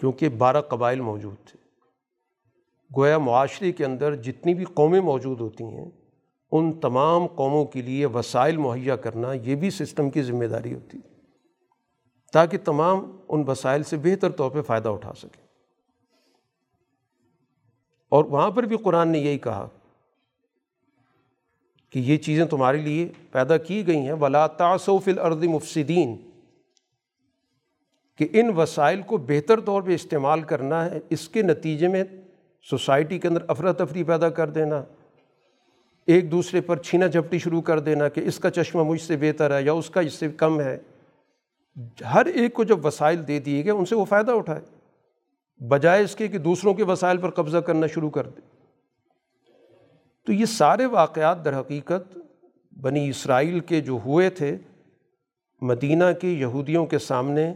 کیونکہ 0.00 0.28
بارہ 0.28 0.60
قبائل 0.60 1.00
موجود 1.00 1.34
تھے۔ 1.46 1.62
گویا 2.96 3.18
معاشرے 3.18 3.72
کے 3.72 3.84
اندر 3.84 4.14
جتنی 4.14 4.54
بھی 4.54 4.64
قومیں 4.64 5.00
موجود 5.00 5.40
ہوتی 5.40 5.64
ہیں، 5.64 5.90
ان 6.52 6.80
تمام 6.80 7.26
قوموں 7.26 7.64
کے 7.64 7.82
لیے 7.82 8.06
وسائل 8.06 8.56
مہیا 8.56 8.96
کرنا 8.96 9.32
یہ 9.32 9.54
بھی 9.54 9.70
سسٹم 9.70 10.10
کی 10.10 10.22
ذمہ 10.22 10.44
داری 10.44 10.74
ہوتی۔ 10.74 10.98
ہے 10.98 11.12
تاکہ 12.32 12.58
تمام 12.64 13.16
ان 13.28 13.44
وسائل 13.48 13.82
سے 13.82 13.96
بہتر 13.96 14.30
طور 14.30 14.50
پہ 14.50 14.62
فائدہ 14.62 14.88
اٹھا 14.88 15.12
سکیں۔ 15.12 15.41
اور 18.12 18.24
وہاں 18.24 18.50
پر 18.50 18.62
بھی 18.62 18.76
قرآن 18.76 19.08
نے 19.08 19.18
یہی 19.18 19.38
کہا 19.38 19.66
کہ 21.90 21.98
یہ 21.98 22.16
چیزیں 22.16 22.44
تمہارے 22.46 22.78
لیے 22.78 23.08
پیدا 23.32 23.56
کی 23.56 23.86
گئی 23.86 23.96
ہیں، 23.96 24.12
ولا 24.12 24.46
تعصف 24.46 25.08
الارض 25.08 25.44
مفسدین 25.44 26.16
کہ 28.18 28.28
ان 28.32 28.50
وسائل 28.56 29.02
کو 29.02 29.16
بہتر 29.16 29.60
طور 29.60 29.82
پہ 29.82 29.94
استعمال 29.94 30.40
کرنا 30.40 30.84
ہے، 30.84 30.98
اس 31.10 31.28
کے 31.28 31.42
نتیجے 31.42 31.88
میں 31.88 32.04
سوسائٹی 32.66 33.18
کے 33.18 33.28
اندر 33.28 33.44
افراتفری 33.48 34.04
پیدا 34.04 34.28
کر 34.30 34.50
دینا، 34.50 34.82
ایک 36.08 36.30
دوسرے 36.30 36.60
پر 36.60 36.76
چھینا 36.76 37.06
جھپٹی 37.06 37.38
شروع 37.38 37.60
کر 37.62 37.78
دینا 37.78 38.08
کہ 38.08 38.20
اس 38.20 38.38
کا 38.38 38.50
چشمہ 38.50 38.82
مجھ 38.82 39.00
سے 39.00 39.16
بہتر 39.16 39.56
ہے 39.56 39.62
یا 39.62 39.72
اس 39.72 39.90
کا 39.90 40.00
اس 40.00 40.12
سے 40.12 40.28
کم 40.28 40.60
ہے۔ 40.60 40.78
ہر 42.14 42.26
ایک 42.26 42.52
کو 42.54 42.64
جب 42.64 42.86
وسائل 42.86 43.26
دے 43.28 43.38
دیے 43.38 43.64
گئے، 43.64 43.72
ان 43.72 43.84
سے 43.84 43.94
وہ 43.94 44.04
فائدہ 44.04 44.32
اٹھائے۔ 44.32 44.60
بجائے 45.68 46.04
اس 46.04 46.16
کے 46.16 46.28
کہ 46.28 46.38
دوسروں 46.38 46.74
کے 46.74 46.84
وسائل 46.84 47.16
پر 47.16 47.30
قبضہ 47.30 47.58
کرنا 47.58 47.86
شروع 47.86 48.10
کر 48.10 48.26
دے۔ 48.26 48.40
تو 50.26 50.32
یہ 50.32 50.44
سارے 50.44 50.86
واقعات 50.86 51.44
در 51.44 51.60
حقیقت 51.60 52.18
بنی 52.80 53.08
اسرائیل 53.08 53.60
کے 53.60 53.80
جو 53.80 53.98
ہوئے 54.04 54.30
تھے، 54.30 54.56
مدینہ 55.60 56.04
کے 56.20 56.28
یہودیوں 56.28 56.86
کے 56.86 56.98
سامنے 56.98 57.54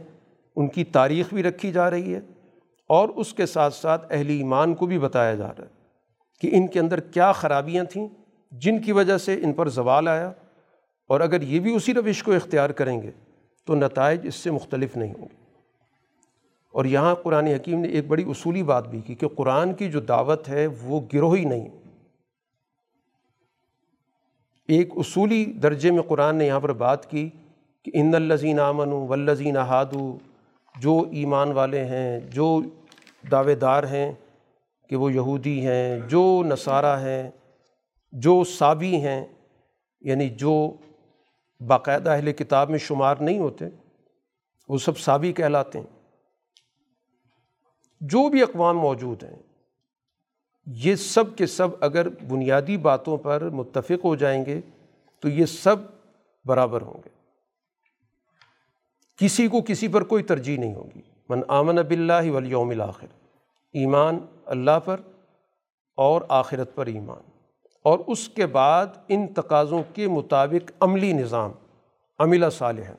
ان 0.55 0.67
کی 0.67 0.83
تاریخ 0.83 1.33
بھی 1.33 1.43
رکھی 1.43 1.71
جا 1.71 1.89
رہی 1.89 2.15
ہے 2.15 2.19
اور 2.89 3.09
اس 3.09 3.33
کے 3.33 3.45
ساتھ 3.45 3.73
ساتھ 3.73 4.07
اہل 4.09 4.29
ایمان 4.29 4.75
کو 4.75 4.85
بھی 4.85 4.99
بتایا 4.99 5.35
جا 5.35 5.47
رہا 5.47 5.65
ہے 5.65 5.69
کہ 6.41 6.55
ان 6.55 6.67
کے 6.67 6.79
اندر 6.79 6.99
کیا 6.99 7.31
خرابیاں 7.31 7.83
تھیں 7.83 8.07
جن 8.51 8.81
کی 8.81 8.91
وجہ 8.91 9.17
سے 9.17 9.33
ان 9.33 9.53
پر 9.53 9.69
زوال 9.69 10.07
آیا۔ 10.07 10.31
اور 11.07 11.19
اگر 11.19 11.41
یہ 11.41 11.59
بھی 11.59 11.75
اسی 11.75 11.93
روش 11.93 12.23
کو 12.23 12.33
اختیار 12.33 12.69
کریں 12.69 13.01
گے 13.01 13.11
تو 13.65 13.75
نتائج 13.75 14.19
اس 14.23 14.35
سے 14.35 14.51
مختلف 14.51 14.97
نہیں 14.97 15.13
ہوں 15.13 15.29
گے۔ 15.29 15.46
اور 16.77 16.85
یہاں 16.85 17.15
قرآن 17.15 17.47
حکیم 17.47 17.79
نے 17.79 17.87
ایک 17.87 18.07
بڑی 18.07 18.23
اصولی 18.27 18.63
بات 18.63 18.87
بھی 18.87 19.01
کی 19.01 19.15
کہ 19.15 19.27
قرآن 19.27 19.73
کی 19.73 19.91
جو 19.91 19.99
دعوت 19.99 20.49
ہے 20.49 20.67
وہ 20.81 21.01
گروہی 21.13 21.45
نہیں۔ 21.45 21.69
ایک 24.67 24.93
اصولی 24.97 25.45
درجے 25.45 25.91
میں 25.91 26.01
قرآن 26.01 26.35
نے 26.35 26.45
یہاں 26.45 26.59
پر 26.59 26.73
بات 26.73 27.09
کی 27.09 27.29
کہ 27.83 27.91
ان 27.93 28.15
الزین 28.15 28.59
امن 28.59 28.87
و 28.87 29.07
ولزین 29.07 29.57
احادو 29.57 30.17
جو 30.75 31.05
ایمان 31.11 31.51
والے 31.51 31.85
ہیں، 31.85 32.19
جو 32.19 32.61
دعوے 33.31 33.55
دار 33.55 33.83
ہیں 33.83 34.11
کہ 34.89 34.95
وہ 34.95 35.13
یہودی 35.13 35.67
ہیں، 35.67 35.99
جو 35.99 36.43
نصارہ 36.45 36.99
ہیں، 36.99 37.31
جو 38.11 38.43
صابی 38.43 38.95
ہیں 38.95 39.25
یعنی 40.01 40.29
جو 40.29 40.71
باقاعدہ 41.67 42.09
اہل 42.09 42.31
کتاب 42.31 42.69
میں 42.69 42.79
شمار 42.79 43.15
نہیں 43.19 43.39
ہوتے، 43.39 43.65
وہ 44.69 44.77
سب 44.77 44.97
صابی 44.97 45.31
کہلاتے 45.31 45.79
ہیں۔ 45.79 45.96
جو 48.01 48.29
بھی 48.29 48.41
اقوام 48.41 48.77
موجود 48.77 49.23
ہیں، 49.23 49.35
یہ 50.65 50.95
سب 50.95 51.37
کے 51.37 51.45
سب 51.45 51.67
اگر 51.79 52.09
بنیادی 52.09 52.77
باتوں 52.77 53.17
پر 53.17 53.49
متفق 53.49 54.05
ہو 54.05 54.15
جائیں 54.15 54.45
گے 54.45 54.61
تو 55.19 55.29
یہ 55.29 55.45
سب 55.45 55.75
برابر 56.45 56.81
ہوں 56.81 57.01
گے۔ 57.05 57.09
کسی 59.17 59.47
کو 59.47 59.61
کسی 59.61 59.87
پر 59.87 60.03
کوئی 60.03 60.23
ترجیح 60.23 60.59
نہیں 60.59 60.75
ہوگی۔ 60.75 61.01
من 61.29 61.41
آمن 61.47 61.77
اب 61.77 61.91
اللہ 61.91 62.31
ولیوم 62.31 62.69
الآخر 62.69 63.07
ایمان 63.73 64.19
اللہ 64.45 64.79
پر 64.85 65.01
اور 65.95 66.21
آخرت 66.29 66.75
پر 66.75 66.85
ایمان۔ 66.85 67.29
اور 67.83 67.99
اس 68.07 68.29
کے 68.29 68.45
بعد 68.45 68.87
ان 69.07 69.27
تقاضوں 69.27 69.83
کے 69.93 70.07
مطابق 70.07 70.71
عملی 70.79 71.13
نظام، 71.13 71.51
عملہ 72.19 72.45
صالح 72.51 72.91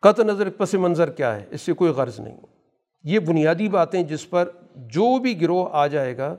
قطع 0.00 0.22
نظر 0.22 0.50
پس 0.50 0.74
منظر 0.74 1.10
کیا 1.10 1.36
ہے؟ 1.36 1.46
اس 1.50 1.60
سے 1.60 1.72
کوئی 1.72 1.90
غرض 1.90 2.20
نہیں۔ 2.20 2.40
یہ 3.04 3.18
بنیادی 3.18 3.68
باتیں 3.68 4.02
جس 4.02 4.30
پر 4.30 4.50
جو 4.76 5.18
بھی 5.18 5.40
گروہ 5.40 5.68
آ 5.72 5.86
جائے 5.86 6.16
گا 6.16 6.36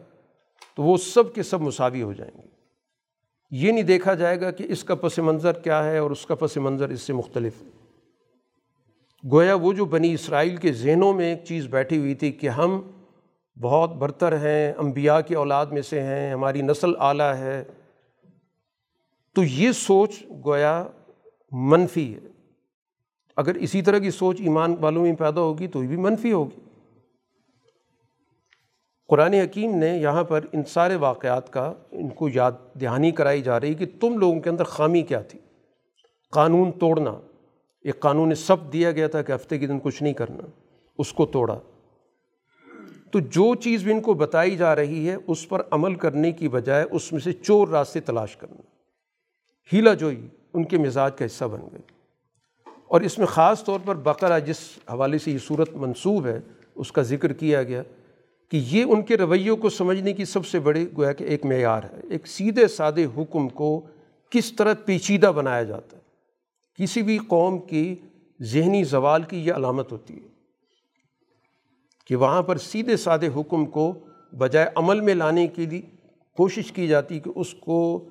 تو 0.75 0.83
وہ 0.83 0.97
سب 0.97 1.33
کے 1.33 1.43
سب 1.43 1.61
مساوی 1.61 2.01
ہو 2.01 2.13
جائیں 2.13 2.37
گے۔ 2.37 2.47
یہ 3.51 3.71
نہیں 3.71 3.83
دیکھا 3.83 4.13
جائے 4.13 4.41
گا 4.41 4.51
کہ 4.51 4.65
اس 4.69 4.83
کا 4.83 4.95
پس 4.95 5.19
منظر 5.19 5.51
کیا 5.51 5.83
ہے 5.83 5.97
اور 5.97 6.11
اس 6.11 6.25
کا 6.25 6.35
پس 6.35 6.57
منظر 6.57 6.89
اس 6.89 7.01
سے 7.01 7.13
مختلف۔ 7.13 7.63
گویا 9.31 9.53
وہ 9.53 9.73
جو 9.73 9.85
بنی 9.85 10.13
اسرائیل 10.13 10.55
کے 10.55 10.73
ذہنوں 10.73 11.13
میں 11.13 11.35
ایک 11.35 11.45
چیز 11.45 11.67
بیٹھی 11.67 11.97
ہوئی 11.97 12.15
تھی 12.15 12.31
کہ 12.31 12.49
ہم 12.49 12.91
بہت 13.61 13.89
برتر 13.89 14.37
ہیں، 14.37 14.73
انبیاء 14.77 15.19
کی 15.19 15.33
اولاد 15.33 15.65
میں 15.65 15.81
سے 15.81 16.01
ہیں، 16.01 16.33
ہماری 16.33 16.61
نسل 16.61 16.91
اعلیٰ 16.99 17.33
ہے۔ 17.33 17.63
تو 19.35 19.43
یہ 19.43 19.71
سوچ 19.71 20.23
گویا 20.45 20.83
منفی 21.51 22.15
ہے۔ 22.15 22.32
اگر 23.37 23.55
اسی 23.55 23.81
طرح 23.81 23.97
کی 23.97 24.11
سوچ 24.11 24.41
ایمان 24.41 24.75
والوں 24.79 25.03
میں 25.03 25.13
پیدا 25.13 25.41
ہوگی 25.41 25.67
تو 25.67 25.83
یہ 25.83 25.87
بھی 25.87 25.95
منفی 25.95 26.31
ہوگی۔ 26.31 26.59
قرآن 29.07 29.33
حکیم 29.33 29.75
نے 29.75 29.97
یہاں 29.97 30.23
پر 30.23 30.45
ان 30.53 30.63
سارے 30.63 30.95
واقعات 30.95 31.53
کا، 31.53 31.73
ان 31.91 32.09
کو 32.09 32.29
یاد 32.33 32.51
دہانی 32.81 33.11
کرائی 33.11 33.41
جا 33.41 33.59
رہی 33.59 33.73
کہ 33.73 33.85
تم 34.01 34.17
لوگوں 34.17 34.39
کے 34.39 34.49
اندر 34.49 34.63
خامی 34.63 35.01
کیا 35.01 35.21
تھی۔ 35.21 35.39
قانون 36.31 36.71
توڑنا، 36.71 37.19
ایک 37.81 37.99
قانون 37.99 38.35
سب 38.35 38.73
دیا 38.73 38.91
گیا 38.91 39.07
تھا 39.07 39.21
کہ 39.21 39.31
ہفتے 39.31 39.59
کے 39.59 39.67
دن 39.67 39.79
کچھ 39.83 40.03
نہیں 40.03 40.13
کرنا، 40.13 40.47
اس 40.97 41.13
کو 41.13 41.25
توڑا۔ 41.25 41.59
تو 43.11 43.19
جو 43.19 43.55
چیز 43.55 43.83
بھی 43.83 43.93
ان 43.93 44.01
کو 44.01 44.13
بتائی 44.13 44.57
جا 44.57 44.75
رہی 44.75 45.09
ہے، 45.09 45.15
اس 45.27 45.49
پر 45.49 45.61
عمل 45.71 45.95
کرنے 45.95 46.31
کی 46.31 46.49
بجائے 46.49 46.85
اس 46.91 47.11
میں 47.11 47.19
سے 47.19 47.33
چور 47.33 47.67
راستے 47.67 47.99
تلاش 47.99 48.37
کرنا۔ 48.37 48.61
ہیلا 49.73 49.93
جوئی، 49.93 50.27
ان 50.53 50.63
کے 50.63 50.77
مزاج 50.77 51.17
کا 51.17 51.25
حصہ 51.25 51.45
بن 51.45 51.61
گئی 51.71 51.81
اور 52.93 53.01
اس 53.01 53.17
میں 53.17 53.25
خاص 53.25 53.63
طور 53.63 53.79
پر 53.85 53.95
بقرہ 53.95 54.39
جس 54.39 54.57
حوالے 54.93 55.17
سے 55.17 55.31
یہ 55.31 55.37
صورت 55.47 55.69
منصوب 55.73 56.25
ہے، 56.27 56.39
اس 56.75 56.91
کا 56.91 57.01
ذکر 57.01 57.33
کیا 57.33 57.63
گیا 57.63 57.83
کہ 58.51 58.57
یہ 58.57 58.83
ان 58.83 59.01
کے 59.01 59.17
رویوں 59.17 59.57
کو 59.57 59.69
سمجھنے 59.69 60.13
کی 60.13 60.25
سب 60.25 60.45
سے 60.45 60.59
بڑی 60.59 60.87
گویا 60.97 61.13
کہ 61.13 61.23
ایک 61.23 61.45
معیار 61.45 61.83
ہے۔ 61.83 61.99
ایک 62.09 62.27
سیدھے 62.27 62.67
سادے 62.67 63.05
حکم 63.17 63.49
کو 63.49 63.81
کس 64.29 64.53
طرح 64.53 64.73
پیچیدہ 64.85 65.25
بنایا 65.25 65.63
جاتا 65.63 65.97
ہے۔ 65.97 66.01
کسی 66.75 67.01
بھی 67.01 67.17
قوم 67.17 67.59
کی 67.59 67.95
ذہنی 68.41 68.83
زوال 68.83 69.23
کی 69.23 69.37
یہ 69.37 69.53
علامت 69.53 69.91
ہوتی 69.91 70.13
ہے 70.13 70.27
کہ 72.07 72.15
وہاں 72.15 72.41
پر 72.41 72.57
سیدھے 72.57 72.97
سادے 72.97 73.27
حکم 73.35 73.65
کو 73.65 73.93
بجائے 74.37 74.69
عمل 74.75 75.01
میں 75.01 75.13
لانے 75.13 75.47
کے 75.47 75.65
لیے 75.65 75.81
کوشش 76.37 76.71
کی 76.71 76.87
جاتی 76.87 77.19
کہ 77.19 77.31
اس 77.35 77.53
کو 77.53 78.05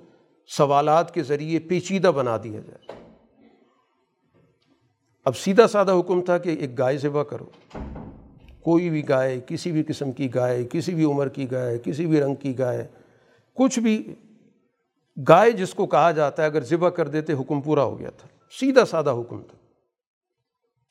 سوالات 0.46 1.14
کے 1.14 1.22
ذریعے 1.22 1.58
پیچیدہ 1.58 2.08
بنا 2.08 2.36
دیا 2.44 2.60
جائے۔ 2.60 3.01
اب 5.24 5.36
سیدھا 5.36 5.66
سادہ 5.66 5.92
حکم 5.92 6.20
تھا 6.22 6.38
کہ 6.38 6.56
ایک 6.60 6.78
گائے 6.78 6.98
ذبح 6.98 7.22
کرو۔ 7.22 7.44
کوئی 8.60 8.90
بھی 8.90 9.08
گائے، 9.08 9.40
کسی 9.46 9.72
بھی 9.72 9.82
قسم 9.82 10.12
کی 10.12 10.34
گائے، 10.34 10.64
کسی 10.64 10.94
بھی 10.94 11.04
عمر 11.04 11.28
کی 11.28 11.50
گائے، 11.50 11.78
کسی 11.78 12.06
بھی 12.06 12.20
رنگ 12.20 12.34
کی 12.34 12.58
گائے، 12.58 12.88
کچھ 13.54 13.78
بھی 13.78 14.14
گائے 15.28 15.50
جس 15.50 15.74
کو 15.74 15.86
کہا 15.86 16.10
جاتا 16.10 16.42
ہے، 16.42 16.46
اگر 16.46 16.62
ذبح 16.62 16.88
کر 16.88 17.08
دیتے، 17.08 17.32
حکم 17.32 17.60
پورا 17.60 17.82
ہو 17.82 17.98
گیا 17.98 18.10
تھا۔ 18.10 18.28
سیدھا 18.60 18.84
سادہ 18.84 19.10
حکم 19.10 19.42
تھا۔ 19.42 19.58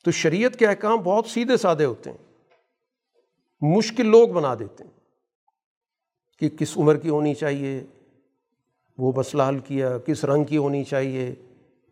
تو 0.04 0.10
شریعت 0.10 0.56
کے 0.56 0.66
احکام 0.66 0.98
بہت 0.98 1.26
سیدھے 1.26 1.56
سادے 1.56 1.84
ہوتے 1.84 2.10
ہیں۔ 2.10 2.18
مشکل 3.60 4.06
لوگ 4.06 4.28
بنا 4.28 4.54
دیتے 4.54 4.84
ہیں 4.84 4.90
کہ 6.38 6.48
کس 6.48 6.78
عمر 6.78 6.96
کی 6.96 7.08
ہونی 7.08 7.34
چاہیے، 7.34 7.84
وہ 8.98 9.12
مسئلہ 9.16 9.42
حل 9.48 9.58
کیا، 9.58 9.98
کس 9.98 10.24
رنگ 10.24 10.44
کی 10.44 10.56
ہونی 10.56 10.84
چاہیے۔ 10.84 11.34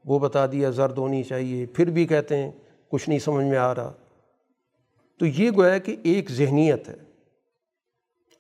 وہ 0.05 0.19
بتا 0.19 0.47
دیا، 0.47 0.71
زرد 0.71 0.99
ہونی 0.99 1.23
چاہیے۔ 1.23 1.67
پھر 1.67 1.91
بھی 1.91 2.07
کہتے 2.07 2.37
ہیں، 2.37 2.51
کچھ 2.89 3.09
نہیں 3.09 3.19
سمجھ 3.19 3.47
میں 3.47 3.59
آ 3.59 3.75
رہا۔ 3.75 3.93
تو 5.19 5.27
یہ 5.27 5.51
گویا 5.51 5.79
کہ 5.79 5.97
ایک 6.03 6.31
ذہنیت 6.31 6.89
ہے۔ 6.89 6.97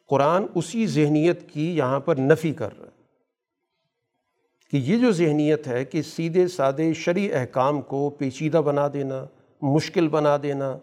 قرآن 0.09 0.47
اسی 0.55 0.87
ذہنیت 0.87 1.51
کی 1.51 1.77
یہاں 1.77 2.01
پر 2.01 2.17
نفی 2.17 2.53
کر 2.53 2.79
رہا 2.79 2.87
ہے۔ 2.87 2.91
کہ 4.71 4.77
یہ 4.77 4.99
جو 4.99 5.13
ذہنیت 5.13 5.67
ہے 5.69 5.85
کہ 5.85 6.03
سیدھے 6.03 6.49
سادے 6.49 6.95
شرع 6.95 7.21
احکام 7.33 7.83
کو 7.83 8.11
پیچیدہ 8.11 8.57
بنا 8.57 8.89
دینا، 8.93 9.27
مشکل 9.63 10.09
بنا 10.09 10.37
دینا، 10.43 10.79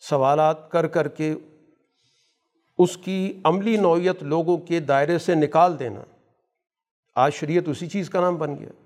سوالات 0.00 0.70
کر 0.70 0.86
کر 0.86 1.08
کے 1.08 1.34
اس 2.78 2.96
کی 2.96 3.40
عملی 3.44 3.76
نوعیت 3.76 4.22
لوگوں 4.22 4.58
کے 4.58 4.80
دائرے 4.80 5.18
سے 5.18 5.34
نکال 5.34 5.78
دینا۔ 5.78 6.00
آج 7.14 7.34
شریعت 7.34 7.68
اسی 7.68 7.86
چیز 7.86 8.10
کا 8.10 8.20
نام 8.20 8.36
بن 8.36 8.56
گیا۔ 8.58 8.85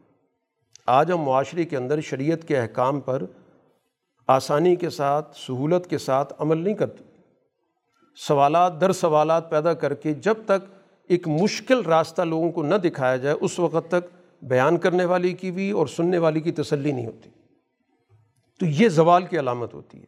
آج 0.90 1.12
ہم 1.12 1.18
معاشرے 1.18 1.64
کے 1.64 1.76
اندر 1.76 2.00
شریعت 2.00 2.48
کے 2.48 2.58
احکام 2.58 3.00
پر 3.00 3.22
آسانی 4.26 4.76
کے 4.76 4.90
ساتھ، 4.90 5.36
سہولت 5.36 5.86
کے 5.86 5.98
ساتھ 5.98 6.34
عمل 6.38 6.58
نہیں 6.58 6.74
کرتے۔ 6.74 7.04
سوالات، 8.16 8.80
در 8.80 8.92
سوالات 8.92 9.50
پیدا 9.50 9.74
کر 9.74 9.94
کے 9.94 10.14
جب 10.14 10.34
تک 10.44 10.74
ایک 11.08 11.28
مشکل 11.28 11.82
راستہ 11.82 12.22
لوگوں 12.22 12.52
کو 12.52 12.62
نہ 12.62 12.74
دکھایا 12.74 13.16
جائے، 13.16 13.36
اس 13.40 13.58
وقت 13.58 13.90
تک 13.90 14.16
بیان 14.42 14.76
کرنے 14.76 15.04
والی 15.04 15.32
کی 15.32 15.50
بھی 15.50 15.70
اور 15.70 15.86
سننے 15.86 16.18
والی 16.18 16.40
کی 16.40 16.52
تسلی 16.52 16.92
نہیں 16.92 17.06
ہوتی۔ 17.06 17.30
تو 18.60 18.66
یہ 18.66 18.88
زوال 18.88 19.26
کی 19.26 19.38
علامت 19.38 19.74
ہوتی 19.74 19.98
ہے 19.98 20.06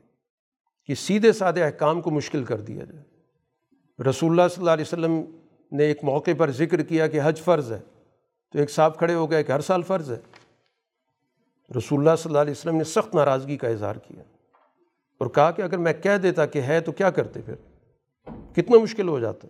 کہ 0.87 0.95
سیدھے 0.95 1.33
سادھے 1.33 1.65
احکام 1.65 2.01
کو 2.01 2.11
مشکل 2.11 2.45
کر 2.45 2.61
دیا 2.61 2.85
جائے۔ 2.85 3.05
رسول 4.11 4.31
اللہ 4.31 4.55
صلی 4.55 4.63
اللہ 4.63 4.71
علیہ 4.71 4.85
وسلم 4.87 5.21
نے 5.73 5.85
ایک 5.85 6.05
موقع 6.05 6.31
پر 6.39 6.51
ذکر 6.51 6.83
کیا 6.83 7.07
کہ 7.07 7.21
حج 7.25 7.41
فرض 7.41 7.73
ہے۔ 7.73 7.81
تو 8.53 8.59
ایک 8.59 8.71
صاحب 8.71 8.99
کھڑے 8.99 9.15
ہو 9.15 9.31
گئے 9.31 9.45
کہ 9.45 9.53
ہر 9.53 9.61
سال 9.61 9.83
فرض 9.83 10.11
ہے۔ 10.11 10.19
رسول 11.77 12.01
اللہ 12.01 12.17
صلی 12.19 12.31
اللہ 12.31 12.39
علیہ 12.39 12.51
وسلم 12.51 12.77
نے 12.77 12.85
سخت 12.85 13.15
ناراضگی 13.15 13.57
کا 13.57 13.69
اظہار 13.69 13.97
کیا 13.97 14.23
اور 15.19 15.27
کہا 15.27 15.51
کہ 15.51 15.63
اگر 15.63 15.77
میں 15.77 15.93
کہہ 15.93 16.17
دیتا 16.17 16.47
کہ 16.47 16.63
ہے 16.63 16.81
تو 16.81 16.93
کیا 16.93 17.11
کرتے 17.11 17.41
پھر؟ 17.41 17.55
کتنا 18.55 18.79
مشکل 18.79 19.09
ہو 19.09 19.21
جاتا۔ 19.21 19.49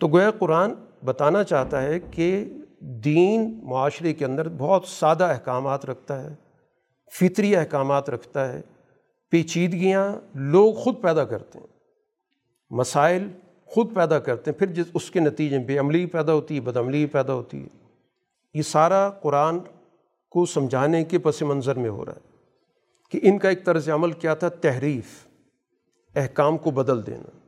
تو 0.00 0.08
گویا 0.08 0.30
قرآن 0.30 0.72
بتانا 1.04 1.44
چاہتا 1.44 1.82
ہے 1.82 2.00
کہ 2.00 2.44
دین 2.80 3.60
معاشرے 3.62 4.14
کے 4.14 4.24
اندر 4.24 4.48
بہت 4.48 4.84
سادہ 4.84 5.24
احکامات 5.24 5.86
رکھتا 5.86 6.22
ہے، 6.22 6.34
فطری 7.12 7.56
احکامات 7.56 8.10
رکھتا 8.10 8.52
ہے، 8.52 8.60
پیچیدگیاں 9.30 10.16
لوگ 10.34 10.74
خود 10.74 11.02
پیدا 11.02 11.24
کرتے 11.24 11.58
ہیں، 11.58 11.66
مسائل 12.70 13.28
خود 13.66 13.94
پیدا 13.94 14.18
کرتے 14.18 14.50
ہیں، 14.50 14.58
پھر 14.58 14.66
جس 14.66 14.86
اس 14.94 15.10
کے 15.10 15.20
نتیجے 15.20 15.58
میں 15.58 15.66
بے 15.66 15.78
عملی 15.78 16.06
پیدا 16.06 16.32
ہوتی 16.32 16.56
ہے، 16.56 16.60
بد 16.60 16.76
عملی 16.76 17.06
پیدا 17.06 17.32
ہوتی 17.32 17.62
ہے۔ 17.62 17.68
یہ 18.54 18.62
سارا 18.62 19.10
قرآن 19.10 19.58
کو 20.32 20.46
سمجھانے 20.46 21.04
کے 21.04 21.18
پس 21.18 21.42
منظر 21.42 21.76
میں 21.76 21.90
ہو 21.90 22.04
رہا 22.04 22.12
ہے 22.12 22.20
کہ 23.10 23.20
ان 23.22 23.38
کا 23.38 23.48
ایک 23.48 23.64
طرز 23.64 23.90
عمل 23.90 24.12
کیا 24.12 24.34
تھا؟ 24.34 24.48
تحریف، 24.48 25.26
احکام 26.14 26.58
کو 26.58 26.70
بدل 26.70 27.06
دینا۔ 27.06 27.38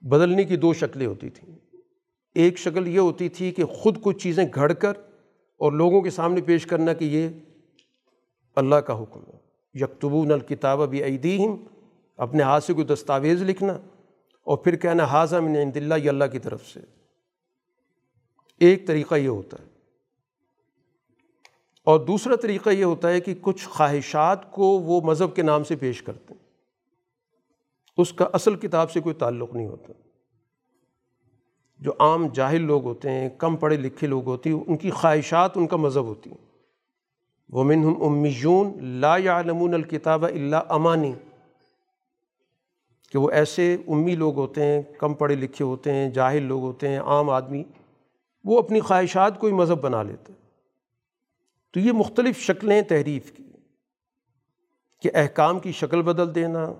بدلنے 0.00 0.44
کی 0.44 0.56
دو 0.56 0.72
شکلیں 0.72 1.06
ہوتی 1.06 1.28
تھیں۔ 1.28 1.58
ایک 2.34 2.58
شکل 2.58 2.88
یہ 2.88 2.98
ہوتی 2.98 3.28
تھی 3.28 3.50
کہ 3.50 3.64
خود 3.64 4.02
کچھ 4.02 4.18
چیزیں 4.18 4.44
گھڑ 4.54 4.72
کر 4.72 4.92
اور 5.56 5.72
لوگوں 5.72 6.02
کے 6.02 6.10
سامنے 6.10 6.40
پیش 6.40 6.66
کرنا 6.66 6.92
کہ 6.92 7.04
یہ 7.04 7.28
اللہ 8.56 8.74
کا 8.74 9.02
حکم 9.02 9.20
ہے۔ 9.20 9.38
یکتبون 9.74 10.30
الکتاب 10.30 10.82
ابھی 10.82 11.02
عیدیم 11.02 11.56
اپنے 12.16 12.42
ہاتھ 12.42 12.64
سے 12.64 12.72
کوئی 12.72 12.86
دستاویز 12.86 13.42
لکھنا 13.42 13.72
اور 14.44 14.56
پھر 14.56 14.76
کہنا 14.76 15.04
حاضہ 15.04 15.36
من 15.36 15.56
عند 15.56 15.76
اللہ، 15.76 15.94
یہ 15.94 16.08
اللہ 16.08 16.24
کی 16.24 16.38
طرف 16.38 16.66
سے۔ 16.66 16.80
ایک 18.58 18.86
طریقہ 18.86 19.14
یہ 19.14 19.28
ہوتا 19.28 19.56
ہے۔ 19.60 19.69
اور 21.84 22.00
دوسرا 22.00 22.36
طریقہ 22.36 22.70
یہ 22.70 22.84
ہوتا 22.84 23.08
ہے 23.10 23.20
کہ 23.20 23.34
کچھ 23.40 23.68
خواہشات 23.68 24.52
کو 24.52 24.64
وہ 24.64 25.00
مذہب 25.00 25.36
کے 25.36 25.42
نام 25.42 25.64
سے 25.64 25.76
پیش 25.76 26.02
کرتے 26.02 26.34
ہیں۔ 26.34 26.50
اس 27.96 28.12
کا 28.12 28.28
اصل 28.32 28.56
کتاب 28.56 28.90
سے 28.90 29.00
کوئی 29.00 29.14
تعلق 29.14 29.54
نہیں 29.54 29.66
ہوتا۔ 29.66 29.92
جو 31.78 31.92
عام 31.98 32.26
جاہل 32.26 32.62
لوگ 32.62 32.84
ہوتے 32.84 33.10
ہیں، 33.10 33.28
کم 33.38 33.56
پڑھے 33.56 33.76
لکھے 33.76 34.06
لوگ 34.06 34.24
ہوتے 34.24 34.50
ہیں، 34.50 34.60
ان 34.66 34.76
کی 34.76 34.90
خواہشات 34.90 35.56
ان 35.56 35.66
کا 35.66 35.76
مذہب 35.76 36.04
ہوتی 36.04 36.30
ہیں۔ 36.30 36.50
وہ 37.48 37.64
منہم 37.64 38.02
امیون 38.02 38.84
لا 38.84 39.16
یعلمون 39.16 39.74
الکتاب 39.74 40.24
اللہ 40.24 40.56
امانی 40.68 41.12
کہ 43.12 43.18
وہ 43.18 43.30
ایسے 43.30 43.76
امی 43.88 44.14
لوگ 44.14 44.36
ہوتے 44.36 44.64
ہیں، 44.64 44.82
کم 44.98 45.14
پڑھے 45.14 45.34
لکھے 45.34 45.64
ہوتے 45.64 45.92
ہیں، 45.92 46.10
جاہل 46.10 46.42
لوگ 46.42 46.62
ہوتے 46.62 46.88
ہیں، 46.88 46.98
عام 46.98 47.30
آدمی، 47.30 47.64
وہ 48.44 48.58
اپنی 48.58 48.80
خواہشات 48.80 49.40
کو 49.40 49.46
ہی 49.46 49.52
مذہب 49.52 49.80
بنا 49.80 50.02
لیتے 50.02 50.32
ہیں۔ 50.32 50.39
تو 51.70 51.80
یہ 51.80 51.92
مختلف 51.92 52.38
شکلیں 52.38 52.82
تحریف 52.82 53.32
کی۔ 53.32 53.42
کہ 55.02 55.10
احکام 55.14 55.58
کی 55.58 55.72
شکل 55.72 56.02
بدل 56.02 56.34
دینا، 56.34 56.72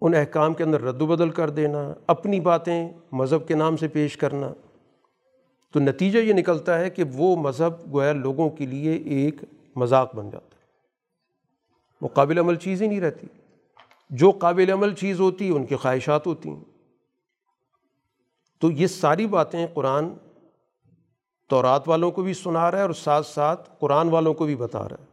ان 0.00 0.14
احکام 0.14 0.54
کے 0.54 0.64
اندر 0.64 0.80
رد 0.80 1.02
و 1.02 1.06
بدل 1.06 1.30
کر 1.30 1.50
دینا، 1.50 1.94
اپنی 2.06 2.40
باتیں 2.40 2.88
مذہب 3.12 3.48
کے 3.48 3.54
نام 3.54 3.76
سے 3.76 3.88
پیش 3.88 4.16
کرنا۔ 4.16 4.52
تو 5.72 5.80
نتیجہ 5.80 6.18
یہ 6.18 6.32
نکلتا 6.32 6.78
ہے 6.78 6.90
کہ 6.90 7.04
وہ 7.12 7.36
مذہب 7.36 7.92
گویا 7.92 8.12
لوگوں 8.12 8.50
کے 8.50 8.66
لیے 8.66 8.92
ایک 8.92 9.36
مذاق 9.76 10.14
بن 10.14 10.30
جاتا 10.30 10.56
ہے۔ 10.56 10.62
وہ 12.00 12.08
قابل 12.08 12.38
عمل 12.38 12.56
چیز 12.56 12.82
ہی 12.82 12.86
نہیں 12.86 13.00
رہتی۔ 13.00 13.26
جو 14.10 14.30
قابل 14.30 14.70
عمل 14.70 14.94
چیز 14.94 15.20
ہوتی، 15.20 15.48
ان 15.48 15.66
کی 15.66 15.76
خواہشات 15.76 16.26
ہوتی 16.26 16.48
ہیں۔ 16.48 16.64
تو 18.58 18.70
یہ 18.70 18.86
ساری 18.86 19.26
باتیں 19.26 19.66
قرآن 19.74 20.08
تورات 21.48 21.88
والوں 21.88 22.10
کو 22.10 22.22
بھی 22.22 22.34
سنا 22.34 22.70
رہا 22.70 22.78
ہے 22.78 22.82
اور 22.82 22.90
ساتھ 22.90 23.26
ساتھ 23.26 23.70
قرآن 23.78 24.08
والوں 24.08 24.34
کو 24.34 24.44
بھی 24.44 24.56
بتا 24.56 24.88
رہا 24.88 24.96
ہے 25.00 25.04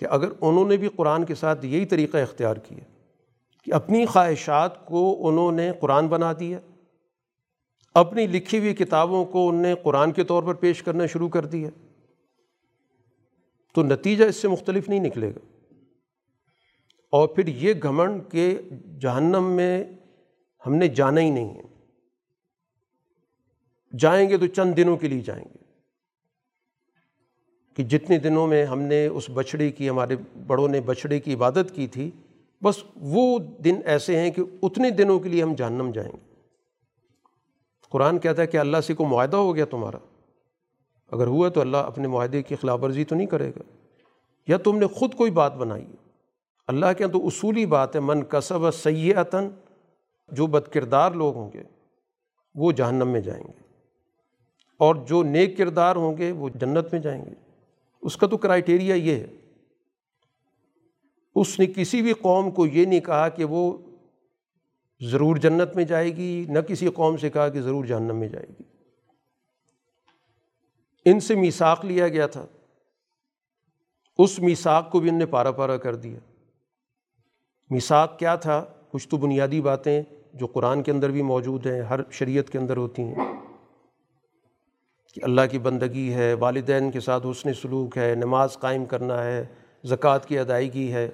کہ 0.00 0.04
اگر 0.04 0.28
انہوں 0.40 0.68
نے 0.68 0.76
بھی 0.76 0.88
قرآن 0.88 1.24
کے 1.24 1.34
ساتھ 1.34 1.66
یہی 1.66 1.86
طریقہ 1.86 2.16
اختیار 2.16 2.56
کیا 2.56 3.02
کہ 3.64 3.72
اپنی 3.72 4.06
خواہشات 4.06 4.86
کو 4.86 5.28
انہوں 5.28 5.52
نے 5.52 5.72
قرآن 5.80 6.08
بنا 6.08 6.32
دیا، 6.40 6.58
اپنی 7.94 8.26
لکھی 8.26 8.58
ہوئی 8.58 8.74
کتابوں 8.74 9.24
کو 9.24 9.48
ان 9.48 9.54
نے 9.54 9.74
قرآن 9.82 10.12
کے 10.12 10.24
طور 10.24 10.42
پر 10.42 10.54
پیش 10.54 10.82
کرنا 10.82 11.06
شروع 11.06 11.28
کر 11.28 11.44
دیا، 11.44 11.68
تو 13.74 13.82
نتیجہ 13.82 14.24
اس 14.24 14.36
سے 14.36 14.48
مختلف 14.48 14.88
نہیں 14.88 15.00
نکلے 15.00 15.30
گا۔ 15.30 15.62
اور 17.12 17.28
پھر 17.28 17.46
یہ 17.46 17.74
گھمنڈ 17.82 18.22
کہ 18.30 18.58
جہنم 19.00 19.44
میں 19.44 19.84
ہم 20.66 20.74
نے 20.74 20.88
جانا 20.88 21.20
ہی 21.20 21.30
نہیں 21.30 21.54
ہے۔ 21.54 21.75
جائیں 23.98 24.28
گے 24.28 24.36
تو 24.36 24.46
چند 24.46 24.76
دنوں 24.76 24.96
کے 24.96 25.08
لیے 25.08 25.20
جائیں 25.20 25.44
گے۔ 25.44 25.66
کہ 27.76 27.82
جتنے 27.82 28.18
دنوں 28.18 28.46
میں 28.46 28.66
ہم 28.66 28.80
نے 28.80 29.06
اس 29.06 29.30
بچھڑے 29.34 29.70
کی، 29.70 29.88
ہمارے 29.88 30.16
بڑوں 30.46 30.68
نے 30.68 30.80
بچھڑے 30.80 31.20
کی 31.20 31.34
عبادت 31.34 31.74
کی 31.74 31.86
تھی، 31.86 32.10
بس 32.62 32.76
وہ 32.96 33.38
دن 33.38 33.80
ایسے 33.84 34.18
ہیں 34.18 34.30
کہ 34.30 34.42
اتنے 34.62 34.90
دنوں 34.90 35.20
کے 35.20 35.28
لیے 35.28 35.42
ہم 35.42 35.54
جہنم 35.54 35.90
جائیں 35.90 36.12
گے۔ 36.12 36.34
قرآن 37.90 38.18
کہتا 38.18 38.42
ہے 38.42 38.46
کہ 38.46 38.56
اللہ 38.56 38.76
سے 38.86 38.94
کو 38.94 39.04
معاہدہ 39.04 39.36
ہو 39.36 39.54
گیا 39.54 39.64
تمہارا؟ 39.64 39.98
اگر 41.12 41.26
ہوا 41.26 41.48
تو 41.48 41.60
اللہ 41.60 41.76
اپنے 41.76 42.08
معاہدے 42.08 42.42
کی 42.42 42.56
خلاف 42.56 42.82
ورزی 42.82 43.04
تو 43.04 43.14
نہیں 43.14 43.26
کرے 43.26 43.50
گا۔ 43.50 43.62
یا 44.48 44.56
تم 44.56 44.78
نے 44.78 44.86
خود 44.86 45.14
کوئی 45.14 45.30
بات 45.30 45.54
بنائی 45.54 45.84
ہے؟ 45.84 46.10
اللہ 46.66 46.86
کے 46.98 47.04
یہاں 47.04 47.12
تو 47.12 47.26
اصولی 47.26 47.66
بات 47.66 47.96
ہے، 47.96 48.00
من 48.00 48.24
کسب 48.24 48.74
سیاتن 48.74 49.48
جو 50.32 50.46
بد 50.46 50.72
کردار 50.72 51.10
لوگ 51.10 51.34
ہوں 51.34 51.50
گے، 51.54 51.62
وہ 52.54 52.72
جہنم 52.72 53.08
میں 53.08 53.20
جائیں 53.20 53.44
گے۔ 53.44 53.65
اور 54.76 54.94
جو 54.94 55.22
نیک 55.22 55.58
کردار 55.58 55.96
ہوں 55.96 56.16
گے 56.16 56.32
وہ 56.32 56.48
جنت 56.48 56.92
میں 56.92 57.00
جائیں 57.00 57.24
گے۔ 57.24 57.34
اس 58.02 58.16
کا 58.16 58.26
تو 58.26 58.36
کرائٹیریا 58.36 58.94
یہ 58.94 59.14
ہے۔ 59.14 59.26
اس 61.34 61.58
نے 61.58 61.66
کسی 61.66 62.02
بھی 62.02 62.12
قوم 62.12 62.50
کو 62.50 62.66
یہ 62.66 62.84
نہیں 62.84 63.00
کہا 63.00 63.28
کہ 63.28 63.44
وہ 63.44 63.78
ضرور 65.00 65.36
جنت 65.36 65.76
میں 65.76 65.84
جائے 65.84 66.16
گی، 66.16 66.44
نہ 66.48 66.58
کسی 66.58 66.88
قوم 66.88 67.16
سے 67.16 67.30
کہا 67.30 67.48
کہ 67.48 67.60
ضرور 67.60 67.84
جہنم 67.84 68.16
میں 68.16 68.28
جائے 68.28 68.46
گی۔ 68.48 68.62
ان 71.04 71.20
سے 71.20 71.34
میساک 71.34 71.84
لیا 71.84 72.08
گیا 72.08 72.26
تھا۔ 72.26 72.46
اس 74.18 74.38
میساک 74.38 74.92
کو 74.92 75.00
بھی 75.00 75.08
ان 75.08 75.18
نے 75.18 75.26
پارا 75.26 75.50
پارا 75.50 75.76
کر 75.76 75.94
دیا۔ 75.94 76.18
میساک 77.70 78.18
کیا 78.18 78.36
تھا؟ 78.36 78.64
کچھ 78.90 79.08
تو 79.08 79.16
بنیادی 79.16 79.60
باتیں 79.60 80.02
جو 80.34 80.46
قرآن 80.46 80.82
کے 80.82 80.90
اندر 80.90 81.10
بھی 81.10 81.22
موجود 81.22 81.66
ہیں، 81.66 81.82
ہر 81.82 82.00
شریعت 82.10 82.50
کے 82.50 82.58
اندر 82.58 82.76
ہوتی 82.76 83.02
ہیں۔ 83.02 83.45
کہ 85.16 85.24
اللہ 85.24 85.40
کی 85.50 85.58
بندگی 85.58 86.14
ہے، 86.14 86.34
والدین 86.34 86.90
کے 86.90 87.00
ساتھ 87.00 87.26
حسن 87.30 87.54
سلوک 87.54 87.98
ہے، 87.98 88.14
نماز 88.14 88.58
قائم 88.58 88.84
کرنا 88.84 89.24
ہے، 89.24 89.44
زکوٰۃ 89.84 90.18
کی 90.26 90.38
ادائیگی 90.38 90.92
ہے۔ 90.92 91.08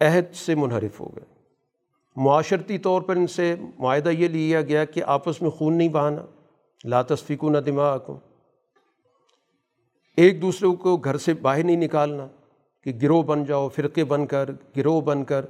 عہد 0.00 0.34
سے 0.34 0.54
منحرف 0.54 1.00
ہو 1.00 1.08
گئے۔ 1.16 1.24
معاشرتی 2.16 2.78
طور 2.78 3.02
پر 3.02 3.16
ان 3.16 3.26
سے 3.26 3.54
معاہدہ 3.78 4.08
یہ 4.08 4.28
لیا 4.28 4.60
گیا 4.62 4.84
کہ 4.84 5.02
آپس 5.06 5.42
میں 5.42 5.50
خون 5.50 5.74
نہیں 5.74 5.88
بہانا۔ 5.88 6.22
لا 6.84 7.02
تصفیقوں 7.02 7.50
نہ 7.50 7.58
دماغ 7.58 7.98
ایک 10.16 10.42
دوسرے 10.42 10.76
کو 10.76 10.96
گھر 10.96 11.16
سے 11.16 11.34
باہر 11.34 11.64
نہیں 11.64 11.76
نکالنا 11.76 12.26
کہ 12.84 12.92
گروہ 13.02 13.22
بن 13.22 13.44
جاؤ، 13.44 13.68
فرقے 13.68 14.04
بن 14.04 14.26
کر، 14.26 14.50
گروہ 14.76 15.00
بن 15.00 15.24
کر، 15.24 15.46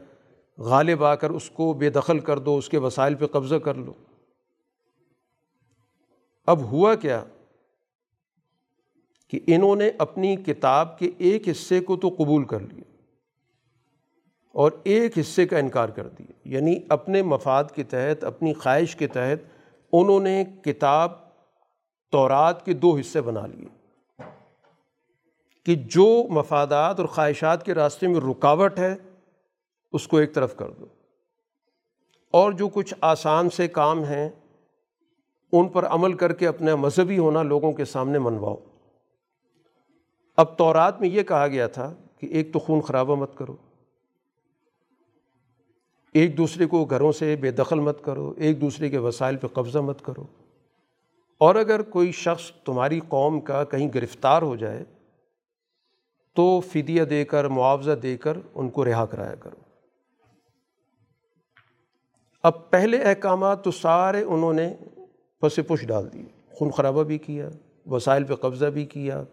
غالب 0.58 1.04
آ 1.04 1.14
کر 1.14 1.30
اس 1.30 1.50
کو 1.50 1.72
بے 1.72 1.90
دخل 1.90 2.18
کر 2.18 2.38
دو، 2.38 2.56
اس 2.56 2.68
کے 2.68 2.78
وسائل 2.78 3.14
پہ 3.14 3.26
قبضہ 3.26 3.54
کر 3.54 3.74
لو۔ 3.74 3.92
اب 6.50 6.60
ہوا 6.60 6.94
کیا 6.94 7.24
کہ 9.28 9.40
انہوں 9.46 9.76
نے 9.76 9.90
اپنی 9.98 10.36
کتاب 10.36 10.98
کے 10.98 11.10
ایک 11.18 11.48
حصے 11.48 11.80
کو 11.80 11.96
تو 11.96 12.08
قبول 12.08 12.44
کر 12.44 12.60
لیا 12.60 13.04
اور 14.52 14.72
ایک 14.84 15.18
حصے 15.18 15.46
کا 15.46 15.58
انکار 15.58 15.88
کر 15.88 16.08
دیا۔ 16.08 16.32
یعنی 16.44 16.76
اپنے 16.88 17.22
مفاد 17.22 17.64
کے 17.74 17.82
تحت، 17.82 18.24
اپنی 18.24 18.54
خواہش 18.54 18.96
کے 18.96 19.06
تحت 19.06 19.44
انہوں 19.92 20.20
نے 20.20 20.44
کتاب 20.64 21.12
تورات 22.10 22.64
کے 22.64 22.72
دو 22.72 22.96
حصے 22.96 23.20
بنا 23.20 23.46
لیے 23.46 23.68
کہ 25.64 25.74
جو 25.74 26.26
مفادات 26.30 27.00
اور 27.00 27.08
خواہشات 27.08 27.66
کے 27.66 27.74
راستے 27.74 28.06
میں 28.06 28.20
رکاوٹ 28.20 28.78
ہے، 28.78 28.96
اس 29.92 30.08
کو 30.08 30.16
ایک 30.16 30.34
طرف 30.34 30.56
کر 30.56 30.70
دو۔ 30.70 30.86
اور 32.30 32.52
جو 32.52 32.68
کچھ 32.68 32.94
آسان 33.00 33.50
سے 33.50 33.68
کام 33.68 34.04
ہیں 34.04 34.28
ان 35.52 35.68
پر 35.68 35.86
عمل 35.86 36.12
کر 36.12 36.32
کے 36.32 36.46
اپنا 36.46 36.76
مذہبی 36.76 37.18
ہونا 37.18 37.42
لوگوں 37.42 37.72
کے 37.72 37.84
سامنے 37.84 38.18
منواؤ۔ 38.18 38.56
اب 40.36 40.58
تورات 40.58 41.00
میں 41.00 41.08
یہ 41.08 41.22
کہا 41.22 41.46
گیا 41.46 41.66
تھا 41.66 41.94
کہ 42.18 42.26
ایک 42.26 42.52
تو 42.52 42.58
خون 42.58 42.80
خرابہ 42.80 43.14
مت 43.14 43.36
کرو، 43.36 43.56
ایک 46.14 46.36
دوسرے 46.36 46.66
کو 46.66 46.84
گھروں 46.84 47.12
سے 47.12 47.36
بے 47.36 47.50
دخل 47.50 47.80
مت 47.80 48.04
کرو، 48.04 48.34
ایک 48.36 48.60
دوسرے 48.60 48.90
کے 48.90 48.98
وسائل 48.98 49.36
پہ 49.36 49.46
قبضہ 49.46 49.78
مت 49.78 50.02
کرو۔ 50.02 50.26
اور 51.38 51.54
اگر 51.54 51.82
کوئی 51.82 52.12
شخص 52.12 52.52
تمہاری 52.52 53.00
قوم 53.08 53.40
کا 53.40 53.64
کہیں 53.64 53.88
گرفتار 53.94 54.42
ہو 54.42 54.56
جائے، 54.56 54.84
تو 56.34 56.60
فدیہ 56.60 57.04
دے 57.04 57.24
کر، 57.24 57.48
معاوضہ 57.48 57.90
دے 57.90 58.16
کر 58.16 58.38
ان 58.54 58.68
کو 58.68 58.84
رہا 58.84 59.06
کرایا 59.06 59.34
کرو۔ 59.34 59.56
اب 62.42 62.70
پہلے 62.70 63.02
احکامات 63.02 63.64
تو 63.64 63.70
سارے 63.70 64.22
انہوں 64.22 64.52
نے 64.52 64.74
پس 65.40 65.56
پش 65.56 65.86
ڈال 65.86 66.12
دیے 66.12 66.24
خون 66.50 66.70
خرابہ 66.70 67.02
بھی 67.02 67.18
کیا، 67.18 67.48
وسائل 67.86 68.24
پہ 68.24 68.34
قبضہ 68.34 68.66
بھی 68.66 68.84
کیا، 68.84 69.24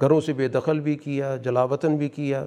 گھروں 0.00 0.20
سے 0.20 0.32
بے 0.32 0.48
دخل 0.48 0.80
بھی 0.80 0.94
کیا، 0.94 1.36
جلاوطن 1.36 1.96
بھی 1.96 2.08
کیا۔ 2.08 2.46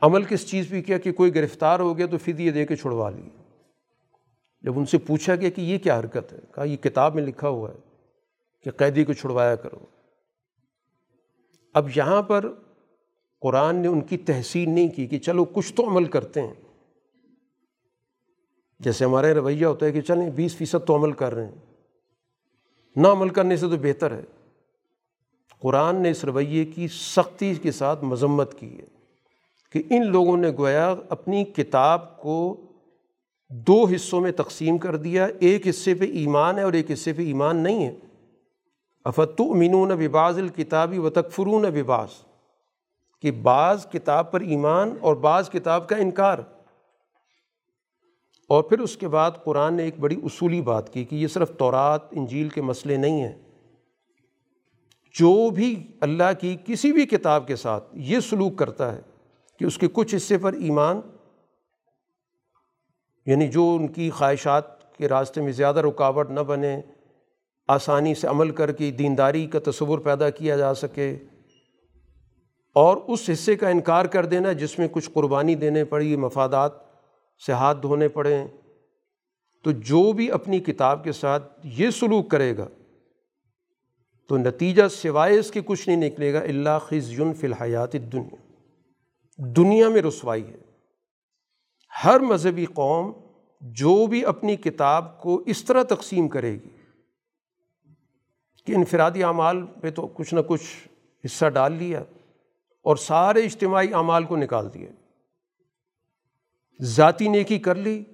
عمل 0.00 0.22
کس 0.22 0.48
چیز 0.50 0.66
بھی 0.66 0.82
کیا 0.82 0.98
کہ 0.98 1.12
کوئی 1.12 1.34
گرفتار 1.34 1.80
ہو 1.80 1.98
گیا 1.98 2.06
تو 2.06 2.18
فدیہ 2.18 2.50
دے 2.50 2.66
کے 2.66 2.76
چھڑوا 2.76 3.10
لی۔ 3.10 3.28
جب 4.62 4.78
ان 4.78 4.86
سے 4.86 4.98
پوچھا 4.98 5.36
گیا 5.36 5.50
کہ 5.50 5.60
یہ 5.60 5.78
کیا 5.78 5.98
حرکت 5.98 6.32
ہے، 6.32 6.38
کہا 6.54 6.64
یہ 6.64 6.76
کتاب 6.76 7.14
میں 7.14 7.22
لکھا 7.22 7.48
ہوا 7.48 7.70
ہے 7.70 7.78
کہ 8.62 8.70
قیدی 8.70 9.04
کو 9.04 9.12
چھڑوایا 9.12 9.54
کرو۔ 9.54 9.78
اب 11.74 11.88
یہاں 11.96 12.22
پر 12.22 12.52
قرآن 13.40 13.76
نے 13.76 13.88
ان 13.88 14.00
کی 14.00 14.16
تحسین 14.16 14.74
نہیں 14.74 14.88
کی 14.88 15.06
کہ 15.06 15.18
چلو 15.18 15.44
کچھ 15.44 15.74
تو 15.74 15.88
عمل 15.88 16.04
کرتے 16.04 16.42
ہیں۔ 16.42 16.54
جیسے 18.80 19.04
ہمارے 19.04 19.34
رویہ 19.34 19.66
ہوتا 19.66 19.86
ہے 19.86 19.92
کہ 19.92 20.00
چلیں 20.00 20.30
بیس 20.30 20.56
فیصد 20.56 20.86
تو 20.86 20.96
عمل 20.96 21.12
کر 21.12 21.34
رہے 21.34 21.44
ہیں۔ 21.44 21.74
نہ 22.96 23.08
عمل 23.08 23.28
کرنے 23.28 23.56
سے 23.56 23.68
تو 23.68 23.76
بہتر 23.76 24.14
ہے۔ 24.14 24.22
قرآن 25.60 25.96
نے 25.96 26.10
اس 26.10 26.24
رویے 26.24 26.64
کی 26.64 26.88
سختی 26.88 27.54
کے 27.54 27.72
ساتھ 27.72 28.04
مذمت 28.04 28.58
کی 28.58 28.78
ہے 28.78 28.84
کہ 29.72 29.82
ان 29.90 30.06
لوگوں 30.06 30.36
نے 30.36 30.50
گویا 30.50 30.94
اپنی 31.08 31.44
کتاب 31.44 32.20
کو 32.20 32.56
دو 33.48 33.84
حصوں 33.84 34.20
میں 34.20 34.32
تقسیم 34.32 34.78
کر 34.78 34.96
دیا۔ 34.96 35.26
ایک 35.40 35.68
حصے 35.68 35.94
پہ 35.94 36.04
ایمان 36.04 36.58
ہے 36.58 36.62
اور 36.62 36.72
ایک 36.72 36.90
حصے 36.90 37.12
پہ 37.12 37.22
ایمان 37.22 37.56
نہیں 37.56 37.86
ہے۔ 37.86 37.94
افت 39.04 39.40
امینون 39.40 39.88
بباز 39.88 40.38
الکتابی 40.38 40.98
و 40.98 41.10
تکفرون 41.10 41.62
بباز 41.62 42.08
کہ 43.22 43.30
بعض 43.30 43.86
کتاب 43.86 44.32
پر 44.32 44.40
ایمان 44.40 44.94
اور 45.00 45.16
بعض 45.16 45.50
کتاب 45.50 45.88
کا 45.88 45.96
انکار۔ 45.96 46.38
اور 48.50 48.62
پھر 48.62 48.78
اس 48.78 48.96
کے 48.96 49.08
بعد 49.08 49.30
قرآن 49.44 49.74
نے 49.74 49.82
ایک 49.82 49.98
بڑی 50.00 50.16
اصولی 50.24 50.60
بات 50.60 50.92
کی 50.92 51.04
کہ 51.04 51.16
یہ 51.16 51.26
صرف 51.26 51.50
تورات، 51.58 52.00
انجیل 52.10 52.48
کے 52.48 52.62
مسئلے 52.62 52.96
نہیں 52.96 53.20
ہیں۔ 53.20 53.36
جو 55.14 55.50
بھی 55.50 55.74
اللہ 56.00 56.32
کی 56.40 56.56
کسی 56.64 56.92
بھی 56.92 57.06
کتاب 57.06 57.46
کے 57.46 57.56
ساتھ 57.56 57.84
یہ 57.92 58.20
سلوک 58.20 58.58
کرتا 58.58 58.92
ہے 58.92 59.00
کہ 59.60 59.64
اس 59.64 59.78
کے 59.78 59.88
کچھ 59.92 60.14
حصے 60.14 60.38
پر 60.38 60.52
ایمان 60.52 61.00
یعنی 63.26 63.48
جو 63.48 63.68
ان 63.80 63.88
کی 63.88 64.10
خواہشات 64.10 64.96
کے 64.98 65.08
راستے 65.08 65.40
میں 65.40 65.52
زیادہ 65.52 65.80
رکاوٹ 65.80 66.30
نہ 66.30 66.40
بنے، 66.40 66.80
آسانی 67.68 68.14
سے 68.14 68.26
عمل 68.26 68.50
کر 68.50 68.72
کے 68.72 68.90
دینداری 68.90 69.46
کا 69.46 69.58
تصور 69.64 69.98
پیدا 69.98 70.30
کیا 70.30 70.56
جا 70.56 70.74
سکے، 70.74 71.10
اور 72.76 72.96
اس 72.96 73.30
حصے 73.32 73.56
کا 73.56 73.68
انکار 73.68 74.04
کر 74.06 74.26
دینا 74.26 74.52
جس 74.52 74.78
میں 74.78 74.88
کچھ 74.92 75.10
قربانی 75.10 75.54
دینے 75.54 75.84
پڑی 75.84 76.16
مفادات 76.16 76.89
سے 77.46 77.52
ہاتھ 77.52 77.78
دھونے 77.82 78.08
پڑیں 78.08 78.46
تو 79.64 79.70
جو 79.70 80.12
بھی 80.12 80.30
اپنی 80.32 80.60
کتاب 80.60 81.04
کے 81.04 81.12
ساتھ 81.12 81.52
یہ 81.64 81.90
سلوک 81.90 82.30
کرے 82.30 82.56
گا، 82.56 82.66
تو 84.26 84.36
نتیجہ 84.36 84.88
سوائے 84.88 85.38
اس 85.38 85.50
کے 85.50 85.60
کچھ 85.64 85.88
نہیں 85.88 86.10
نکلے 86.10 86.32
گا 86.32 86.38
اللہ 86.38 86.78
خز 86.86 87.10
یون 87.12 87.34
فی 87.34 87.46
الحیات 87.46 87.92
دنیا 87.92 88.36
دنیا 89.38 89.88
میں 89.88 90.02
رسوائی 90.02 90.44
ہے۔ 90.44 90.56
ہر 92.04 92.20
مذہبی 92.20 92.64
قوم 92.64 93.12
جو 93.60 94.06
بھی 94.06 94.24
اپنی 94.24 94.56
کتاب 94.56 95.20
کو 95.20 95.42
اس 95.46 95.64
طرح 95.64 95.82
تقسیم 95.82 96.28
کرے 96.28 96.52
گی 96.52 96.68
کہ 98.66 98.72
انفرادی 98.72 99.24
اعمال 99.24 99.66
پہ 99.66 99.90
تو 99.90 100.06
کچھ 100.06 100.34
نہ 100.34 100.40
کچھ 100.46 100.88
حصہ 101.26 101.46
ڈال 101.46 101.72
لیا 101.72 102.02
اور 102.82 102.96
سارے 102.96 103.40
اجتماعی 103.40 103.94
اعمال 103.94 104.24
کو 104.24 104.36
نکال 104.36 104.74
دیا۔ 104.74 104.88
ذاتی 106.82 107.28
نیکی 107.28 107.58
کر 107.58 107.74
لی 107.74 108.04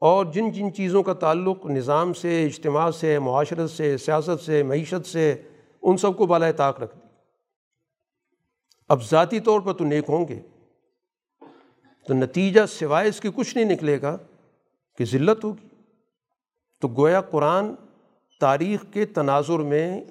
اور 0.00 0.26
جن 0.26 0.50
جن 0.50 0.74
چیزوں 0.74 1.02
کا 1.02 1.12
تعلق 1.12 1.66
نظام 1.66 2.12
سے، 2.12 2.46
اجتماع 2.46 2.90
سے، 2.90 3.18
معاشرت 3.18 3.70
سے، 3.70 3.96
سیاست 3.96 4.40
سے، 4.40 4.62
معیشت 4.62 5.06
سے، 5.06 5.42
ان 5.82 5.96
سب 5.96 6.16
کو 6.16 6.26
بالائے 6.26 6.52
طاق 6.52 6.80
رکھ 6.80 6.96
دی۔ 6.96 7.06
اب 8.88 9.02
ذاتی 9.02 9.40
طور 9.40 9.60
پر 9.60 9.72
تو 9.72 9.84
نیک 9.84 10.04
ہوں 10.08 10.28
گے۔ 10.28 10.40
تو 12.06 12.14
نتیجہ 12.14 12.66
سوائے 12.66 13.08
اس 13.08 13.20
کے 13.20 13.30
کچھ 13.34 13.56
نہیں 13.56 13.72
نکلے 13.72 14.02
گا 14.02 14.16
کہ 14.98 15.04
ذلت 15.04 15.44
ہوگی۔ 15.44 15.68
تو 16.80 16.88
گویا 16.88 17.20
قرآن 17.20 17.64
تاریخ 18.40 18.84
کے 18.92 19.06
تناظر 19.06 19.58
میں 19.58 20.04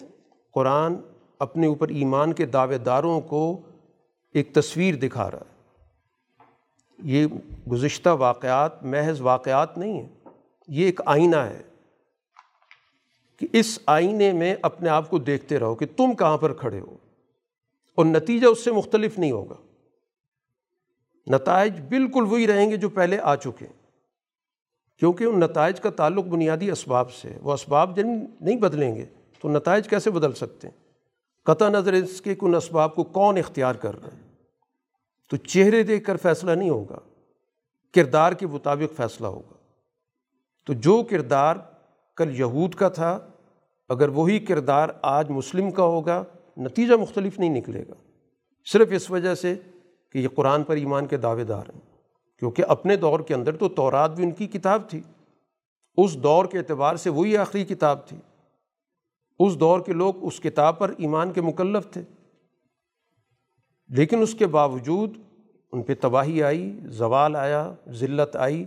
قرآن 0.53 0.95
اپنے 1.39 1.67
اوپر 1.67 1.89
ایمان 1.89 2.33
کے 2.33 2.45
دعوے 2.45 2.77
داروں 2.77 3.21
کو 3.21 3.61
ایک 4.33 4.53
تصویر 4.53 4.95
دکھا 4.95 5.31
رہا 5.31 5.37
ہے۔ 5.37 5.48
یہ 7.03 7.27
گزشتہ 7.71 8.09
واقعات 8.09 8.83
محض 8.83 9.21
واقعات 9.21 9.77
نہیں 9.77 9.93
ہیں، 9.93 10.07
یہ 10.69 10.85
ایک 10.85 11.01
آئینہ 11.05 11.35
ہے 11.35 11.61
کہ 13.41 13.47
اس 13.53 13.77
آئینے 13.85 14.31
میں 14.33 14.55
اپنے 14.61 14.89
آپ 14.89 15.09
کو 15.09 15.17
دیکھتے 15.19 15.59
رہو 15.59 15.75
کہ 15.75 15.85
تم 15.97 16.13
کہاں 16.13 16.37
پر 16.37 16.53
کھڑے 16.53 16.79
ہو، 16.79 16.95
اور 17.97 18.05
نتیجہ 18.05 18.47
اس 18.47 18.63
سے 18.63 18.71
مختلف 18.71 19.17
نہیں 19.19 19.31
ہوگا۔ 19.31 19.55
نتائج 21.27 21.79
بالکل 21.89 22.25
وہی 22.29 22.47
رہیں 22.47 22.69
گے 22.69 22.77
جو 22.77 22.89
پہلے 22.89 23.19
آ 23.19 23.35
چکے 23.35 23.65
ہیں، 23.65 23.73
کیونکہ 25.01 25.23
ان 25.23 25.39
نتائج 25.39 25.79
کا 25.79 25.89
تعلق 25.89 26.25
بنیادی 26.25 26.71
اسباب 26.71 27.11
سے 27.11 27.37
وہ 27.41 27.53
اسباب 27.53 27.95
جن 27.95 28.07
نہیں 28.41 28.57
بدلیں 28.57 28.95
گے 28.95 29.05
تو 29.43 29.49
نتائج 29.49 29.87
کیسے 29.89 30.11
بدل 30.11 30.33
سکتے 30.33 30.67
ہیں؟ 30.67 30.75
قطع 31.45 31.69
نظر 31.69 31.93
اس 31.93 32.21
کے 32.21 32.35
کن 32.35 32.55
اسباب 32.55 32.95
کو 32.95 33.03
کون 33.03 33.37
اختیار 33.37 33.75
کر 33.75 34.01
رہا 34.01 34.11
ہے۔ 34.13 34.27
تو 35.29 35.37
چہرے 35.37 35.83
دیکھ 35.83 36.05
کر 36.05 36.17
فیصلہ 36.17 36.51
نہیں 36.51 36.69
ہوگا۔ 36.69 36.99
کردار 37.93 38.31
کے 38.31 38.47
مطابق 38.47 38.95
فیصلہ 38.97 39.27
ہوگا۔ 39.27 39.53
تو 40.65 40.73
جو 40.73 41.03
کردار 41.09 41.55
کل 42.15 42.39
یہود 42.39 42.73
کا 42.73 42.89
تھا، 42.89 43.19
اگر 43.89 44.09
وہی 44.09 44.39
کردار 44.39 44.89
آج 45.01 45.29
مسلم 45.29 45.71
کا 45.71 45.83
ہوگا، 45.83 46.23
نتیجہ 46.57 46.93
مختلف 46.93 47.39
نہیں 47.39 47.49
نکلے 47.49 47.83
گا۔ 47.89 47.93
صرف 48.65 48.87
اس 48.91 49.11
وجہ 49.11 49.35
سے 49.35 49.55
کہ 50.11 50.17
یہ 50.17 50.27
قرآن 50.35 50.63
پر 50.63 50.75
ایمان 50.75 51.07
کے 51.07 51.17
دعوے 51.17 51.43
دار 51.43 51.63
ہیں۔ 51.75 51.81
کیونکہ 52.39 52.63
اپنے 52.67 52.95
دور 52.95 53.19
کے 53.19 53.33
اندر 53.33 53.57
تو 53.57 53.69
تورات 53.69 54.11
بھی 54.11 54.23
ان 54.23 54.31
کی 54.31 54.47
کتاب 54.47 54.89
تھی۔ 54.89 55.01
اس 55.97 56.17
دور 56.17 56.45
کے 56.45 56.57
اعتبار 56.57 56.95
سے 56.95 57.09
وہی 57.09 57.37
آخری 57.37 57.65
کتاب 57.65 58.07
تھی۔ 58.07 58.17
اس 59.39 59.59
دور 59.59 59.79
کے 59.79 59.93
لوگ 59.93 60.13
اس 60.25 60.39
کتاب 60.39 60.79
پر 60.79 60.93
ایمان 60.97 61.33
کے 61.33 61.41
مکلف 61.41 61.93
تھے۔ 61.93 62.01
لیکن 63.89 64.21
اس 64.21 64.35
کے 64.35 64.47
باوجود 64.47 65.17
ان 65.71 65.83
پہ 65.83 65.93
تباہی 66.01 66.43
آئی، 66.43 66.79
زوال 66.83 67.35
آیا، 67.35 67.73
ذلت 67.89 68.35
آئی 68.35 68.65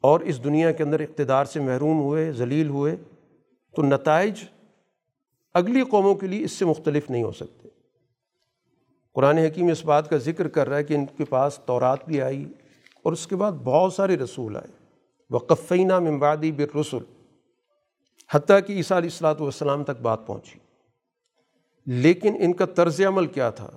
اور 0.00 0.20
اس 0.20 0.44
دنیا 0.44 0.72
کے 0.72 0.82
اندر 0.82 1.00
اقتدار 1.00 1.44
سے 1.44 1.60
محروم 1.60 2.00
ہوئے، 2.00 2.32
ذلیل 2.32 2.68
ہوئے، 2.68 2.96
تو 3.76 3.82
نتائج 3.82 4.44
اگلی 5.54 5.82
قوموں 5.82 6.14
کے 6.14 6.26
لیے 6.26 6.44
اس 6.44 6.52
سے 6.52 6.64
مختلف 6.64 7.10
نہیں 7.10 7.22
ہو 7.22 7.32
سکتے۔ 7.32 7.68
قرآن 9.14 9.38
حکیم 9.38 9.68
اس 9.68 9.84
بات 9.84 10.10
کا 10.10 10.16
ذکر 10.16 10.48
کر 10.48 10.68
رہا 10.68 10.76
ہے 10.76 10.84
کہ 10.84 10.94
ان 10.94 11.06
کے 11.06 11.24
پاس 11.24 11.60
تورات 11.66 12.06
بھی 12.06 12.22
آئی 12.22 12.44
اور 13.02 13.12
اس 13.12 13.26
کے 13.26 13.36
بعد 13.36 13.52
بہت 13.52 13.92
سارے 13.92 14.16
رسول 14.16 14.56
آئے۔ 14.56 14.86
وقفینہ 15.30 15.98
ممبادی 15.98 16.52
بر 16.52 16.76
رسول 16.76 17.02
حتیٰ 18.34 18.58
کہ 18.66 18.72
عیسیٰ 18.72 18.96
علیہ 18.96 19.10
السلاۃ 19.12 19.34
والسلام 19.38 19.84
تک 19.84 20.00
بات 20.02 20.26
پہنچی۔ 20.26 20.58
لیکن 21.86 22.36
ان 22.40 22.52
کا 22.52 22.66
طرز 22.66 23.00
عمل 23.00 23.26
کیا 23.26 23.50
تھا؟ 23.50 23.70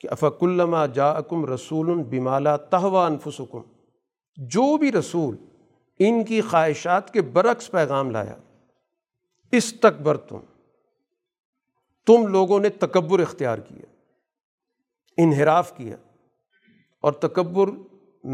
کہ 0.00 0.08
افق 0.10 0.42
الما 0.42 0.84
جا 0.88 1.10
اکم 1.12 1.44
رسول 1.44 1.92
بمالا 2.10 2.56
تہوا 2.68 3.06
انفسکم، 3.06 3.60
جو 4.38 4.76
بھی 4.76 4.92
رسول 4.92 5.36
ان 6.00 6.22
کی 6.24 6.40
خواہشات 6.40 7.12
کے 7.12 7.22
برعکس 7.32 7.70
پیغام 7.70 8.10
لایا، 8.10 8.36
اس 9.52 9.72
تکبر 9.80 10.16
تم 10.16 10.40
تم 12.06 12.26
لوگوں 12.26 12.60
نے 12.60 12.68
تکبر 12.78 13.20
اختیار 13.20 13.58
کیا، 13.58 13.86
انحراف 15.18 15.76
کیا، 15.76 15.96
اور 17.04 17.12
تکبر 17.20 17.68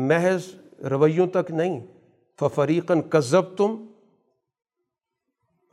محض 0.08 0.48
رویوں 0.90 1.26
تک 1.26 1.50
نہیں، 1.50 1.80
ففریقاً 2.38 3.00
کذب 3.10 3.56
تم 3.56 3.76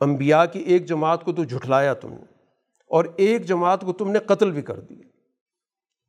انبیاء 0.00 0.44
کی 0.52 0.58
ایک 0.58 0.86
جماعت 0.86 1.24
کو 1.24 1.32
تو 1.32 1.44
جھٹلایا 1.44 1.94
تم 1.94 2.12
نے، 2.12 2.24
اور 2.90 3.04
ایک 3.16 3.44
جماعت 3.46 3.80
کو 3.80 3.92
تم 3.92 4.10
نے 4.10 4.18
قتل 4.26 4.50
بھی 4.50 4.62
کر 4.62 4.80
دیا۔ 4.80 5.08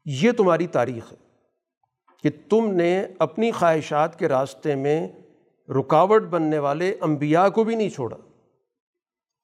یہ 0.06 0.32
تمہاری 0.32 0.68
تاریخ 0.68 1.12
ہے 1.12 1.18
کہ 2.24 2.30
تم 2.50 2.72
نے 2.72 3.06
اپنی 3.20 3.52
خواہشات 3.52 4.20
کے 4.20 4.28
راستے 4.28 4.76
میں 4.76 5.08
رکاوٹ 5.70 6.24
بننے 6.24 6.60
والے 6.60 6.96
انبیاء 7.02 7.48
کو 7.48 7.64
بھی 7.64 7.76
نہیں 7.76 7.90
چھوڑا۔ 7.90 8.18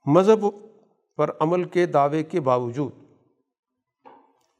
مذہب 0.05 0.45
پر 1.17 1.31
عمل 1.39 1.63
کے 1.63 1.85
دعوے 1.85 2.23
کے 2.23 2.39
باوجود۔ 2.39 2.91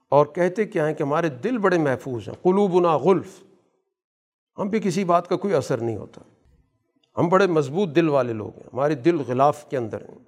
اور 0.10 0.26
کہتے 0.26 0.66
کیا 0.66 0.88
ہیں 0.88 0.94
کہ 0.94 1.04
ہمارے 1.04 1.30
دل 1.30 1.58
بڑے 1.58 1.78
محفوظ 1.78 2.28
ہیں۔ 2.28 2.36
قلوبنا 2.42 2.98
غلف۔ 2.98 3.44
ہم 4.58 4.70
پہ 4.70 4.80
کسی 4.80 5.04
بات 5.04 5.28
کا 5.28 5.36
کوئی 5.36 5.54
اثر 5.54 5.78
نہیں 5.78 5.98
ہوتا۔ 5.98 6.22
ہم 7.18 7.30
بڑے 7.30 7.48
مضبوط 7.48 7.90
دل 7.96 8.10
والے 8.10 8.34
لوگ 8.34 8.56
ہیں۔ 8.56 8.70
ہمارے 8.74 8.96
دل 8.96 9.18
غلاف 9.28 9.70
کے 9.70 9.78
اندر 9.78 10.02
ہیں۔ 10.02 10.20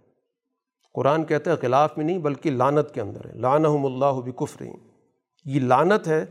قرآن 0.94 1.26
کہتا 1.26 1.52
ہے 1.52 1.56
غلاف 1.62 1.98
میں 1.98 2.06
نہیں 2.06 2.18
بلکہ 2.18 2.52
لانت 2.52 2.94
کے 2.94 3.02
اندر 3.02 3.26
ہے۔ 3.26 3.34
لانحم 3.34 3.86
اللہ 3.86 4.22
بکفر 4.26 4.66
یہ 5.46 5.60
لانت 5.60 6.08
ہے 6.08 6.26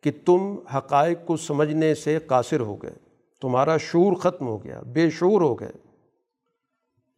کہ 0.00 0.10
تم 0.24 0.56
حقائق 0.76 1.18
کو 1.26 1.36
سمجھنے 1.36 1.94
سے 1.94 2.18
قاصر 2.26 2.60
ہو 2.60 2.76
گئے۔ 2.76 2.94
تمہارا 3.42 3.76
شعور 3.76 4.12
ختم 4.12 4.46
ہو 4.46 4.64
گیا، 4.64 4.80
بے 4.80 5.10
شعور 5.10 5.40
ہو 5.40 5.54
گئے۔ 5.54 5.72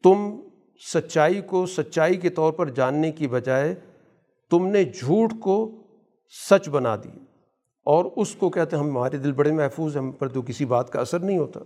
تم 0.03 0.41
سچائی 0.95 1.41
کو 1.41 1.67
سچائی 1.67 2.17
کے 2.17 2.29
طور 2.29 2.53
پر 2.53 2.69
جاننے 2.69 3.13
کی 3.13 3.29
بجائے 3.29 3.75
تم 4.51 4.67
نے 4.67 4.85
جھوٹ 4.85 5.33
کو 5.41 5.71
سچ 6.51 6.69
بنا 6.69 6.97
دی 6.97 7.19
اور 7.85 8.05
اس 8.17 8.35
کو 8.35 8.51
کہتے 8.51 8.77
ہیں، 8.77 8.83
ہم 8.83 8.91
ہمارے 8.91 9.17
دل 9.17 9.33
بڑے 9.33 9.53
محفوظ 9.53 9.97
ہیں، 9.97 10.05
ہم 10.05 10.13
پر 10.13 10.29
تو 10.29 10.43
کسی 10.43 10.65
بات 10.65 10.91
کا 10.91 11.01
اثر 11.01 11.19
نہیں 11.19 11.39
ہوتا۔ 11.39 11.61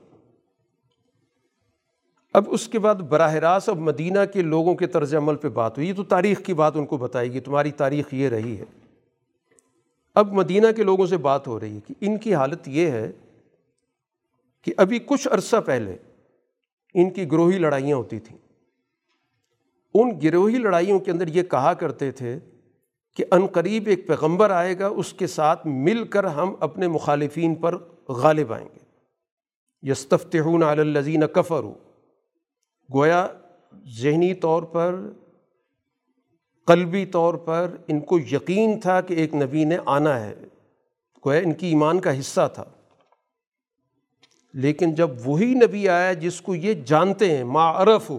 اب 2.32 2.44
اس 2.48 2.68
کے 2.68 2.78
بعد 2.78 2.94
براہ 2.94 3.34
راست 3.34 3.68
اب 3.68 3.78
مدینہ 3.78 4.18
کے 4.32 4.42
لوگوں 4.42 4.74
کے 4.74 4.86
طرز 4.86 5.14
عمل 5.14 5.36
پہ 5.36 5.48
بات 5.48 5.78
ہوئی۔ 5.78 5.88
یہ 5.88 5.94
تو 5.94 6.04
تاریخ 6.04 6.42
کی 6.42 6.54
بات 6.54 6.76
ان 6.76 6.86
کو 6.86 6.96
بتائے 6.96 7.32
گی، 7.32 7.40
تمہاری 7.40 7.70
تاریخ 7.70 8.14
یہ 8.14 8.28
رہی 8.28 8.58
ہے۔ 8.58 8.79
اب 10.20 10.32
مدینہ 10.32 10.66
کے 10.76 10.82
لوگوں 10.82 11.06
سے 11.06 11.16
بات 11.16 11.46
ہو 11.46 11.60
رہی 11.60 11.74
ہے 11.74 11.80
کہ 11.80 11.94
ان 12.00 12.18
کی 12.18 12.34
حالت 12.34 12.68
یہ 12.68 12.90
ہے 12.90 13.12
کہ 14.62 14.72
ابھی 14.76 14.98
کچھ 14.98 15.28
عرصہ 15.28 15.56
پہلے 15.66 15.96
ان 16.94 17.10
کی 17.10 17.32
گروہی 17.32 17.58
لڑائیاں 17.58 17.96
ہوتی 17.96 18.18
تھیں۔ 18.18 18.38
ان 19.94 20.10
گروہی 20.22 20.58
لڑائیوں 20.58 20.98
کے 20.98 21.10
اندر 21.10 21.26
یہ 21.26 21.42
کہا 21.42 21.74
کرتے 21.74 22.10
تھے 22.10 22.38
کہ 23.16 23.24
ان 23.30 23.46
قریب 23.46 23.86
ایک 23.86 24.06
پیغمبر 24.06 24.50
آئے 24.50 24.78
گا، 24.78 24.86
اس 24.86 25.12
کے 25.12 25.26
ساتھ 25.26 25.66
مل 25.66 26.04
کر 26.04 26.24
ہم 26.24 26.54
اپنے 26.60 26.88
مخالفین 26.88 27.54
پر 27.54 27.78
غالب 28.08 28.52
آئیں 28.52 28.68
گے۔ 28.74 28.80
یستفتحون 29.90 30.62
علی 30.62 30.80
الزین 30.80 31.26
کفر 31.34 31.62
گویا 32.94 33.28
ذہنی 34.02 34.34
طور 34.34 34.62
پر 34.62 35.12
قلبی 36.66 37.06
طور 37.06 37.34
پر 37.34 37.76
ان 37.88 38.00
کو 38.00 38.18
یقین 38.18 38.80
تھا 38.80 39.00
کہ 39.00 39.14
ایک 39.14 39.34
نبی 39.34 39.64
نے 39.64 39.78
آنا 39.86 40.24
ہے 40.24 40.34
گویا 41.26 41.40
ان 41.40 41.52
کی 41.52 41.66
ایمان 41.66 42.00
کا 42.00 42.20
حصہ 42.20 42.50
تھا۔ 42.54 42.64
لیکن 44.54 44.94
جب 44.94 45.10
وہی 45.24 45.54
نبی 45.54 45.88
آیا 45.88 46.12
جس 46.12 46.40
کو 46.40 46.54
یہ 46.54 46.74
جانتے 46.74 47.36
ہیں 47.36 47.44
معرف 47.44 48.10
ہو 48.10 48.18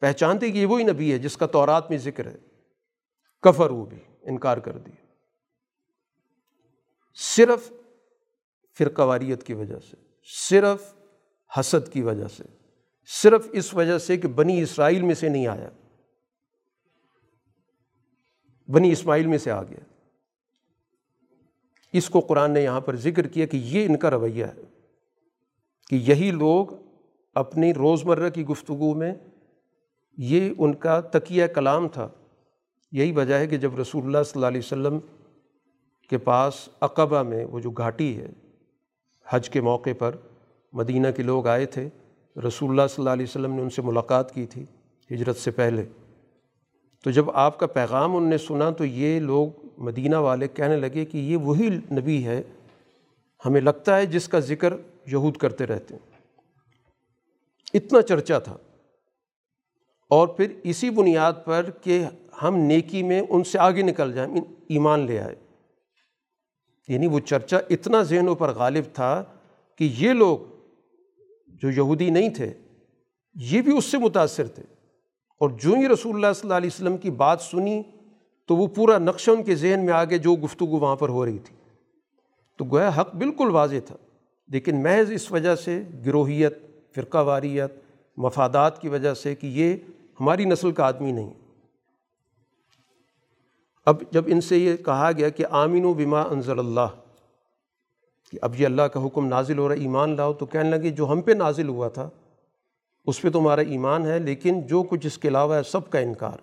پہچانتے 0.00 0.50
کہ 0.50 0.58
یہ 0.58 0.66
وہی 0.66 0.84
نبی 0.84 1.12
ہے 1.12 1.18
جس 1.18 1.36
کا 1.36 1.46
تورات 1.46 1.90
میں 1.90 1.98
ذکر 1.98 2.26
ہے۔ 2.26 2.36
کفر 3.42 3.70
ہو 3.70 3.84
بھی 3.84 3.98
انکار 4.22 4.58
کر 4.58 4.78
دی 4.78 4.90
صرف 7.14 7.72
فرقہ 8.78 9.02
واریت 9.02 9.42
کی 9.42 9.54
وجہ 9.54 9.78
سے، 9.90 9.96
صرف 10.24 10.94
حسد 11.60 11.92
کی 11.92 12.02
وجہ 12.02 12.26
سے، 12.36 12.42
صرف 13.06 13.48
اس 13.52 13.74
وجہ 13.74 13.98
سے 13.98 14.16
کہ 14.16 14.28
بنی 14.28 14.62
اسرائیل 14.62 15.02
میں 15.02 15.14
سے 15.14 15.28
نہیں 15.28 15.46
آیا۔ 15.46 15.70
بنی 18.72 18.92
اسماعیل 18.92 19.26
میں 19.26 19.38
سے 19.38 19.50
آ 19.50 19.62
گیا 19.62 19.80
اس 21.92 22.10
کو 22.10 22.20
قرآن 22.20 22.50
نے 22.50 22.62
یہاں 22.62 22.80
پر 22.80 22.96
ذکر 22.96 23.26
کیا 23.26 23.46
کہ 23.46 23.56
یہ 23.56 23.86
ان 23.86 23.96
کا 23.96 24.10
رویہ 24.10 24.44
ہے 24.44 24.62
کہ 25.90 25.94
یہی 25.94 26.30
لوگ 26.30 26.66
اپنی 27.34 27.74
روزمرہ 27.74 28.30
کی 28.30 28.44
گفتگو 28.46 28.94
میں 28.94 29.14
یہ 30.16 30.50
ان 30.58 30.74
کا 30.74 31.00
تکیہ 31.00 31.46
کلام 31.46 31.88
تھا۔ 31.88 32.08
یہی 32.92 33.12
وجہ 33.12 33.34
ہے 33.34 33.46
کہ 33.46 33.56
جب 33.56 33.78
رسول 33.78 34.04
اللہ 34.04 34.22
صلی 34.22 34.32
اللہ 34.34 34.46
علیہ 34.46 34.60
وسلم 34.64 34.98
کے 36.10 36.18
پاس 36.18 36.68
عقبہ 36.80 37.22
میں 37.22 37.44
وہ 37.44 37.60
جو 37.60 37.70
گھاٹی 37.70 38.18
ہے، 38.18 38.28
حج 39.26 39.50
کے 39.50 39.60
موقع 39.60 39.90
پر 39.98 40.16
مدینہ 40.72 41.08
کے 41.16 41.22
لوگ 41.22 41.46
آئے 41.46 41.66
تھے، 41.66 41.88
رسول 42.36 42.70
اللہ 42.70 42.82
صلی 42.82 42.94
اللہ 42.98 43.10
علیہ 43.10 43.26
وسلم 43.28 43.54
نے 43.54 43.62
ان 43.62 43.70
سے 43.70 43.82
ملاقات 43.82 44.34
کی 44.34 44.46
تھی، 44.46 44.64
ہجرت 45.10 45.36
سے 45.36 45.50
پہلے۔ 45.50 45.84
تو 47.04 47.10
جب 47.10 47.30
آپ 47.30 47.58
کا 47.58 47.66
پیغام 47.66 48.16
ان 48.16 48.30
نے 48.30 48.38
سنا 48.38 48.70
تو 48.70 48.84
یہ 48.84 49.20
لوگ 49.20 49.48
مدینہ 49.78 50.16
والے 50.16 50.48
کہنے 50.48 50.76
لگے 50.76 51.04
کہ 51.04 51.18
یہ 51.18 51.36
وہی 51.36 51.68
نبی 51.92 52.26
ہے، 52.26 52.42
ہمیں 53.44 53.60
لگتا 53.60 53.96
ہے 53.96 54.06
جس 54.06 54.28
کا 54.28 54.38
ذکر 54.38 54.74
یہود 55.06 55.36
کرتے 55.36 55.66
رہتے 55.66 55.94
ہیں۔ 55.94 56.10
اتنا 57.74 58.02
چرچا 58.02 58.38
تھا۔ 58.38 58.56
اور 60.10 60.28
پھر 60.28 60.54
اسی 60.64 60.90
بنیاد 60.90 61.32
پر 61.44 61.70
کہ 61.82 62.04
ہم 62.42 62.56
نیکی 62.56 63.02
میں 63.02 63.22
ان 63.28 63.44
سے 63.44 63.58
آگے 63.58 63.82
نکل 63.82 64.12
جائیں 64.12 64.36
ایمان 64.68 65.06
لے 65.06 65.20
آئے۔ 65.20 65.34
یعنی 66.88 67.06
وہ 67.06 67.20
چرچا 67.20 67.58
اتنا 67.70 68.02
ذہنوں 68.02 68.34
پر 68.34 68.48
غالب 68.48 68.84
تھا 68.92 69.24
کہ 69.78 69.92
یہ 69.98 70.12
لوگ 70.12 70.38
جو 71.46 71.70
یہودی 71.70 72.10
نہیں 72.10 72.30
تھے، 72.30 72.52
یہ 73.34 73.62
بھی 73.62 73.78
اس 73.78 73.84
سے 73.84 73.98
متاثر 73.98 74.46
تھے۔ 74.46 74.79
اور 75.40 75.50
جو 75.50 75.74
ہی 75.74 75.88
رسول 75.88 76.14
اللہ 76.14 76.32
صلی 76.34 76.46
اللہ 76.46 76.56
علیہ 76.56 76.70
وسلم 76.72 76.96
کی 76.96 77.10
بات 77.10 77.40
سنی 77.40 77.82
تو 78.48 78.56
وہ 78.56 78.66
پورا 78.66 78.98
نقشہ 78.98 79.30
ان 79.30 79.42
کے 79.42 79.54
ذہن 79.54 79.84
میں 79.86 79.92
آگے 79.94 80.18
جو 80.18 80.34
گفتگو 80.34 80.78
وہاں 80.78 80.96
پر 80.96 81.08
ہو 81.08 81.24
رہی 81.26 81.38
تھی۔ 81.38 81.54
تو 82.58 82.64
گویا 82.64 82.90
حق 82.96 83.14
بالکل 83.14 83.50
واضح 83.50 83.76
تھا، 83.86 83.96
لیکن 84.50 84.82
محض 84.82 85.12
اس 85.12 85.30
وجہ 85.32 85.54
سے 85.54 85.82
گروہیت، 86.06 86.58
فرقہ 86.94 87.18
واریت، 87.18 87.72
مفادات 88.18 88.80
کی 88.80 88.88
وجہ 88.88 89.14
سے 89.14 89.34
کہ 89.34 89.46
یہ 89.46 89.76
ہماری 90.20 90.44
نسل 90.44 90.72
کا 90.72 90.86
آدمی 90.86 91.12
نہیں۔ 91.12 91.30
اب 93.86 94.02
جب 94.10 94.24
ان 94.26 94.40
سے 94.40 94.58
یہ 94.58 94.76
کہا 94.76 95.10
گیا 95.18 95.28
کہ 95.28 95.44
آمین 95.50 95.84
و 95.84 95.92
بما 95.94 96.22
انضر 96.22 96.58
اللہ، 96.58 96.96
کہ 98.32 98.38
اب 98.42 98.60
یہ 98.60 98.66
اللہ 98.66 98.82
کا 98.82 99.04
حکم 99.06 99.26
نازل 99.26 99.58
ہو 99.58 99.68
رہا 99.68 99.74
ہے، 99.74 99.80
ایمان 99.80 100.16
لاؤ، 100.16 100.32
تو 100.32 100.46
کہنے 100.46 100.70
لگے 100.70 100.90
جو 100.90 101.10
ہم 101.12 101.20
پہ 101.20 101.32
نازل 101.32 101.68
ہوا 101.68 101.88
تھا 101.88 102.08
اس 103.06 103.22
پہ 103.22 103.30
تمہارا 103.30 103.60
ایمان 103.60 104.06
ہے، 104.06 104.18
لیکن 104.18 104.66
جو 104.66 104.82
کچھ 104.82 105.06
اس 105.06 105.18
کے 105.18 105.28
علاوہ 105.28 105.54
ہے، 105.54 105.62
سب 105.62 105.90
کا 105.90 105.98
انکار 105.98 106.38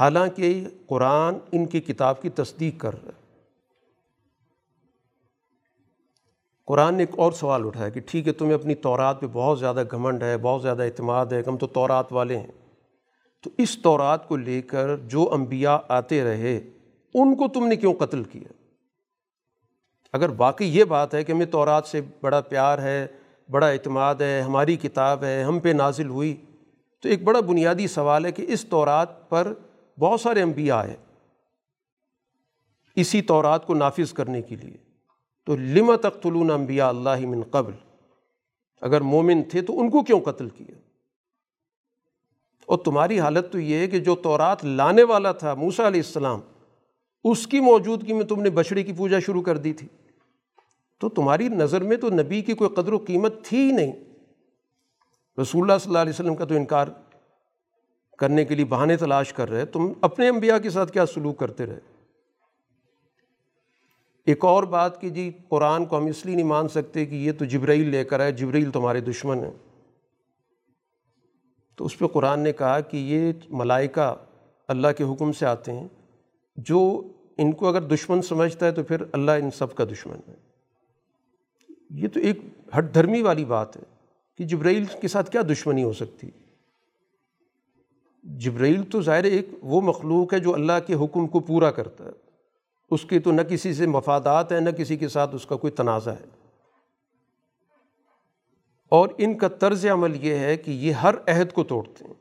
حالانکہ 0.00 0.64
قرآن 0.86 1.34
ان 1.52 1.66
کی 1.66 1.80
کتاب 1.80 2.22
کی 2.22 2.28
تصدیق 2.28 2.80
کر 2.80 2.94
رہا 2.94 3.12
ہے۔ 3.12 3.28
قرآن 6.66 6.94
نے 6.94 7.02
ایک 7.02 7.18
اور 7.18 7.32
سوال 7.32 7.66
اٹھایا 7.66 7.88
کہ 7.88 8.00
ٹھیک 8.06 8.28
ہے، 8.28 8.32
تمہیں 8.32 8.54
اپنی 8.54 8.74
تورات 8.74 9.20
پہ 9.20 9.26
بہت 9.32 9.58
زیادہ 9.58 9.82
گھمنڈ 9.90 10.22
ہے، 10.22 10.38
بہت 10.38 10.62
زیادہ 10.62 10.82
اعتماد 10.82 11.26
ہے 11.26 11.42
کہ 11.42 11.50
ہم 11.50 11.56
تو 11.56 11.66
تورات 11.66 12.12
والے 12.12 12.38
ہیں۔ 12.38 12.52
تو 13.42 13.50
اس 13.58 13.82
تورات 13.82 14.28
کو 14.28 14.36
لے 14.36 14.62
کر 14.62 14.96
جو 14.96 15.32
انبیاء 15.32 15.76
آتے 15.88 16.24
رہے، 16.24 16.56
ان 17.14 17.34
کو 17.36 17.48
تم 17.48 17.66
نے 17.66 17.76
کیوں 17.76 17.94
قتل 17.94 18.24
کیا؟ 18.24 18.52
اگر 20.12 20.30
واقعی 20.36 20.78
یہ 20.78 20.84
بات 20.84 21.14
ہے 21.14 21.24
کہ 21.24 21.32
ہمیں 21.32 21.46
تورات 21.46 21.86
سے 21.86 22.00
بڑا 22.20 22.40
پیار 22.40 22.78
ہے 22.78 23.06
بڑا 23.50 23.68
اعتماد 23.68 24.14
ہے، 24.14 24.40
ہماری 24.40 24.76
کتاب 24.76 25.24
ہے، 25.24 25.42
ہم 25.42 25.58
پہ 25.58 25.68
نازل 25.68 26.08
ہوئی۔ 26.08 26.36
تو 27.02 27.08
ایک 27.08 27.22
بڑا 27.22 27.40
بنیادی 27.40 27.86
سوال 27.86 28.26
ہے 28.26 28.32
کہ 28.32 28.44
اس 28.48 28.64
تورات 28.64 29.30
پر 29.30 29.52
بہت 29.98 30.20
سارے 30.20 30.42
انبیاء 30.42 30.76
آئے 30.76 30.96
اسی 32.96 33.22
تورات 33.22 33.66
کو 33.66 33.74
نافذ 33.74 34.12
کرنے 34.12 34.42
کے 34.42 34.56
لیے۔ 34.56 34.76
تو 35.46 35.56
لم 35.56 35.96
تختلون 35.96 36.50
انبیاء 36.50 36.88
اللہ 36.88 37.26
من 37.26 37.42
قبل؟ 37.50 37.72
اگر 38.80 39.00
مومن 39.00 39.42
تھے 39.42 39.62
تو 39.62 39.80
ان 39.80 39.90
کو 39.90 40.02
کیوں 40.02 40.20
قتل 40.20 40.48
کیا؟ 40.48 40.74
اور 42.66 42.78
تمہاری 42.78 43.20
حالت 43.20 43.52
تو 43.52 43.60
یہ 43.60 43.76
ہے 43.76 43.86
کہ 43.86 43.98
جو 43.98 44.16
تورات 44.16 44.64
لانے 44.64 45.02
والا 45.02 45.32
تھا 45.32 45.54
موسیٰ 45.54 45.86
علیہ 45.86 46.00
السلام، 46.00 46.40
اس 47.24 47.46
کی 47.46 47.60
موجودگی 47.60 48.12
میں 48.12 48.24
تم 48.24 48.42
نے 48.42 48.50
بچڑے 48.50 48.82
کی 48.82 48.92
پوجا 48.92 49.18
شروع 49.18 49.42
کر 49.42 49.56
دی 49.56 49.72
تھی۔ 49.72 49.88
تو 51.00 51.08
تمہاری 51.08 51.48
نظر 51.48 51.82
میں 51.82 51.96
تو 51.96 52.10
نبی 52.10 52.42
کی 52.42 52.54
کوئی 52.54 52.70
قدر 52.70 52.92
و 52.92 52.98
قیمت 52.98 53.44
تھی 53.44 53.58
ہی 53.58 53.72
نہیں۔ 53.72 53.92
رسول 55.40 55.70
اللہ 55.70 55.78
صلی 55.78 55.90
اللہ 55.90 55.98
علیہ 55.98 56.12
وسلم 56.12 56.34
کا 56.34 56.44
تو 56.44 56.54
انکار 56.54 56.86
کرنے 58.18 58.44
کے 58.44 58.54
لیے 58.54 58.64
بہانے 58.64 58.96
تلاش 58.96 59.32
کر 59.32 59.50
رہے 59.50 59.66
تم 59.66 59.92
اپنے 60.00 60.28
انبیاء 60.28 60.58
کے 60.58 60.70
ساتھ 60.70 60.92
کیا 60.92 61.06
سلوک 61.06 61.38
کرتے 61.38 61.66
رہے؟ 61.66 61.78
ایک 64.26 64.44
اور 64.44 64.62
بات 64.62 65.00
کہ 65.00 65.08
جی 65.08 65.32
قرآن 65.48 65.84
کو 65.84 65.98
ہم 65.98 66.06
اس 66.06 66.26
لیے 66.26 66.34
نہیں 66.34 66.46
مان 66.46 66.68
سکتے 66.68 67.06
کہ 67.06 67.14
یہ 67.14 67.32
تو 67.32 67.44
جبرائیل 67.44 67.88
لے 67.88 68.04
کر 68.04 68.20
آئے، 68.20 68.32
جبرائیل 68.32 68.70
تمہارے 68.70 69.00
دشمن 69.00 69.44
ہیں۔ 69.44 69.84
تو 71.76 71.84
اس 71.84 71.98
پہ 71.98 72.06
قرآن 72.06 72.40
نے 72.40 72.52
کہا 72.52 72.80
کہ 72.80 72.96
یہ 72.96 73.32
ملائکہ 73.48 74.14
اللہ 74.68 74.88
کے 74.96 75.04
حکم 75.04 75.32
سے 75.32 75.46
آتے 75.46 75.72
ہیں۔ 75.72 75.88
جو 76.56 77.02
ان 77.38 77.52
کو 77.52 77.68
اگر 77.68 77.82
دشمن 77.82 78.22
سمجھتا 78.22 78.66
ہے 78.66 78.72
تو 78.72 78.82
پھر 78.82 79.02
اللہ 79.12 79.30
ان 79.30 79.50
سب 79.50 79.74
کا 79.74 79.84
دشمن 79.84 80.16
ہے۔ 80.28 80.47
یہ 81.90 82.08
تو 82.08 82.20
ایک 82.20 82.38
ہٹ 82.78 82.94
دھرمی 82.94 83.22
والی 83.22 83.44
بات 83.44 83.76
ہے 83.76 83.82
کہ 84.38 84.44
جبرائیل 84.44 84.84
کے 85.00 85.08
ساتھ 85.08 85.30
کیا 85.30 85.42
دشمنی 85.52 85.82
ہو 85.84 85.92
سکتی؟ 85.92 86.30
جبرائیل 88.22 88.82
تو 88.82 89.02
ظاہر 89.02 89.24
ایک 89.24 89.48
وہ 89.62 89.80
مخلوق 89.80 90.34
ہے 90.34 90.38
جو 90.38 90.54
اللہ 90.54 90.72
کے 90.86 90.94
حکم 90.94 91.26
کو 91.26 91.40
پورا 91.40 91.70
کرتا 91.70 92.04
ہے۔ 92.04 92.10
اس 92.90 93.04
کی 93.04 93.18
تو 93.18 93.32
نہ 93.32 93.42
کسی 93.42 93.74
سے 93.74 93.86
مفادات 93.86 94.52
ہیں، 94.52 94.60
نہ 94.60 94.70
کسی 94.70 94.96
کے 94.96 95.08
ساتھ 95.08 95.34
اس 95.34 95.46
کا 95.46 95.56
کوئی 95.56 95.70
تنازع 95.70 96.10
ہے۔ 96.10 96.24
اور 98.88 99.08
ان 99.18 99.38
کا 99.38 99.48
طرز 99.48 99.86
عمل 99.86 100.24
یہ 100.24 100.34
ہے 100.34 100.56
کہ 100.56 100.70
یہ 100.70 100.92
ہر 100.92 101.14
عہد 101.26 101.52
کو 101.52 101.64
توڑتے 101.64 102.04
ہیں۔ 102.04 102.14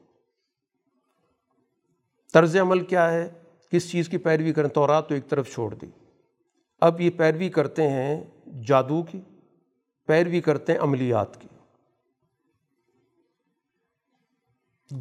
طرز 2.33 2.55
عمل 2.55 2.85
کیا 2.85 3.13
ہے؟ 3.13 3.29
کس 3.71 3.91
چیز 3.91 4.09
کی 4.09 4.17
پیروی 4.17 4.53
کریں؟ 4.53 4.69
تورات 4.69 5.09
تو 5.09 5.15
ایک 5.15 5.29
طرف 5.29 5.53
چھوڑ 5.53 5.73
دی۔ 5.73 5.85
اب 6.81 7.01
یہ 7.01 7.09
پیروی 7.09 7.49
کرتے 7.49 7.89
ہیں 7.89 8.23
جادو 8.67 9.03
کی۔ 9.03 9.21
پیروی 10.07 10.41
کرتے 10.41 10.73
ہیں 10.73 10.79
عملیات 10.79 11.41
کی۔ 11.41 11.47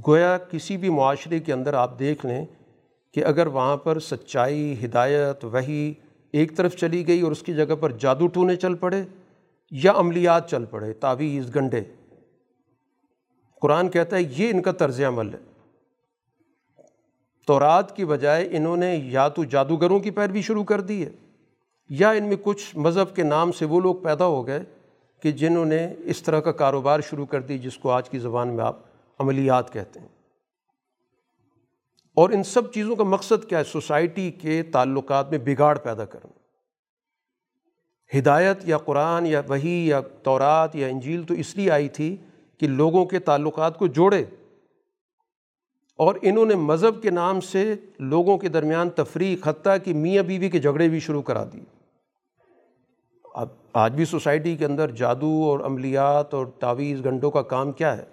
گویا 0.06 0.38
کسی 0.38 0.76
بھی 0.76 0.88
معاشرے 0.88 1.40
کے 1.40 1.52
اندر 1.52 1.74
آپ 1.74 1.98
دیکھ 1.98 2.26
لیں 2.26 2.46
کہ 3.14 3.24
اگر 3.24 3.46
وہاں 3.46 3.76
پر 3.76 3.98
سچائی، 3.98 4.84
ہدایت 4.84 5.44
وہی 5.44 5.94
ایک 6.32 6.56
طرف 6.56 6.76
چلی 6.76 7.06
گئی 7.06 7.20
اور 7.20 7.32
اس 7.32 7.42
کی 7.42 7.54
جگہ 7.54 7.74
پر 7.80 7.92
جادو 7.92 8.26
ٹونے 8.26 8.56
چل 8.56 8.74
پڑے 8.74 9.04
یا 9.70 9.92
عملیات 9.96 10.50
چل 10.50 10.64
پڑے، 10.64 10.92
تعویذ، 10.92 11.56
گنڈے۔ 11.56 11.82
قرآن 13.60 13.88
کہتا 13.88 14.16
ہے 14.16 14.22
یہ 14.22 14.50
ان 14.50 14.62
کا 14.62 14.72
طرز 14.72 15.00
عمل 15.00 15.34
ہے۔ 15.34 15.38
تو 17.46 17.60
رات 17.60 17.96
کی 17.96 18.04
بجائے 18.04 18.48
انہوں 18.50 18.76
نے 18.76 18.96
یا 18.96 19.28
تو 19.28 19.44
جادوگروں 19.44 20.00
کی 20.00 20.10
پیروی 20.10 20.42
شروع 20.42 20.64
کر 20.64 20.80
دی 20.80 21.04
ہے 21.04 21.10
یا 21.88 22.10
ان 22.10 22.24
میں 22.24 22.36
کچھ 22.42 22.76
مذہب 22.76 23.16
کے 23.16 23.22
نام 23.22 23.52
سے 23.52 23.64
وہ 23.64 23.80
لوگ 23.80 23.94
پیدا 23.94 24.24
ہو 24.24 24.46
گئے 24.46 24.60
کہ 25.22 25.32
جنہوں 25.32 25.64
نے 25.64 25.94
اس 26.04 26.22
طرح 26.22 26.40
کا 26.40 26.52
کاروبار 26.52 27.00
شروع 27.00 27.26
کر 27.26 27.40
دی 27.40 27.58
جس 27.58 27.78
کو 27.78 27.90
آج 27.90 28.10
کی 28.10 28.18
زبان 28.18 28.48
میں 28.48 28.64
آپ 28.64 28.78
عملیات 29.18 29.72
کہتے 29.72 30.00
ہیں۔ 30.00 30.08
اور 32.16 32.30
ان 32.30 32.42
سب 32.42 32.72
چیزوں 32.72 32.96
کا 32.96 33.04
مقصد 33.04 33.48
کیا 33.48 33.58
ہے؟ 33.58 33.64
سوسائٹی 33.64 34.30
کے 34.30 34.62
تعلقات 34.62 35.30
میں 35.30 35.38
بگاڑ 35.38 35.78
پیدا 35.78 36.04
کرنا۔ 36.04 36.38
ہدایت 38.18 38.58
یا 38.64 38.78
قرآن 38.78 39.26
یا 39.26 39.42
وہی 39.48 39.88
یا 39.88 40.00
تورات 40.00 40.76
یا 40.76 40.86
انجیل 40.86 41.22
تو 41.22 41.34
اس 41.34 41.56
لیے 41.56 41.70
آئی 41.70 41.88
تھی 41.88 42.16
کہ 42.58 42.68
لوگوں 42.68 43.06
کے 43.06 43.18
تعلقات 43.18 43.78
کو 43.78 43.86
جوڑے۔ 43.86 44.24
اور 45.96 46.14
انہوں 46.22 46.44
نے 46.44 46.54
مذہب 46.54 47.02
کے 47.02 47.10
نام 47.10 47.40
سے 47.40 47.74
لوگوں 47.98 48.38
کے 48.38 48.48
درمیان 48.48 48.90
تفریح 48.90 49.36
حتیٰ 49.44 49.76
کہ 49.84 49.94
میاں 49.94 50.22
بیوی 50.22 50.50
کے 50.50 50.58
جھگڑے 50.58 50.88
بھی 50.88 51.00
شروع 51.00 51.22
کرا 51.22 51.44
دی 51.52 51.60
اب 53.36 53.48
آج 53.72 53.94
بھی 53.94 54.04
سوسائٹی 54.04 54.56
کے 54.56 54.64
اندر 54.64 54.90
جادو 54.90 55.44
اور 55.44 55.60
عملیات 55.60 56.34
اور 56.34 56.46
تعویذ 56.46 57.04
گھنٹوں 57.04 57.30
کا 57.30 57.42
کام 57.42 57.72
کیا 57.72 57.96
ہے؟ 57.96 58.04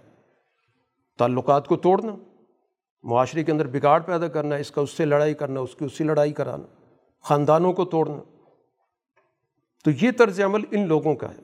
تعلقات 1.17 1.67
کو 1.67 1.75
توڑنا، 1.75 2.15
معاشرے 3.03 3.43
کے 3.43 3.51
اندر 3.51 3.67
بگاڑ 3.67 4.01
پیدا 4.01 4.27
کرنا، 4.27 4.55
اس 4.55 4.71
کا 4.71 4.81
اس 4.81 4.89
سے 4.89 5.05
لڑائی 5.05 5.33
کرنا، 5.33 5.59
اس 5.59 5.75
کی 5.75 5.85
اس 5.85 5.97
سے 5.97 6.03
لڑائی 6.03 6.33
کرانا، 6.33 6.65
خاندانوں 7.21 7.73
کو 7.73 7.85
توڑنا۔ 7.85 8.43
تو 9.85 9.91
یہ 10.01 10.11
طرز 10.17 10.41
عمل 10.41 10.61
ان 10.71 10.87
لوگوں 10.87 11.15
کا 11.15 11.29
ہے 11.29 11.43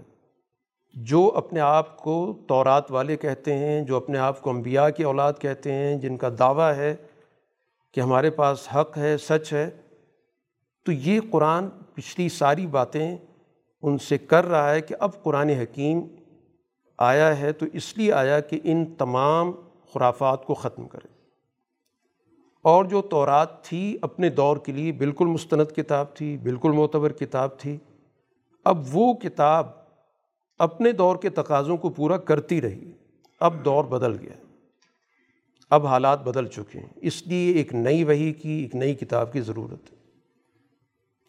جو 0.93 1.31
اپنے 1.35 1.59
آپ 1.59 1.97
کو 1.97 2.37
تورات 2.47 2.91
والے 2.91 3.17
کہتے 3.17 3.57
ہیں، 3.57 3.81
جو 3.81 3.97
اپنے 3.97 4.17
آپ 4.17 4.41
کو 4.41 4.49
انبیاء 4.49 4.89
کی 4.89 5.03
اولاد 5.03 5.33
کہتے 5.39 5.71
ہیں، 5.71 5.95
جن 5.95 6.17
کا 6.17 6.29
دعویٰ 6.39 6.73
ہے 6.75 6.95
کہ 7.91 8.01
ہمارے 8.01 8.29
پاس 8.29 8.67
حق 8.75 8.97
ہے، 8.97 9.17
سچ 9.17 9.53
ہے۔ 9.53 9.69
تو 10.85 10.91
یہ 10.91 11.19
قرآن 11.31 11.69
پچھلی 11.93 12.29
ساری 12.29 12.67
باتیں 12.67 13.17
ان 13.81 13.97
سے 13.97 14.17
کر 14.17 14.45
رہا 14.45 14.73
ہے 14.73 14.81
کہ 14.81 14.95
اب 14.99 15.23
قرآن 15.23 15.49
حکیم 15.49 16.01
آیا 16.97 17.39
ہے 17.39 17.51
تو 17.51 17.65
اس 17.73 17.97
لیے 17.97 18.13
آیا 18.13 18.39
کہ 18.39 18.59
ان 18.63 18.85
تمام 18.97 19.51
خرافات 19.93 20.45
کو 20.45 20.53
ختم 20.53 20.87
کرے۔ 20.87 21.07
اور 22.61 22.85
جو 22.85 23.01
تورات 23.01 23.63
تھی 23.63 23.97
اپنے 24.01 24.29
دور 24.29 24.57
کے 24.57 24.71
لیے 24.71 24.91
بالکل 24.91 25.25
مستند 25.25 25.75
کتاب 25.75 26.15
تھی، 26.15 26.37
بالکل 26.37 26.71
معتبر 26.71 27.13
کتاب 27.13 27.59
تھی، 27.59 27.77
اب 28.65 28.83
وہ 28.93 29.13
کتاب 29.13 29.67
اپنے 30.59 30.91
دور 30.91 31.15
کے 31.15 31.29
تقاضوں 31.29 31.77
کو 31.77 31.89
پورا 31.89 32.17
کرتی 32.17 32.61
رہی۔ 32.61 32.91
اب 33.39 33.65
دور 33.65 33.83
بدل 33.83 34.19
گیا۔ 34.19 34.33
اب 35.69 35.87
حالات 35.87 36.23
بدل 36.23 36.47
چکے 36.47 36.79
ہیں۔ 36.79 36.89
اس 36.95 37.27
لیے 37.27 37.53
ایک 37.53 37.73
نئی 37.73 38.03
وہی 38.03 38.33
کی، 38.33 38.49
ایک 38.49 38.75
نئی 38.75 38.95
کتاب 38.95 39.33
کی 39.33 39.41
ضرورت 39.41 39.93
ہے۔ 39.93 39.98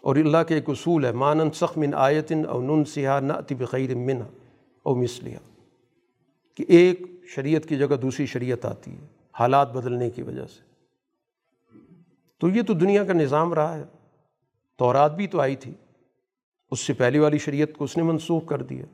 اور 0.02 0.16
اللہ 0.16 0.38
کے 0.48 0.54
ایک 0.54 0.68
اصول 0.68 1.04
ہے 1.04 1.12
مانن 1.12 1.50
سخ 1.50 1.78
من 1.78 1.94
آیتن 1.94 2.42
او 2.48 2.62
نن 2.62 2.84
سیاح 2.84 3.20
نہ 3.20 3.32
بخیر 3.58 3.94
من 3.94 4.22
او 4.82 4.94
مسلیہ 4.94 5.36
کہ 6.56 6.64
ایک 6.68 7.02
شریعت 7.26 7.66
کی 7.66 7.78
جگہ 7.78 7.96
دوسری 7.96 8.26
شریعت 8.26 8.64
آتی 8.64 8.90
ہے، 8.90 9.06
حالات 9.32 9.72
بدلنے 9.72 10.10
کی 10.10 10.22
وجہ 10.22 10.46
سے۔ 10.46 10.60
تو 12.38 12.48
یہ 12.48 12.62
تو 12.62 12.72
دنیا 12.72 13.04
کا 13.04 13.12
نظام 13.12 13.54
رہا 13.54 13.76
ہے۔ 13.76 13.84
تورات 14.78 15.16
بھی 15.16 15.26
تو 15.26 15.40
آئی 15.40 15.56
تھی۔ 15.56 15.72
اس 16.70 16.80
سے 16.80 16.92
پہلی 16.92 17.18
والی 17.18 17.38
شریعت 17.38 17.68
کو 17.78 17.84
اس 17.84 17.96
نے 17.96 18.02
منسوخ 18.02 18.46
کر 18.46 18.62
دیا۔ 18.62 18.84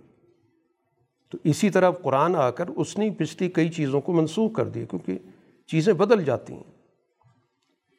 تو 1.30 1.38
اسی 1.44 1.70
طرح 1.70 1.90
قرآن 1.90 2.36
آ 2.36 2.50
کر 2.50 2.68
اس 2.68 2.98
نے 2.98 3.10
پچھلی 3.10 3.48
کئی 3.48 3.68
چیزوں 3.68 4.00
کو 4.00 4.12
منسوخ 4.12 4.52
کر 4.52 4.68
دیا، 4.68 4.84
کیونکہ 4.84 5.18
چیزیں 5.66 5.92
بدل 5.92 6.24
جاتی 6.24 6.52
ہیں۔ 6.52 6.75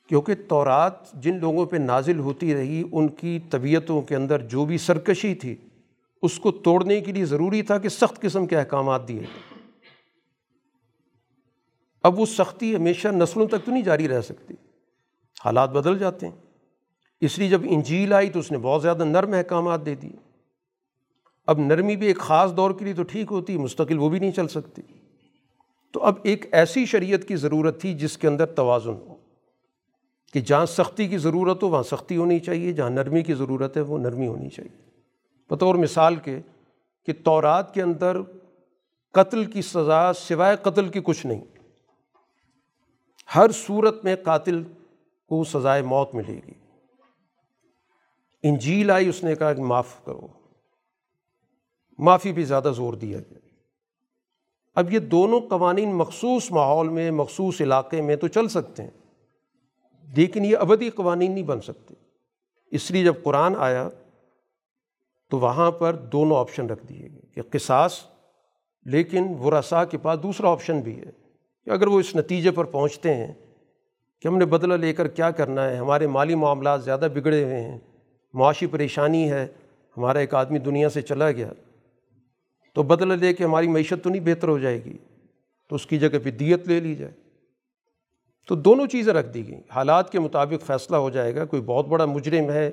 کیونکہ 0.08 0.34
تورات 0.48 1.12
جن 1.14 1.40
لوگوں 1.40 1.66
پہ 1.66 1.78
نازل 1.78 2.20
ہوتی 2.20 2.56
رہی، 2.56 2.84
ان 2.92 3.08
کی 3.08 3.40
طبیعتوں 3.50 4.02
کے 4.02 4.16
اندر 4.16 4.42
جو 4.42 4.66
بھی 4.66 4.78
سرکشی 4.78 5.36
تھی، 5.36 5.56
اس 6.22 6.40
کو 6.40 6.52
توڑنے 6.52 7.02
کے 7.02 7.12
لیے 7.12 7.26
ضروری 7.26 7.62
تھا 7.62 7.78
کہ 7.78 7.90
سخت 7.90 8.22
قسم 8.22 8.46
کے 8.46 8.58
احکامات 8.58 9.08
دیے 9.08 9.22
اب 12.04 12.20
وہ 12.20 12.26
سختی 12.26 12.76
ہمیشہ 12.76 13.08
نسلوں 13.08 13.48
تک 13.48 13.66
تو 13.66 13.72
نہیں 13.72 13.84
جاری 13.84 14.08
رہ 14.08 14.22
سکتی۔ 14.22 14.54
حالات 15.46 15.70
بدل 15.70 16.00
جاتے 16.00 16.28
ہیں۔ 16.28 16.36
اس 17.22 17.40
لیے 17.40 17.50
جب 17.50 17.62
انجیل 17.70 18.14
آئی 18.14 18.30
تو 18.30 18.40
اس 18.40 18.52
نے 18.52 18.58
بہت 18.58 18.82
زیادہ 18.82 19.04
نرم 19.04 19.34
احکامات 19.34 19.86
دے 19.86 19.96
دیے۔ 19.96 20.16
اب 21.48 21.60
نرمی 21.60 21.96
بھی 21.96 22.08
ایک 22.08 22.18
خاص 22.18 22.52
دور 22.58 22.72
کے 22.72 22.86
لیے 22.86 22.94
تو 22.94 23.04
ٹھیک 23.04 23.28
ہوتی، 23.32 23.58
مستقل 23.58 23.98
وہ 23.98 24.10
بھی 24.10 24.20
نہیں 24.20 24.32
چل 24.32 24.48
سکتی۔ 24.48 24.82
تو 25.92 26.04
اب 26.04 26.16
ایک 26.24 26.46
ایسی 26.52 26.86
شریعت 26.86 27.28
کی 27.28 27.36
ضرورت 27.36 27.82
تھی 27.82 27.94
جس 27.94 28.18
کے 28.18 28.28
اندر 28.28 28.46
توازن 28.46 28.94
ہو۔ 28.94 29.17
کہ 30.38 30.42
جہاں 30.42 30.66
سختی 30.66 31.08
کی 31.08 31.18
ضرورت 31.18 31.64
ہو 31.64 31.70
وہاں 31.70 31.84
سختی 31.84 32.18
ہونی 32.18 32.40
چاہیے، 32.40 32.74
جہاں 32.74 32.90
نرمی 32.90 33.24
کی 33.24 33.34
ضرورت 33.34 33.78
ہے 33.78 33.82
وہ 33.82 33.98
نرمی 33.98 34.28
ہونی 34.28 34.50
چاہیے۔ 34.50 34.90
بطور 35.50 35.76
مثال 35.76 36.16
کے، 36.16 36.40
کہ 37.06 37.14
تورات 37.24 37.74
کے 37.74 37.82
اندر 37.82 38.18
قتل 39.14 39.46
کی 39.46 39.62
سزا 39.62 40.14
سوائے 40.14 40.58
قتل 40.62 40.88
کی 40.88 41.00
کچھ 41.04 41.26
نہیں۔ 41.26 41.42
ہر 43.36 43.52
صورت 43.52 44.04
میں 44.04 44.16
قاتل 44.16 44.64
کو 45.28 45.44
سزائے 45.44 45.82
موت 45.82 46.16
ملے 46.16 46.40
گی۔ 46.48 46.54
انجیل 48.44 48.92
آئی، 48.92 49.10
اس 49.10 49.24
نے 49.24 49.36
کہا 49.36 49.54
کہ 49.54 49.62
معاف 49.62 50.06
کرو۔ 50.06 50.28
معافی 51.98 52.32
بھی 52.32 52.44
زیادہ 52.44 52.72
زور 52.76 52.94
دیا 52.94 53.18
گیا۔ 53.18 53.40
اب 54.76 54.94
یہ 54.94 55.00
دونوں 55.00 55.40
قوانین 55.40 55.96
مخصوص 55.96 56.52
ماحول 56.52 56.90
میں، 56.90 57.12
مخصوص 57.12 57.62
علاقے 57.62 58.02
میں 58.02 58.16
تو 58.16 58.28
چل 58.28 58.48
سکتے 58.48 58.84
ہیں۔ 58.84 59.07
لیکن 60.16 60.46
یہ 60.46 60.58
ابدی 60.58 60.90
قوانین 60.90 61.32
نہیں 61.32 61.44
بن 61.44 61.62
سکتے۔ 61.62 61.94
اس 62.72 62.92
لیے 62.92 63.04
جب 63.04 63.14
قرآن 63.24 63.56
آیا 63.58 63.90
تو 65.32 65.40
وہاں 65.40 65.72
پر 65.72 65.96
دونوں 65.96 66.38
آپشن 66.38 66.70
رکھ 66.70 66.86
دیے 66.86 67.08
گئے 67.12 67.36
کہ 67.36 67.42
قصاص 67.42 68.00
لیکن 68.86 69.28
ورثاء 69.40 69.84
کے 69.84 69.98
پاس 69.98 70.24
دوسرا 70.24 70.50
آپشن 70.50 70.80
بھی 70.80 71.00
ہے 71.00 71.12
کہ 71.66 71.70
اگر 71.70 71.88
وہ 71.88 72.00
اس 72.00 72.16
نتیجے 72.16 72.52
پر 72.52 72.66
پہنچتے 72.66 73.14
ہیں 73.14 73.34
کہ 74.22 74.28
ہم 74.28 74.38
نے 74.38 74.46
بدلہ 74.46 74.74
لے 74.74 74.94
کر 74.94 75.08
کیا 75.08 75.32
کرنا 75.32 75.70
ہے، 75.70 75.76
ہمارے 75.76 76.08
مالی 76.08 76.36
معاملات 76.36 76.84
زیادہ 76.84 77.08
بگڑے 77.14 77.44
ہوئے 77.44 77.62
ہیں، 77.62 77.78
معاشی 78.34 78.68
پریشانی 78.68 79.32
ہے، 79.32 79.48
ہمارا 79.98 80.20
ایک 80.20 80.34
آدمی 80.34 80.60
دنیا 80.60 80.90
سے 80.90 81.02
چلا 81.02 81.32
گیا، 81.32 81.52
تو 82.74 82.84
بدلہ 82.84 83.14
لے 83.14 83.34
کے 83.34 83.44
ہماری 83.44 83.68
معیشت 83.68 84.04
تو 84.04 84.10
نہیں 84.10 84.22
بہتر 84.26 84.48
ہو 84.48 84.60
جائے 84.60 84.84
گی، 84.84 84.98
تو 85.68 85.76
اس 85.76 85.86
کی 85.86 86.00
جگہ 86.00 86.20
پہ 86.24 86.32
دیت 86.32 86.68
لے 86.68 86.80
لی 86.80 86.96
جائے۔ 86.96 87.14
تو 88.48 88.56
دونوں 88.56 88.88
چیزیں 88.88 89.14
رکھ 89.14 89.28
دی 89.28 89.48
گئیں۔ 89.48 89.62
حالات 89.70 90.12
کے 90.12 90.20
مطابق 90.20 90.66
فیصلہ 90.66 90.96
ہو 90.96 91.10
جائے 91.10 91.36
گا، 91.36 91.46
کوئی 91.46 91.62
بہت 91.62 91.88
بڑا 91.88 92.06
مجرم 92.06 92.50
ہے 92.50 92.72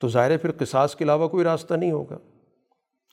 تو 0.00 0.08
ظاہر 0.08 0.36
پھر 0.36 0.50
قصاص 0.50 0.96
کے 0.96 1.04
علاوہ 1.04 1.28
کوئی 1.28 1.44
راستہ 1.44 1.74
نہیں 1.74 1.90
ہوگا۔ 1.90 2.18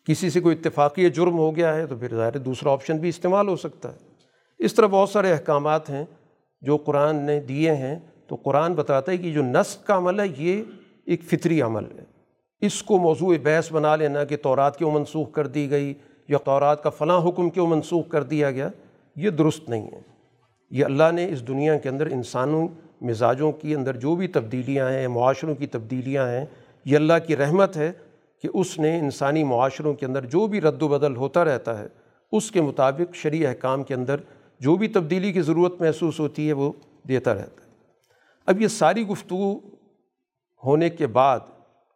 کسی 0.07 0.29
سے 0.29 0.39
کوئی 0.39 0.57
اتفاقی 0.59 1.09
جرم 1.09 1.37
ہو 1.37 1.55
گیا 1.55 1.75
ہے 1.75 1.87
تو 1.87 1.95
پھر 1.95 2.15
ظاہر 2.15 2.37
دوسرا 2.37 2.71
آپشن 2.71 2.97
بھی 2.97 3.09
استعمال 3.09 3.47
ہو 3.47 3.55
سکتا 3.55 3.93
ہے۔ 3.93 3.97
اس 4.59 4.73
طرح 4.73 4.85
بہت 4.85 5.09
سارے 5.09 5.31
احکامات 5.31 5.89
ہیں 5.89 6.05
جو 6.61 6.77
قرآن 6.77 7.15
نے 7.15 7.39
دیے 7.39 7.75
ہیں۔ 7.75 7.99
تو 8.27 8.35
قرآن 8.35 8.73
بتاتا 8.73 9.11
ہے 9.11 9.17
کہ 9.17 9.33
جو 9.33 9.41
نسق 9.43 9.87
کا 9.87 9.97
عمل 9.97 10.19
ہے، 10.19 10.25
یہ 10.37 10.63
ایک 11.05 11.23
فطری 11.23 11.61
عمل 11.61 11.83
ہے۔ 11.83 12.03
اس 12.61 12.83
کو 12.83 12.97
موضوع 12.97 13.35
بحث 13.43 13.71
بنا 13.71 13.95
لینا 13.95 14.23
کہ 14.23 14.37
تورات 14.37 14.77
کیوں 14.77 14.91
منسوخ 14.91 15.31
کر 15.31 15.47
دی 15.47 15.71
گئی 15.71 15.93
یا 16.27 16.37
تورات 16.37 16.83
کا 16.83 16.89
فلاں 16.89 17.27
حکم 17.27 17.49
کیوں 17.49 17.67
منسوخ 17.67 18.09
کر 18.09 18.23
دیا 18.23 18.51
گیا، 18.51 18.69
یہ 19.15 19.29
درست 19.29 19.69
نہیں 19.69 19.87
ہے۔ 19.87 20.14
یہ 20.69 20.85
اللہ 20.85 21.11
نے 21.13 21.29
اس 21.29 21.47
دنیا 21.47 21.77
کے 21.77 21.89
اندر 21.89 22.05
انسانوں، 22.05 22.67
مزاجوں 23.01 23.51
کی 23.51 23.75
اندر 23.75 23.95
جو 23.95 24.15
بھی 24.15 24.27
تبدیلیاں 24.27 24.89
ہیں، 24.89 25.07
معاشروں 25.07 25.55
کی 25.55 25.67
تبدیلیاں 25.67 26.27
ہیں، 26.27 26.45
یہ 26.85 26.95
اللہ 26.95 27.13
کی 27.27 27.35
رحمت 27.35 27.77
ہے 27.77 27.91
کہ 28.41 28.49
اس 28.53 28.79
نے 28.79 28.99
انسانی 28.99 29.43
معاشروں 29.43 29.93
کے 29.93 30.05
اندر 30.05 30.25
جو 30.25 30.47
بھی 30.47 30.61
رد 30.61 30.81
و 30.81 30.87
بدل 30.87 31.15
ہوتا 31.15 31.45
رہتا 31.45 31.79
ہے، 31.79 31.87
اس 32.31 32.51
کے 32.51 32.61
مطابق 32.61 33.15
شرع 33.15 33.47
احکام 33.49 33.83
کے 33.83 33.93
اندر 33.93 34.15
جو 34.59 34.75
بھی 34.75 34.87
تبدیلی 34.87 35.33
کی 35.33 35.41
ضرورت 35.41 35.81
محسوس 35.81 36.19
ہوتی 36.19 36.47
ہے، 36.47 36.53
وہ 36.53 36.71
دیتا 37.07 37.33
رہتا 37.33 37.63
ہے۔ 37.63 37.69
اب 38.45 38.61
یہ 38.61 38.67
ساری 38.67 39.07
گفتگو 39.07 39.59
ہونے 40.65 40.89
کے 40.89 41.07
بعد 41.07 41.39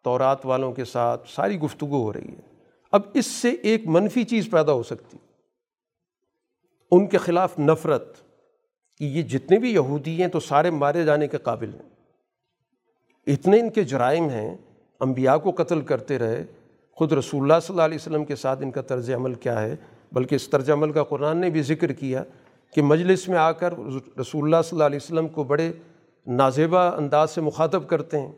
تورات 0.04 0.46
والوں 0.46 0.72
کے 0.72 0.84
ساتھ 0.84 1.30
ساری 1.30 1.60
گفتگو 1.60 2.04
ہو 2.04 2.14
رہی 2.14 2.28
ہے۔ 2.28 2.64
اب 2.92 3.02
اس 3.14 3.26
سے 3.26 3.50
ایک 3.50 3.88
منفی 3.88 4.24
چیز 4.24 4.50
پیدا 4.52 4.72
ہو 4.72 4.84
سکتی۔ 4.84 5.18
ان 6.92 7.08
کے 7.08 7.18
خلاف 7.18 7.60
نفرت 7.60 8.29
کہ 9.00 9.04
یہ 9.04 9.22
جتنے 9.22 9.60
بھی 9.60 9.74
یہودی 9.74 10.22
ہیں 10.22 10.28
تو 10.28 10.40
سارے 10.40 10.70
مارے 10.70 11.04
جانے 11.04 11.28
کے 11.28 11.38
قابل 11.38 11.70
ہیں۔ 11.74 11.90
اتنے 13.28 13.60
ان 13.60 13.70
کے 13.70 13.84
جرائم 13.84 14.30
ہیں، 14.30 14.58
انبیاء 15.00 15.38
کو 15.38 15.52
قتل 15.52 15.82
کرتے 15.82 16.20
رہے۔ 16.20 16.46
خود 16.92 17.12
رسول 17.12 17.42
اللہ 17.42 17.60
صلی 17.64 17.74
اللہ 17.74 17.82
علیہ 17.82 17.98
وسلم 18.02 18.26
کے 18.26 18.36
ساتھ 18.36 18.64
ان 18.64 18.72
کا 18.72 18.82
طرز 18.82 19.10
عمل 19.10 19.34
کیا 19.34 19.62
ہے، 19.62 19.76
بلکہ 20.12 20.36
اس 20.36 20.50
طرز 20.50 20.70
عمل 20.70 20.92
کا 20.92 21.04
قرآن 21.04 21.38
نے 21.38 21.50
بھی 21.50 21.62
ذکر 21.62 21.92
کیا 21.92 22.24
کہ 22.76 22.82
مجلس 22.82 23.30
میں 23.30 23.38
آ 23.38 23.52
کر 23.52 23.74
رسول 24.20 24.44
اللہ 24.44 24.62
صلی 24.64 24.76
اللہ 24.76 24.84
علیہ 24.84 25.00
وسلم 25.04 25.28
کو 25.28 25.44
بڑے 25.44 25.72
نازیبہ 26.28 26.78
انداز 26.78 27.32
سے 27.32 27.42
مخاطب 27.42 27.88
کرتے 27.88 28.20
ہیں۔ 28.20 28.32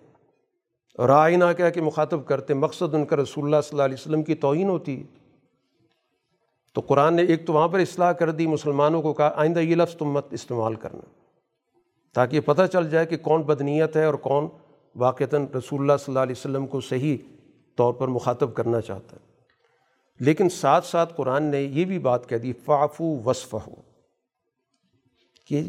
رائے 0.98 1.36
نہ 1.36 1.54
کہہ 1.58 1.70
کے 1.70 1.82
مخاطب 1.82 2.26
کرتے 2.26 2.54
مقصد 2.54 2.94
ان 2.94 3.06
کا 3.06 3.16
رسول 3.16 3.46
اللہ 3.46 3.62
صلی 3.64 3.70
اللہ 3.72 3.84
علیہ 3.84 3.98
وسلم 4.00 4.24
کی 4.24 4.36
توہین 4.36 4.70
ہوتی 4.70 5.00
ہے۔ 5.00 5.21
تو 6.74 6.82
قرآن 6.82 7.14
نے 7.14 7.22
ایک 7.22 7.46
تو 7.48 7.54
وہاں 7.54 7.68
پر 7.68 7.80
اصلاح 7.80 8.12
کر 8.12 8.32
دی 8.32 8.48
مسلمانوں 8.48 9.02
کو، 9.02 9.14
کہا 9.14 9.32
آئندہ 9.36 9.60
یہ 9.60 9.76
لفظ 9.76 9.96
تم 9.96 10.06
مت 10.06 10.34
استعمال 10.34 10.76
کرنا، 10.76 11.02
تاکہ 12.14 12.36
یہ 12.36 12.42
پتہ 12.42 12.62
چل 12.72 12.90
جائے 12.90 13.06
کہ 13.06 13.18
کون 13.18 13.42
بدنیت 13.42 13.98
ہے 13.98 14.06
اور 14.06 14.14
کون 14.14 14.48
واقعتاً 14.96 15.46
رسول 15.56 15.82
اللہ 15.82 15.98
صلی 16.00 16.12
اللہ 16.12 16.20
علیہ 16.20 16.36
وسلم 16.38 16.68
کو 16.68 16.82
صحیح 16.82 17.18
طور 17.78 17.94
پر 17.94 18.08
مخاطب 18.08 18.54
کرنا 18.54 18.82
چاہتا 18.82 19.18
ہے۔ 19.18 19.30
لیکن 20.20 20.50
ساتھ 20.50 20.86
ساتھ 20.86 21.14
قرآن 21.16 21.44
نے 21.44 21.62
یہ 21.62 21.86
بھی 21.86 22.00
بات 22.00 22.30
کہہ 22.30 22.38
دی 22.38 22.54
فافو 22.54 23.20
وصف 23.26 23.54
ہو 23.54 23.82
کہ 25.48 25.62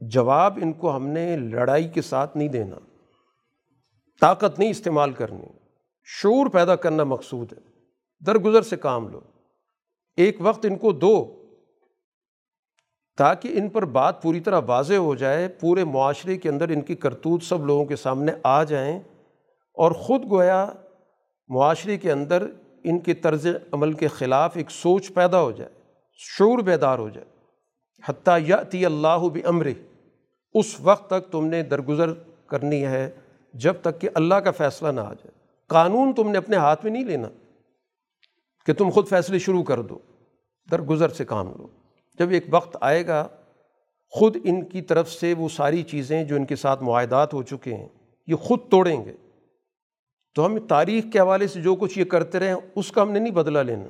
جواب 0.00 0.58
ان 0.62 0.72
کو 0.72 0.96
ہم 0.96 1.06
نے 1.06 1.36
لڑائی 1.36 1.88
کے 1.88 2.02
ساتھ 2.02 2.36
نہیں 2.36 2.48
دینا، 2.48 2.76
طاقت 4.20 4.58
نہیں 4.58 4.70
استعمال 4.70 5.12
کرنی، 5.12 5.46
شعور 6.04 6.46
پیدا 6.46 6.76
کرنا 6.76 7.04
مقصود 7.04 7.52
ہے، 7.52 7.58
درگزر 8.26 8.62
سے 8.62 8.76
کام 8.76 9.08
لو۔ 9.08 9.20
ایک 10.16 10.36
وقت 10.40 10.66
ان 10.66 10.76
کو 10.76 10.92
دو، 10.92 11.42
تاکہ 13.16 13.48
ان 13.52 13.68
پر 13.68 13.84
بات 13.84 14.22
پوری 14.22 14.40
طرح 14.40 14.60
واضح 14.66 14.94
ہو 14.94 15.14
جائے، 15.14 15.48
پورے 15.48 15.84
معاشرے 15.84 16.36
کے 16.36 16.48
اندر 16.48 16.68
ان 16.68 16.80
کی 16.80 16.94
کرتوت 16.94 17.42
سب 17.42 17.66
لوگوں 17.66 17.84
کے 17.84 17.96
سامنے 17.96 18.32
آ 18.42 18.64
جائیں 18.64 18.98
اور 19.74 19.92
خود 19.92 20.30
گویا 20.30 20.66
معاشرے 21.48 21.98
کے 21.98 22.12
اندر 22.12 22.46
ان 22.84 22.98
کے 22.98 23.14
طرز 23.14 23.46
عمل 23.72 23.92
کے 23.92 24.08
خلاف 24.08 24.56
ایک 24.56 24.70
سوچ 24.70 25.14
پیدا 25.14 25.40
ہو 25.40 25.50
جائے، 25.50 25.70
شعور 26.14 26.58
بیدار 26.58 26.98
ہو 26.98 27.08
جائے۔ 27.08 27.26
حتیٰ 28.08 28.38
یاتی 28.46 28.86
اللہ 28.86 29.18
بمر 29.32 29.66
اس 30.54 30.80
وقت 30.80 31.10
تک 31.10 31.32
تم 31.32 31.46
نے 31.46 31.62
درگزر 31.62 32.12
کرنی 32.46 32.86
ہے 32.86 33.10
جب 33.54 33.74
تک 33.80 34.00
کہ 34.00 34.08
اللہ 34.14 34.34
کا 34.34 34.50
فیصلہ 34.50 34.88
نہ 34.88 35.00
آ 35.00 35.12
جائے۔ 35.12 35.30
قانون 35.66 36.12
تم 36.12 36.30
نے 36.30 36.38
اپنے 36.38 36.56
ہاتھ 36.56 36.84
میں 36.84 36.92
نہیں 36.92 37.04
لینا۔ 37.04 37.28
کہ 38.66 38.72
تم 38.72 38.90
خود 38.90 39.08
فیصلے 39.08 39.38
شروع 39.38 39.62
کر 39.62 39.82
دو، 39.82 39.98
درگزر 40.70 41.08
سے 41.08 41.24
کام 41.24 41.48
لو۔ 41.58 41.66
جب 42.18 42.30
ایک 42.30 42.46
وقت 42.50 42.76
آئے 42.80 43.06
گا، 43.06 43.28
خود 44.08 44.36
ان 44.44 44.64
کی 44.64 44.82
طرف 44.82 45.12
سے 45.12 45.34
وہ 45.34 45.48
ساری 45.48 45.82
چیزیں 45.82 46.24
جو 46.24 46.36
ان 46.36 46.46
کے 46.46 46.56
ساتھ 46.56 46.82
معاہدات 46.82 47.34
ہو 47.34 47.42
چکے 47.42 47.74
ہیں، 47.74 47.88
یہ 48.26 48.34
خود 48.34 48.58
توڑیں 48.70 49.04
گے۔ 49.04 49.12
تو 50.34 50.46
ہم 50.46 50.58
تاریخ 50.58 51.04
کے 51.12 51.18
حوالے 51.18 51.46
سے 51.46 51.60
جو 51.60 51.74
کچھ 51.74 51.98
یہ 51.98 52.04
کرتے 52.04 52.38
رہے 52.38 52.54
اس 52.74 52.92
کا 52.92 53.02
ہم 53.02 53.10
نے 53.10 53.18
نہیں 53.18 53.32
بدلہ 53.32 53.58
لینا۔ 53.58 53.88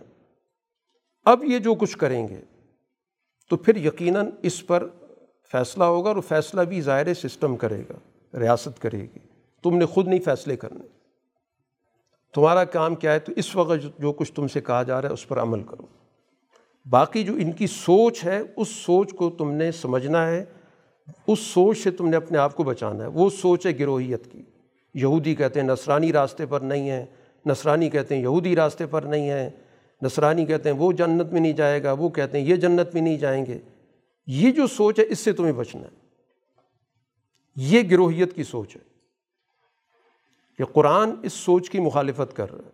اب 1.25 1.45
یہ 1.45 1.59
جو 1.59 1.75
کچھ 1.75 1.99
کریں 1.99 2.29
گے، 2.29 2.41
تو 3.51 3.57
پھر 3.57 3.77
یقیناً 3.77 4.31
اس 4.43 4.67
پر 4.67 4.87
فیصلہ 5.53 5.85
ہوگا 5.85 6.11
اور 6.11 6.21
فیصلہ 6.29 6.61
بھی 6.61 6.81
ظاہر 6.81 7.15
سسٹم 7.15 7.57
کرے 7.57 7.83
گا، 7.91 8.39
ریاست 8.39 8.83
کرے 8.83 9.01
گی۔ 9.01 9.19
تم 9.63 9.77
نے 9.77 9.87
خود 9.87 10.09
نہیں 10.09 10.21
فیصلے 10.21 10.57
کرنے۔ 10.57 11.02
تمہارا 12.35 12.65
کام 12.65 12.95
کیا 12.95 13.13
ہے؟ 13.13 13.19
تو 13.19 13.33
اس 13.37 13.57
وقت 13.57 14.01
جو 14.01 14.13
کچھ 14.13 14.33
تم 14.33 14.49
سے 14.49 14.61
کہا 14.61 14.83
جا 14.83 15.03
رہا 15.03 15.09
ہے، 15.09 15.15
اس 15.15 15.29
پر 15.29 15.43
عمل 15.43 15.63
کرو۔ 15.63 15.87
باقی 16.91 17.25
جو 17.25 17.35
ان 17.35 17.53
کی 17.53 17.67
سوچ 17.67 18.25
ہے، 18.25 18.41
اس 18.57 18.69
سوچ 18.69 19.13
کو 19.13 19.31
تم 19.31 19.53
نے 19.53 19.73
سمجھنا 19.73 20.29
ہے۔ 20.29 20.45
اس 21.27 21.39
سوچ 21.39 21.79
سے 21.79 21.91
تم 21.91 22.09
نے 22.09 22.17
اپنے 22.17 22.39
آپ 22.39 22.57
کو 22.57 22.63
بچانا 22.63 23.05
ہے۔ 23.05 23.09
وہ 23.09 23.31
سوچ 23.31 23.67
ہے 23.67 23.79
گروہیت 23.79 24.33
کی۔ 24.33 24.43
یہودی 24.95 25.35
کہتے 25.35 25.61
ہیں 25.61 25.67
نصرانی 25.67 26.13
راستے 26.13 26.47
پر 26.47 26.61
نہیں 26.61 26.91
ہیں 26.91 27.07
نصرانی 27.47 27.91
کہتے 27.91 28.15
ہیں 28.15 28.23
یہودی 28.23 28.57
راستے 28.57 28.87
پر 28.87 29.03
نہیں 29.03 29.31
ہیں 29.31 29.51
نصرانی 30.03 30.47
کہتے 30.47 30.71
ہیں 30.71 30.77
وہ 30.77 30.93
جنت 30.93 31.33
میں 31.33 31.41
نہیں 31.41 31.53
جائے 31.53 31.83
گا۔ 31.83 31.93
وہ 31.93 32.09
کہتے 32.09 32.41
ہیں 32.41 32.47
یہ 32.47 32.57
جنت 32.57 32.95
میں 32.95 33.03
نہیں 33.03 33.19
جائیں 33.19 33.47
گے۔ 33.47 33.59
یہ 34.27 34.53
جو 34.53 34.67
سوچ 34.67 34.99
ہے، 34.99 35.05
اس 35.09 35.19
سے 35.19 35.33
تمہیں 35.33 35.53
بچنا 35.53 35.83
ہے۔ 35.83 35.97
یہ 37.57 37.83
گروہیت 37.91 38.33
کی 38.33 38.45
سوچ 38.45 38.77
ہے۔ 38.77 38.92
کہ 40.59 40.65
قرآن 40.65 41.11
اس 41.23 41.33
سوچ 41.33 41.71
کی 41.71 41.81
مخالفت 41.81 42.37
کر 42.37 42.51
رہا 42.51 42.65
ہے۔ 42.65 42.71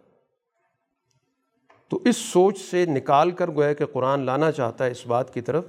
تو 1.88 2.00
اس 2.04 2.16
سوچ 2.16 2.58
سے 2.58 2.86
نکال 2.86 3.30
کر 3.30 3.50
گویا 3.50 3.72
کہ 3.72 3.86
قرآن 3.86 4.20
لانا 4.20 4.52
چاہتا 4.52 4.86
ہے 4.86 4.90
اس 4.90 5.06
بات 5.06 5.34
کی 5.34 5.40
طرف 5.40 5.64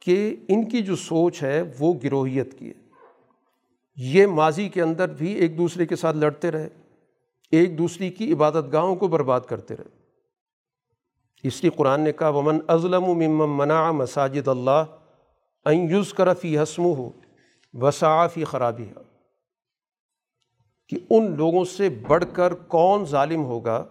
کہ 0.00 0.36
ان 0.48 0.68
کی 0.68 0.82
جو 0.82 0.96
سوچ 0.96 1.42
ہے 1.42 1.62
وہ 1.78 1.94
گروہیت 2.04 2.58
کی 2.58 2.68
ہے۔ 2.68 2.86
یہ 3.96 4.26
ماضی 4.26 4.68
کے 4.68 4.82
اندر 4.82 5.08
بھی 5.08 5.32
ایک 5.32 5.58
دوسرے 5.58 5.86
کے 5.86 5.96
ساتھ 5.96 6.16
لڑتے 6.16 6.50
رہے، 6.50 6.68
ایک 7.50 7.78
دوسری 7.78 8.10
کی 8.10 8.32
عبادت 8.32 8.72
گاہوں 8.72 8.96
کو 8.96 9.08
برباد 9.08 9.40
کرتے 9.40 9.76
رہے۔ 9.76 10.06
اس 11.42 11.62
لیے 11.62 11.70
قرآن 11.76 12.00
نے 12.00 12.12
کہا، 12.12 12.28
ومن 12.28 12.58
ازلم 12.68 13.04
و 13.04 13.14
ممن 13.14 13.50
منع 13.56 13.90
مساجد 13.90 14.48
اللہ 14.48 14.84
این 15.64 15.90
یوز 15.90 16.14
کرفی 16.14 16.58
حسم 16.58 16.84
ہو 16.84 17.10
وصافی 17.74 18.44
خرابی 18.44 18.84
ہے 18.84 19.05
کہ 20.88 20.96
ان 21.10 21.36
لوگوں 21.36 21.64
سے 21.64 21.88
بڑھ 21.88 22.24
کر 22.32 22.54
کون 22.54 23.04
ظالم 23.04 23.44
ہوگا 23.44 23.84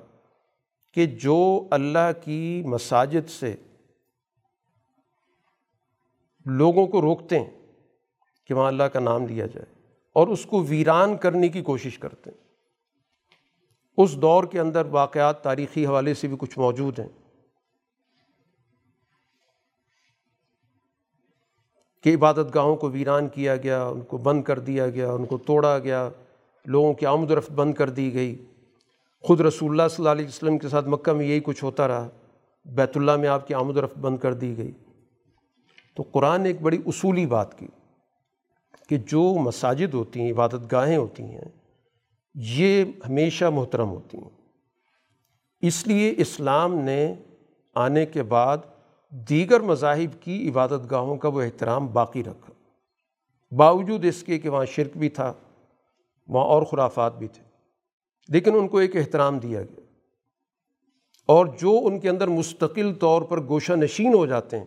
کہ 0.94 1.06
جو 1.06 1.68
اللہ 1.72 2.12
کی 2.24 2.64
مساجد 2.66 3.30
سے 3.30 3.56
لوگوں 6.46 6.88
کو 6.88 7.02
روکتے 7.02 7.40
ہیں 7.40 7.52
کہ 8.48 8.54
وہاں 8.54 8.68
اللہ 8.68 8.84
کا 8.84 9.00
نام 9.00 9.28
لیا 9.28 9.46
جائے 9.46 9.66
اور 10.14 10.28
اس 10.28 10.46
کو 10.46 10.64
ویران 10.64 11.18
کرنے 11.18 11.50
کی 11.50 11.62
کوشش 11.62 12.00
کرتے 12.00 12.32
ہیں۔ 12.32 12.46
اس 13.98 14.18
دور 14.18 14.44
کے 14.44 14.60
اندر 14.60 14.86
واقعات 14.86 15.44
تاریخی 15.44 15.86
حوالے 15.86 16.14
سے 16.14 16.28
بھی 16.28 16.38
کچھ 16.40 16.60
موجود 16.60 17.00
ہیں 17.00 17.08
کہ 22.04 22.16
عبادت 22.16 22.56
گاہوں 22.56 22.76
کو 22.76 22.90
ویران 22.90 23.30
کیا 23.30 23.56
گیا، 23.56 23.86
ان 23.86 24.02
کو 24.02 24.18
بند 24.18 24.44
کر 24.44 24.60
دیا 24.60 24.90
گیا، 24.90 25.12
ان 25.12 25.26
کو 25.26 25.38
توڑا 25.38 25.80
گیا۔ 25.80 26.10
لوگوں 26.66 26.94
کی 26.94 27.06
آمد 27.06 27.32
و 27.32 27.38
رفت 27.38 27.52
بند 27.52 27.74
کر 27.74 27.90
دی 27.90 28.14
گئی۔ 28.14 28.46
خود 29.22 29.42
رسول 29.42 29.70
اللہ 29.72 29.88
صلی 29.88 29.96
اللہ 29.98 30.10
علیہ 30.10 30.26
وسلم 30.26 30.58
کے 30.58 30.70
ساتھ 30.70 30.88
مکہ 30.88 31.12
میں 31.12 31.26
یہی 31.26 31.40
کچھ 31.44 31.64
ہوتا 31.64 31.88
رہا۔ 31.88 32.10
بیت 32.66 32.98
اللہ 32.98 33.16
میں 33.16 33.30
آپ 33.30 33.48
کی 33.48 33.54
آمد 33.54 33.78
و 33.78 33.86
رفت 33.86 33.98
بند 33.98 34.18
کر 34.18 34.34
دی 34.34 34.58
گئی۔ 34.58 34.72
تو 35.96 36.04
قرآن 36.12 36.42
نے 36.42 36.50
ایک 36.50 36.62
بڑی 36.62 36.78
اصولی 36.86 37.26
بات 37.26 37.60
کی 37.60 37.68
کہ 38.90 38.98
جو 38.98 39.34
مساجد 39.34 39.94
ہوتی 39.94 40.20
ہیں 40.20 40.32
عبادت 40.32 40.72
گاہیں 40.72 40.98
ہوتی 40.98 41.24
ہیں، 41.24 41.46
یہ 42.36 42.86
ہمیشہ 43.08 43.46
محترم 43.46 43.90
ہوتی 43.90 44.18
ہیں۔ 44.18 44.30
اس 45.62 45.88
لیے 45.88 46.14
اسلام 46.18 46.76
نے 46.76 47.16
آنے 47.76 48.06
کے 48.06 48.24
بعد 48.24 48.58
دیگر 49.12 49.60
مذاہب 49.60 50.24
کی 50.24 50.50
عبادت 50.50 50.92
گاہوں 50.92 51.18
کا 51.18 51.28
وہ 51.28 51.42
احترام 51.42 51.88
باقی 51.88 52.24
رکھا۔ 52.24 52.54
باوجود 53.56 54.06
اس 54.06 54.24
کے 54.24 54.40
کہ 54.40 54.50
وہاں 54.50 54.66
شرک 54.66 54.98
بھی 54.98 55.10
تھا۔ 55.10 55.34
وہاں 56.28 56.46
اور 56.46 56.64
خرافات 56.64 57.18
بھی 57.18 57.28
تھے۔ 57.28 57.44
لیکن 58.30 58.56
ان 58.56 58.68
کو 58.68 58.78
ایک 58.78 58.96
احترام 58.96 59.40
دیا 59.40 59.62
گیا۔ 59.62 59.80
اور 61.26 61.46
جو 61.46 61.82
ان 61.84 62.00
کے 62.00 62.10
اندر 62.10 62.28
مستقل 62.28 62.94
طور 62.94 63.22
پر 63.22 63.44
گوشہ 63.44 63.74
نشین 63.74 64.14
ہو 64.14 64.26
جاتے 64.26 64.60
ہیں، 64.60 64.66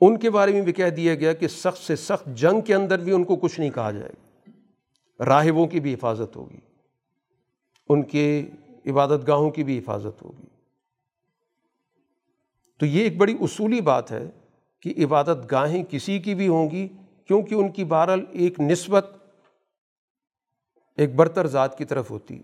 ان 0.00 0.18
کے 0.18 0.30
بارے 0.30 0.52
میں 0.52 0.62
بھی 0.62 0.72
کہہ 0.72 0.88
دیا 0.88 1.14
گیا 1.14 1.32
کہ 1.32 1.48
سخت 1.48 1.78
سے 1.78 1.96
سخت 1.96 2.28
جنگ 2.34 2.60
کے 2.60 2.74
اندر 2.74 2.98
بھی 2.98 3.12
ان 3.12 3.24
کو 3.24 3.36
کچھ 3.36 3.60
نہیں 3.60 3.70
کہا 3.70 3.90
جائے 3.90 4.12
گا۔ 4.12 5.24
راہبوں 5.24 5.66
کی 5.66 5.80
بھی 5.80 5.94
حفاظت 5.94 6.36
ہوگی۔ 6.36 6.58
ان 7.88 8.02
کے 8.02 8.50
عبادت 8.86 9.28
گاہوں 9.28 9.50
کی 9.50 9.64
بھی 9.64 9.78
حفاظت 9.78 10.22
ہوگی۔ 10.22 10.46
تو 12.78 12.86
یہ 12.86 13.02
ایک 13.02 13.16
بڑی 13.16 13.36
اصولی 13.40 13.80
بات 13.80 14.12
ہے 14.12 14.30
کہ 14.80 14.94
عبادت 15.04 15.50
گاہیں 15.50 15.84
کسی 15.90 16.18
کی 16.18 16.34
بھی 16.34 16.48
ہوں 16.48 16.70
گی، 16.70 16.88
کیونکہ 17.26 17.54
ان 17.54 17.72
کی 17.72 17.84
بہرحال 17.84 18.24
ایک 18.30 18.60
نسبت 18.60 19.15
ایک 20.96 21.14
برتر 21.14 21.46
ذات 21.46 21.78
کی 21.78 21.84
طرف 21.84 22.10
ہوتی۔ 22.10 22.42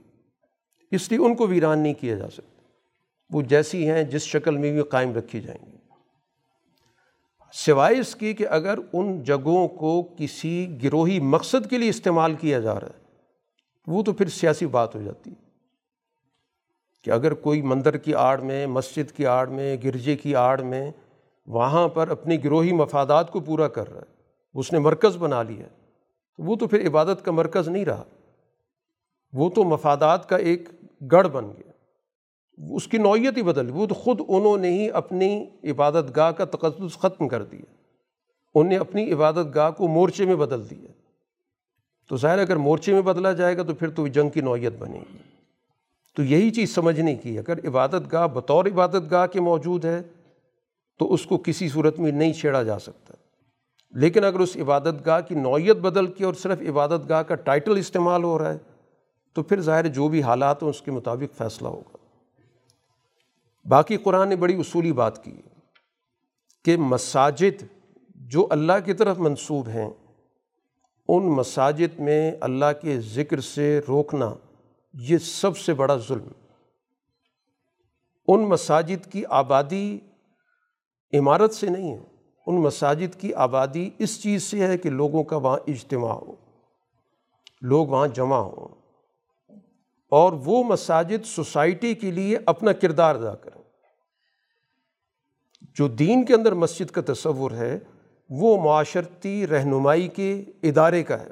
اس 0.91 1.13
لیے 1.13 1.27
ان 1.27 1.35
کو 1.35 1.47
ویران 1.47 1.79
نہیں 1.79 1.95
کیا 1.95 2.15
جا 2.15 2.31
سکتا۔ 2.31 2.63
وہ 3.31 3.43
جیسی 3.43 3.91
ہیں 3.91 4.03
جس 4.03 4.23
شکل 4.23 4.57
میں 4.57 4.73
بھی 4.73 4.83
قائم 4.83 5.15
رکھی 5.15 5.41
جائیں 5.41 5.67
گی۔ 5.67 5.77
سوائے 7.53 7.99
اس 7.99 8.15
کی 8.15 8.35
کہ 8.35 8.49
اگر 8.49 8.79
ان 8.93 9.23
جگہوں 9.23 9.69
کو 9.69 10.09
کسی 10.19 10.79
گروہی 10.83 11.21
مقصد 11.21 11.71
کے 11.71 11.79
لیے 11.79 11.89
استعمال 11.89 12.35
کیا 12.35 12.61
جا 12.61 12.81
رہا 12.81 12.87
ہے، 12.87 13.03
وہ 13.87 14.03
تو 14.03 14.13
پھر 14.13 14.29
سیاسی 14.29 14.67
بات 14.67 14.95
ہو 14.95 15.03
جاتی۔ 15.03 15.31
ہے 15.31 15.43
کہ 17.05 17.11
اگر 17.11 17.35
کوئی 17.35 17.63
مندر 17.63 17.97
کی 17.97 18.15
آڑ 18.15 18.41
میں، 18.41 18.67
مسجد 18.67 19.11
کی 19.11 19.27
آڑ 19.27 19.47
میں، 19.47 19.77
گرجے 19.85 20.17
کی 20.17 20.37
آڑ 20.37 20.61
میں 20.61 20.91
وہاں 21.47 21.89
پر 21.89 22.09
اپنی 22.09 22.45
گروہی 22.45 22.73
مفادات 22.73 23.31
کو 23.31 23.41
پورا 23.41 23.69
کر 23.69 23.93
رہا 23.93 24.01
ہے، 24.01 24.15
اس 24.55 24.73
نے 24.73 24.79
مرکز 24.79 25.17
بنا 25.17 25.43
لیا 25.43 25.67
تو 26.37 26.43
وہ 26.43 26.57
تو 26.57 26.67
پھر 26.67 26.87
عبادت 26.87 27.25
کا 27.25 27.33
مرکز 27.33 27.69
نہیں 27.69 27.85
رہا۔ 27.85 28.05
وہ 29.33 29.51
تو 29.51 29.65
مفادات 29.65 30.29
کا 30.29 30.37
ایک 30.37 30.69
گڑھ 31.13 31.29
بن 31.29 31.45
گیا۔ 31.45 31.73
اس 32.75 32.89
کی 32.89 32.99
نوعیت 32.99 33.37
ہی 33.37 33.43
بدل 33.43 33.71
وہ 33.71 33.87
تو 33.87 33.95
خود 33.95 34.21
انہوں 34.29 34.57
نے 34.57 34.71
ہی 34.71 34.91
اپنی 34.91 35.47
عبادت 35.65 36.17
گاہ 36.17 36.31
کا 36.31 36.45
تقدس 36.45 36.99
ختم 36.99 37.29
کر 37.29 37.45
دیا۔ 37.45 37.75
انہوں 38.55 38.71
نے 38.71 38.77
اپنی 38.77 39.13
عبادت 39.13 39.55
گاہ 39.55 39.71
کو 39.71 39.89
مورچے 39.89 40.25
میں 40.25 40.37
بدل 40.37 40.71
دیا۔ 40.71 40.93
تو 42.09 42.17
ظاہر 42.17 42.39
اگر 42.39 42.57
مورچے 42.57 42.93
میں 42.93 43.01
بدلا 43.01 43.33
جائے 43.33 43.57
گا 43.57 43.63
تو 43.63 43.75
پھر 43.75 43.91
تو 43.91 44.07
جنگ 44.07 44.29
کی 44.29 44.41
نوعیت 44.41 44.73
بنے 44.79 44.99
گی۔ 44.99 45.19
تو 46.17 46.23
یہی 46.23 46.51
چیز 46.51 46.75
سمجھنے 46.75 47.15
کی۔ 47.15 47.39
اگر 47.39 47.69
عبادت 47.69 48.13
گاہ 48.13 48.27
بطور 48.27 48.65
عبادت 48.65 49.11
گاہ 49.11 49.27
کے 49.27 49.41
موجود 49.41 49.85
ہے 49.85 50.03
تو 50.99 51.13
اس 51.13 51.27
کو 51.27 51.39
کسی 51.39 51.69
صورت 51.69 51.99
میں 51.99 52.13
نہیں 52.13 52.33
چھیڑا 52.33 52.63
جا 52.63 52.79
سکتا۔ 52.79 53.15
لیکن 53.91 54.25
اگر 54.25 54.41
اس 54.41 54.57
عبادت 54.57 55.07
گاہ 55.07 55.21
کی 55.21 55.35
نوعیت 55.35 55.77
بدل 55.77 56.07
کے 56.07 56.25
اور 56.25 56.35
صرف 56.35 56.61
عبادت 56.69 57.09
گاہ 57.09 57.23
کا 57.23 57.35
ٹائٹل 57.35 57.77
استعمال 57.79 58.25
ہو 58.25 58.39
رہا 58.39 58.53
ہے 58.53 58.59
تو 59.35 59.43
پھر 59.43 59.61
ظاہر 59.61 59.87
جو 59.87 60.09
بھی 60.09 60.23
حالات 60.23 60.63
ہوں 60.63 60.71
اس 60.71 60.83
کے 60.83 60.91
مطابق 60.91 61.37
فیصلہ 61.37 61.69
ہوگا۔ 61.69 61.97
باقی 63.69 63.97
قرآن 63.97 64.29
نے 64.29 64.37
بڑی 64.37 64.61
اصولی 64.61 64.93
بات 64.93 65.25
کی 65.25 65.41
کہ 66.65 66.77
مساجد 66.77 67.65
جو 68.15 68.47
اللہ 68.51 68.73
کی 68.85 68.93
طرف 68.93 69.19
منسوب 69.19 69.69
ہیں، 69.69 69.91
ان 71.09 71.27
مساجد 71.27 72.01
میں 72.01 72.33
اللہ 72.41 72.73
کے 72.83 73.01
ذکر 73.01 73.41
سے 73.41 73.81
روکنا 73.89 74.35
یہ 74.95 75.19
سب 75.19 75.59
سے 75.59 75.75
بڑا 75.75 75.97
ظلم۔ 75.97 76.29
ان 78.29 78.41
مساجد 78.41 79.13
کی 79.13 79.25
آبادی 79.29 79.99
عمارت 81.13 81.55
سے 81.55 81.69
نہیں 81.69 81.95
ہے، 81.95 82.05
ان 82.47 82.55
مساجد 82.55 83.21
کی 83.21 83.35
آبادی 83.35 83.91
اس 83.99 84.23
چیز 84.23 84.43
سے 84.43 84.67
ہے 84.67 84.79
کہ 84.79 84.91
لوگوں 84.91 85.25
کا 85.25 85.37
وہاں 85.37 85.59
اجتماع 85.67 86.13
ہو، 86.13 86.35
لوگ 87.63 87.87
وہاں 87.87 88.09
جمع 88.09 88.37
ہوں۔ 88.37 88.82
اور 90.13 90.33
وہ 90.33 90.65
مساجد 90.65 91.27
سوسائٹی 91.27 91.95
کے 91.95 92.11
لیے 92.11 92.39
اپنا 92.47 92.73
کردار 92.73 93.15
ادا 93.15 93.35
کریں۔ 93.35 93.63
جو 95.75 95.89
دین 95.89 96.25
کے 96.25 96.35
اندر 96.35 96.53
مسجد 96.55 96.91
کا 96.91 97.13
تصور 97.13 97.51
ہے، 97.51 97.79
وہ 98.31 98.63
معاشرتی 98.63 99.47
رہنمائی 99.47 100.09
کے 100.09 100.45
ادارے 100.63 101.03
کا 101.03 101.21
ہے۔ 101.21 101.31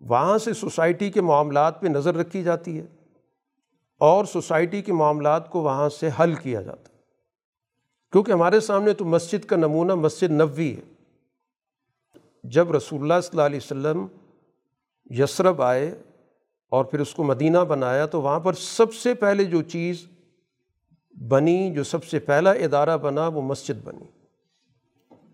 وہاں 0.00 0.38
سے 0.38 0.54
سوسائٹی 0.54 1.10
کے 1.10 1.20
معاملات 1.20 1.80
پہ 1.80 1.86
نظر 1.86 2.14
رکھی 2.14 2.42
جاتی 2.42 2.80
ہے 2.80 2.86
اور 3.98 4.24
سوسائٹی 4.24 4.82
کے 4.82 4.92
معاملات 4.92 5.50
کو 5.50 5.60
وہاں 5.60 5.88
سے 5.88 6.10
حل 6.20 6.34
کیا 6.34 6.62
جاتا 6.62 6.92
ہے۔ 6.92 6.98
کیونکہ 8.12 8.32
ہمارے 8.32 8.60
سامنے 8.60 8.94
تو 8.94 9.04
مسجد 9.04 9.44
کا 9.44 9.56
نمونہ 9.56 9.94
مسجد 9.94 10.30
نبوی 10.30 10.76
ہے۔ 10.76 10.92
جب 12.44 12.72
رسول 12.72 13.00
اللہ 13.00 13.20
صلی 13.20 13.30
اللہ 13.32 13.42
علیہ 13.42 13.60
وسلم 13.64 14.06
یسرب 15.10 15.62
آئے 15.62 16.02
اور 16.70 16.84
پھر 16.84 17.00
اس 17.00 17.14
کو 17.14 17.24
مدینہ 17.24 17.58
بنایا، 17.58 18.06
تو 18.06 18.22
وہاں 18.22 18.40
پر 18.40 18.52
سب 18.52 18.94
سے 18.94 19.14
پہلے 19.14 19.44
جو 19.44 19.62
چیز 19.62 20.06
بنی، 21.28 21.72
جو 21.74 21.84
سب 21.84 22.04
سے 22.04 22.18
پہلا 22.18 22.50
ادارہ 22.50 22.96
بنا، 22.96 23.28
وہ 23.28 23.42
مسجد 23.42 23.84
بنی۔ 23.84 24.04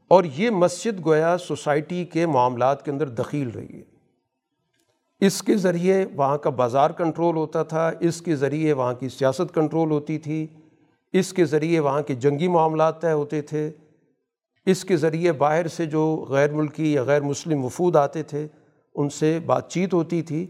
اور 0.09 0.25
یہ 0.37 0.51
مسجد 0.51 1.07
گویا 1.07 1.39
سوسائٹی 1.39 2.05
کے 2.05 2.27
معاملات 2.27 2.85
کے 2.85 2.91
اندر 2.91 3.09
دخیل 3.09 3.49
رہی 3.49 3.79
ہے۔ 3.79 3.95
اس 5.21 5.43
کے 5.43 5.57
ذریعے 5.57 6.07
وہاں 6.17 6.39
کا 6.39 6.51
بازار 6.51 6.91
کنٹرول 6.91 7.37
ہوتا 7.37 7.63
تھا، 7.63 7.93
اس 8.01 8.23
کے 8.23 8.37
ذریعے 8.37 8.73
وہاں 8.73 8.95
کی 8.95 9.09
سیاست 9.09 9.55
کنٹرول 9.55 9.91
ہوتی 9.91 10.19
تھی، 10.19 10.47
اس 11.13 11.33
کے 11.33 11.45
ذریعے 11.45 11.81
وہاں 11.81 12.03
کے 12.03 12.15
جنگی 12.15 12.49
معاملات 12.49 13.01
طے 13.01 13.13
ہوتے 13.13 13.43
تھے، 13.43 13.71
اس 14.67 14.85
کے 14.85 14.97
ذریعے 14.97 15.33
باہر 15.33 15.69
سے 15.69 15.87
جو 15.87 16.27
غیر 16.29 16.53
ملکی 16.53 16.93
یا 16.93 17.03
غیر 17.03 17.23
مسلم 17.23 17.65
وفود 17.65 17.97
آتے 17.97 18.23
تھے، 18.23 18.47
ان 18.95 19.09
سے 19.09 19.39
بات 19.47 19.71
چیت 19.71 19.95
ہوتی 19.95 20.23
تھی۔ 20.23 20.47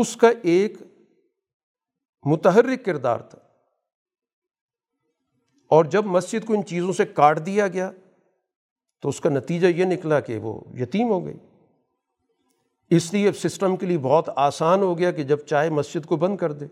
اس 0.00 0.16
کا 0.16 0.28
ایک 0.42 0.72
متحرک 2.24 2.84
کردار 2.84 3.20
تھا۔ 3.20 3.38
اور 5.66 5.84
جب 5.84 6.06
مسجد 6.06 6.46
کو 6.46 6.52
ان 6.52 6.64
چیزوں 6.64 6.92
سے 6.92 7.06
کاٹ 7.06 7.46
دیا 7.46 7.68
گیا، 7.68 7.90
تو 9.00 9.08
اس 9.08 9.20
کا 9.20 9.30
نتیجہ 9.30 9.66
یہ 9.66 9.84
نکلا 9.84 10.20
کہ 10.20 10.38
وہ 10.38 10.60
یتیم 10.78 11.08
ہو 11.08 11.26
گئی۔ 11.26 11.36
اس 12.90 13.12
لیے 13.12 13.28
اب 13.28 13.36
سسٹم 13.36 13.76
کے 13.76 13.86
لیے 13.86 13.98
بہت 13.98 14.28
آسان 14.36 14.82
ہو 14.82 14.98
گیا 14.98 15.10
کہ 15.10 15.22
جب 15.22 15.38
چاہے 15.38 15.70
مسجد 15.70 16.06
کو 16.06 16.16
بند 16.16 16.36
کر 16.36 16.52
دے، 16.52 16.66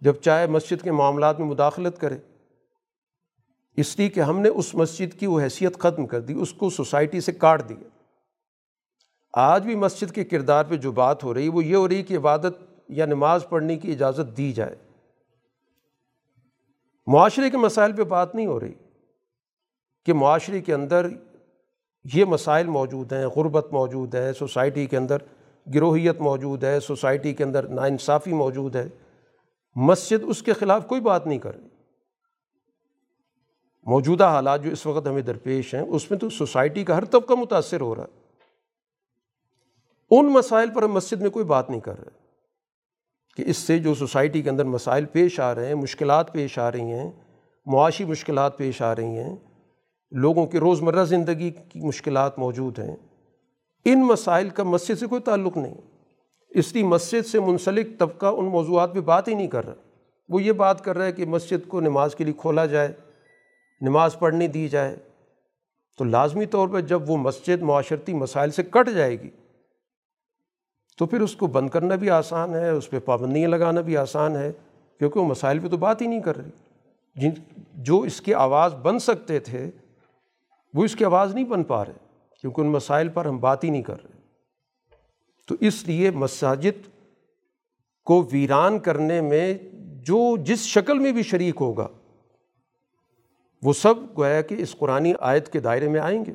جب 0.00 0.14
چاہے 0.14 0.46
مسجد 0.46 0.84
کے 0.84 0.92
معاملات 0.92 1.40
میں 1.40 1.48
مداخلت 1.48 2.00
کرے۔ 2.00 2.18
اس 3.76 3.98
لیے 3.98 4.08
کہ 4.08 4.20
ہم 4.20 4.40
نے 4.40 4.48
اس 4.48 4.74
مسجد 4.74 5.20
کی 5.20 5.26
وہ 5.26 5.40
حیثیت 5.40 5.78
ختم 5.78 6.06
کر 6.06 6.20
دی، 6.20 6.32
اس 6.32 6.52
کو 6.52 6.70
سوسائٹی 6.70 7.20
سے 7.20 7.32
کاٹ 7.32 7.68
دیا۔ 7.68 7.97
آج 9.32 9.64
بھی 9.66 9.74
مسجد 9.74 10.12
کے 10.12 10.24
کردار 10.24 10.64
پہ 10.64 10.76
جو 10.76 10.92
بات 10.92 11.24
ہو 11.24 11.34
رہی 11.34 11.48
وہ 11.48 11.64
یہ 11.64 11.76
ہو 11.76 11.88
رہی 11.88 12.02
کہ 12.02 12.16
عبادت 12.16 12.56
یا 12.88 13.06
نماز 13.06 13.48
پڑھنے 13.48 13.76
کی 13.76 13.92
اجازت 13.92 14.36
دی 14.36 14.52
جائے۔ 14.52 14.76
معاشرے 17.06 17.50
کے 17.50 17.56
مسائل 17.56 17.92
پہ 17.92 18.04
بات 18.04 18.34
نہیں 18.34 18.46
ہو 18.46 18.60
رہی 18.60 18.72
کہ 20.04 20.12
معاشرے 20.12 20.60
کے 20.60 20.74
اندر 20.74 21.06
یہ 22.14 22.24
مسائل 22.24 22.66
موجود 22.66 23.12
ہیں، 23.12 23.26
غربت 23.26 23.72
موجود 23.72 24.14
ہے، 24.14 24.32
سوسائٹی 24.32 24.86
کے 24.86 24.96
اندر 24.96 25.16
گروہیت 25.74 26.20
موجود 26.20 26.64
ہے، 26.64 26.80
سوسائٹی 26.80 27.34
کے 27.34 27.44
اندر 27.44 27.68
ناانصافی 27.68 28.32
موجود 28.32 28.76
ہے۔ 28.76 28.88
مسجد 29.74 30.24
اس 30.26 30.42
کے 30.42 30.52
خلاف 30.52 30.86
کوئی 30.86 31.00
بات 31.00 31.26
نہیں 31.26 31.38
کر 31.38 31.56
رہی۔ 31.56 31.68
موجودہ 33.86 34.24
حالات 34.24 34.64
جو 34.64 34.70
اس 34.70 34.86
وقت 34.86 35.06
ہمیں 35.06 35.22
درپیش 35.22 35.74
ہیں، 35.74 35.82
اس 35.82 36.10
میں 36.10 36.18
تو 36.18 36.30
سوسائٹی 36.30 36.84
کا 36.84 36.96
ہر 36.96 37.04
طبقہ 37.04 37.34
متاثر 37.34 37.80
ہو 37.80 37.94
رہا 37.94 38.02
ہے۔ 38.02 38.27
ان 40.10 40.26
مسائل 40.26 40.70
پر 40.70 40.82
ہم 40.82 40.92
مسجد 40.92 41.20
میں 41.20 41.30
کوئی 41.30 41.44
بات 41.44 41.70
نہیں 41.70 41.80
کر 41.80 41.98
رہے 41.98 42.10
کہ 43.36 43.50
اس 43.50 43.56
سے 43.56 43.78
جو 43.78 43.94
سوسائٹی 43.94 44.42
کے 44.42 44.50
اندر 44.50 44.64
مسائل 44.64 45.04
پیش 45.04 45.40
آ 45.40 45.54
رہے 45.54 45.66
ہیں، 45.66 45.74
مشکلات 45.74 46.32
پیش 46.32 46.58
آ 46.58 46.72
رہی 46.72 46.92
ہیں، 46.92 47.12
معاشی 47.66 48.04
مشکلات 48.04 48.58
پیش 48.58 48.82
آ 48.82 48.94
رہی 48.94 49.18
ہیں، 49.18 49.36
لوگوں 50.10 50.46
کی 50.46 50.58
روزمرہ 50.58 51.04
زندگی 51.04 51.50
کی 51.50 51.86
مشکلات 51.86 52.38
موجود 52.38 52.78
ہیں، 52.78 52.96
ان 53.84 54.06
مسائل 54.06 54.48
کا 54.48 54.62
مسجد 54.62 54.98
سے 54.98 55.06
کوئی 55.06 55.22
تعلق 55.22 55.56
نہیں۔ 55.56 55.74
اس 56.50 56.74
لیے 56.74 56.82
مسجد 56.82 57.26
سے 57.26 57.40
منسلک 57.40 57.98
طبقہ 57.98 58.26
ان 58.26 58.44
موضوعات 58.44 58.94
پہ 58.94 59.00
بات 59.00 59.28
ہی 59.28 59.34
نہیں 59.34 59.48
کر 59.48 59.66
رہا۔ 59.66 59.74
وہ 60.28 60.42
یہ 60.42 60.52
بات 60.52 60.84
کر 60.84 60.98
رہا 60.98 61.04
ہے 61.04 61.12
کہ 61.12 61.26
مسجد 61.26 61.68
کو 61.68 61.80
نماز 61.80 62.14
کے 62.14 62.24
لیے 62.24 62.34
کھولا 62.38 62.66
جائے، 62.66 62.92
نماز 63.80 64.18
پڑھنے 64.18 64.48
دی 64.48 64.68
جائے۔ 64.68 64.96
تو 65.98 66.04
لازمی 66.04 66.46
طور 66.46 66.68
پر 66.68 66.80
جب 66.80 67.10
وہ 67.10 67.16
مسجد 67.16 67.62
معاشرتی 67.62 68.14
مسائل 68.14 68.50
سے 68.50 68.62
کٹ 68.62 68.90
جائے 68.94 69.20
گی 69.20 69.30
تو 70.98 71.06
پھر 71.06 71.20
اس 71.20 71.36
کو 71.36 71.46
بند 71.46 71.68
کرنا 71.68 71.94
بھی 71.94 72.10
آسان 72.10 72.54
ہے، 72.54 72.70
اس 72.70 72.90
پہ 72.90 72.98
پابندیاں 72.98 73.48
لگانا 73.48 73.80
بھی 73.80 73.96
آسان 73.96 74.36
ہے، 74.36 74.52
کیونکہ 74.98 75.20
وہ 75.20 75.24
مسائل 75.24 75.58
پہ 75.58 75.68
تو 75.68 75.76
بات 75.76 76.02
ہی 76.02 76.06
نہیں 76.06 76.20
کر 76.20 76.36
رہی۔ 76.36 76.50
جن، 77.16 77.30
جو 77.74 78.00
اس 78.00 78.20
کی 78.20 78.34
آواز 78.34 78.74
بن 78.74 78.98
سکتے 78.98 79.38
تھے، 79.38 79.70
وہ 80.74 80.84
اس 80.84 80.96
کی 80.96 81.04
آواز 81.04 81.34
نہیں 81.34 81.44
بن 81.44 81.64
پا 81.64 81.84
رہے، 81.84 82.26
کیونکہ 82.40 82.60
ان 82.60 82.66
مسائل 82.66 83.08
پر 83.08 83.26
ہم 83.26 83.38
بات 83.38 83.64
ہی 83.64 83.70
نہیں 83.70 83.82
کر 83.82 84.02
رہے۔ 84.02 84.18
تو 85.48 85.54
اس 85.60 85.88
لیے 85.88 86.10
مساجد 86.10 86.88
کو 88.04 88.28
ویران 88.32 88.78
کرنے 88.78 89.20
میں 89.20 89.54
جو 90.04 90.36
جس 90.36 90.58
شکل 90.58 90.98
میں 90.98 91.12
بھی 91.12 91.22
شریک 91.22 91.54
ہوگا، 91.60 91.88
وہ 93.62 93.72
سب 93.72 93.94
گویا 94.18 94.42
کہ 94.42 94.54
اس 94.58 94.76
قرآن 94.78 95.12
آیت 95.20 95.52
کے 95.52 95.60
دائرے 95.60 95.88
میں 95.88 96.00
آئیں 96.00 96.24
گے 96.24 96.32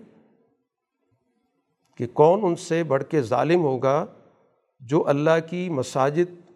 کہ 1.98 2.08
کون 2.08 2.40
ان 2.44 2.56
سے 2.56 2.84
بڑھ 2.84 3.04
کے 3.04 3.22
ظالم 3.22 3.62
ہوگا 3.62 4.06
جو 4.88 5.08
اللہ 5.08 5.40
کی 5.50 5.70
مساجد 5.70 6.50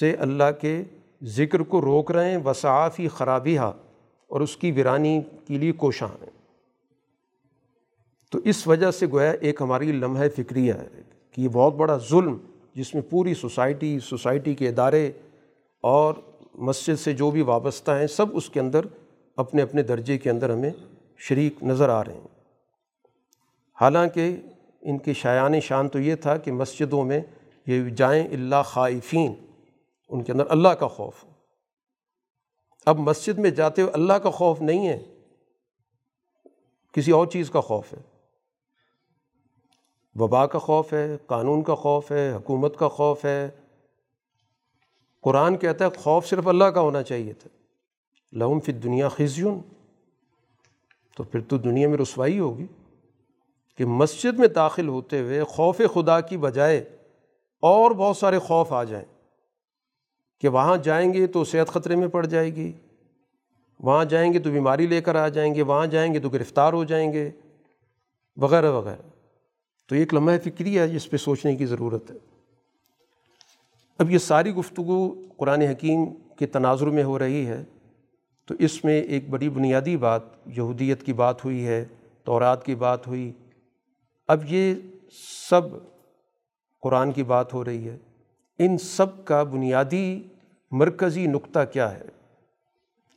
سے 0.00 0.12
اللہ 0.12 0.50
کے 0.60 0.82
ذکر 1.22 1.60
کو 1.60 1.80
روک 1.80 2.10
رہے 2.10 2.30
ہیں 2.30 2.38
وصافی 2.44 3.08
خرابی 3.08 3.58
اور 3.58 4.40
اس 4.40 4.56
کی 4.56 4.70
ویرانی 4.70 5.20
کے 5.46 5.58
لیے 5.58 5.72
کوشاں 5.72 6.08
ہیں۔ 6.08 6.30
تو 8.30 8.38
اس 8.44 8.66
وجہ 8.66 8.90
سے 8.90 9.06
گویا 9.06 9.30
ایک 9.30 9.62
ہماری 9.62 9.92
لمحہ 9.92 10.28
فکری 10.36 10.70
ہے 10.70 10.88
کہ 11.30 11.40
یہ 11.40 11.48
بہت 11.48 11.74
بڑا 11.74 11.96
ظلم 12.10 12.38
جس 12.74 12.94
میں 12.94 13.02
پوری 13.10 13.34
سوسائٹی 13.34 13.98
سوسائٹی 13.98 14.54
کے 14.54 14.68
ادارے 14.68 15.12
اور 15.80 16.14
مسجد 16.54 17.00
سے 17.00 17.12
جو 17.12 17.30
بھی 17.30 17.42
وابستہ 17.42 17.90
ہیں، 17.90 18.06
سب 18.06 18.26
اس 18.32 18.50
کے 18.50 18.60
اندر 18.60 18.80
اپنے 19.36 19.62
اپنے 19.62 19.82
درجے 19.82 20.18
کے 20.18 20.30
اندر 20.30 20.50
ہمیں 20.50 20.70
شریک 21.18 21.62
نظر 21.62 21.88
آ 21.88 22.04
رہے 22.04 22.14
ہیں۔ 22.14 22.28
حالانکہ 23.80 24.36
ان 24.84 24.98
کی 24.98 25.12
شایان 25.12 25.60
شان 25.60 25.88
تو 25.88 25.98
یہ 25.98 26.14
تھا 26.14 26.36
کہ 26.36 26.52
مسجدوں 26.52 27.04
میں 27.04 27.20
یہ 27.66 27.88
جائیں 27.90 28.26
اللہ 28.26 28.62
خائفین، 28.64 29.34
ان 30.08 30.22
کے 30.22 30.32
اندر 30.32 30.44
اللہ 30.48 30.68
کا 30.68 30.88
خوف۔ 30.88 31.24
اب 32.86 32.98
مسجد 32.98 33.38
میں 33.38 33.50
جاتے 33.50 33.82
ہوئے 33.82 33.92
اللہ 33.92 34.12
کا 34.12 34.30
خوف 34.30 34.60
نہیں 34.60 34.88
ہے، 34.88 35.02
کسی 36.92 37.10
اور 37.10 37.26
چیز 37.26 37.50
کا 37.50 37.60
خوف 37.60 37.92
ہے۔ 37.92 38.02
وبا 40.14 40.46
کا 40.46 40.58
خوف 40.58 40.92
ہے، 40.92 41.16
قانون 41.26 41.62
کا 41.62 41.74
خوف 41.74 42.12
ہے، 42.12 42.32
حکومت 42.32 42.78
کا 42.78 42.88
خوف 42.88 43.24
ہے۔ 43.24 43.50
قرآن 45.20 45.56
کہتا 45.56 45.84
ہے، 45.84 45.90
خوف 45.90 46.26
صرف 46.26 46.48
اللہ 46.48 46.64
کا 46.64 46.80
ہونا 46.80 47.02
چاہیے 47.02 47.32
تھا۔ 47.32 47.48
لہم 48.32 48.60
فی 48.60 48.72
دنیا 48.72 49.08
خزیون، 49.08 49.60
تو 51.16 51.22
پھر 51.22 51.40
تو 51.40 51.58
دنیا 51.58 51.88
میں 51.88 51.98
رسوائی 51.98 52.38
ہوگی۔ 52.38 52.66
کہ 53.76 53.84
مسجد 53.84 54.38
میں 54.38 54.48
داخل 54.48 54.88
ہوتے 54.88 55.20
ہوئے 55.20 55.44
خوف 55.44 55.80
خدا 55.94 56.20
کی 56.20 56.36
بجائے 56.36 56.78
اور 57.62 57.90
بہت 57.90 58.16
سارے 58.16 58.38
خوف 58.38 58.72
آ 58.72 58.84
جائیں۔ 58.84 59.14
کہ 60.40 60.48
وہاں 60.48 60.76
جائیں 60.76 61.12
گے 61.12 61.26
تو 61.26 61.44
صحت 61.44 61.68
خطرے 61.68 61.96
میں 61.96 62.08
پڑ 62.08 62.26
جائے 62.26 62.54
گی، 62.54 62.72
وہاں 63.80 64.04
جائیں 64.04 64.32
گے 64.32 64.38
تو 64.38 64.50
بیماری 64.50 64.86
لے 64.86 65.00
کر 65.00 65.14
آ 65.14 65.28
جائیں 65.28 65.54
گے، 65.54 65.62
وہاں 65.62 65.86
جائیں 65.86 66.14
گے 66.14 66.18
تو 66.18 66.28
گرفتار 66.28 66.72
ہو 66.72 66.84
جائیں 66.84 67.12
گے، 67.12 67.30
وغیرہ 68.36 68.72
وغیرہ۔ 68.72 69.08
تو 69.88 69.94
ایک 69.94 70.14
لمحہ 70.14 70.38
فکری 70.44 70.78
ہے 70.78 70.88
جس 70.88 71.10
پہ 71.10 71.16
سوچنے 71.16 71.56
کی 71.56 71.66
ضرورت 71.66 72.10
ہے۔ 72.10 72.16
اب 73.98 74.10
یہ 74.10 74.18
ساری 74.18 74.54
گفتگو 74.54 75.14
قرآن 75.36 75.62
حکیم 75.62 76.04
کے 76.38 76.46
تناظر 76.46 76.86
میں 76.86 77.04
ہو 77.04 77.18
رہی 77.18 77.46
ہے، 77.46 77.64
تو 78.46 78.54
اس 78.58 78.84
میں 78.84 79.02
ایک 79.02 79.30
بڑی 79.30 79.48
بنیادی 79.48 79.96
بات، 79.96 80.22
یہودیت 80.46 81.02
کی 81.02 81.12
بات 81.12 81.44
ہوئی 81.44 81.66
ہے، 81.66 81.84
تورات 82.24 82.66
کی 82.66 82.74
بات 82.74 83.06
ہوئی 83.06 83.32
اب 84.28 84.40
یہ 84.48 84.74
سب 85.50 85.60
قرآن 86.82 87.12
کی 87.12 87.22
بات 87.22 87.54
ہو 87.54 87.64
رہی 87.64 87.88
ہے۔ 87.88 87.98
ان 88.58 88.78
سب 88.78 89.24
کا 89.24 89.42
بنیادی 89.42 90.22
مرکزی 90.70 91.26
نقطہ 91.26 91.58
کیا 91.72 91.94
ہے؟ 91.94 92.02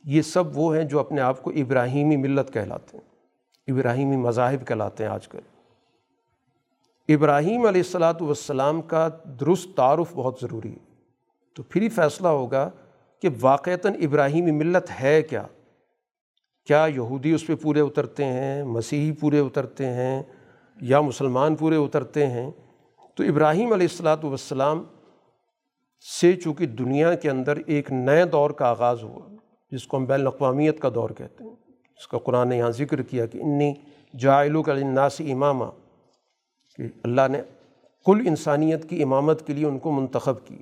یہ 0.04 0.22
سب 0.22 0.58
وہ 0.58 0.76
ہیں 0.76 0.84
جو 0.84 1.00
اپنے 1.00 1.20
آپ 1.20 1.42
کو 1.42 1.50
ابراہیمی 1.50 2.16
ملت 2.16 2.52
کہلاتے 2.52 2.96
ہیں، 2.96 3.04
ابراہیمی 3.74 4.16
مذاہب 4.16 4.66
کہلاتے 4.66 5.04
ہیں 5.04 5.10
آج 5.10 5.28
کل۔ 5.28 5.38
ابراہیم 7.08 7.66
علیہ 7.66 7.80
السلاۃ 7.80 8.20
والسلام 8.20 8.82
کا 8.82 9.08
درست 9.40 9.76
تعارف 9.76 10.14
بہت 10.14 10.38
ضروری 10.42 10.72
ہے۔ 10.72 10.94
تو 11.54 11.62
پھر 11.62 11.82
ہی 11.82 11.88
فیصلہ 11.88 12.28
ہوگا 12.28 12.70
کہ 13.22 13.28
واقعتاً 13.40 13.94
ابراہیمی 13.94 14.50
ملت 14.50 15.00
ہے 15.00 15.22
کیا؟ 15.22 15.46
کیا 16.66 16.86
یہودی 16.94 17.32
اس 17.32 17.46
پہ 17.46 17.54
پورے 17.54 17.80
اترتے 17.80 18.24
ہیں، 18.24 18.64
مسیحی 18.64 19.12
پورے 19.12 19.38
اترتے 19.38 19.86
ہیں؟ 19.86 20.22
یا 20.80 21.00
مسلمان 21.00 21.54
پورے 21.56 21.76
اترتے 21.76 22.26
ہیں، 22.26 22.50
تو 23.14 23.24
ابراہیم 23.24 23.72
علیہ 23.72 23.86
السلاۃ 23.90 24.16
والسلام 24.22 24.84
سے 26.20 26.32
چونکہ 26.36 26.66
دنیا 26.66 27.14
کے 27.14 27.30
اندر 27.30 27.58
ایک 27.66 27.92
نئے 27.92 28.24
دور 28.24 28.50
کا 28.50 28.66
آغاز 28.66 29.02
ہوا، 29.02 29.26
جس 29.70 29.86
کو 29.86 29.96
ہم 29.96 30.04
بین 30.04 30.20
الاقوامیت 30.20 30.80
کا 30.80 30.88
دور 30.94 31.10
کہتے 31.10 31.44
ہیں، 31.44 31.50
اس 31.98 32.08
کا 32.08 32.18
قرآن 32.18 32.48
نے 32.48 32.56
یہاں 32.56 32.70
ذکر 32.70 33.02
کیا 33.02 33.26
کہ 33.26 33.38
انی 33.38 33.72
جائلو 34.18 34.62
کا 34.62 34.72
الناسی 34.72 35.32
امامہ 35.32 35.64
کہ 36.76 36.82
اللہ 37.02 37.28
نے 37.30 37.42
کل 38.06 38.22
انسانیت 38.26 38.88
کی 38.88 39.02
امامت 39.02 39.46
کے 39.46 39.52
لیے 39.52 39.66
ان 39.66 39.78
کو 39.78 39.92
منتخب 39.92 40.46
کی۔ 40.46 40.58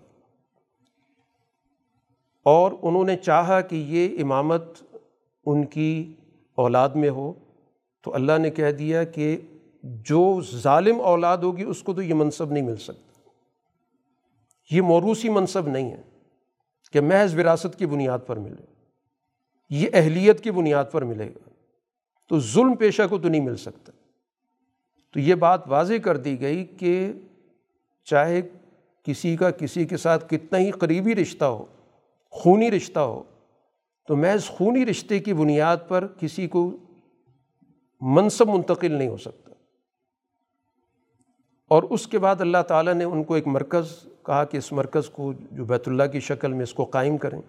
اور 2.42 2.72
انہوں 2.82 3.04
نے 3.04 3.16
چاہا 3.16 3.60
کہ 3.60 3.76
یہ 3.76 4.22
امامت 4.22 4.64
ان 5.46 5.64
کی 5.64 6.14
اولاد 6.54 6.88
میں 6.88 7.10
ہو، 7.10 7.32
تو 8.02 8.14
اللہ 8.14 8.38
نے 8.38 8.50
کہہ 8.50 8.70
دیا 8.70 9.04
کہ 9.04 9.36
جو 9.86 10.40
ظالم 10.40 11.00
اولاد 11.00 11.38
ہوگی 11.38 11.62
اس 11.62 11.82
کو 11.82 11.94
تو 11.94 12.02
یہ 12.02 12.14
منصب 12.14 12.52
نہیں 12.52 12.62
مل 12.62 12.76
سکتا۔ 12.76 13.28
یہ 14.70 14.82
موروثی 14.82 15.28
منصب 15.28 15.68
نہیں 15.68 15.90
ہے 15.90 16.02
کہ 16.92 17.00
محض 17.00 17.34
وراثت 17.34 17.78
کی 17.78 17.86
بنیاد 17.86 18.18
پر 18.26 18.36
ملے۔ 18.36 18.62
یہ 19.70 19.88
اہلیت 19.92 20.40
کی 20.40 20.50
بنیاد 20.50 20.84
پر 20.92 21.04
ملے 21.04 21.28
گا۔ 21.28 21.50
تو 22.28 22.40
ظلم 22.40 22.74
پیشہ 22.74 23.02
کو 23.10 23.18
تو 23.18 23.28
نہیں 23.28 23.40
مل 23.40 23.56
سکتا۔ 23.56 23.92
تو 25.12 25.20
یہ 25.20 25.34
بات 25.34 25.60
واضح 25.66 25.94
کر 26.04 26.16
دی 26.16 26.40
گئی 26.40 26.64
کہ 26.64 27.12
چاہے 28.04 28.42
کسی 29.02 29.36
کا 29.36 29.50
کسی 29.50 29.84
کے 29.84 29.96
ساتھ 29.96 30.28
کتنا 30.28 30.58
ہی 30.58 30.70
قریبی 30.70 31.14
رشتہ 31.14 31.44
ہو، 31.44 31.64
خونی 32.30 32.70
رشتہ 32.70 33.00
ہو، 33.00 33.22
تو 34.08 34.16
محض 34.16 34.44
خونی 34.44 34.86
رشتے 34.86 35.18
کی 35.18 35.34
بنیاد 35.34 35.76
پر 35.88 36.06
کسی 36.06 36.48
کو 36.48 36.76
منصب 38.00 38.48
منتقل 38.48 38.92
نہیں 38.92 39.08
ہو 39.08 39.16
سکتا۔ 39.16 39.45
اور 41.68 41.82
اس 41.82 42.06
کے 42.06 42.18
بعد 42.18 42.40
اللہ 42.40 42.62
تعالیٰ 42.68 42.94
نے 42.94 43.04
ان 43.04 43.24
کو 43.24 43.34
ایک 43.34 43.46
مرکز 43.46 43.86
کہا 44.26 44.44
کہ 44.44 44.56
اس 44.56 44.72
مرکز 44.72 45.08
کو 45.08 45.32
جو 45.50 45.64
بیت 45.64 45.88
اللہ 45.88 46.02
کی 46.12 46.20
شکل 46.20 46.52
میں 46.52 46.62
اس 46.62 46.74
کو 46.74 46.84
قائم 46.84 47.16
کریں۔ 47.16 47.42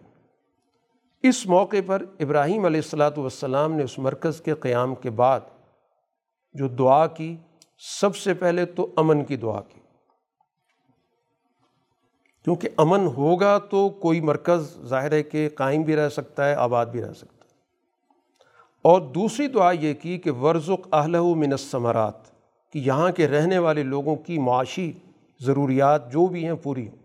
اس 1.24 1.46
موقع 1.46 1.76
پر 1.86 2.04
ابراہیم 2.20 2.66
علیہ 2.66 2.82
السلاۃ 2.84 3.12
والسلام 3.18 3.74
نے 3.74 3.84
اس 3.84 4.00
مرکز 4.00 4.42
کے 4.42 4.54
قیام 4.54 4.96
کے 4.96 5.10
بعد 5.10 5.40
جو 6.54 6.68
دعا 6.68 7.08
کی، 7.08 7.36
سب 8.02 8.16
سے 8.16 8.34
پہلے 8.34 8.66
تو 8.66 8.94
امن 8.98 9.24
کی 9.26 9.36
دعا 9.36 9.62
کی۔ 9.62 9.80
کیونکہ 12.44 12.70
امن 12.78 13.08
ہوگا 13.08 13.58
تو 13.58 13.90
کوئی 13.90 14.22
مرکز 14.22 14.82
ظاہر 14.84 15.12
ہے 15.12 15.24
کہ 15.24 15.50
قائم 15.56 15.82
بھی 15.82 15.96
رہ 15.96 16.10
سکتا 16.10 16.50
ہے، 16.50 16.54
آباد 16.54 16.86
بھی 16.86 17.02
رہ 17.02 17.14
سکتا 17.14 17.46
ہے۔ 17.46 17.56
اور 18.82 19.02
دوسری 19.02 19.48
دعا 19.48 19.72
یہ 19.72 19.94
کی 19.94 20.18
کہ 20.18 20.32
ورژق 20.32 20.94
اہل 20.94 21.20
من 21.20 21.52
الثمرات۔ 21.52 22.37
کہ 22.74 22.80
یہاں 22.80 23.12
کے 23.12 23.28
رہنے 23.28 23.58
والے 23.58 23.84
لوگوں 23.84 24.16
کی 24.16 24.38
معاشی 24.38 24.92
ضروریات 25.40 26.12
جو 26.12 26.28
بھی 26.28 26.46
ہیں 26.46 26.54
پوری 26.54 26.88
ہوں۔ 26.88 26.96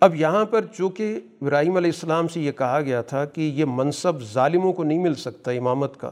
اب 0.00 0.14
یہاں 0.14 0.44
پر 0.44 0.66
چونکہ 0.66 1.20
ابراہیم 1.40 1.76
علیہ 1.76 1.90
السلام 1.90 2.28
سے 2.28 2.40
یہ 2.40 2.52
کہا 2.52 2.80
گیا 2.80 3.02
تھا 3.02 3.24
کہ 3.24 3.40
یہ 3.40 3.64
منصب 3.68 4.22
ظالموں 4.22 4.72
کو 4.72 4.84
نہیں 4.84 4.98
مل 4.98 5.14
سکتا 5.14 5.50
امامت 5.50 5.96
کا، 5.96 6.10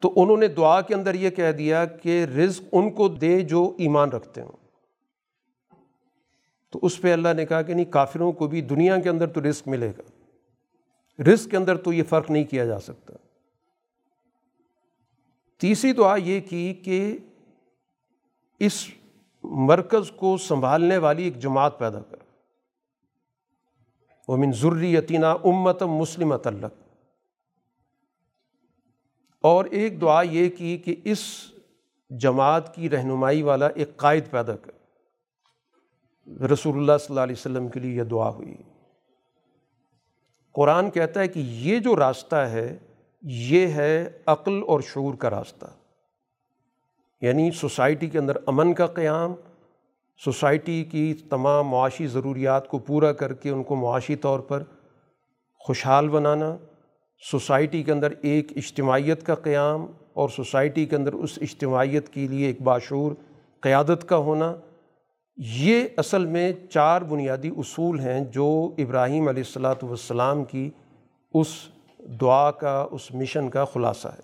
تو 0.00 0.12
انہوں 0.16 0.36
نے 0.36 0.46
دعا 0.46 0.80
کے 0.80 0.94
اندر 0.94 1.14
یہ 1.14 1.30
کہہ 1.30 1.52
دیا 1.52 1.84
کہ 1.84 2.24
رزق 2.24 2.62
ان 2.72 2.90
کو 2.90 3.08
دے 3.08 3.40
جو 3.40 3.74
ایمان 3.78 4.08
رکھتے 4.08 4.42
ہوں۔ 4.42 4.52
تو 6.72 6.78
اس 6.82 7.00
پہ 7.00 7.12
اللہ 7.12 7.28
نے 7.36 7.46
کہا 7.46 7.62
کہ 7.62 7.74
نہیں، 7.74 7.84
کافروں 7.84 8.32
کو 8.32 8.46
بھی 8.46 8.60
دنیا 8.60 9.00
کے 9.00 9.08
اندر 9.08 9.26
تو 9.26 9.40
رزق 9.40 9.68
ملے 9.68 9.92
گا۔ 9.98 10.02
رزق 11.22 11.50
کے 11.50 11.56
اندر 11.56 11.76
تو 11.76 11.92
یہ 11.92 12.02
فرق 12.08 12.30
نہیں 12.30 12.44
کیا 12.44 12.64
جا 12.64 12.80
سکتا۔ 12.80 13.14
تیسری 15.60 15.92
دعا 15.92 16.16
یہ 16.16 16.40
کی 16.40 16.74
کہ 16.74 17.18
اس 18.58 18.90
مرکز 19.44 20.10
کو 20.10 20.36
سنبھالنے 20.36 20.98
والی 20.98 21.24
ایک 21.24 21.38
جماعت 21.38 21.78
پیدا 21.78 22.00
کر 22.00 22.16
وہ 24.28 24.36
من 24.36 24.84
یتینہ 24.84 25.26
امت 25.26 25.82
مسلمت 25.82 26.46
اللہ 26.46 26.66
اور 29.40 29.64
ایک 29.64 30.00
دعا 30.00 30.22
یہ 30.22 30.50
کی 30.50 30.78
کہ 30.78 30.96
اس 31.04 31.18
جماعت 32.10 32.74
کی 32.74 32.90
رہنمائی 32.90 33.42
والا 33.42 33.66
ایک 33.66 33.96
قائد 33.96 34.30
پیدا 34.30 34.56
کر 34.56 34.70
رسول 36.42 36.76
اللہ 36.76 36.92
صلی 36.98 37.06
اللہ 37.08 37.20
علیہ 37.20 37.36
وسلم 37.38 37.68
کے 37.68 37.80
لیے 37.80 37.92
یہ 37.92 38.02
دعا 38.02 38.28
ہوئی۔ 38.30 38.54
قرآن 40.52 40.90
کہتا 40.90 41.20
ہے 41.20 41.28
کہ 41.28 41.40
یہ 41.40 41.78
جو 41.78 41.96
راستہ 41.96 42.36
ہے 42.36 42.78
یہ 43.22 43.66
ہے 43.66 44.08
عقل 44.26 44.60
اور 44.66 44.80
شعور 44.80 45.14
کا 45.14 45.30
راستہ۔ 45.30 45.66
یعنی 47.20 47.50
سوسائٹی 47.50 48.08
کے 48.08 48.18
اندر 48.18 48.36
امن 48.46 48.74
کا 48.74 48.86
قیام، 48.86 49.34
سوسائٹی 50.24 50.84
کی 50.84 51.14
تمام 51.14 51.68
معاشی 51.68 52.06
ضروریات 52.06 52.68
کو 52.68 52.78
پورا 52.78 53.12
کر 53.12 53.32
کے 53.32 53.50
ان 53.50 53.62
کو 53.62 53.76
معاشی 53.76 54.16
طور 54.16 54.40
پر 54.40 54.62
خوشحال 55.58 56.08
بنانا، 56.08 56.56
سوسائٹی 57.30 57.82
کے 57.82 57.92
اندر 57.92 58.12
ایک 58.22 58.52
اجتماعیت 58.56 59.26
کا 59.26 59.34
قیام 59.34 59.86
اور 60.12 60.28
سوسائٹی 60.28 60.86
کے 60.86 60.96
اندر 60.96 61.12
اس 61.12 61.38
اجتماعیت 61.42 62.08
کے 62.08 62.28
لیے 62.28 62.46
ایک 62.46 62.62
باشعور 62.62 63.12
قیادت 63.60 64.08
کا 64.08 64.16
ہونا، 64.16 64.54
یہ 65.36 65.84
اصل 65.96 66.24
میں 66.26 66.52
چار 66.70 67.02
بنیادی 67.02 67.50
اصول 67.56 68.00
ہیں 68.00 68.24
جو 68.24 68.74
ابراہیم 68.78 69.28
علیہ 69.28 69.42
السلاۃ 69.46 69.82
والسلام 69.82 70.44
کی 70.44 70.70
اس 71.34 71.48
دعا 72.20 72.50
کا، 72.50 72.86
اس 72.90 73.14
مشن 73.14 73.50
کا 73.50 73.64
خلاصہ 73.64 74.08
ہے۔ 74.08 74.22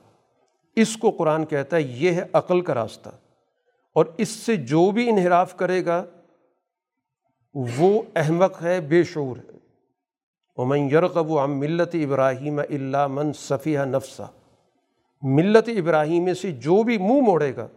اس 0.77 0.97
کو 0.97 1.11
قرآن 1.11 1.45
کہتا 1.47 1.77
ہے، 1.77 1.83
یہ 1.83 2.11
ہے 2.11 2.23
عقل 2.33 2.61
کا 2.61 2.75
راستہ۔ 2.75 3.09
اور 3.95 4.07
اس 4.19 4.29
سے 4.29 4.57
جو 4.57 4.91
بھی 4.91 5.11
انحراف 5.11 5.57
کرے 5.57 5.85
گا، 5.85 6.05
وہ 7.55 8.03
احمق 8.17 8.63
ہے، 8.63 8.81
بے 8.81 9.05
شعور 9.05 9.37
ہے۔ 9.37 9.57
ومن 10.57 10.79
یرغب 10.79 11.39
عن 11.39 11.51
ملت 11.51 11.95
ابراہیم 11.95 12.59
اللہ 12.59 13.07
من 13.07 13.33
صفیہ 13.33 13.79
نفسہ 13.79 14.23
ملت 15.23 15.69
ابراہیم 15.69 16.35
سے 16.35 16.53
جو 16.53 16.83
بھی 16.83 16.99
منہ 16.99 17.21
موڑے 17.21 17.57
گا، 17.57 17.69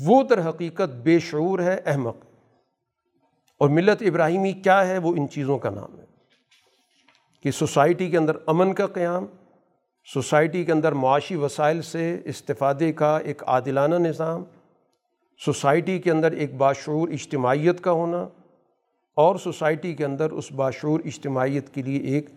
وہ 0.00 0.22
در 0.22 0.48
حقیقت 0.48 0.90
بے 1.02 1.18
شعور 1.18 1.58
ہے 1.58 1.80
احمق 1.86 2.16
اور 3.58 3.68
ملت 3.68 4.02
ابراہیمی 4.02 4.52
کیا 4.52 4.86
ہے؟ 4.86 4.98
وہ 4.98 5.14
ان 5.16 5.28
چیزوں 5.28 5.58
کا 5.58 5.70
نام 5.70 6.00
ہے۔ 6.00 6.09
کہ 7.42 7.50
سوسائٹی 7.50 8.10
کے 8.10 8.18
اندر 8.18 8.36
امن 8.46 8.74
کا 8.74 8.86
قیام، 8.86 9.26
سوسائٹی 10.14 10.64
کے 10.64 10.72
اندر 10.72 10.92
معاشی 10.92 11.36
وسائل 11.36 11.82
سے 11.82 12.18
استفادے 12.24 12.92
کا 12.92 13.18
ایک 13.18 13.42
عادلانہ 13.46 13.94
نظام، 13.94 14.44
سوسائٹی 15.44 15.98
کے 15.98 16.10
اندر 16.10 16.32
ایک 16.32 16.54
باشعور 16.54 17.08
اجتماعیت 17.08 17.80
کا 17.80 17.90
ہونا 17.90 18.28
اور 19.14 19.36
سوسائٹی 19.36 19.94
کے 19.94 20.04
اندر 20.04 20.30
اس 20.30 20.52
باشعور 20.52 21.00
اجتماعیت 21.04 21.74
کے 21.74 21.82
لیے 21.82 21.98
ایک 21.98 22.30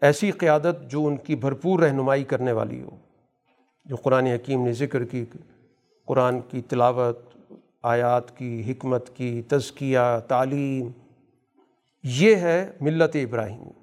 ایسی 0.00 0.30
قیادت 0.30 0.90
جو 0.90 1.06
ان 1.06 1.16
کی 1.16 1.36
بھرپور 1.36 1.80
رہنمائی 1.80 2.24
کرنے 2.24 2.52
والی 2.52 2.82
ہو۔ 2.82 2.96
جو 3.84 3.96
قرآن 3.96 4.26
حکیم 4.26 4.64
نے 4.64 4.72
ذکر 4.72 5.04
کی، 5.04 5.24
قرآن 6.06 6.40
کی 6.40 6.60
تلاوت، 6.60 7.18
آیات 7.82 8.38
کی 8.38 8.72
حکمت 8.72 9.16
کی 9.16 9.42
تزکیہ، 9.42 10.18
تعلیم، 10.28 10.88
یہ 12.04 12.36
ہے 12.36 12.70
ملت 12.80 13.16
ابراہیمی 13.16 13.79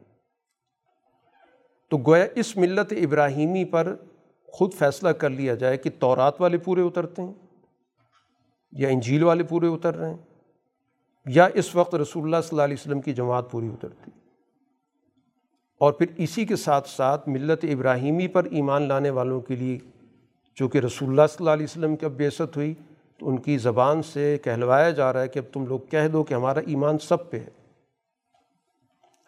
تو 1.90 1.98
گویا 1.98 2.26
اس 2.36 2.58
ملت 2.58 2.94
ابراہیمی 3.04 3.66
پر 3.66 3.96
خود 4.48 4.74
فیصلہ 4.74 5.10
کر 5.10 5.30
لیا 5.30 5.56
جائے 5.56 5.78
کہ 5.78 5.90
تورات 6.00 6.42
والے 6.42 6.58
پورے 6.58 6.82
اترتے 6.82 7.22
ہیں 7.22 7.34
یا 8.72 8.90
انجیل 8.90 9.24
والے 9.24 9.44
پورے 9.44 9.68
اتر 9.68 9.96
رہے 9.96 10.10
ہیں 10.10 10.18
یا 11.26 11.48
اس 11.54 11.76
وقت 11.76 11.96
رسول 11.96 12.24
اللہ 12.24 12.36
صلی 12.42 12.50
اللہ 12.52 12.62
علیہ 12.62 12.76
وسلم 12.80 13.02
کی 13.02 13.14
جماعت 13.14 13.52
پوری 13.52 13.68
اترتی۔ 13.68 14.12
اور 15.80 15.94
پھر 15.94 16.06
اسی 16.18 16.46
کے 16.46 16.56
ساتھ 16.56 16.90
ساتھ 16.90 17.30
ملت 17.30 17.64
ابراہیمی 17.64 18.28
پر 18.28 18.44
ایمان 18.44 18.88
لانے 18.88 19.10
والوں 19.10 19.42
کے 19.42 19.56
لیے 19.56 19.78
چونکہ 20.56 20.78
رسول 20.78 21.10
اللہ 21.10 21.22
صلی 21.30 21.38
اللہ 21.40 21.52
علیہ 21.52 21.64
وسلم 21.64 21.96
کی 21.96 22.06
اب 22.06 22.12
بیست 22.12 22.56
ہوئی 22.56 22.74
تو 23.18 23.30
ان 23.30 23.38
کی 23.38 23.58
زبان 23.58 24.02
سے 24.02 24.38
کہلوایا 24.44 24.90
جا 24.90 25.14
رہا 25.14 25.22
ہے 25.22 25.28
کہ 25.28 25.40
اب 25.40 25.54
تم 25.54 25.66
لوگ 25.66 25.80
کہہ 25.80 26.08
دو 26.14 26.24
کہ 26.24 26.34
ہمارا 26.34 26.60
ایمان 26.60 26.98
سب 26.98 27.30
پہ 27.30 27.38
ہے۔ 27.38 27.67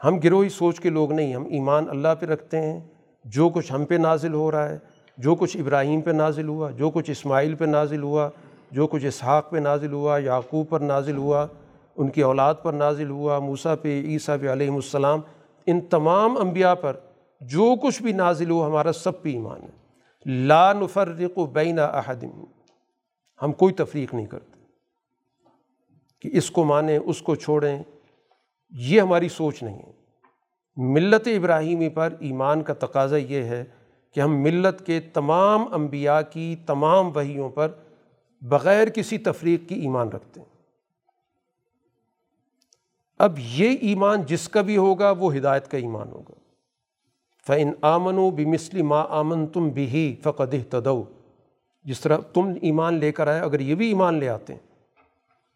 ہم 0.03 0.19
گروہی 0.19 0.49
سوچ 0.49 0.79
کے 0.79 0.89
لوگ 0.89 1.11
نہیں، 1.11 1.35
ہم 1.35 1.45
ایمان 1.45 1.89
اللہ 1.89 2.07
پہ 2.19 2.25
رکھتے 2.25 2.61
ہیں۔ 2.61 2.79
جو 3.25 3.49
کچھ 3.49 3.73
ہم 3.73 3.85
پہ 3.85 3.95
نازل 3.95 4.33
ہو 4.33 4.51
رہا 4.51 4.69
ہے، 4.69 4.79
جو 5.17 5.35
کچھ 5.35 5.57
ابراہیم 5.57 6.01
پہ 6.01 6.11
نازل 6.11 6.47
ہوا، 6.47 6.71
جو 6.71 6.89
کچھ 6.89 7.11
اسماعیل 7.11 7.55
پہ 7.55 7.65
نازل 7.65 8.03
ہوا، 8.03 8.29
جو 8.71 8.87
کچھ 8.87 9.05
اسحاق 9.05 9.51
پہ 9.51 9.57
نازل 9.57 9.93
ہوا، 9.93 10.17
یعقوب 10.17 10.69
پر 10.69 10.79
نازل 10.79 11.17
ہوا، 11.17 11.47
ان 11.97 12.09
کی 12.09 12.21
اولاد 12.21 12.55
پر 12.63 12.73
نازل 12.73 13.09
ہوا، 13.09 13.39
موسیٰ 13.39 13.75
پہ، 13.81 14.01
عیسیٰ 14.01 14.35
پہ 14.41 14.51
علیہ 14.51 14.69
السلام، 14.69 15.19
ان 15.65 15.81
تمام 15.81 16.37
انبیاء 16.37 16.73
پر 16.73 16.97
جو 17.41 17.75
کچھ 17.81 18.01
بھی 18.01 18.11
نازل 18.11 18.49
ہوا 18.49 18.67
ہمارا 18.67 18.91
سب 18.91 19.21
پہ 19.21 19.29
ایمان 19.29 19.61
ہے۔ 19.63 19.89
لا 20.25 20.73
نفرق 20.73 21.39
بین 21.39 21.79
احد۔ 21.79 22.23
ہم 23.41 23.51
کوئی 23.51 23.73
تفریق 23.73 24.13
نہیں 24.13 24.25
کرتے 24.25 24.59
کہ 26.21 26.37
اس 26.37 26.51
کو 26.51 26.63
مانیں، 26.63 26.97
اس 26.97 27.21
کو 27.21 27.35
چھوڑیں۔ 27.35 27.83
یہ 28.69 29.01
ہماری 29.01 29.29
سوچ 29.29 29.63
نہیں 29.63 29.79
ہے۔ 29.79 29.91
ملت 30.77 31.27
ابراہیمی 31.27 31.89
پر 31.89 32.13
ایمان 32.19 32.61
کا 32.61 32.73
تقاضا 32.73 33.17
یہ 33.17 33.43
ہے 33.43 33.63
کہ 34.13 34.19
ہم 34.19 34.41
ملت 34.41 34.85
کے 34.85 34.99
تمام 34.99 35.73
انبیاء 35.73 36.19
کی 36.31 36.55
تمام 36.65 37.15
وحیوں 37.15 37.49
پر 37.49 37.71
بغیر 38.41 38.87
کسی 38.87 39.17
تفریق 39.17 39.69
کی 39.69 39.75
ایمان 39.75 40.09
رکھتے 40.09 40.39
ہیں۔ 40.39 40.47
اب 43.19 43.39
یہ 43.39 43.77
ایمان 43.81 44.21
جس 44.21 44.49
کا 44.49 44.61
بھی 44.61 44.77
ہوگا 44.77 45.11
وہ 45.11 45.35
ہدایت 45.35 45.71
کا 45.71 45.77
ایمان 45.77 46.09
ہوگا۔ 46.09 46.33
فعن 47.47 47.71
آمن 47.81 48.17
و 48.17 48.29
بمسلی 48.29 48.81
ما 48.81 49.05
آمن 49.09 49.47
تم 49.47 49.69
بھی 49.69 50.15
فقد 50.23 50.55
تدو 50.69 51.03
جس 51.83 51.99
طرح 51.99 52.17
تم 52.33 52.53
ایمان 52.61 52.93
لے 52.93 53.11
کر 53.11 53.27
آئے، 53.27 53.39
اگر 53.39 53.59
یہ 53.59 53.75
بھی 53.75 53.87
ایمان 53.87 54.15
لے 54.15 54.29
آتے 54.29 54.53
ہیں 54.53 54.68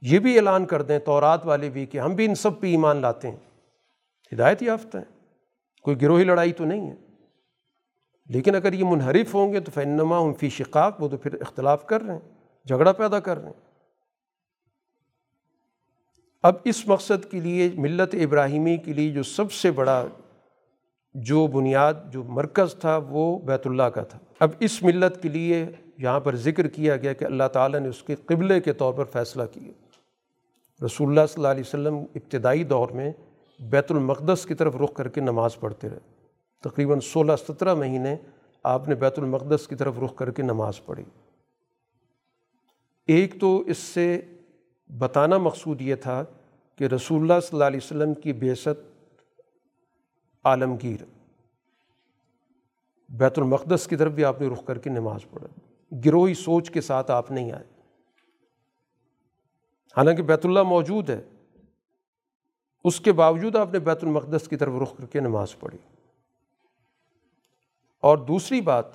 یہ 0.05 0.19
بھی 0.19 0.37
اعلان 0.37 0.65
کر 0.65 0.81
دیں 0.81 0.99
تورات 0.99 1.45
والے 1.45 1.69
بھی 1.69 1.85
کہ 1.85 1.97
ہم 1.97 2.15
بھی 2.15 2.25
ان 2.25 2.35
سب 2.35 2.61
پہ 2.61 2.67
ایمان 2.67 2.97
لاتے 2.97 3.31
ہیں۔ 3.31 3.37
ہدایت 4.33 4.63
یافتہ 4.63 4.97
ہیں۔ 4.97 5.31
کوئی 5.83 6.01
گروہی 6.01 6.23
لڑائی 6.23 6.53
تو 6.53 6.65
نہیں 6.65 6.91
ہے۔ 6.91 6.95
لیکن 8.29 8.55
اگر 8.55 8.73
یہ 8.73 8.83
منحرف 8.83 9.35
ہوں 9.35 9.53
گے 9.53 9.59
تو 9.59 9.71
فنما 9.71 10.17
ان 10.17 10.33
فی 10.33 10.49
شقاق، 10.49 11.03
وہ 11.03 11.07
تو 11.07 11.17
پھر 11.17 11.41
اختلاف 11.41 11.85
کر 11.85 12.01
رہے 12.01 12.13
ہیں، 12.13 12.19
جھگڑا 12.67 12.91
پیدا 12.91 13.19
کر 13.19 13.37
رہے 13.37 13.45
ہیں۔ 13.45 13.71
اب 16.43 16.55
اس 16.63 16.87
مقصد 16.87 17.31
کے 17.31 17.39
لیے، 17.39 17.69
ملت 17.75 18.15
ابراہیمی 18.15 18.77
کے 18.77 18.93
لیے 18.93 19.11
جو 19.11 19.23
سب 19.23 19.51
سے 19.51 19.71
بڑا 19.71 20.05
جو 21.13 21.47
بنیاد، 21.47 21.93
جو 22.09 22.23
مرکز 22.23 22.75
تھا، 22.75 22.97
وہ 22.97 23.39
بیت 23.39 23.67
اللہ 23.67 23.83
کا 23.83 24.03
تھا۔ 24.03 24.19
اب 24.39 24.49
اس 24.59 24.83
ملت 24.83 25.21
کے 25.21 25.29
لیے 25.29 25.65
یہاں 25.97 26.19
پر 26.19 26.35
ذکر 26.35 26.67
کیا 26.67 26.97
گیا 26.97 27.13
کہ 27.13 27.25
اللہ 27.25 27.47
تعالیٰ 27.53 27.79
نے 27.79 27.87
اس 27.87 28.03
کے 28.03 28.15
قبلے 28.15 28.61
کے 28.61 28.73
طور 28.73 28.93
پر 28.93 29.05
فیصلہ 29.05 29.43
کیا۔ 29.51 29.82
رسول 30.85 31.09
اللہ 31.09 31.25
صلی 31.27 31.33
اللہ 31.35 31.47
علیہ 31.47 31.63
وسلم 31.67 31.95
ابتدائی 31.95 32.63
دور 32.63 32.89
میں 32.89 33.11
بیت 33.59 33.91
المقدس 33.91 34.45
کی 34.45 34.53
طرف 34.53 34.75
رخ 34.75 34.93
کر 34.93 35.07
کے 35.07 35.21
نماز 35.21 35.59
پڑھتے 35.59 35.89
رہے۔ 35.89 35.99
تقریباً 36.63 36.99
سولہ 36.99 37.31
سترہ 37.47 37.73
مہینے 37.73 38.15
آپ 38.63 38.87
نے 38.87 38.95
بیت 38.95 39.19
المقدس 39.19 39.67
کی 39.67 39.75
طرف 39.75 39.99
رخ 39.99 40.15
کر 40.15 40.31
کے 40.31 40.43
نماز 40.43 40.85
پڑھی۔ 40.85 41.03
ایک 43.07 43.41
تو 43.41 43.59
اس 43.59 43.77
سے 43.77 44.21
بتانا 44.97 45.37
مقصود 45.37 45.81
یہ 45.81 45.95
تھا 45.95 46.23
کہ 46.75 46.83
رسول 46.83 47.21
اللہ 47.21 47.39
صلی 47.39 47.49
اللہ 47.53 47.63
علیہ 47.63 47.79
وسلم 47.83 48.13
کی 48.13 48.33
بیست 48.33 49.03
عالمگیر 50.43 51.03
بیت 53.09 53.39
المقدس 53.39 53.87
کی 53.87 53.95
طرف 53.95 54.11
بھی 54.11 54.25
آپ 54.25 54.41
نے 54.41 54.47
رخ 54.47 54.65
کر 54.65 54.77
کے 54.77 54.89
نماز 54.89 55.19
پڑھا 55.29 55.47
گروہی 56.05 56.33
سوچ 56.33 56.71
کے 56.71 56.81
ساتھ 56.81 57.11
آپ 57.11 57.31
نہیں 57.31 57.51
آئے۔ 57.51 57.72
حالانکہ 59.97 60.23
بیت 60.23 60.45
اللہ 60.45 60.63
موجود 60.63 61.09
ہے۔ 61.09 61.21
اس 62.83 62.99
کے 62.99 63.11
باوجود 63.11 63.55
آپ 63.55 63.73
نے 63.73 63.79
بیت 63.79 64.03
المقدس 64.03 64.47
کی 64.47 64.55
طرف 64.55 64.73
رخ 64.81 64.97
کر 64.97 65.05
کے 65.05 65.19
نماز 65.19 65.59
پڑھی۔ 65.59 65.77
اور 68.01 68.17
دوسری 68.17 68.61
بات، 68.61 68.85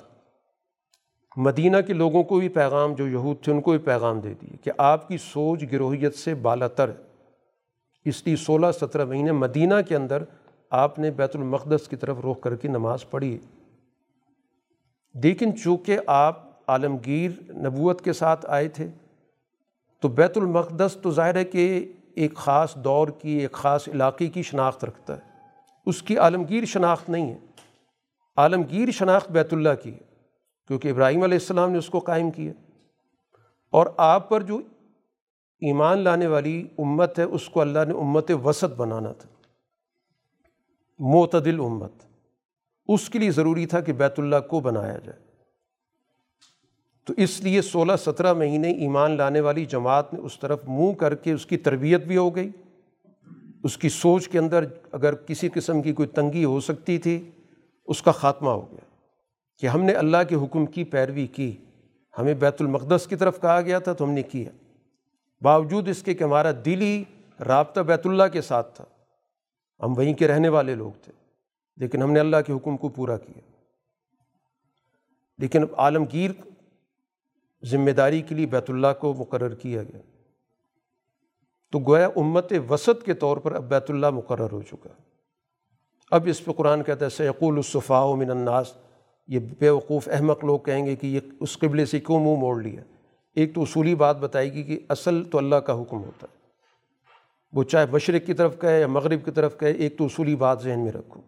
مدینہ 1.37 1.77
کے 1.87 1.93
لوگوں 1.93 2.23
کو 2.23 2.39
بھی 2.39 2.49
پیغام، 2.49 2.95
جو 2.95 3.09
یہود 3.09 3.45
تھے، 3.45 3.53
ان 3.53 3.61
کو 3.61 3.71
بھی 3.71 3.79
پیغام 3.79 4.21
دے 4.21 4.35
دیے 4.35 4.57
کہ 4.57 4.71
آپ 4.79 5.09
کی 5.09 5.17
سوچ 5.17 5.65
گروہیت 5.73 6.15
سے 6.15 6.35
بالا 6.35 6.69
تر 6.69 6.89
ہے۔ 6.89 6.95
اس 8.05 8.27
لیے 8.27 8.37
سولہ 8.37 8.67
سترہ 8.81 9.05
مہینے 9.05 9.33
مدینہ 9.33 9.75
کے 9.89 9.97
اندر 9.97 10.23
آپ 10.71 10.99
نے 10.99 11.11
بیت 11.11 11.37
المقدس 11.37 11.89
کی 11.89 11.97
طرف 11.97 12.17
رخ 12.31 12.41
کر 12.41 12.57
کے 12.57 12.69
نماز 12.69 13.11
پڑھی۔ 13.11 13.39
لیکن 15.23 15.57
چونکہ 15.57 15.99
آپ 16.07 16.43
عالمگیر 16.67 17.31
نبوت 17.51 18.05
کے 18.05 18.13
ساتھ 18.13 18.47
آئے 18.49 18.69
تھے 18.69 18.89
تو 20.01 20.09
بیت 20.09 20.37
المقدس 20.37 20.97
تو 21.03 21.11
ظاہر 21.11 21.35
ہے 21.35 21.45
کہ 21.45 21.93
ایک 22.15 22.35
خاص 22.35 22.75
دور 22.75 23.09
کی، 23.09 23.39
ایک 23.39 23.53
خاص 23.53 23.89
علاقے 23.89 24.27
کی 24.27 24.43
شناخت 24.43 24.85
رکھتا 24.85 25.17
ہے۔ 25.17 25.23
اس 25.87 26.03
کی 26.03 26.19
عالمگیر 26.19 26.65
شناخت 26.65 27.09
نہیں 27.11 27.31
ہے۔ 27.31 27.39
عالمگیر 28.37 28.91
شناخت 28.91 29.31
بیت 29.31 29.53
اللہ 29.53 29.69
کی 29.83 29.93
ہے، 29.93 29.99
کیونکہ 30.69 30.89
ابراہیم 30.89 31.23
علیہ 31.23 31.39
السلام 31.39 31.71
نے 31.71 31.79
اس 31.79 31.89
کو 31.89 31.99
قائم 31.99 32.31
کیا۔ 32.31 32.53
اور 33.71 33.87
آپ 33.97 34.29
پر 34.29 34.41
جو 34.41 34.61
ایمان 35.61 35.99
لانے 35.99 36.27
والی 36.27 36.69
امت 36.79 37.19
ہے، 37.19 37.25
اس 37.25 37.49
کو 37.49 37.61
اللہ 37.61 37.85
نے 37.89 37.95
امت 37.95 38.31
وسط 38.45 38.75
بنانا 38.77 39.13
تھا۔ 39.13 39.29
معتدل 40.99 41.61
امت۔ 41.61 41.93
اس 42.87 43.11
کے 43.11 43.19
لیے 43.19 43.31
ضروری 43.31 43.67
تھا 43.67 43.81
کہ 43.81 43.93
بیت 43.93 44.19
اللہ 44.19 44.37
کو 44.51 44.61
بنایا 44.61 44.99
جائے۔ 44.99 45.28
تو 47.09 47.15
اس 47.17 47.41
لیے 47.41 47.63
سولہ 47.63 47.93
سترہ 47.99 48.33
مہینے 48.33 48.71
ایمان 48.71 49.17
لانے 49.17 49.41
والی 49.41 49.65
جماعت 49.65 50.15
نے 50.15 50.21
اس 50.21 50.39
طرف 50.41 50.65
منہ 50.69 50.93
کر 50.93 51.15
کے 51.15 51.33
اس 51.33 51.47
کی 51.47 51.57
تربیت 51.57 52.05
بھی 52.05 52.17
ہو 52.17 52.37
گئی۔ 52.37 52.51
اس 53.65 53.79
کی 53.79 53.89
سوچ 53.89 54.29
کے 54.29 54.39
اندر 54.39 54.65
اگر 54.93 55.15
کسی 55.15 55.49
قسم 55.49 55.83
کی 55.83 55.93
کوئی 55.93 56.09
تنگی 56.09 56.45
ہو 56.45 56.61
سکتی 56.61 56.99
تھی، 56.99 57.31
اس 57.87 58.03
کا 58.03 58.13
خاتمہ 58.13 58.51
ہو 58.51 58.71
گیا۔ 58.71 58.85
کہ 59.59 59.67
ہم 59.67 59.83
نے 59.83 59.93
اللہ 59.93 60.17
کے 60.29 60.35
حکم 60.35 60.67
کی 60.67 60.85
پیروی 60.85 61.27
کی، 61.27 61.57
ہمیں 62.19 62.35
بیت 62.35 62.57
المقدس 62.61 63.07
کی 63.07 63.17
طرف 63.17 63.41
کہا 63.41 63.61
گیا 63.61 63.79
تھا 63.79 63.93
تو 63.93 64.05
ہم 64.05 64.11
نے 64.11 64.23
کیا 64.23 64.51
باوجود 65.43 65.89
اس 65.89 66.03
کے 66.03 66.15
کہ 66.15 66.25
ہمارا 66.25 66.51
دلی 66.65 67.05
رابطہ 67.47 67.81
بیت 67.81 68.07
اللہ 68.07 68.25
کے 68.33 68.41
ساتھ 68.41 68.77
تھا، 68.77 68.85
ہم 69.81 69.95
وہیں 69.97 70.15
کے 70.15 70.29
رہنے 70.29 70.49
والے 70.49 70.75
لوگ 70.75 70.91
تھے، 71.05 71.13
لیکن 71.77 72.03
ہم 72.03 72.13
نے 72.13 72.21
اللہ 72.21 72.37
کے 72.47 72.53
حکم 72.53 72.77
کو 72.77 72.89
پورا 72.89 73.17
کیا۔ 73.17 73.41
لیکن 75.39 75.65
عالمگیر 75.77 76.31
ذمہ 77.65 77.91
داری 77.91 78.23
کے 78.23 78.35
لیے 78.35 78.47
بیت 78.47 78.71
اللہ 78.71 78.87
کو 79.01 79.15
مقرر 79.15 79.55
کیا 79.55 79.83
گیا۔ 79.83 80.01
تو 81.73 81.79
گویا 81.79 82.09
امت 82.17 82.53
وسط 82.71 83.05
کے 83.05 83.15
طور 83.15 83.37
پر 83.37 83.53
اب 83.53 83.69
بیت 83.69 83.91
اللہ 83.91 84.11
مقرر 84.11 84.53
ہو 84.53 84.63
چکا۔ 84.63 84.89
اب 86.11 86.29
اس 86.31 86.45
پہ 86.45 86.53
قرآن 86.53 86.83
کہتا 86.83 87.05
ہے 87.05 87.11
سیقول 87.11 87.57
الصفاء 87.57 88.15
من 88.15 88.31
الناس۔ 88.31 88.73
یہ 89.27 89.39
بے 89.59 89.69
وقوف 89.69 90.09
احمق 90.13 90.45
لوگ 90.45 90.59
کہیں 90.59 90.87
گے 90.87 90.97
کہ 90.97 91.07
یہ 91.07 91.21
اس 91.41 91.59
قبلے 91.59 91.85
سے 91.85 92.01
کیوں 92.01 92.21
منہ 92.21 92.41
موڑ 92.41 92.63
لیا۔ 92.63 92.81
ایک 93.35 93.55
تو 93.55 93.63
اصولی 93.63 93.95
بات 93.95 94.17
بتائے 94.17 94.53
گی 94.53 94.63
کہ 94.63 94.81
اصل 94.89 95.25
تو 95.25 95.39
اللہ 95.39 95.57
کا 95.57 95.73
حکم 95.73 95.97
ہوتا 95.97 96.27
ہے۔ 96.33 96.39
وہ 97.53 97.63
چاہے 97.63 97.87
مشرق 97.93 98.27
کی 98.27 98.35
طرف 98.35 98.61
کہے 98.61 98.81
یا 98.81 98.87
مغرب 98.87 99.25
کی 99.25 99.31
طرف 99.31 99.59
کہے، 99.59 99.71
ایک 99.71 99.99
تو 99.99 100.05
اصولی 100.05 100.37
بات 100.37 100.63
ذہن 100.63 100.81
میں 100.81 100.93
رکھو۔ 100.93 101.21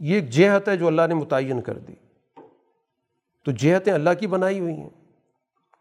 یہ 0.00 0.14
ایک 0.14 0.30
جہت 0.30 0.68
ہے 0.68 0.76
جو 0.76 0.86
اللہ 0.86 1.02
نے 1.08 1.14
متعین 1.14 1.60
کر 1.60 1.78
دی۔ 1.78 1.92
تو 3.44 3.50
جہتیں 3.50 3.92
اللہ 3.92 4.10
کی 4.20 4.26
بنائی 4.26 4.60
ہوئی 4.60 4.74
ہیں۔ 4.74 4.90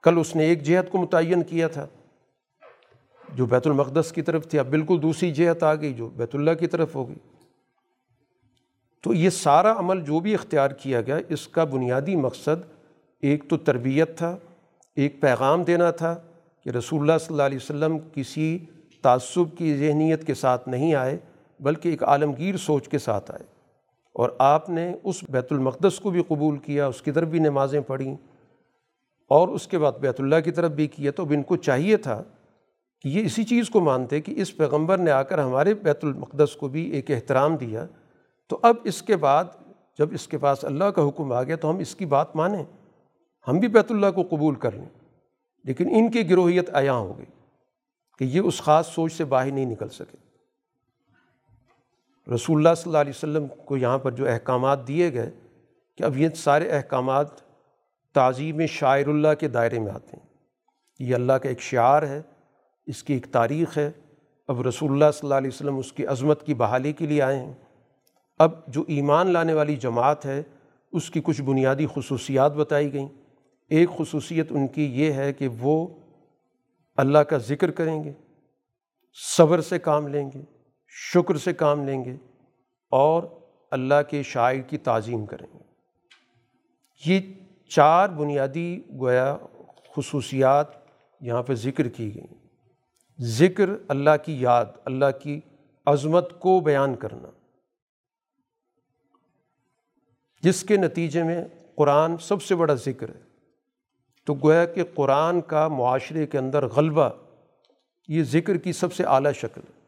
کل 0.03 0.19
اس 0.19 0.35
نے 0.35 0.43
ایک 0.43 0.63
جہت 0.63 0.91
کو 0.91 0.97
متعین 0.97 1.43
کیا 1.43 1.67
تھا، 1.67 1.87
جو 3.33 3.45
بیت 3.45 3.67
المقدس 3.67 4.11
کی 4.11 4.21
طرف 4.21 4.47
تھی۔ 4.47 4.59
اب 4.59 4.67
بالکل 4.67 4.99
دوسری 5.01 5.31
جہت 5.31 5.63
آ 5.63 5.75
گئی 5.75 5.93
جو 5.93 6.09
بیت 6.09 6.35
اللہ 6.35 6.51
کی 6.51 6.67
طرف 6.67 6.95
ہو 6.95 7.07
گئی۔ 7.07 7.15
تو 9.03 9.13
یہ 9.13 9.29
سارا 9.29 9.79
عمل 9.79 10.01
جو 10.01 10.19
بھی 10.19 10.33
اختیار 10.33 10.71
کیا 10.71 11.01
گیا، 11.01 11.17
اس 11.29 11.47
کا 11.47 11.63
بنیادی 11.63 12.15
مقصد 12.15 12.71
ایک 13.21 13.49
تو 13.49 13.57
تربیت 13.57 14.17
تھا، 14.17 14.37
ایک 14.95 15.21
پیغام 15.21 15.63
دینا 15.63 15.91
تھا 15.91 16.15
کہ 16.63 16.69
رسول 16.69 17.01
اللہ 17.01 17.17
صلی 17.17 17.33
اللہ 17.33 17.43
علیہ 17.43 17.57
وسلم 17.57 17.97
کسی 18.13 18.59
تعصب 19.01 19.57
کی 19.57 19.77
ذہنیت 19.77 20.27
کے 20.27 20.33
ساتھ 20.33 20.69
نہیں 20.69 20.95
آئے، 20.95 21.17
بلکہ 21.59 21.89
ایک 21.89 22.03
عالمگیر 22.03 22.57
سوچ 22.57 22.87
کے 22.87 22.97
ساتھ 22.97 23.31
آئے۔ 23.31 23.43
اور 24.13 24.29
آپ 24.39 24.69
نے 24.69 24.93
اس 25.03 25.23
بیت 25.29 25.47
المقدس 25.51 25.99
کو 25.99 26.09
بھی 26.09 26.23
قبول 26.27 26.57
کیا، 26.57 26.87
اس 26.87 27.01
کی 27.01 27.11
طرف 27.11 27.27
بھی 27.27 27.39
نمازیں 27.39 27.81
پڑھیں۔ 27.81 28.15
اور 29.29 29.47
اس 29.47 29.67
کے 29.67 29.77
بعد 29.77 29.91
بیت 29.91 30.19
اللہ 30.19 30.35
کی 30.45 30.51
طرف 30.51 30.71
بھی 30.71 30.87
کیا 30.87 31.11
تو 31.11 31.23
اب 31.23 31.31
ان 31.31 31.43
کو 31.43 31.55
چاہیے 31.55 31.97
تھا 31.97 32.23
کہ 33.01 33.07
یہ 33.09 33.25
اسی 33.25 33.43
چیز 33.43 33.69
کو 33.69 33.79
مانتے 33.79 34.21
کہ 34.21 34.33
اس 34.37 34.57
پیغمبر 34.57 34.97
نے 34.97 35.11
آ 35.11 35.23
کر 35.23 35.39
ہمارے 35.39 35.73
بیت 35.73 36.05
المقدس 36.05 36.55
کو 36.55 36.67
بھی 36.67 36.89
ایک 36.89 37.11
احترام 37.11 37.55
دیا۔ 37.55 37.85
تو 38.47 38.59
اب 38.61 38.75
اس 38.83 39.01
کے 39.01 39.17
بعد 39.17 39.43
جب 39.99 40.09
اس 40.13 40.27
کے 40.27 40.37
پاس 40.37 40.65
اللہ 40.65 40.83
کا 40.83 41.07
حکم 41.07 41.31
آ 41.31 41.43
گیا 41.43 41.55
تو 41.55 41.69
ہم 41.69 41.77
اس 41.77 41.95
کی 41.95 42.05
بات 42.05 42.35
مانیں۔ 42.35 42.63
ہم 43.47 43.59
بھی 43.59 43.67
بیت 43.67 43.91
اللہ 43.91 44.11
کو 44.15 44.23
قبول 44.29 44.55
کر 44.55 44.71
لیں۔ 44.71 44.89
لیکن 45.63 45.89
ان 45.89 46.11
کی 46.11 46.29
گروہیت 46.29 46.75
عیاں 46.75 46.93
ہو 46.93 47.17
گئی 47.17 47.25
کہ 48.19 48.23
یہ 48.23 48.39
اس 48.39 48.61
خاص 48.61 48.87
سوچ 48.87 49.13
سے 49.13 49.25
باہر 49.25 49.51
نہیں 49.51 49.65
نکل 49.65 49.89
سکے۔ 49.89 50.17
رسول 52.35 52.57
اللہ 52.57 52.75
صلی 52.75 52.89
اللہ 52.89 52.97
علیہ 52.97 53.13
وسلم 53.15 53.47
کو 53.65 53.77
یہاں 53.77 53.97
پر 53.97 54.11
جو 54.11 54.27
احکامات 54.27 54.87
دیے 54.87 55.13
گئے 55.13 55.31
کہ 55.95 56.03
اب 56.03 56.17
یہ 56.17 56.29
سارے 56.35 56.69
احکامات 56.69 57.48
تعظیم 58.13 58.65
شاعر 58.65 59.07
اللہ 59.07 59.27
کے 59.39 59.47
دائرے 59.47 59.79
میں 59.79 59.91
آتے 59.91 60.17
ہیں۔ 60.17 60.25
یہ 60.99 61.15
اللہ 61.15 61.33
کا 61.33 61.49
ایک 61.49 61.61
شعار 61.61 62.03
ہے، 62.03 62.21
اس 62.85 63.03
کی 63.03 63.13
ایک 63.13 63.25
تاریخ 63.31 63.77
ہے۔ 63.77 63.91
اب 64.47 64.61
رسول 64.61 64.91
اللہ 64.91 65.11
صلی 65.13 65.19
اللہ 65.23 65.35
علیہ 65.35 65.49
وسلم 65.53 65.77
اس 65.77 65.93
کی 65.93 66.05
عظمت 66.05 66.45
کی 66.45 66.53
بحالی 66.53 66.93
کے 66.93 67.07
لیے 67.07 67.21
آئے 67.21 67.39
ہیں۔ 67.39 67.53
اب 68.39 68.51
جو 68.67 68.83
ایمان 68.87 69.33
لانے 69.33 69.53
والی 69.53 69.75
جماعت 69.75 70.25
ہے، 70.25 70.43
اس 70.91 71.09
کی 71.09 71.21
کچھ 71.23 71.41
بنیادی 71.41 71.85
خصوصیات 71.93 72.53
بتائی 72.53 72.93
گئیں۔ 72.93 73.07
ایک 73.69 73.89
خصوصیت 73.97 74.47
ان 74.49 74.67
کی 74.67 74.85
یہ 74.85 75.13
ہے 75.13 75.33
کہ 75.33 75.47
وہ 75.47 75.87
اللہ 76.97 77.17
کا 77.17 77.37
ذکر 77.37 77.71
کریں 77.71 78.03
گے، 78.03 78.13
صبر 79.37 79.61
سے 79.61 79.79
کام 79.79 80.07
لیں 80.07 80.29
گے، 80.35 80.41
شکر 81.13 81.37
سے 81.37 81.53
کام 81.53 81.83
لیں 81.83 82.05
گے 82.05 82.15
اور 82.89 83.23
اللہ 83.71 84.01
کے 84.09 84.23
شاعر 84.23 84.55
کی 84.55 84.77
تعظیم 84.77 85.25
کریں 85.25 85.47
گے۔ 85.53 85.63
یہ 87.05 87.19
چار 87.69 88.09
بنیادی 88.09 88.81
گویا 88.99 89.37
خصوصیات 89.95 90.67
یہاں 91.21 91.43
پہ 91.43 91.53
ذکر 91.53 91.87
کی 91.87 92.15
گئیں۔ 92.15 92.47
ذکر 93.19 93.69
اللہ 93.87 94.09
کی 94.25 94.41
یاد، 94.41 94.65
اللہ 94.85 95.05
کی 95.23 95.39
عظمت 95.85 96.39
کو 96.39 96.59
بیان 96.59 96.95
کرنا۔ 96.95 97.29
جس 100.41 100.63
کے 100.63 100.77
نتیجے 100.77 101.23
میں 101.23 101.45
قرآن 101.75 102.17
سب 102.17 102.41
سے 102.41 102.55
بڑا 102.55 102.73
ذکر 102.73 103.09
ہے۔ 103.09 103.21
تو 104.25 104.33
گویا 104.33 104.65
کہ 104.65 104.83
قرآن 104.95 105.41
کا 105.41 105.67
معاشرے 105.67 106.27
کے 106.27 106.37
اندر 106.37 106.65
غلبہ، 106.65 107.09
یہ 108.07 108.23
ذکر 108.23 108.57
کی 108.57 108.73
سب 108.73 108.93
سے 108.93 109.03
اعلیٰ 109.03 109.33
شکل 109.33 109.61
ہے۔ 109.61 109.79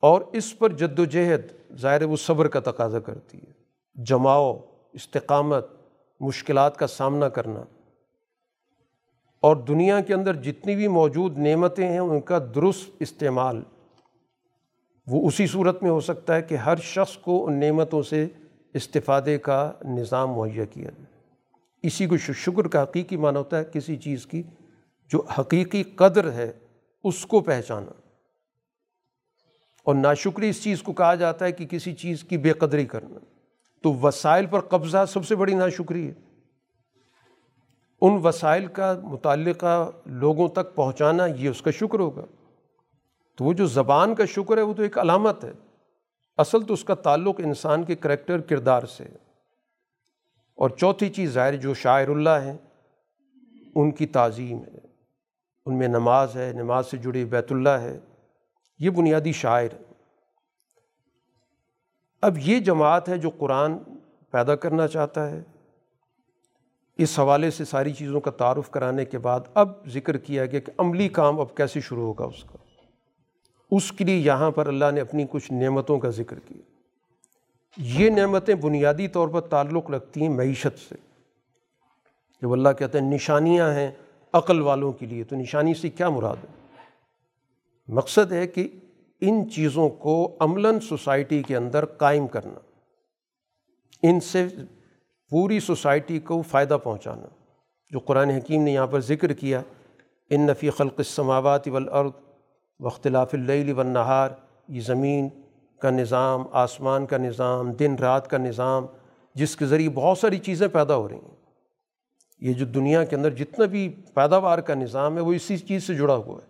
اور 0.00 0.22
اس 0.32 0.58
پر 0.58 0.72
جد 0.72 0.98
و 0.98 1.04
جہد، 1.04 1.74
ظاہر 1.76 2.02
وہ 2.02 2.16
صبر 2.16 2.48
کا 2.48 2.60
تقاضا 2.60 2.98
کرتی 2.98 3.38
ہے۔ 3.38 3.52
جماؤ، 4.04 4.58
استقامت 4.92 5.79
مشکلات 6.20 6.76
کا 6.76 6.86
سامنا 6.86 7.28
کرنا۔ 7.28 7.64
اور 9.40 9.56
دنیا 9.56 10.00
کے 10.00 10.14
اندر 10.14 10.34
جتنی 10.34 10.76
بھی 10.76 10.88
موجود 10.88 11.38
نعمتیں 11.38 11.88
ہیں، 11.88 11.98
ان 11.98 12.20
کا 12.20 12.38
درست 12.54 12.90
استعمال۔ 13.00 13.62
وہ 15.06 15.28
اسی 15.28 15.46
صورت 15.46 15.82
میں 15.82 15.90
ہو 15.90 16.00
سکتا 16.00 16.34
ہے 16.34 16.42
کہ 16.42 16.54
ہر 16.54 16.76
شخص 16.76 17.16
کو 17.16 17.46
ان 17.46 17.60
نعمتوں 17.60 18.02
سے 18.02 18.26
استفادے 18.74 19.38
کا 19.38 19.72
نظام 19.84 20.32
مہیا 20.32 20.64
کیا 20.64 20.90
جائے۔ 20.90 21.04
اسی 21.82 22.06
کو 22.06 22.16
شکر 22.16 22.68
کا 22.68 22.82
حقیقی 22.82 23.16
معنی 23.16 23.38
ہوتا 23.38 23.58
ہے، 23.58 23.64
کسی 23.72 23.96
چیز 23.96 24.26
کی 24.26 24.42
جو 25.08 25.22
حقیقی 25.38 25.82
قدر 25.82 26.32
ہے، 26.32 26.52
اس 27.04 27.26
کو 27.26 27.40
پہچانا۔ 27.40 27.92
اور 29.84 29.94
ناشکری 29.94 30.48
اس 30.48 30.62
چیز 30.62 30.82
کو 30.82 30.92
کہا 30.92 31.14
جاتا 31.14 31.44
ہے 31.44 31.52
کہ 31.52 31.66
کسی 31.66 31.94
چیز 31.94 32.24
کی 32.24 32.38
بے 32.38 32.52
قدری 32.52 32.86
کرنا۔ 32.86 33.39
تو 33.82 33.94
وسائل 33.94 34.46
پر 34.46 34.60
قبضہ 34.60 35.04
سب 35.08 35.26
سے 35.26 35.36
بڑی 35.36 35.54
ناشکری 35.54 36.08
ہے۔ 36.08 36.14
ان 38.00 38.26
وسائل 38.26 38.66
کا 38.66 39.00
متعلقہ 39.02 39.90
لوگوں 40.06 40.48
تک 40.48 40.74
پہنچانا 40.74 41.26
یہ 41.26 41.48
اس 41.48 41.62
کا 41.62 41.70
شکر 41.70 41.98
ہوگا۔ 42.00 42.24
تو 43.36 43.44
وہ 43.44 43.52
جو 43.52 43.66
زبان 43.66 44.14
کا 44.14 44.24
شکر 44.24 44.56
ہے 44.56 44.62
وہ 44.62 44.74
تو 44.74 44.82
ایک 44.82 44.98
علامت 44.98 45.44
ہے۔ 45.44 45.52
اصل 46.38 46.62
تو 46.62 46.74
اس 46.74 46.84
کا 46.84 46.94
تعلق 46.94 47.34
انسان 47.38 47.84
کے 47.84 47.94
کریکٹر 47.94 48.40
کردار 48.40 48.82
سے 48.82 49.04
اور 50.54 50.70
چوتھی 50.70 51.08
چیز 51.08 51.30
ظاہر 51.30 51.56
جو 51.56 51.74
شاعر 51.74 52.08
اللہ 52.08 52.30
ہیں، 52.30 52.56
ان 53.74 53.90
کی 53.90 54.06
تعظیم 54.06 54.58
ہے۔ 54.58 54.78
ان 55.66 55.78
میں 55.78 55.88
نماز 55.88 56.36
ہے، 56.36 56.52
نماز 56.52 56.86
سے 56.86 56.96
جڑی 56.96 57.24
بیت 57.24 57.52
اللہ 57.52 57.68
ہے۔ 57.68 58.00
یہ 58.78 58.90
بنیادی 58.90 59.32
شاعر 59.32 59.68
ہے۔ 59.72 59.89
اب 62.22 62.38
یہ 62.38 62.60
جماعت 62.60 63.08
ہے 63.08 63.18
جو 63.18 63.30
قرآن 63.30 63.72
پیدا 64.30 64.56
کرنا 64.56 64.88
چاہتا 64.88 65.30
ہے، 65.30 65.42
اس 66.98 67.18
حوالے 67.18 67.50
سے 67.50 67.64
ساری 67.64 67.92
چیزوں 67.92 68.20
کا 68.20 68.30
تعارف 68.30 68.70
کرانے 68.70 69.04
کے 69.04 69.18
بعد 69.18 69.40
اب 69.54 69.88
ذکر 69.88 70.16
کیا 70.16 70.46
گیا 70.46 70.60
کہ 70.60 70.72
عملی 70.78 71.08
کام 71.08 71.40
اب 71.40 71.56
کیسے 71.56 71.80
شروع 71.80 72.06
ہوگا 72.06 72.24
اس 72.24 72.44
کا۔ 72.44 72.58
اس 73.70 73.92
کے 73.92 74.04
لیے 74.04 74.16
یہاں 74.16 74.50
پر 74.50 74.66
اللہ 74.66 74.84
نے 74.94 75.00
اپنی 75.00 75.24
کچھ 75.30 75.52
نعمتوں 75.52 75.98
کا 75.98 76.10
ذکر 76.10 76.38
کیا۔ 76.38 76.62
یہ 77.76 78.10
نعمتیں 78.10 78.54
بنیادی 78.54 79.08
طور 79.08 79.28
پر 79.28 79.40
تعلق 79.40 79.90
رکھتی 79.90 80.22
ہیں 80.22 80.28
معیشت 80.28 80.78
سے۔ 80.88 80.94
جب 82.42 82.52
اللہ 82.52 82.68
کہتے 82.78 83.00
ہیں 83.00 83.10
نشانیاں 83.10 83.74
ہیں 83.74 83.90
عقل 84.32 84.60
والوں 84.60 84.92
کے 84.92 85.06
لیے، 85.06 85.24
تو 85.24 85.36
نشانی 85.36 85.74
سے 85.74 85.88
کیا 85.88 86.08
مراد 86.08 86.36
ہے؟ 86.36 86.78
مقصد 87.88 88.32
ہے 88.32 88.46
کہ 88.46 88.68
ان 89.20 89.50
چیزوں 89.50 89.88
کو 89.88 90.36
عملاً 90.40 90.80
سوسائٹی 90.80 91.42
کے 91.42 91.56
اندر 91.56 91.84
قائم 91.84 92.26
کرنا، 92.26 92.60
ان 94.02 94.20
سے 94.20 94.46
پوری 95.30 95.60
سوسائٹی 95.60 96.18
کو 96.18 96.42
فائدہ 96.42 96.78
پہنچانا، 96.84 97.26
جو 97.90 97.98
قرآن 97.98 98.30
حکیم 98.30 98.62
نے 98.62 98.72
یہاں 98.72 98.86
پر 98.86 99.00
ذکر 99.00 99.32
کیا، 99.32 99.62
ان 100.30 100.40
نفی 100.40 100.70
خلق 100.70 100.94
السماوات 100.98 101.68
والارض 101.68 102.10
واختلاف 102.80 103.34
اللیل 103.34 103.72
والنہار، 103.72 104.30
یہ 104.68 104.80
زمین 104.80 105.28
کا 105.78 105.90
نظام، 105.90 106.44
آسمان 106.52 107.06
کا 107.06 107.16
نظام، 107.16 107.72
دن 107.72 107.94
رات 107.94 108.30
کا 108.30 108.38
نظام، 108.38 108.86
جس 109.34 109.56
کے 109.56 109.66
ذریعے 109.66 109.88
بہت 109.88 110.18
ساری 110.18 110.38
چیزیں 110.38 110.68
پیدا 110.68 110.96
ہو 110.96 111.08
رہی 111.08 111.16
ہیں۔ 111.16 111.36
یہ 112.40 112.52
جو 112.52 112.66
دنیا 112.66 113.04
کے 113.04 113.16
اندر 113.16 113.30
جتنا 113.30 113.64
بھی 113.64 113.88
پیداوار 114.14 114.58
کا 114.58 114.74
نظام 114.74 115.16
ہے، 115.16 115.20
وہ 115.20 115.32
اسی 115.32 115.58
چیز 115.58 115.84
سے 115.84 115.94
جڑا 115.94 116.14
ہوا 116.14 116.38
ہے۔ 116.42 116.49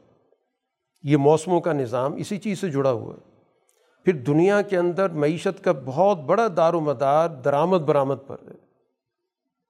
یہ 1.02 1.16
موسموں 1.16 1.60
کا 1.60 1.72
نظام 1.72 2.14
اسی 2.14 2.36
چیز 2.38 2.60
سے 2.60 2.70
جڑا 2.70 2.90
ہوا 2.90 3.14
ہے۔ 3.14 3.30
پھر 4.04 4.12
دنیا 4.12 4.62
کے 4.62 4.76
اندر 4.76 5.10
معیشت 5.10 5.64
کا 5.64 5.72
بہت 5.72 6.18
بڑا 6.20 6.46
دار 6.56 6.74
و 6.74 6.80
مدار 6.80 7.28
درآمد 7.28 7.78
برآمد 7.78 8.14
پر 8.26 8.36
ہے۔ 8.42 8.54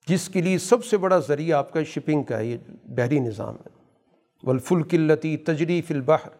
جس 0.08 0.28
کے 0.28 0.42
لیے 0.42 0.58
سب 0.58 0.84
سے 0.84 0.96
بڑا 0.96 1.18
ذریعہ 1.18 1.58
آپ 1.58 1.72
کا 1.72 1.82
شپنگ 1.82 2.22
کا 2.22 2.38
ہے، 2.38 2.44
یہ 2.44 2.56
بحری 2.84 3.18
نظام 3.18 3.54
ہے۔ 3.54 3.68
والفل 4.42 4.82
قلتی 4.82 5.36
تجری 5.36 5.82
فی 5.82 5.94
البحر 5.94 6.30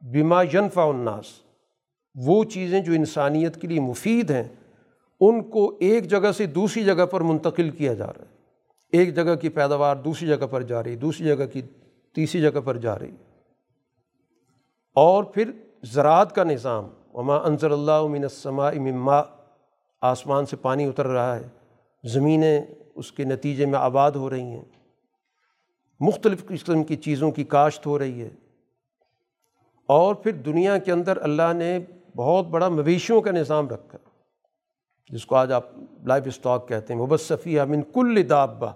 بما 0.00 0.42
ینفع 0.42 0.82
الناس۔ 0.82 1.24
وہ 2.14 2.44
چیزیں 2.44 2.80
جو 2.80 2.92
انسانیت 2.92 3.60
کے 3.60 3.68
لیے 3.68 3.80
مفید 3.80 4.30
ہیں، 4.30 4.44
ان 5.20 5.50
کو 5.50 5.76
ایک 5.80 6.10
جگہ 6.10 6.32
سے 6.32 6.46
دوسری 6.46 6.84
جگہ 6.84 7.06
پر 7.06 7.20
منتقل 7.20 7.70
کیا 7.70 7.94
جا 7.94 8.06
رہا 8.06 8.22
ہے۔ 8.22 8.36
ایک 8.92 9.14
جگہ 9.14 9.34
کی 9.34 9.48
پیداوار 9.48 9.96
دوسری 9.96 10.28
جگہ 10.28 10.46
پر 10.50 10.62
جا 10.62 10.82
رہی، 10.82 10.96
دوسری 10.96 11.26
جگہ 11.26 11.46
کی 11.52 11.62
تیسری 12.14 12.40
جگہ 12.40 12.60
پر 12.64 12.76
جا 12.76 12.98
رہی۔ 12.98 13.10
اور 14.98 15.24
پھر 15.24 15.50
زراعت 15.82 16.34
کا 16.34 16.44
نظام، 16.44 16.88
وما 17.14 17.36
انضر 17.36 17.70
اللہ 17.70 18.06
من 18.06 18.22
السماء 18.22 18.72
مما 18.72 19.22
آسمان 20.00 20.46
سے 20.46 20.56
پانی 20.56 20.84
اتر 20.84 21.06
رہا 21.06 21.36
ہے، 21.36 21.48
زمینیں 22.04 22.60
اس 22.94 23.12
کے 23.12 23.24
نتیجے 23.24 23.66
میں 23.66 23.78
آباد 23.78 24.12
ہو 24.12 24.30
رہی 24.30 24.40
ہیں۔ 24.40 24.64
مختلف 26.00 26.46
قسم 26.46 26.84
کی 26.84 26.96
چیزوں 26.96 27.30
کی 27.30 27.44
کاشت 27.44 27.86
ہو 27.86 27.98
رہی 27.98 28.22
ہے۔ 28.22 28.28
اور 29.86 30.14
پھر 30.14 30.32
دنیا 30.32 30.78
کے 30.78 30.92
اندر 30.92 31.22
اللہ 31.22 31.52
نے 31.52 31.78
بہت 32.16 32.46
بڑا 32.46 32.68
مویشیوں 32.68 33.20
کا 33.20 33.30
نظام 33.30 33.68
رکھا، 33.68 33.98
جس 35.08 35.26
کو 35.26 35.36
آج 35.36 35.52
آپ 35.52 35.66
لائف 36.06 36.24
اسٹاک 36.26 36.68
کہتے 36.68 36.94
ہیں۔ 36.94 37.00
مبصفیہ 37.00 37.62
من 37.62 37.82
کل 37.82 38.28
دابہ 38.28 38.72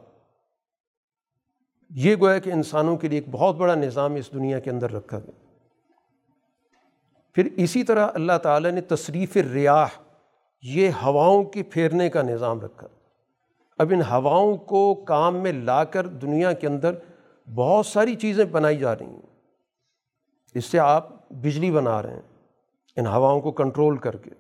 یہ 1.91 2.17
گویا 2.21 2.39
کہ 2.39 2.53
انسانوں 2.53 2.97
کے 2.97 3.09
لیے 3.09 3.19
ایک 3.19 3.29
بہت 3.31 3.57
بڑا 3.57 3.75
نظام 3.75 4.15
اس 4.15 4.33
دنیا 4.33 4.59
کے 4.59 4.71
اندر 4.71 4.93
رکھا 4.93 5.19
گیا۔ 5.19 5.42
پھر 7.35 7.49
اسی 7.57 7.85
طرح 7.85 8.09
اللہ 8.15 8.39
تعالیٰ 8.43 8.71
نے 8.71 8.81
تصریف 8.81 9.37
ریاح، 9.37 9.87
یہ 10.63 10.91
ہواؤں 11.03 11.45
کے 11.45 11.63
پھیرنے 11.63 12.11
کا 12.11 12.23
نظام 12.23 12.61
رکھا۔ 12.61 12.87
اب 13.79 13.93
ان 13.95 14.01
ہواؤں 14.01 14.57
کو 14.57 14.95
کام 14.95 15.37
میں 15.37 15.53
لا 15.53 15.85
کر 15.85 16.07
دنیا 16.07 16.53
کے 16.53 16.67
اندر 16.67 16.95
بہت 17.55 17.87
ساری 17.87 18.15
چیزیں 18.15 18.45
بنائی 18.45 18.77
جا 18.77 18.99
رہی 18.99 19.07
ہیں۔ 19.07 19.23
اس 20.55 20.65
سے 20.65 20.79
آپ 20.79 21.31
بجلی 21.31 21.71
بنا 21.71 22.03
رہے 22.03 22.15
ہیں، 22.15 22.21
ان 22.97 23.07
ہواؤں 23.07 23.41
کو 23.41 23.53
کنٹرول 23.53 23.99
کر 23.99 24.17
کے۔ 24.17 24.31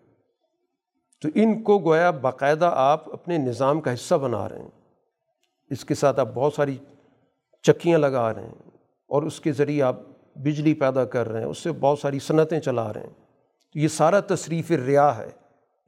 تو 1.23 1.28
ان 1.35 1.62
کو 1.62 1.78
گویا 1.78 2.10
باقاعدہ 2.10 2.70
آپ 2.74 3.12
اپنے 3.12 3.39
نظام 3.39 3.81
کا 3.81 3.94
حصہ 3.94 4.14
بنا 4.14 4.48
رہے 4.48 4.59
ہیں۔ 4.59 5.01
اس 5.70 5.85
کے 5.85 5.94
ساتھ 5.94 6.20
آپ 6.20 6.28
بہت 6.35 6.55
ساری 6.55 6.78
چکیاں 7.62 7.98
لگا 7.98 8.35
رہے 8.35 8.43
ہیں 8.43 8.70
اور 9.06 9.23
اس 9.23 9.40
کے 9.40 9.52
ذریعے 9.52 9.82
آپ 9.82 9.97
بجلی 10.36 10.74
پیدا 10.74 11.04
کر 11.04 11.28
رہے 11.28 11.40
ہیں، 11.40 11.46
اس 11.46 11.59
سے 11.59 11.72
بہت 11.72 11.98
ساری 11.98 12.18
صنعتیں 12.18 12.60
چلا 12.60 12.92
رہے 12.92 13.00
ہیں۔ 13.00 13.22
تو 13.72 13.78
یہ 13.78 13.88
سارا 13.88 14.20
تصریف 14.20 14.70
ریا 14.70 15.16
ہے۔ 15.16 15.28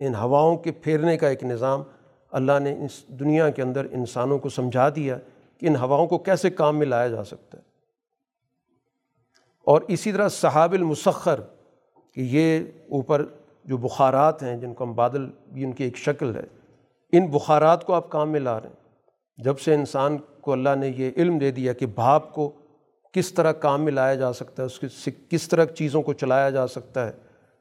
ان 0.00 0.14
ہواؤں 0.14 0.56
کے 0.56 0.72
پھیرنے 0.72 1.18
کا 1.18 1.28
ایک 1.28 1.44
نظام 1.44 1.82
اللہ 2.32 2.58
نے 2.60 2.84
اس 2.84 3.08
دنیا 3.08 3.50
کے 3.50 3.62
اندر 3.62 3.86
انسانوں 3.90 4.38
کو 4.38 4.48
سمجھا 4.48 4.88
دیا 4.88 5.18
کہ 5.58 5.66
ان 5.66 5.76
ہواؤں 5.76 6.06
کو 6.06 6.18
کیسے 6.18 6.50
کام 6.50 6.78
میں 6.78 6.86
لایا 6.86 7.08
جا 7.08 7.24
سکتا 7.24 7.58
ہے۔ 7.58 7.62
اور 9.64 9.82
اسی 9.88 10.12
طرح 10.12 10.28
صحاب 10.28 10.72
المسخر، 10.72 11.40
کہ 12.12 12.20
یہ 12.20 12.60
اوپر 12.90 13.26
جو 13.64 13.76
بخارات 13.76 14.42
ہیں، 14.42 14.56
جن 14.56 14.74
کو 14.74 14.84
ہم 14.84 14.94
بادل 14.94 15.30
بھی 15.52 15.64
ان 15.64 15.72
کی 15.72 15.84
ایک 15.84 15.96
شکل 15.96 16.36
ہے، 16.36 16.44
ان 17.12 17.26
بخارات 17.26 17.84
کو 17.84 17.94
آپ 17.94 18.10
کام 18.10 18.30
میں 18.30 18.40
لا 18.40 18.60
رہے 18.60 18.68
ہیں۔ 18.68 18.84
جب 19.38 19.58
سے 19.58 19.74
انسان 19.74 20.18
کو 20.40 20.52
اللہ 20.52 20.74
نے 20.76 20.92
یہ 20.96 21.10
علم 21.16 21.38
دے 21.38 21.50
دیا 21.50 21.72
کہ 21.72 21.86
بھاپ 21.86 22.34
کو 22.34 22.52
کس 23.14 23.32
طرح 23.32 23.52
کام 23.52 23.82
میں 23.82 23.92
لایا 23.92 24.14
جا 24.14 24.32
سکتا 24.32 24.62
ہے، 24.62 24.66
اس 24.66 24.78
کے 24.78 25.10
کس 25.28 25.48
طرح 25.48 25.64
چیزوں 25.64 26.02
کو 26.02 26.12
چلایا 26.12 26.50
جا 26.50 26.66
سکتا 26.66 27.06
ہے۔ 27.06 27.12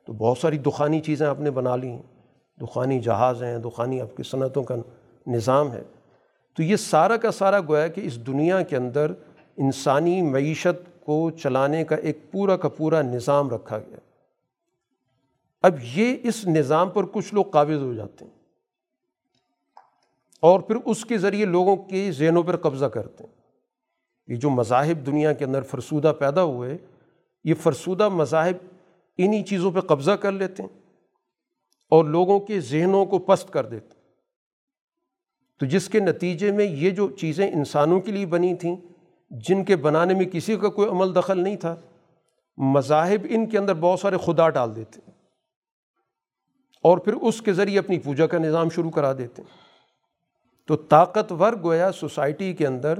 تو 0.05 0.13
بہت 0.13 0.37
ساری 0.37 0.57
دخانی 0.57 1.01
چیزیں 1.01 1.27
آپ 1.27 1.39
نے 1.39 1.51
بنا 1.51 1.75
لی 1.75 1.87
ہیں۔ 1.87 2.01
دخانی 2.61 2.99
جہاز 2.99 3.43
ہیں، 3.43 3.57
دخانی 3.57 4.01
آپ 4.01 4.17
کی 4.17 4.23
صنعتوں 4.23 4.63
کا 4.63 4.75
نظام 5.27 5.71
ہے۔ 5.71 5.83
تو 6.57 6.63
یہ 6.63 6.75
سارا 6.75 7.17
کا 7.17 7.31
سارا 7.31 7.59
گویا 7.59 7.87
کہ 7.87 8.01
اس 8.01 8.27
دنیا 8.27 8.61
کے 8.61 8.77
اندر 8.77 9.11
انسانی 9.57 10.21
معیشت 10.21 11.05
کو 11.05 11.31
چلانے 11.31 11.83
کا 11.83 11.95
ایک 11.95 12.31
پورا 12.31 12.57
کا 12.57 12.69
پورا 12.69 13.01
نظام 13.01 13.49
رکھا 13.49 13.79
گیا۔ 13.79 13.97
اب 15.61 15.75
یہ 15.93 16.17
اس 16.23 16.47
نظام 16.47 16.89
پر 16.89 17.03
کچھ 17.05 17.33
لوگ 17.33 17.43
قابض 17.43 17.81
ہو 17.81 17.93
جاتے 17.93 18.25
ہیں 18.25 18.31
اور 20.39 20.59
پھر 20.59 20.75
اس 20.85 21.05
کے 21.05 21.17
ذریعے 21.17 21.45
لوگوں 21.45 21.75
کے 21.75 22.11
ذہنوں 22.11 22.43
پر 22.43 22.57
قبضہ 22.57 22.85
کرتے 22.85 23.23
ہیں۔ 23.23 23.42
یہ 24.27 24.35
جو 24.35 24.49
مذاہب 24.49 25.05
دنیا 25.05 25.33
کے 25.33 25.45
اندر 25.45 25.61
فرسودہ 25.61 26.13
پیدا 26.19 26.43
ہوئے، 26.43 26.77
یہ 27.43 27.53
فرسودہ 27.53 28.09
مذاہب 28.09 28.67
انہی 29.17 29.43
چیزوں 29.43 29.71
پہ 29.71 29.79
قبضہ 29.79 30.11
کر 30.11 30.31
لیتے 30.31 30.63
ہیں 30.63 30.79
اور 31.89 32.05
لوگوں 32.05 32.39
کے 32.39 32.59
ذہنوں 32.59 33.05
کو 33.05 33.19
پست 33.19 33.53
کر 33.53 33.65
دیتے 33.65 33.95
ہیں۔ 33.95 34.03
تو 35.59 35.65
جس 35.65 35.89
کے 35.89 35.99
نتیجے 35.99 36.51
میں 36.51 36.65
یہ 36.65 36.89
جو 36.89 37.09
چیزیں 37.09 37.51
انسانوں 37.51 38.01
کے 38.01 38.11
لیے 38.11 38.25
بنی 38.25 38.55
تھیں، 38.55 38.75
جن 39.31 39.65
کے 39.65 39.75
بنانے 39.75 40.13
میں 40.13 40.25
کسی 40.25 40.57
کا 40.57 40.69
کوئی 40.69 40.89
عمل 40.89 41.15
دخل 41.15 41.43
نہیں 41.43 41.55
تھا، 41.55 41.75
مذاہب 42.57 43.27
ان 43.29 43.49
کے 43.49 43.57
اندر 43.57 43.73
بہت 43.73 43.99
سارے 43.99 44.17
خدا 44.25 44.49
ڈال 44.49 44.75
دیتے 44.75 44.99
ہیں 45.07 45.13
اور 46.83 46.97
پھر 46.97 47.13
اس 47.13 47.41
کے 47.41 47.53
ذریعے 47.53 47.79
اپنی 47.79 47.99
پوجا 47.99 48.27
کا 48.27 48.37
نظام 48.37 48.69
شروع 48.69 48.91
کرا 48.91 49.13
دیتے 49.13 49.41
ہیں۔ 49.41 49.63
تو 50.67 50.75
طاقتور 50.75 51.53
گویا 51.63 51.91
سوسائٹی 51.91 52.53
کے 52.53 52.67
اندر 52.67 52.99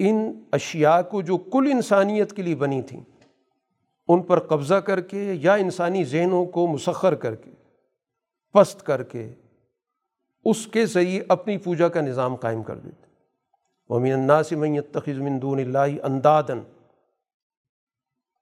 ان 0.00 0.44
اشیاء 0.52 1.00
کو 1.02 1.22
جو 1.22 1.36
کل 1.36 1.68
انسانیت 1.72 2.32
کے 2.32 2.42
لیے 2.42 2.54
بنی 2.54 2.82
تھیں، 2.82 3.00
ان 4.08 4.22
پر 4.22 4.38
قبضہ 4.38 4.74
کر 4.74 5.00
کے 5.00 5.32
یا 5.32 5.54
انسانی 5.54 6.04
ذہنوں 6.04 6.44
کو 6.46 6.66
مسخر 6.66 7.14
کر 7.14 7.34
کے، 7.34 7.50
پست 8.54 8.86
کر 8.86 9.02
کے 9.02 9.32
اس 10.44 10.66
کے 10.66 10.86
ذریعے 10.86 11.22
اپنی 11.28 11.56
پوجا 11.58 11.88
کا 11.88 12.00
نظام 12.00 12.34
قائم 12.36 12.62
کر 12.62 12.76
دیتے۔ 12.76 13.06
ومین 13.90 14.12
الناس 14.12 14.52
من 14.52 14.74
يتخذ 14.74 15.18
من 15.18 15.40
دون 15.42 15.58
اللہ 15.58 16.02
اندادن 16.02 16.60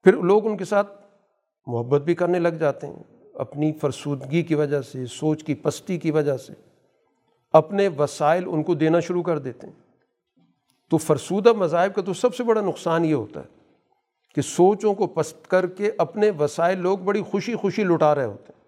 پھر 0.05 0.17
لوگ 0.23 0.47
ان 0.47 0.57
کے 0.57 0.65
ساتھ 0.65 0.93
محبت 1.67 2.03
بھی 2.03 2.15
کرنے 2.15 2.39
لگ 2.39 2.49
جاتے 2.49 2.87
ہیں، 2.87 3.03
اپنی 3.35 3.73
فرسودگی 3.73 4.43
کی 4.43 4.55
وجہ 4.55 4.81
سے، 4.81 5.07
سوچ 5.07 5.45
کی 5.45 5.55
پستی 5.55 5.99
کی 5.99 6.11
وجہ 6.11 6.37
سے، 6.37 6.53
اپنے 7.55 7.89
وسائل 7.89 8.45
ان 8.47 8.63
کو 8.63 8.75
دینا 8.75 9.01
شروع 9.01 9.23
کر 9.23 9.39
دیتے 9.39 9.67
ہیں۔ 9.67 9.82
تو 10.93 10.99
فرسودہ 10.99 11.53
مذاہب 11.53 11.95
کا 11.95 12.03
تو 12.03 12.13
سب 12.13 12.35
سے 12.35 12.45
بڑا 12.45 12.61
نقصان 12.61 13.05
یہ 13.05 13.15
ہوتا 13.15 13.41
ہے 13.41 13.47
کہ 14.35 14.43
سوچوں 14.43 14.95
کو 14.95 15.07
پست 15.07 15.49
کر 15.49 15.67
کے 15.67 15.91
اپنے 15.99 16.31
وسائل 16.39 16.79
لوگ 16.79 16.99
بڑی 16.99 17.23
خوشی 17.23 17.55
خوشی 17.55 17.85
لٹا 17.85 18.15
رہے 18.15 18.25
ہوتے 18.25 18.53
ہیں۔ 18.57 18.65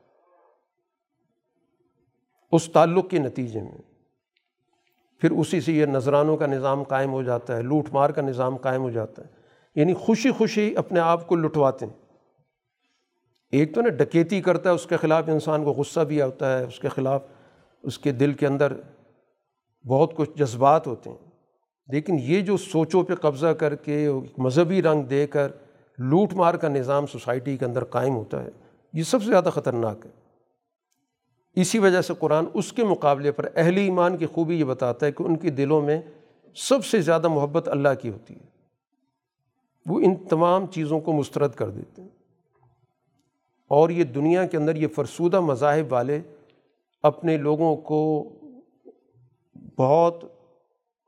اس 2.52 2.68
تعلق 2.72 3.10
کے 3.10 3.18
نتیجے 3.18 3.60
میں۔ 3.60 3.78
پھر 5.20 5.30
اسی 5.30 5.60
سے 5.60 5.72
یہ 5.72 5.86
نذرانوں 5.86 6.36
کا 6.36 6.46
نظام 6.46 6.82
قائم 6.82 7.12
ہو 7.12 7.22
جاتا 7.22 7.56
ہے، 7.56 7.62
لوٹ 7.62 7.88
مار 7.92 8.10
کا 8.10 8.22
نظام 8.22 8.56
قائم 8.56 8.82
ہو 8.82 8.90
جاتا 8.90 9.22
ہے۔ 9.22 9.28
یعنی 9.74 9.94
خوشی 9.94 10.30
خوشی 10.30 10.76
اپنے 10.76 11.01
آپ 11.01 11.26
کو 11.26 11.36
لٹواتے 11.36 11.86
ہیں۔ 11.86 12.06
ایک 13.52 13.74
تو 13.74 13.80
نا 13.80 13.88
ڈکیتی 13.88 14.40
کرتا 14.40 14.70
ہے، 14.70 14.74
اس 14.74 14.86
کے 14.86 14.96
خلاف 14.96 15.24
انسان 15.28 15.64
کو 15.64 15.72
غصہ 15.72 16.01
بھی 16.01 16.22
آتا 16.22 16.59
ہے، 16.59 16.64
اس 16.64 16.78
کے 16.78 16.88
خلاف 16.88 17.22
اس 17.82 17.98
کے 17.98 18.12
دل 18.12 18.32
کے 18.32 18.46
اندر 18.46 18.72
بہت 19.86 20.16
کچھ 20.16 20.30
جذبات 20.34 20.86
ہوتے 20.86 21.10
ہیں۔ 21.10 21.23
لیکن 21.89 22.16
یہ 22.23 22.40
جو 22.40 22.56
سوچوں 22.56 23.02
پہ 23.02 23.15
قبضہ 23.15 23.47
کر 23.47 23.74
کے 23.74 24.09
مذہبی 24.39 24.82
رنگ 24.82 25.02
دے 25.02 25.27
کر 25.27 25.52
لوٹ 25.98 26.32
مار 26.32 26.55
کا 26.55 26.69
نظام 26.69 27.06
سوسائٹی 27.06 27.56
کے 27.56 27.65
اندر 27.65 27.85
قائم 27.85 28.16
ہوتا 28.16 28.44
ہے، 28.44 28.48
یہ 28.93 29.02
سب 29.02 29.23
سے 29.23 29.31
زیادہ 29.31 29.48
خطرناک 29.52 30.06
ہے۔ 30.06 30.11
اسی 31.61 31.78
وجہ 31.78 32.01
سے 32.01 32.15
قرآن 32.19 32.44
اس 32.55 32.73
کے 32.73 32.85
مقابلے 32.85 33.32
پر 33.32 33.48
اہل 33.55 33.77
ایمان 33.77 34.16
کی 34.16 34.27
خوبی 34.27 34.61
یہ 34.61 34.65
بتاتا 34.65 35.06
ہے 35.06 35.12
کہ 35.12 35.23
ان 35.23 35.36
کے 35.36 35.51
دلوں 35.51 35.82
میں 35.82 36.02
سب 36.56 36.85
سے 36.85 37.01
زیادہ 37.01 37.28
محبت 37.28 37.69
اللہ 37.69 37.89
کی 38.02 38.09
ہوتی 38.09 38.35
ہے۔ 38.35 38.55
وہ 39.86 40.01
ان 40.01 40.16
تمام 40.16 40.66
چیزوں 40.66 41.01
کو 41.01 41.12
مسترد 41.12 41.51
کر 41.52 41.70
دیتے 41.70 42.02
ہیں۔ 42.02 42.09
اور 43.69 43.90
یہ 43.90 44.05
دنیا 44.05 44.47
کے 44.47 44.56
اندر 44.56 44.77
یہ 44.77 44.86
فرسودہ 44.89 45.40
مذاہب 45.40 45.93
والے 45.93 46.20
اپنے 47.02 47.36
لوگوں 47.36 47.77
کو 47.77 48.31
بہت 49.77 50.24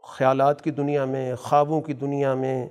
خیالات 0.07 0.62
کی 0.62 0.70
دنیا 0.70 1.05
میں، 1.05 1.35
خوابوں 1.35 1.81
کی 1.81 1.93
دنیا 1.93 2.35
میں، 2.35 2.69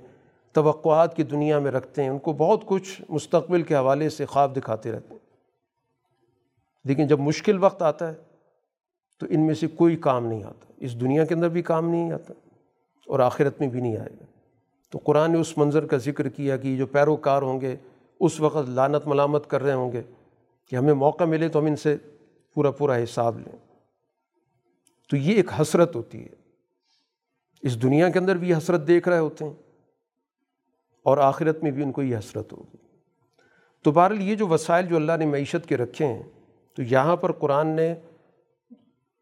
توقعات 0.52 1.16
کی 1.16 1.22
دنیا 1.22 1.58
میں 1.58 1.70
رکھتے 1.70 2.02
ہیں، 2.02 2.08
ان 2.08 2.18
کو 2.18 2.32
بہت 2.32 2.62
کچھ 2.66 3.02
مستقبل 3.08 3.62
کے 3.62 3.76
حوالے 3.76 4.08
سے 4.08 4.26
خواب 4.26 4.56
دکھاتے 4.56 4.92
رہتے 4.92 5.08
ہیں۔ 5.10 5.26
لیکن 6.84 7.06
جب 7.06 7.20
مشکل 7.20 7.64
وقت 7.64 7.82
آتا 7.82 8.08
ہے، 8.08 8.14
تو 9.20 9.26
ان 9.30 9.46
میں 9.46 9.54
سے 9.54 9.66
کوئی 9.66 9.96
کام 9.96 10.26
نہیں 10.26 10.44
آتا۔ 10.44 10.72
اس 10.76 11.00
دنیا 11.00 11.24
کے 11.24 11.34
اندر 11.34 11.48
بھی 11.48 11.62
کام 11.62 11.88
نہیں 11.88 12.12
آتا 12.12 12.32
اور 13.06 13.20
آخرت 13.20 13.60
میں 13.60 13.68
بھی 13.68 13.80
نہیں 13.80 13.96
آئے 13.96 14.14
گا۔ 14.20 14.24
تو 14.92 14.98
قرآن 15.04 15.32
نے 15.32 15.38
اس 15.38 15.58
منظر 15.58 15.86
کا 15.86 15.96
ذکر 15.96 16.28
کیا 16.28 16.56
کہ 16.56 16.76
جو 16.76 16.86
پیروکار 16.86 17.42
ہوں 17.42 17.60
گے، 17.60 17.76
اس 18.20 18.40
وقت 18.40 18.68
لانت 18.68 19.06
ملامت 19.06 19.50
کر 19.50 19.62
رہے 19.62 19.72
ہوں 19.72 19.92
گے 19.92 20.02
کہ 20.68 20.76
ہمیں 20.76 20.94
موقع 20.94 21.24
ملے 21.24 21.48
تو 21.48 21.58
ہم 21.58 21.64
ان 21.64 21.76
سے 21.76 21.96
پورا 22.54 22.70
پورا 22.70 22.96
حساب 22.96 23.38
لیں۔ 23.38 23.58
تو 25.10 25.16
یہ 25.16 25.34
ایک 25.34 25.50
حسرت 25.60 25.96
ہوتی 25.96 26.24
ہے۔ 26.24 26.35
اس 27.66 27.82
دنیا 27.82 28.08
کے 28.08 28.18
اندر 28.18 28.36
بھی 28.36 28.48
یہ 28.48 28.56
حسرت 28.56 28.88
دیکھ 28.88 29.08
رہے 29.08 29.18
ہوتے 29.18 29.44
ہیں 29.44 29.52
اور 31.02 31.18
آخرت 31.18 31.62
میں 31.62 31.70
بھی 31.70 31.82
ان 31.82 31.92
کو 31.92 32.02
یہ 32.02 32.16
حسرت 32.16 32.52
ہوگی۔ 32.52 32.76
تو 33.82 33.92
بہرحال 33.92 34.22
یہ 34.22 34.34
جو 34.34 34.48
وسائل 34.48 34.86
جو 34.86 34.96
اللہ 34.96 35.12
نے 35.18 35.26
معیشت 35.26 35.68
کے 35.68 35.76
رکھے 35.76 36.06
ہیں، 36.06 36.22
تو 36.74 36.82
یہاں 36.82 37.16
پر 37.16 37.32
قرآن 37.32 37.68
نے 37.68 37.94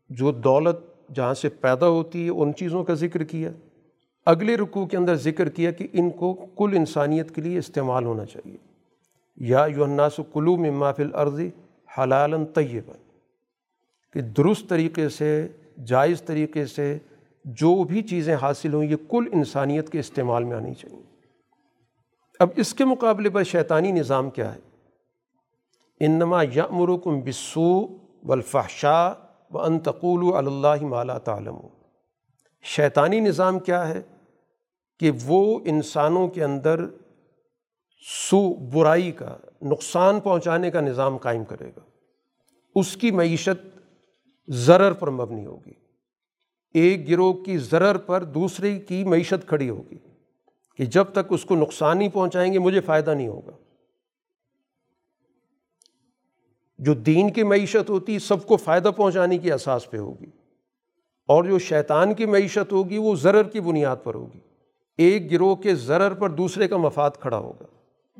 جو 0.08 0.32
دولت 0.32 0.76
جہاں 1.14 1.34
سے 1.34 1.48
پیدا 1.48 1.88
ہوتی 1.88 2.24
ہے، 2.24 2.30
ان 2.30 2.54
چیزوں 2.54 2.84
کا 2.84 2.94
ذکر 2.94 3.24
کیا۔ 3.24 3.50
اگلے 4.26 4.56
رکوع 4.56 4.86
کے 4.86 4.96
اندر 4.96 5.14
ذکر 5.14 5.48
کیا 5.48 5.70
کہ 5.70 5.88
ان 5.92 6.10
کو 6.10 6.34
کل 6.34 6.70
انسانیت 6.76 7.34
کے 7.34 7.42
لیے 7.42 7.58
استعمال 7.58 8.04
ہونا 8.04 8.24
چاہیے۔ 8.24 8.56
یا 9.36 9.66
یوناس 9.76 10.20
کلو 10.32 10.56
میں 10.56 10.70
مافل 10.70 11.14
عرضی 11.14 11.50
حلال 11.98 12.44
طیب 12.54 12.90
کہ 14.12 14.20
درست 14.20 14.68
طریقے 14.68 15.08
سے، 15.08 15.48
جائز 15.84 16.22
طریقے 16.22 16.66
سے 16.66 16.98
جو 17.44 17.84
بھی 17.84 18.02
چیزیں 18.02 18.36
حاصل 18.42 18.74
ہوں، 18.74 18.84
یہ 18.84 18.96
کل 18.96 19.24
انسانیت 19.32 19.90
کے 19.90 19.98
استعمال 19.98 20.44
میں 20.44 20.56
آنی 20.56 20.74
چاہیے۔ 20.74 21.02
اب 22.40 22.48
اس 22.56 22.74
کے 22.74 22.84
مقابلے 22.84 23.30
پر 23.30 23.42
شیطانی 23.42 23.92
نظام 23.92 24.30
کیا 24.30 24.54
ہے؟ 24.54 24.60
انما 26.00 26.42
یامرکم 26.54 27.20
بسو 27.20 27.96
والفحشاء 28.24 29.12
و 29.50 29.60
انتقول 29.60 30.36
اللہ 30.36 30.84
مالا 30.84 31.18
تعلم 31.18 31.56
شیطانی 32.62 33.20
نظام 33.20 33.58
کیا 33.58 33.88
ہے؟ 33.88 34.02
کہ 34.98 35.10
وہ 35.24 35.60
انسانوں 35.64 36.28
کے 36.28 36.44
اندر 36.44 36.80
سو 38.30 38.54
برائی 38.54 39.12
کا، 39.12 39.36
نقصان 39.62 40.20
پہنچانے 40.20 40.70
کا 40.70 40.80
نظام 40.80 41.16
قائم 41.16 41.44
کرے 41.44 41.68
گا۔ 41.68 41.80
اس 42.74 42.96
کی 42.96 43.10
معیشت 43.10 43.78
ضرر 44.48 44.92
پر 44.92 45.10
مبنی 45.10 45.46
ہوگی۔ 45.46 45.83
ایک 46.74 47.10
گروہ 47.10 47.32
کی 47.32 47.58
ضرر 47.58 47.96
پر 47.96 48.24
دوسرے 48.24 48.78
کی 48.78 49.04
معیشت 49.04 49.48
کھڑی 49.48 49.70
ہوگی 49.70 49.98
کہ 50.76 50.84
جب 50.84 51.04
تک 51.04 51.18
اس 51.30 51.44
کو 51.44 51.54
نقصان 51.54 51.98
نہیں 51.98 52.08
پہنچائیں 52.08 52.52
گے، 52.52 52.58
مجھے 52.58 52.80
فائدہ 52.80 53.10
نہیں 53.10 53.28
ہوگا۔ 53.28 53.50
جو 56.78 56.94
دین 56.94 57.32
کی 57.32 57.42
معیشت 57.42 57.90
ہوتی، 57.90 58.18
سب 58.18 58.46
کو 58.46 58.56
فائدہ 58.56 58.90
پہنچانے 58.96 59.38
کی 59.38 59.52
اساس 59.52 59.90
پہ 59.90 59.96
ہوگی۔ 59.96 60.26
اور 61.26 61.44
جو 61.44 61.58
شیطان 61.58 62.14
کی 62.14 62.26
معیشت 62.26 62.72
ہوگی، 62.72 62.98
وہ 62.98 63.16
ضرر 63.16 63.42
کی 63.42 63.60
بنیاد 63.60 63.96
پر 64.04 64.14
ہوگی۔ 64.14 64.38
ایک 64.98 65.32
گروہ 65.32 65.56
کے 65.56 65.74
ضرر 65.74 66.14
پر 66.14 66.30
دوسرے 66.30 66.68
کا 66.68 66.76
مفاد 66.76 67.10
کھڑا 67.20 67.38
ہوگا۔ 67.38 67.64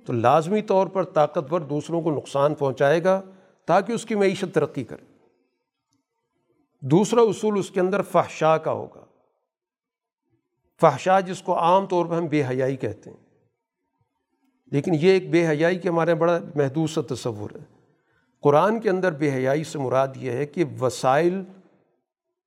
تو 0.07 0.13
لازمی 0.13 0.63
طور 0.63 0.87
پر 0.87 1.05
طاقتور 1.05 1.61
دوسروں 1.61 2.03
کو 2.03 2.11
نقصان 2.11 2.55
پہنچائے 2.55 3.05
گا 3.05 3.23
تاکہ 3.67 3.93
اس 3.93 4.05
کی 4.05 4.15
معیشت 4.15 4.55
ترقی 4.55 4.85
کرے۔ 4.85 5.14
دوسرا 6.91 7.21
اصول 7.21 7.59
اس 7.59 7.71
کے 7.71 7.81
اندر 7.81 8.03
فحشا 8.03 8.59
کا 8.59 8.73
ہوگا۔ 8.73 9.05
فحشا 10.81 11.21
جس 11.21 11.43
کو 11.43 11.59
عام 11.59 11.87
طور 11.87 12.07
پر 12.07 12.17
ہم 12.17 12.27
بے 12.27 12.43
حیائی 12.45 12.77
کہتے 12.77 13.11
ہیں۔ 13.11 13.17
لیکن 14.73 14.95
یہ 14.95 15.11
ایک 15.11 15.31
بے 15.31 15.49
حیائی 15.49 15.79
کے 15.79 15.89
ہمارے 15.89 16.15
بڑا 16.15 16.39
محدود 16.55 16.91
سا 16.91 17.01
تصور 17.15 17.51
ہے۔ 17.51 17.65
قرآن 18.41 18.81
کے 18.81 18.91
اندر 18.91 19.13
بے 19.13 19.33
حیائی 19.33 19.65
سے 19.65 19.79
مراد 19.79 20.09
یہ 20.17 20.31
ہے 20.31 20.47
کہ 20.47 20.65
وسائل 20.81 21.43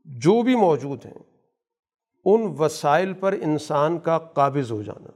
جو 0.05 0.41
بھی 0.41 0.55
موجود 0.55 1.05
ہیں، 1.05 1.23
ان 2.25 2.55
وسائل 2.59 3.13
پر 3.13 3.31
انسان 3.31 3.99
کا 3.99 4.17
قابض 4.17 4.71
ہو 4.71 4.83
جانا۔ 4.83 5.11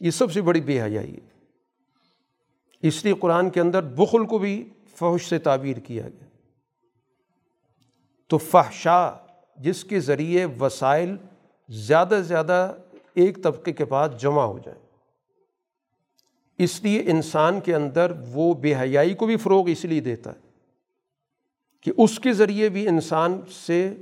یہ 0.00 0.10
سب 0.10 0.32
سے 0.32 0.42
بڑی 0.42 0.60
بے 0.60 0.82
حیائی 0.82 1.14
ہے۔ 1.14 1.30
اس 2.82 3.04
لیے 3.04 3.14
قرآن 3.20 3.50
کے 3.50 3.60
اندر 3.60 3.82
بخل 3.82 4.26
کو 4.26 4.38
بھی 4.38 4.68
فحش 4.96 5.28
سے 5.28 5.38
تعبیر 5.38 5.76
کیا 5.76 6.08
گیا۔ 6.08 6.29
تو 8.30 8.38
فحشا، 8.38 9.10
جس 9.56 9.84
کے 9.84 10.00
ذریعے 10.00 10.46
وسائل 10.60 11.16
زیادہ 11.68 12.08
سے 12.08 12.22
زیادہ 12.22 12.72
ایک 13.14 13.42
طبقے 13.42 13.72
کے 13.72 13.84
پاس 13.84 14.20
جمع 14.20 14.42
ہو 14.42 14.58
جائیں۔ 14.58 14.78
اس 16.58 16.82
لیے 16.82 17.00
انسان 17.00 17.60
کے 17.60 17.74
اندر 17.74 18.12
وہ 18.28 18.54
بے 18.54 18.74
حیائی 18.74 19.14
کو 19.14 19.26
بھی 19.26 19.36
فروغ 19.36 19.70
اس 19.70 19.84
لیے 19.84 20.00
دیتا 20.00 20.32
ہے 20.32 20.38
کہ 21.80 21.92
اس 21.96 22.18
کے 22.18 22.32
ذریعے 22.32 22.68
بھی 22.68 22.88
انسان 22.88 23.40
سے 23.66 23.94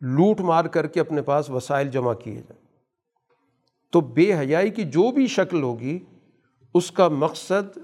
لوٹ 0.00 0.40
مار 0.40 0.64
کر 0.64 0.86
کے 0.86 1.00
اپنے 1.00 1.22
پاس 1.22 1.50
وسائل 1.50 1.88
جمع 1.88 2.14
کیے 2.14 2.34
جائیں۔ 2.34 2.66
تو 3.90 4.00
بے 4.00 4.38
حیائی 4.38 4.70
کی 4.70 4.84
جو 4.84 5.12
بھی 5.12 5.26
شکل 5.26 5.62
ہوگی، 5.62 5.98
اس 6.74 6.90
کا 6.90 7.08
مقصد 7.08 7.78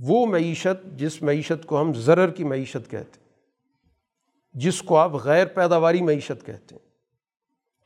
وہ 0.00 0.26
معیشت، 0.26 0.98
جس 0.98 1.22
معیشت 1.22 1.66
کو 1.66 1.80
ہم 1.80 1.92
ضرر 1.92 2.28
کی 2.28 2.44
معیشت 2.44 2.90
کہتے 2.90 3.20
ہیں۔ 3.20 3.27
جس 4.58 4.82
کو 4.82 4.96
آپ 4.96 5.10
غیر 5.14 5.46
پیداواری 5.46 6.02
معیشت 6.02 6.46
کہتے 6.46 6.74
ہیں۔ 6.74 6.88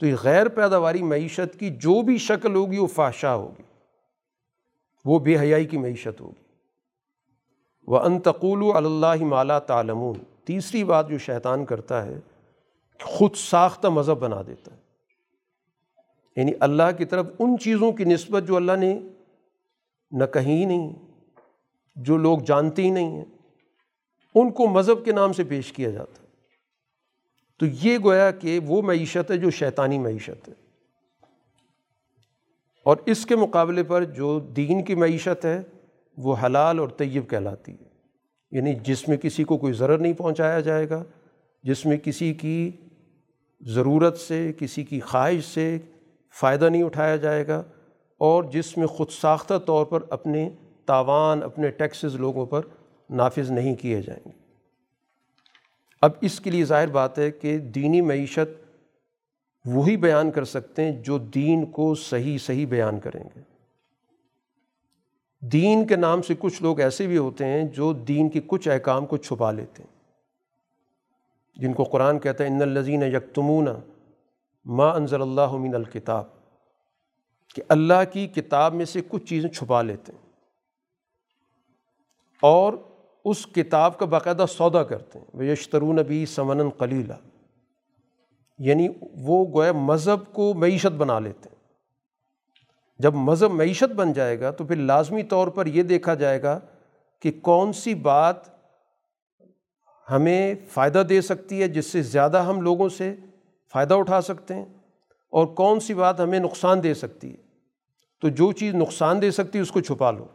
تو 0.00 0.06
یہ 0.06 0.14
غیر 0.22 0.48
پیداواری 0.48 1.02
معیشت 1.02 1.58
کی 1.58 1.70
جو 1.70 2.02
بھی 2.02 2.18
شکل 2.18 2.54
ہوگی 2.54 2.78
وہ 2.78 2.86
فاشا 2.86 3.34
ہوگی۔ 3.34 3.62
وہ 5.04 5.18
بے 5.18 5.38
حیائی 5.38 5.64
کی 5.64 5.78
معیشت 5.78 6.20
ہوگی۔ 6.20 6.42
وہ 7.86 7.98
انتقول 7.98 8.76
اللہ 8.76 9.24
مالا 9.24 9.58
تعلمون۔ 9.58 10.14
تیسری 10.44 10.84
بات 10.84 11.08
جو 11.08 11.18
شیطان 11.18 11.64
کرتا 11.64 12.06
ہے 12.06 12.20
خود 13.02 13.34
ساختہ 13.34 13.88
مذہب 13.88 14.18
بنا 14.18 14.42
دیتا 14.46 14.74
ہے۔ 14.74 14.80
یعنی 16.36 16.52
اللہ 16.60 16.82
کی 16.98 17.04
طرف 17.04 17.26
ان 17.38 17.58
چیزوں 17.58 17.92
کی 17.92 18.04
نسبت 18.04 18.42
جو 18.46 18.56
اللہ 18.56 18.72
نے 18.72 19.00
نہ 20.10 20.24
کہیں 20.24 20.66
نہیں، 20.66 20.92
جو 21.96 22.16
لوگ 22.16 22.38
جانتے 22.38 22.82
ہی 22.82 22.90
نہیں 22.90 23.10
ہیں، 23.10 23.24
ان 24.34 24.50
کو 24.50 24.66
مذہب 24.66 25.04
کے 25.04 25.12
نام 25.12 25.32
سے 25.32 25.44
پیش 25.44 25.72
کیا 25.72 25.90
جاتا 25.90 26.21
ہے۔ 26.21 26.21
تو 27.62 27.68
یہ 27.82 27.98
گویا 28.04 28.30
کہ 28.30 28.60
وہ 28.66 28.82
معیشت 28.82 29.30
ہے 29.30 29.36
جو 29.36 29.50
شیطانی 29.50 29.98
معیشت 29.98 30.48
ہے۔ 30.48 30.54
اور 32.84 32.96
اس 33.06 33.26
کے 33.26 33.36
مقابلے 33.36 33.82
پر 33.82 34.04
جو 34.04 34.40
دین 34.40 34.84
کی 34.84 34.94
معیشت 34.94 35.44
ہے، 35.44 35.60
وہ 36.18 36.36
حلال 36.42 36.78
اور 36.78 36.88
طیب 36.88 37.30
کہلاتی 37.30 37.72
ہے۔ 37.72 37.84
یعنی 38.50 38.74
جس 38.74 39.08
میں 39.08 39.16
کسی 39.16 39.44
کو 39.44 39.58
کوئی 39.58 39.72
ضرر 39.72 39.98
نہیں 39.98 40.12
پہنچایا 40.12 40.60
جائے 40.60 40.90
گا، 40.90 41.04
جس 41.62 41.86
میں 41.86 41.96
کسی 41.96 42.34
کی 42.34 42.70
ضرورت 43.60 44.18
سے، 44.18 44.52
کسی 44.58 44.84
کی 44.84 45.00
خواہش 45.00 45.44
سے 45.44 45.78
فائدہ 46.40 46.68
نہیں 46.68 46.82
اٹھایا 46.82 47.16
جائے 47.16 47.46
گا، 47.46 47.62
اور 48.18 48.44
جس 48.44 48.76
میں 48.76 48.86
خود 48.86 49.10
ساختہ 49.10 49.54
طور 49.66 49.86
پر 49.86 50.00
اپنے 50.10 50.50
تاوان، 50.86 51.42
اپنے 51.42 51.68
ٹیکسز 51.68 52.14
لوگوں 52.14 52.46
پر 52.46 52.60
نافذ 53.10 53.50
نہیں 53.50 53.74
کیے 53.74 54.02
جائیں 54.02 54.28
گے۔ 54.28 54.41
اب 56.02 56.10
اس 56.20 56.40
کے 56.40 56.50
لیے 56.50 56.64
ظاہر 56.64 56.86
بات 56.86 57.18
ہے 57.18 57.30
کہ 57.30 57.58
دینی 57.58 58.00
معیشت 58.00 58.78
وہی 59.64 59.96
بیان 59.96 60.30
کر 60.30 60.44
سکتے 60.44 60.84
ہیں 60.84 61.02
جو 61.02 61.18
دین 61.18 61.66
کو 61.66 61.94
صحیح 61.94 62.38
صحیح 62.38 62.66
بیان 62.66 63.00
کریں 63.00 63.24
گے۔ 63.36 63.40
دین 65.40 65.86
کے 65.86 65.96
نام 65.96 66.22
سے 66.22 66.34
کچھ 66.38 66.62
لوگ 66.62 66.80
ایسے 66.80 67.06
بھی 67.06 67.18
ہوتے 67.18 67.46
ہیں 67.46 67.64
جو 67.64 67.92
دین 67.92 68.28
کی 68.28 68.40
کچھ 68.46 68.68
احکام 68.68 69.06
کو 69.06 69.16
چھپا 69.16 69.50
لیتے 69.50 69.82
ہیں۔ 69.82 70.02
جن 71.54 71.72
کو 71.72 71.84
قرآن 71.84 72.18
کہتا 72.18 72.44
ہے، 72.44 72.48
ان 72.48 72.62
الزین 72.62 73.02
یکتمون 73.02 73.66
ما 74.64 74.88
انضل 74.88 75.22
اللہ 75.22 75.52
من 75.52 75.74
الکتاب 75.74 76.24
کہ 77.54 77.62
اللہ 77.68 78.12
کی 78.12 78.26
کتاب 78.26 78.74
میں 78.74 78.84
سے 78.84 79.00
کچھ 79.08 79.24
چیزیں 79.24 79.50
چھپا 79.50 79.82
لیتے 79.82 80.12
ہیں۔ 80.12 80.30
اور 82.42 82.72
اس 83.24 83.46
کتاب 83.46 83.98
کا 83.98 84.06
باقاعدہ 84.06 84.44
سودا 84.48 84.82
کرتے 84.82 85.18
ہیں۔ 85.18 85.26
وہ 85.34 85.44
یشترون 85.44 85.96
نبی 85.96 86.26
سمن 86.26 86.70
قلیلہ 86.70 87.14
یعنی 88.58 88.88
وہ 89.16 89.44
گویا 89.54 89.72
مذہب 89.72 90.34
کو 90.34 90.54
معیشت 90.54 90.92
بنا 90.92 91.18
لیتے 91.18 91.48
ہیں۔ 91.52 91.62
جب 92.98 93.14
مذہب 93.14 93.50
معیشت 93.50 93.92
بن 93.94 94.12
جائے 94.12 94.40
گا 94.40 94.50
تو 94.50 94.64
پھر 94.64 94.76
لازمی 94.76 95.22
طور 95.22 95.48
پر 95.48 95.66
یہ 95.66 95.82
دیکھا 95.82 96.14
جائے 96.14 96.42
گا 96.42 96.60
کہ 97.20 97.32
کون 97.42 97.72
سی 97.72 97.94
بات 97.94 98.36
ہمیں 100.10 100.54
فائدہ 100.70 101.02
دے 101.08 101.20
سکتی 101.20 101.62
ہے 101.62 101.68
جس 101.68 101.86
سے 101.86 102.02
زیادہ 102.02 102.42
ہم 102.42 102.60
لوگوں 102.60 102.88
سے 102.88 103.16
فائدہ 103.72 103.94
اٹھا 103.94 104.20
سکتے 104.20 104.54
ہیں 104.54 104.64
اور 105.30 105.46
کون 105.46 105.80
سی 105.80 105.94
بات 105.94 106.20
ہمیں 106.20 106.38
نقصان 106.38 106.82
دے 106.82 106.94
سکتی 106.94 107.30
ہے۔ 107.30 107.36
تو 108.20 108.28
جو 108.28 108.52
چیز 108.52 108.74
نقصان 108.74 109.22
دے 109.22 109.30
سکتی 109.30 109.58
ہے 109.58 109.62
اس 109.62 109.70
کو 109.70 109.80
چھپا 109.80 110.10
لو۔ 110.10 110.26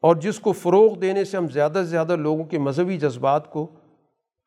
اور 0.00 0.16
جس 0.16 0.40
کو 0.40 0.52
فروغ 0.52 0.98
دینے 0.98 1.24
سے 1.24 1.36
ہم 1.36 1.48
زیادہ 1.48 1.72
سے 1.72 1.84
زیادہ 1.84 2.16
لوگوں 2.16 2.44
کے 2.44 2.58
مذہبی 2.58 2.98
جذبات 2.98 3.50
کو 3.50 3.66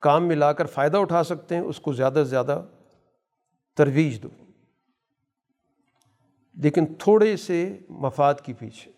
کام 0.02 0.28
میں 0.28 0.36
لا 0.36 0.54
کر 0.54 0.66
فائدہ 0.66 0.98
اٹھا 0.98 1.24
سکتے 1.24 1.56
ہیں، 1.56 1.62
اس 1.62 1.80
کو 1.80 1.94
زیادہ 1.94 2.14
سے 2.14 2.24
زیادہ 2.24 2.62
ترویج 3.78 4.24
دو۔ 4.24 4.30
لیکن 6.56 6.86
تھوڑے 7.00 7.38
سے 7.38 7.78
مفاد 7.90 8.34
کی 8.44 8.54
پیچھے، 8.54 8.92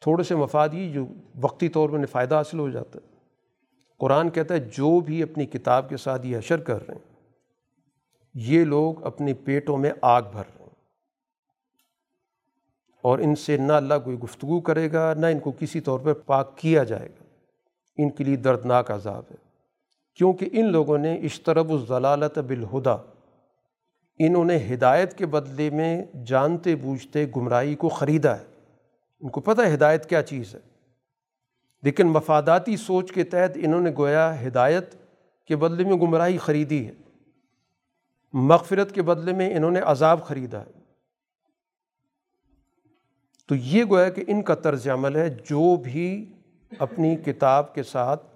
تھوڑے 0.00 0.22
سے 0.22 0.34
مفاد 0.34 0.68
ہی 0.68 0.92
جو 0.92 1.06
وقتی 1.40 1.68
طور 1.68 1.90
پر 1.90 2.06
فائدہ 2.06 2.34
حاصل 2.34 2.58
ہو 2.58 2.70
جاتا 2.70 2.98
ہے۔ 3.04 3.14
قرآن 3.98 4.30
کہتا 4.30 4.54
ہے، 4.54 4.60
جو 4.60 5.00
بھی 5.00 5.22
اپنی 5.22 5.46
کتاب 5.46 5.88
کے 5.88 5.96
ساتھ 5.96 6.26
یہ 6.26 6.36
اشر 6.36 6.60
کر 6.60 6.86
رہے 6.86 6.94
ہیں، 6.94 7.14
یہ 8.34 8.64
لوگ 8.64 9.04
اپنے 9.04 9.34
پیٹوں 9.34 9.78
میں 9.78 9.90
آگ 10.02 10.22
بھر 10.22 10.42
رہے 10.54 10.58
ہیں۔ 10.58 10.63
اور 13.04 13.18
ان 13.18 13.34
سے 13.34 13.56
نہ 13.56 13.72
اللہ 13.72 13.94
کوئی 14.04 14.18
گفتگو 14.18 14.60
کرے 14.60 14.92
گا، 14.92 15.14
نہ 15.14 15.26
ان 15.26 15.38
کو 15.38 15.52
کسی 15.58 15.80
طور 15.80 16.00
پہ 16.00 16.12
پاک 16.12 16.58
کیا 16.58 16.84
جائے 16.84 17.08
گا۔ 17.08 17.24
ان 17.96 18.10
کے 18.10 18.24
لیے 18.24 18.36
دردناک 18.36 18.90
عذاب 18.90 19.22
ہے۔ 19.30 19.36
کیونکہ 20.16 20.48
ان 20.52 20.72
لوگوں 20.72 20.98
نے 20.98 21.14
اشترب 21.14 21.70
الضلالت 21.70 22.38
بالہدا 22.38 22.96
انہوں 24.18 24.44
نے 24.44 24.58
ہدایت 24.74 25.14
کے 25.14 25.26
بدلے 25.26 25.70
میں 25.70 26.04
جانتے 26.26 26.76
بوجھتے 26.76 27.26
گمراہی 27.36 27.74
کو 27.74 27.88
خریدا 27.88 28.38
ہے۔ 28.38 28.44
ان 29.20 29.28
کو 29.28 29.40
پتہ 29.40 29.62
ہے 29.62 29.74
ہدایت 29.74 30.06
کیا 30.06 30.22
چیز 30.22 30.54
ہے۔ 30.54 30.60
لیکن 31.82 32.06
مفاداتی 32.06 32.76
سوچ 32.76 33.12
کے 33.12 33.24
تحت 33.24 33.52
انہوں 33.56 33.80
نے 33.80 33.90
گویا 33.98 34.46
ہدایت 34.46 34.94
کے 35.46 35.56
بدلے 35.56 35.84
میں 35.84 35.96
گمراہی 35.96 36.38
خریدی 36.38 36.86
ہے۔ 36.86 36.92
مغفرت 38.32 38.92
کے 38.92 39.02
بدلے 39.02 39.32
میں 39.32 39.56
انہوں 39.56 39.70
نے 39.70 39.80
عذاب 39.80 40.24
خریدا 40.24 40.60
ہے۔ 40.60 40.83
تو 43.48 43.54
یہ 43.54 43.84
گویا 43.84 44.08
کہ 44.08 44.24
ان 44.26 44.42
کا 44.42 44.54
طرز 44.54 44.88
عمل 44.88 45.16
ہے 45.16 45.30
جو 45.30 45.76
بھی 45.76 46.34
اپنی 46.78 47.16
کتاب 47.16 47.74
کے 47.74 47.82
ساتھ 47.82 48.26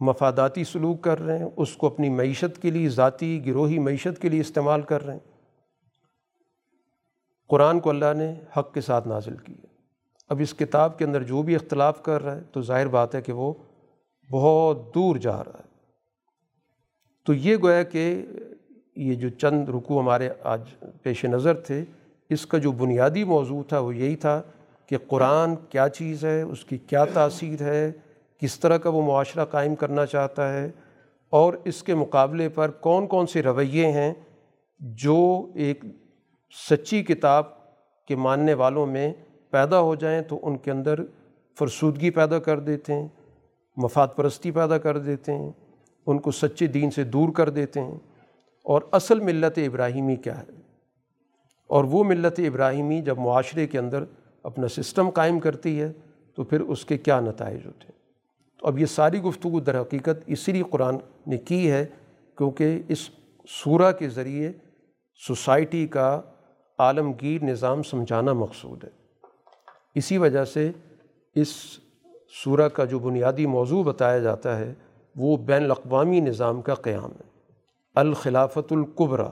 مفاداتی 0.00 0.64
سلوک 0.64 1.02
کر 1.02 1.20
رہے 1.20 1.38
ہیں، 1.38 1.48
اس 1.56 1.76
کو 1.76 1.86
اپنی 1.86 2.08
معیشت 2.08 2.62
کے 2.62 2.70
لیے، 2.70 2.88
ذاتی 2.88 3.46
گروہی 3.46 3.78
معیشت 3.78 4.22
کے 4.22 4.28
لیے 4.28 4.40
استعمال 4.40 4.82
کر 4.82 5.06
رہے 5.06 5.12
ہیں۔ 5.12 5.32
قرآن 7.48 7.80
کو 7.80 7.90
اللہ 7.90 8.12
نے 8.16 8.34
حق 8.58 8.74
کے 8.74 8.80
ساتھ 8.80 9.08
نازل 9.08 9.36
کیا 9.36 9.66
اب 10.28 10.40
اس 10.40 10.54
کتاب 10.54 10.98
کے 10.98 11.04
اندر 11.04 11.22
جو 11.22 11.42
بھی 11.42 11.54
اختلاف 11.54 12.02
کر 12.02 12.22
رہا 12.22 12.36
ہے، 12.36 12.40
تو 12.52 12.62
ظاہر 12.62 12.86
بات 12.86 13.14
ہے 13.14 13.22
کہ 13.22 13.32
وہ 13.32 13.52
بہت 14.30 14.94
دور 14.94 15.16
جا 15.16 15.44
رہا 15.44 15.58
ہے۔ 15.58 15.72
تو 17.26 17.34
یہ 17.34 17.56
گویا 17.62 17.82
کہ 17.82 18.26
یہ 18.96 19.14
جو 19.14 19.28
چند 19.28 19.68
رکو 19.68 20.00
ہمارے 20.00 20.28
آج 20.42 20.60
پیش 21.02 21.24
نظر 21.24 21.54
تھے 21.54 21.84
اس 22.30 22.46
کا 22.46 22.58
جو 22.58 22.72
بنیادی 22.72 23.24
موضوع 23.24 23.62
تھا 23.62 23.78
وہ 23.78 23.96
یہی 23.96 24.16
تھا 24.16 24.42
کہ 24.86 24.96
قرآن 25.08 25.54
کیا 25.68 25.88
چیز 25.88 26.24
ہے، 26.24 26.42
اس 26.42 26.64
کی 26.64 26.78
کیا 26.78 27.04
تاثیر 27.04 27.62
ہے، 27.62 27.92
کس 28.38 28.60
طرح 28.60 28.76
کا 28.76 28.90
وہ 28.90 29.02
معاشرہ 29.02 29.44
قائم 29.44 29.74
کرنا 29.74 30.06
چاہتا 30.06 30.52
ہے 30.52 30.70
اور 31.30 31.54
اس 31.64 31.82
کے 31.82 31.94
مقابلے 31.94 32.48
پر 32.48 32.70
کون 32.70 33.06
کون 33.06 33.26
سے 33.26 33.42
رویے 33.42 33.90
ہیں 33.92 34.14
جو 34.80 35.48
ایک 35.54 35.84
سچی 36.70 37.02
کتاب 37.02 37.44
کے 38.06 38.16
ماننے 38.16 38.54
والوں 38.54 38.86
میں 38.86 39.12
پیدا 39.50 39.80
ہو 39.80 39.94
جائیں 39.94 40.22
تو 40.22 40.38
ان 40.42 40.58
کے 40.58 40.70
اندر 40.70 40.94
فرسودگی 41.58 42.10
پیدا 42.10 42.38
کر 42.38 42.60
دیتے 42.60 42.94
ہیں، 42.94 43.08
مفاد 43.76 44.08
پرستی 44.16 44.50
پیدا 44.50 44.78
کر 44.78 44.98
دیتے 44.98 45.32
ہیں، 45.34 45.50
ان 46.06 46.18
کو 46.18 46.30
سچے 46.30 46.66
دین 46.66 46.90
سے 46.90 47.04
دور 47.04 47.28
کر 47.32 47.50
دیتے 47.50 47.80
ہیں۔ 47.80 47.98
اور 48.64 48.82
اصل 48.92 49.20
ملت 49.20 49.58
ابراہیمی 49.58 50.16
کیا 50.16 50.38
ہے؟ 50.38 50.63
اور 51.66 51.84
وہ 51.84 52.04
ملت 52.04 52.38
ابراہیمی 52.38 53.02
جب 53.02 53.18
معاشرے 53.18 53.66
کے 53.66 53.78
اندر 53.78 54.04
اپنا 54.42 54.68
سسٹم 54.68 55.10
قائم 55.10 55.38
کرتی 55.38 55.80
ہے، 55.80 55.92
تو 56.34 56.44
پھر 56.44 56.60
اس 56.60 56.84
کے 56.84 56.98
کیا 56.98 57.20
نتائج 57.20 57.66
ہوتے 57.66 57.84
ہیں؟ 57.84 57.98
تو 58.60 58.66
اب 58.66 58.78
یہ 58.78 58.86
ساری 58.86 59.22
گفتگو 59.22 59.60
در 59.60 59.80
حقیقت 59.80 60.22
اسی 60.26 60.52
لیے 60.52 60.62
قرآن 60.70 60.96
نے 61.26 61.38
کی 61.38 61.70
ہے 61.70 61.86
کیونکہ 62.36 62.82
اس 62.88 63.10
سورہ 63.48 63.92
کے 63.92 64.08
ذریعے 64.08 64.52
سوسائٹی 65.26 65.86
کا 65.86 66.20
عالمگیر 66.78 67.44
نظام 67.44 67.82
سمجھانا 67.82 68.32
مقصود 68.32 68.84
ہے۔ 68.84 68.88
اسی 69.94 70.18
وجہ 70.18 70.44
سے 70.44 70.70
اس 71.34 71.48
سورہ 72.44 72.68
کا 72.68 72.84
جو 72.84 72.98
بنیادی 72.98 73.46
موضوع 73.46 73.82
بتایا 73.82 74.18
جاتا 74.18 74.58
ہے، 74.58 74.74
وہ 75.16 75.36
بین 75.36 75.64
الاقوامی 75.64 76.20
نظام 76.20 76.62
کا 76.62 76.74
قیام 76.74 77.10
ہے۔ 77.10 77.28
الخلافت 77.94 78.72
القبرا 78.72 79.30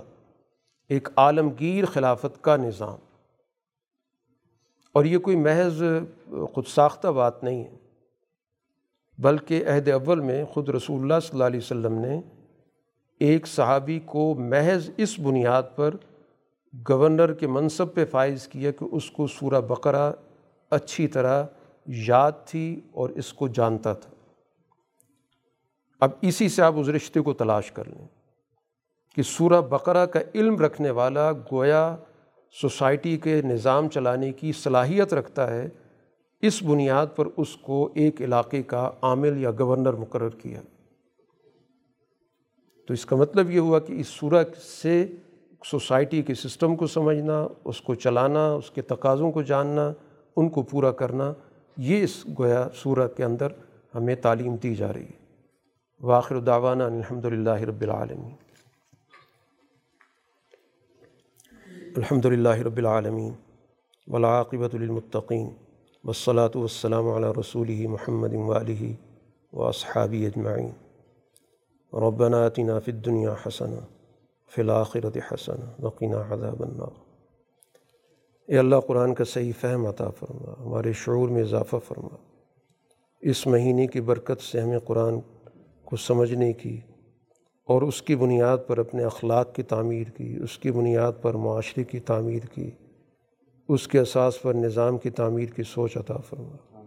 ایک 0.93 1.09
عالمگیر 1.16 1.85
خلافت 1.85 2.44
کا 2.44 2.56
نظام۔ 2.56 2.98
اور 4.93 5.05
یہ 5.05 5.19
کوئی 5.19 5.36
محض 5.36 5.82
خود 6.55 6.66
ساختہ 6.66 7.09
بات 7.09 7.44
نہیں 7.44 7.64
ہے، 7.64 7.77
بلکہ 9.19 9.64
عہد 9.66 9.89
اول 9.89 10.20
میں 10.20 10.44
خود 10.44 10.69
رسول 10.69 11.01
اللہ 11.01 11.20
صلی 11.20 11.31
اللہ 11.32 11.44
علیہ 11.44 11.60
وسلم 11.60 11.94
نے 11.94 12.20
ایک 13.20 13.47
صحابی 13.47 14.01
کو 14.05 14.35
محض 14.35 14.90
اس 14.97 15.19
بنیاد 15.19 15.62
پر 15.77 15.94
گورنر 16.89 17.32
کے 17.32 17.47
منصب 17.47 17.94
پہ 17.94 18.05
فائز 18.05 18.48
کیا 18.48 18.70
کہ 18.70 18.85
اس 18.93 19.10
کو 19.10 19.27
سورہ 19.27 19.60
بقرہ 19.60 20.12
اچھی 20.70 21.09
طرح 21.09 21.44
یاد 21.86 22.32
تھی 22.47 22.81
اور 22.93 23.10
اس 23.10 23.32
کو 23.32 23.48
جانتا 23.48 23.93
تھا۔ 23.93 24.10
اب 26.01 26.10
اسی 26.20 26.48
سے 26.48 26.62
آپ 26.62 26.73
اس 26.77 26.89
رشتے 26.89 27.20
کو 27.20 27.32
تلاش 27.32 27.73
کر 27.73 27.85
لیں۔ 27.85 28.22
کہ 29.14 29.22
سورہ 29.22 29.60
بقرہ 29.60 30.06
کا 30.06 30.20
علم 30.34 30.56
رکھنے 30.56 30.90
والا 30.90 31.32
گویا 31.32 31.97
سوسائٹی 32.60 33.16
کے 33.16 33.43
نظام 33.43 33.89
چلانے 33.89 34.32
کی 34.32 34.52
صلاحیت 34.52 35.14
رکھتا 35.14 35.55
ہے، 35.55 35.68
اس 36.43 36.62
بنیاد 36.62 37.06
پر 37.16 37.26
اس 37.36 37.56
کو 37.56 37.90
ایک 37.94 38.22
علاقے 38.22 38.62
کا 38.62 38.90
عامل 39.02 39.43
یا 39.43 39.51
گورنر 39.59 39.93
مقرر 39.93 40.28
کیا۔ 40.28 40.60
تو 42.89 42.94
اس 42.94 43.06
کا 43.06 43.16
مطلب 43.16 43.51
یہ 43.51 43.60
ہوا 43.60 43.78
کہ 43.78 43.93
اس 43.93 44.09
سورہ 44.09 44.44
سے 44.80 45.06
سوسائٹی 45.66 46.22
کے 46.22 46.34
سسٹم 46.34 46.76
کو 46.76 46.86
سمجھنا، 46.86 47.48
اس 47.64 47.80
کو 47.80 47.94
چلانا، 47.94 48.52
اس 48.52 48.70
کے 48.70 48.82
تقاضوں 48.82 49.32
کو 49.32 49.43
جاننا، 49.43 49.93
ان 50.36 50.48
کو 50.48 50.62
پورا 50.62 50.90
کرنا، 50.90 51.32
یہ 51.76 52.05
اس 52.05 52.26
گویا 52.39 52.68
سورہ 52.74 53.09
کے 53.16 53.24
اندر 53.24 53.48
ہمیں 53.94 54.14
تعلیم 54.14 54.56
دی 54.56 54.74
جا 54.74 54.93
رہی 54.93 55.05
ہے۔ 55.05 55.36
واخر 56.01 56.39
دعوانا 56.39 56.84
الحمد 56.84 57.24
للہ 57.24 57.51
رب 57.51 57.80
العالمین۔ 57.80 58.41
الحمد 61.97 62.27
للہ 62.27 62.55
رب 62.66 62.77
العالمین 62.77 63.32
ولاقبۃ 64.06 64.74
للمتقین 64.74 65.48
والصلاة 66.05 66.60
والسلام 66.60 67.09
على 67.09 67.32
رسوله 67.39 67.89
محمد 67.94 68.36
وآله 68.36 68.93
وأصحابه 69.52 70.20
أجمعين 70.28 70.70
ربنا 72.05 72.40
آتنا 72.47 72.78
في 72.78 72.90
الدنيا 72.90 73.35
حسنة 73.43 73.82
في 74.52 74.62
الآخرة 74.62 75.27
حسنة 75.28 75.69
وقنا 75.86 76.23
عذاب 76.28 76.62
النار 76.69 76.94
اے 78.48 78.59
اللہ 78.59 78.81
قرآن 78.86 79.14
کا 79.14 79.24
صحیح 79.35 79.52
فہم 79.60 79.86
عطا 79.86 80.09
فرما، 80.20 80.55
ہمارے 80.62 80.93
شعور 81.02 81.28
میں 81.28 81.43
اضافہ 81.43 81.82
فرما۔ 81.89 82.16
اس 83.20 83.47
مہینے 83.47 83.86
کی 83.86 84.01
برکت 84.12 84.40
سے 84.43 84.60
ہمیں 84.60 84.78
قرآن 84.93 85.20
کو 85.85 85.97
سمجھنے 86.06 86.52
کی 86.52 86.74
اور 87.64 87.82
اس 87.82 88.02
کی 88.02 88.16
بنیاد 88.16 88.59
پر 88.66 88.78
اپنے 88.78 89.05
اخلاق 89.05 89.55
کی 89.55 89.62
تعمیر 89.62 90.05
کی، 90.05 90.36
اس 90.43 90.59
کی 90.59 90.70
بنیاد 90.70 91.12
پر 91.22 91.34
معاشرے 91.34 91.84
کی 91.84 92.01
تعمیر 92.01 92.47
کی، 92.55 92.70
اس 93.68 93.89
کے 93.89 93.98
اساس 93.98 94.43
پر 94.43 94.55
نظام 94.55 94.98
کی 94.98 95.10
تعمیر 95.10 95.47
کی 95.47 95.62
سوچ 95.62 95.97
عطا 95.97 96.16
فرما۔ 96.16 96.82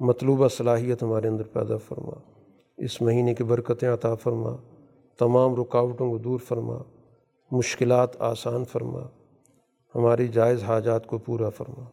مطلوبہ 0.00 0.48
صلاحیت 0.48 1.02
ہمارے 1.02 1.28
اندر 1.28 1.44
پیدا 1.44 1.76
فرما۔ 1.76 2.30
اس 2.76 3.02
مہینے 3.02 3.34
کی 3.34 3.44
برکتیں 3.44 3.88
عطا 3.88 4.14
فرما۔ 4.14 4.56
تمام 5.18 5.54
رکاوٹوں 5.60 6.10
کو 6.10 6.18
دور 6.18 6.38
فرما۔ 6.38 6.78
مشکلات 7.50 8.22
آسان 8.22 8.64
فرما۔ 8.64 9.00
ہماری 9.94 10.28
جائز 10.28 10.62
حاجات 10.62 11.06
کو 11.06 11.18
پورا 11.18 11.50
فرما۔ 11.50 11.84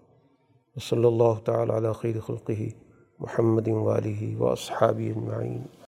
صلی 0.89 1.05
اللہ 1.05 1.39
تعالیٰ 1.45 1.75
علیہ 1.75 1.91
خیر 1.91 2.19
خلقی 2.19 2.69
محمد 3.19 3.67
والی 3.67 4.35
و 4.35 4.47
اصحابی 4.47 5.09
اجمعین۔ 5.09 5.84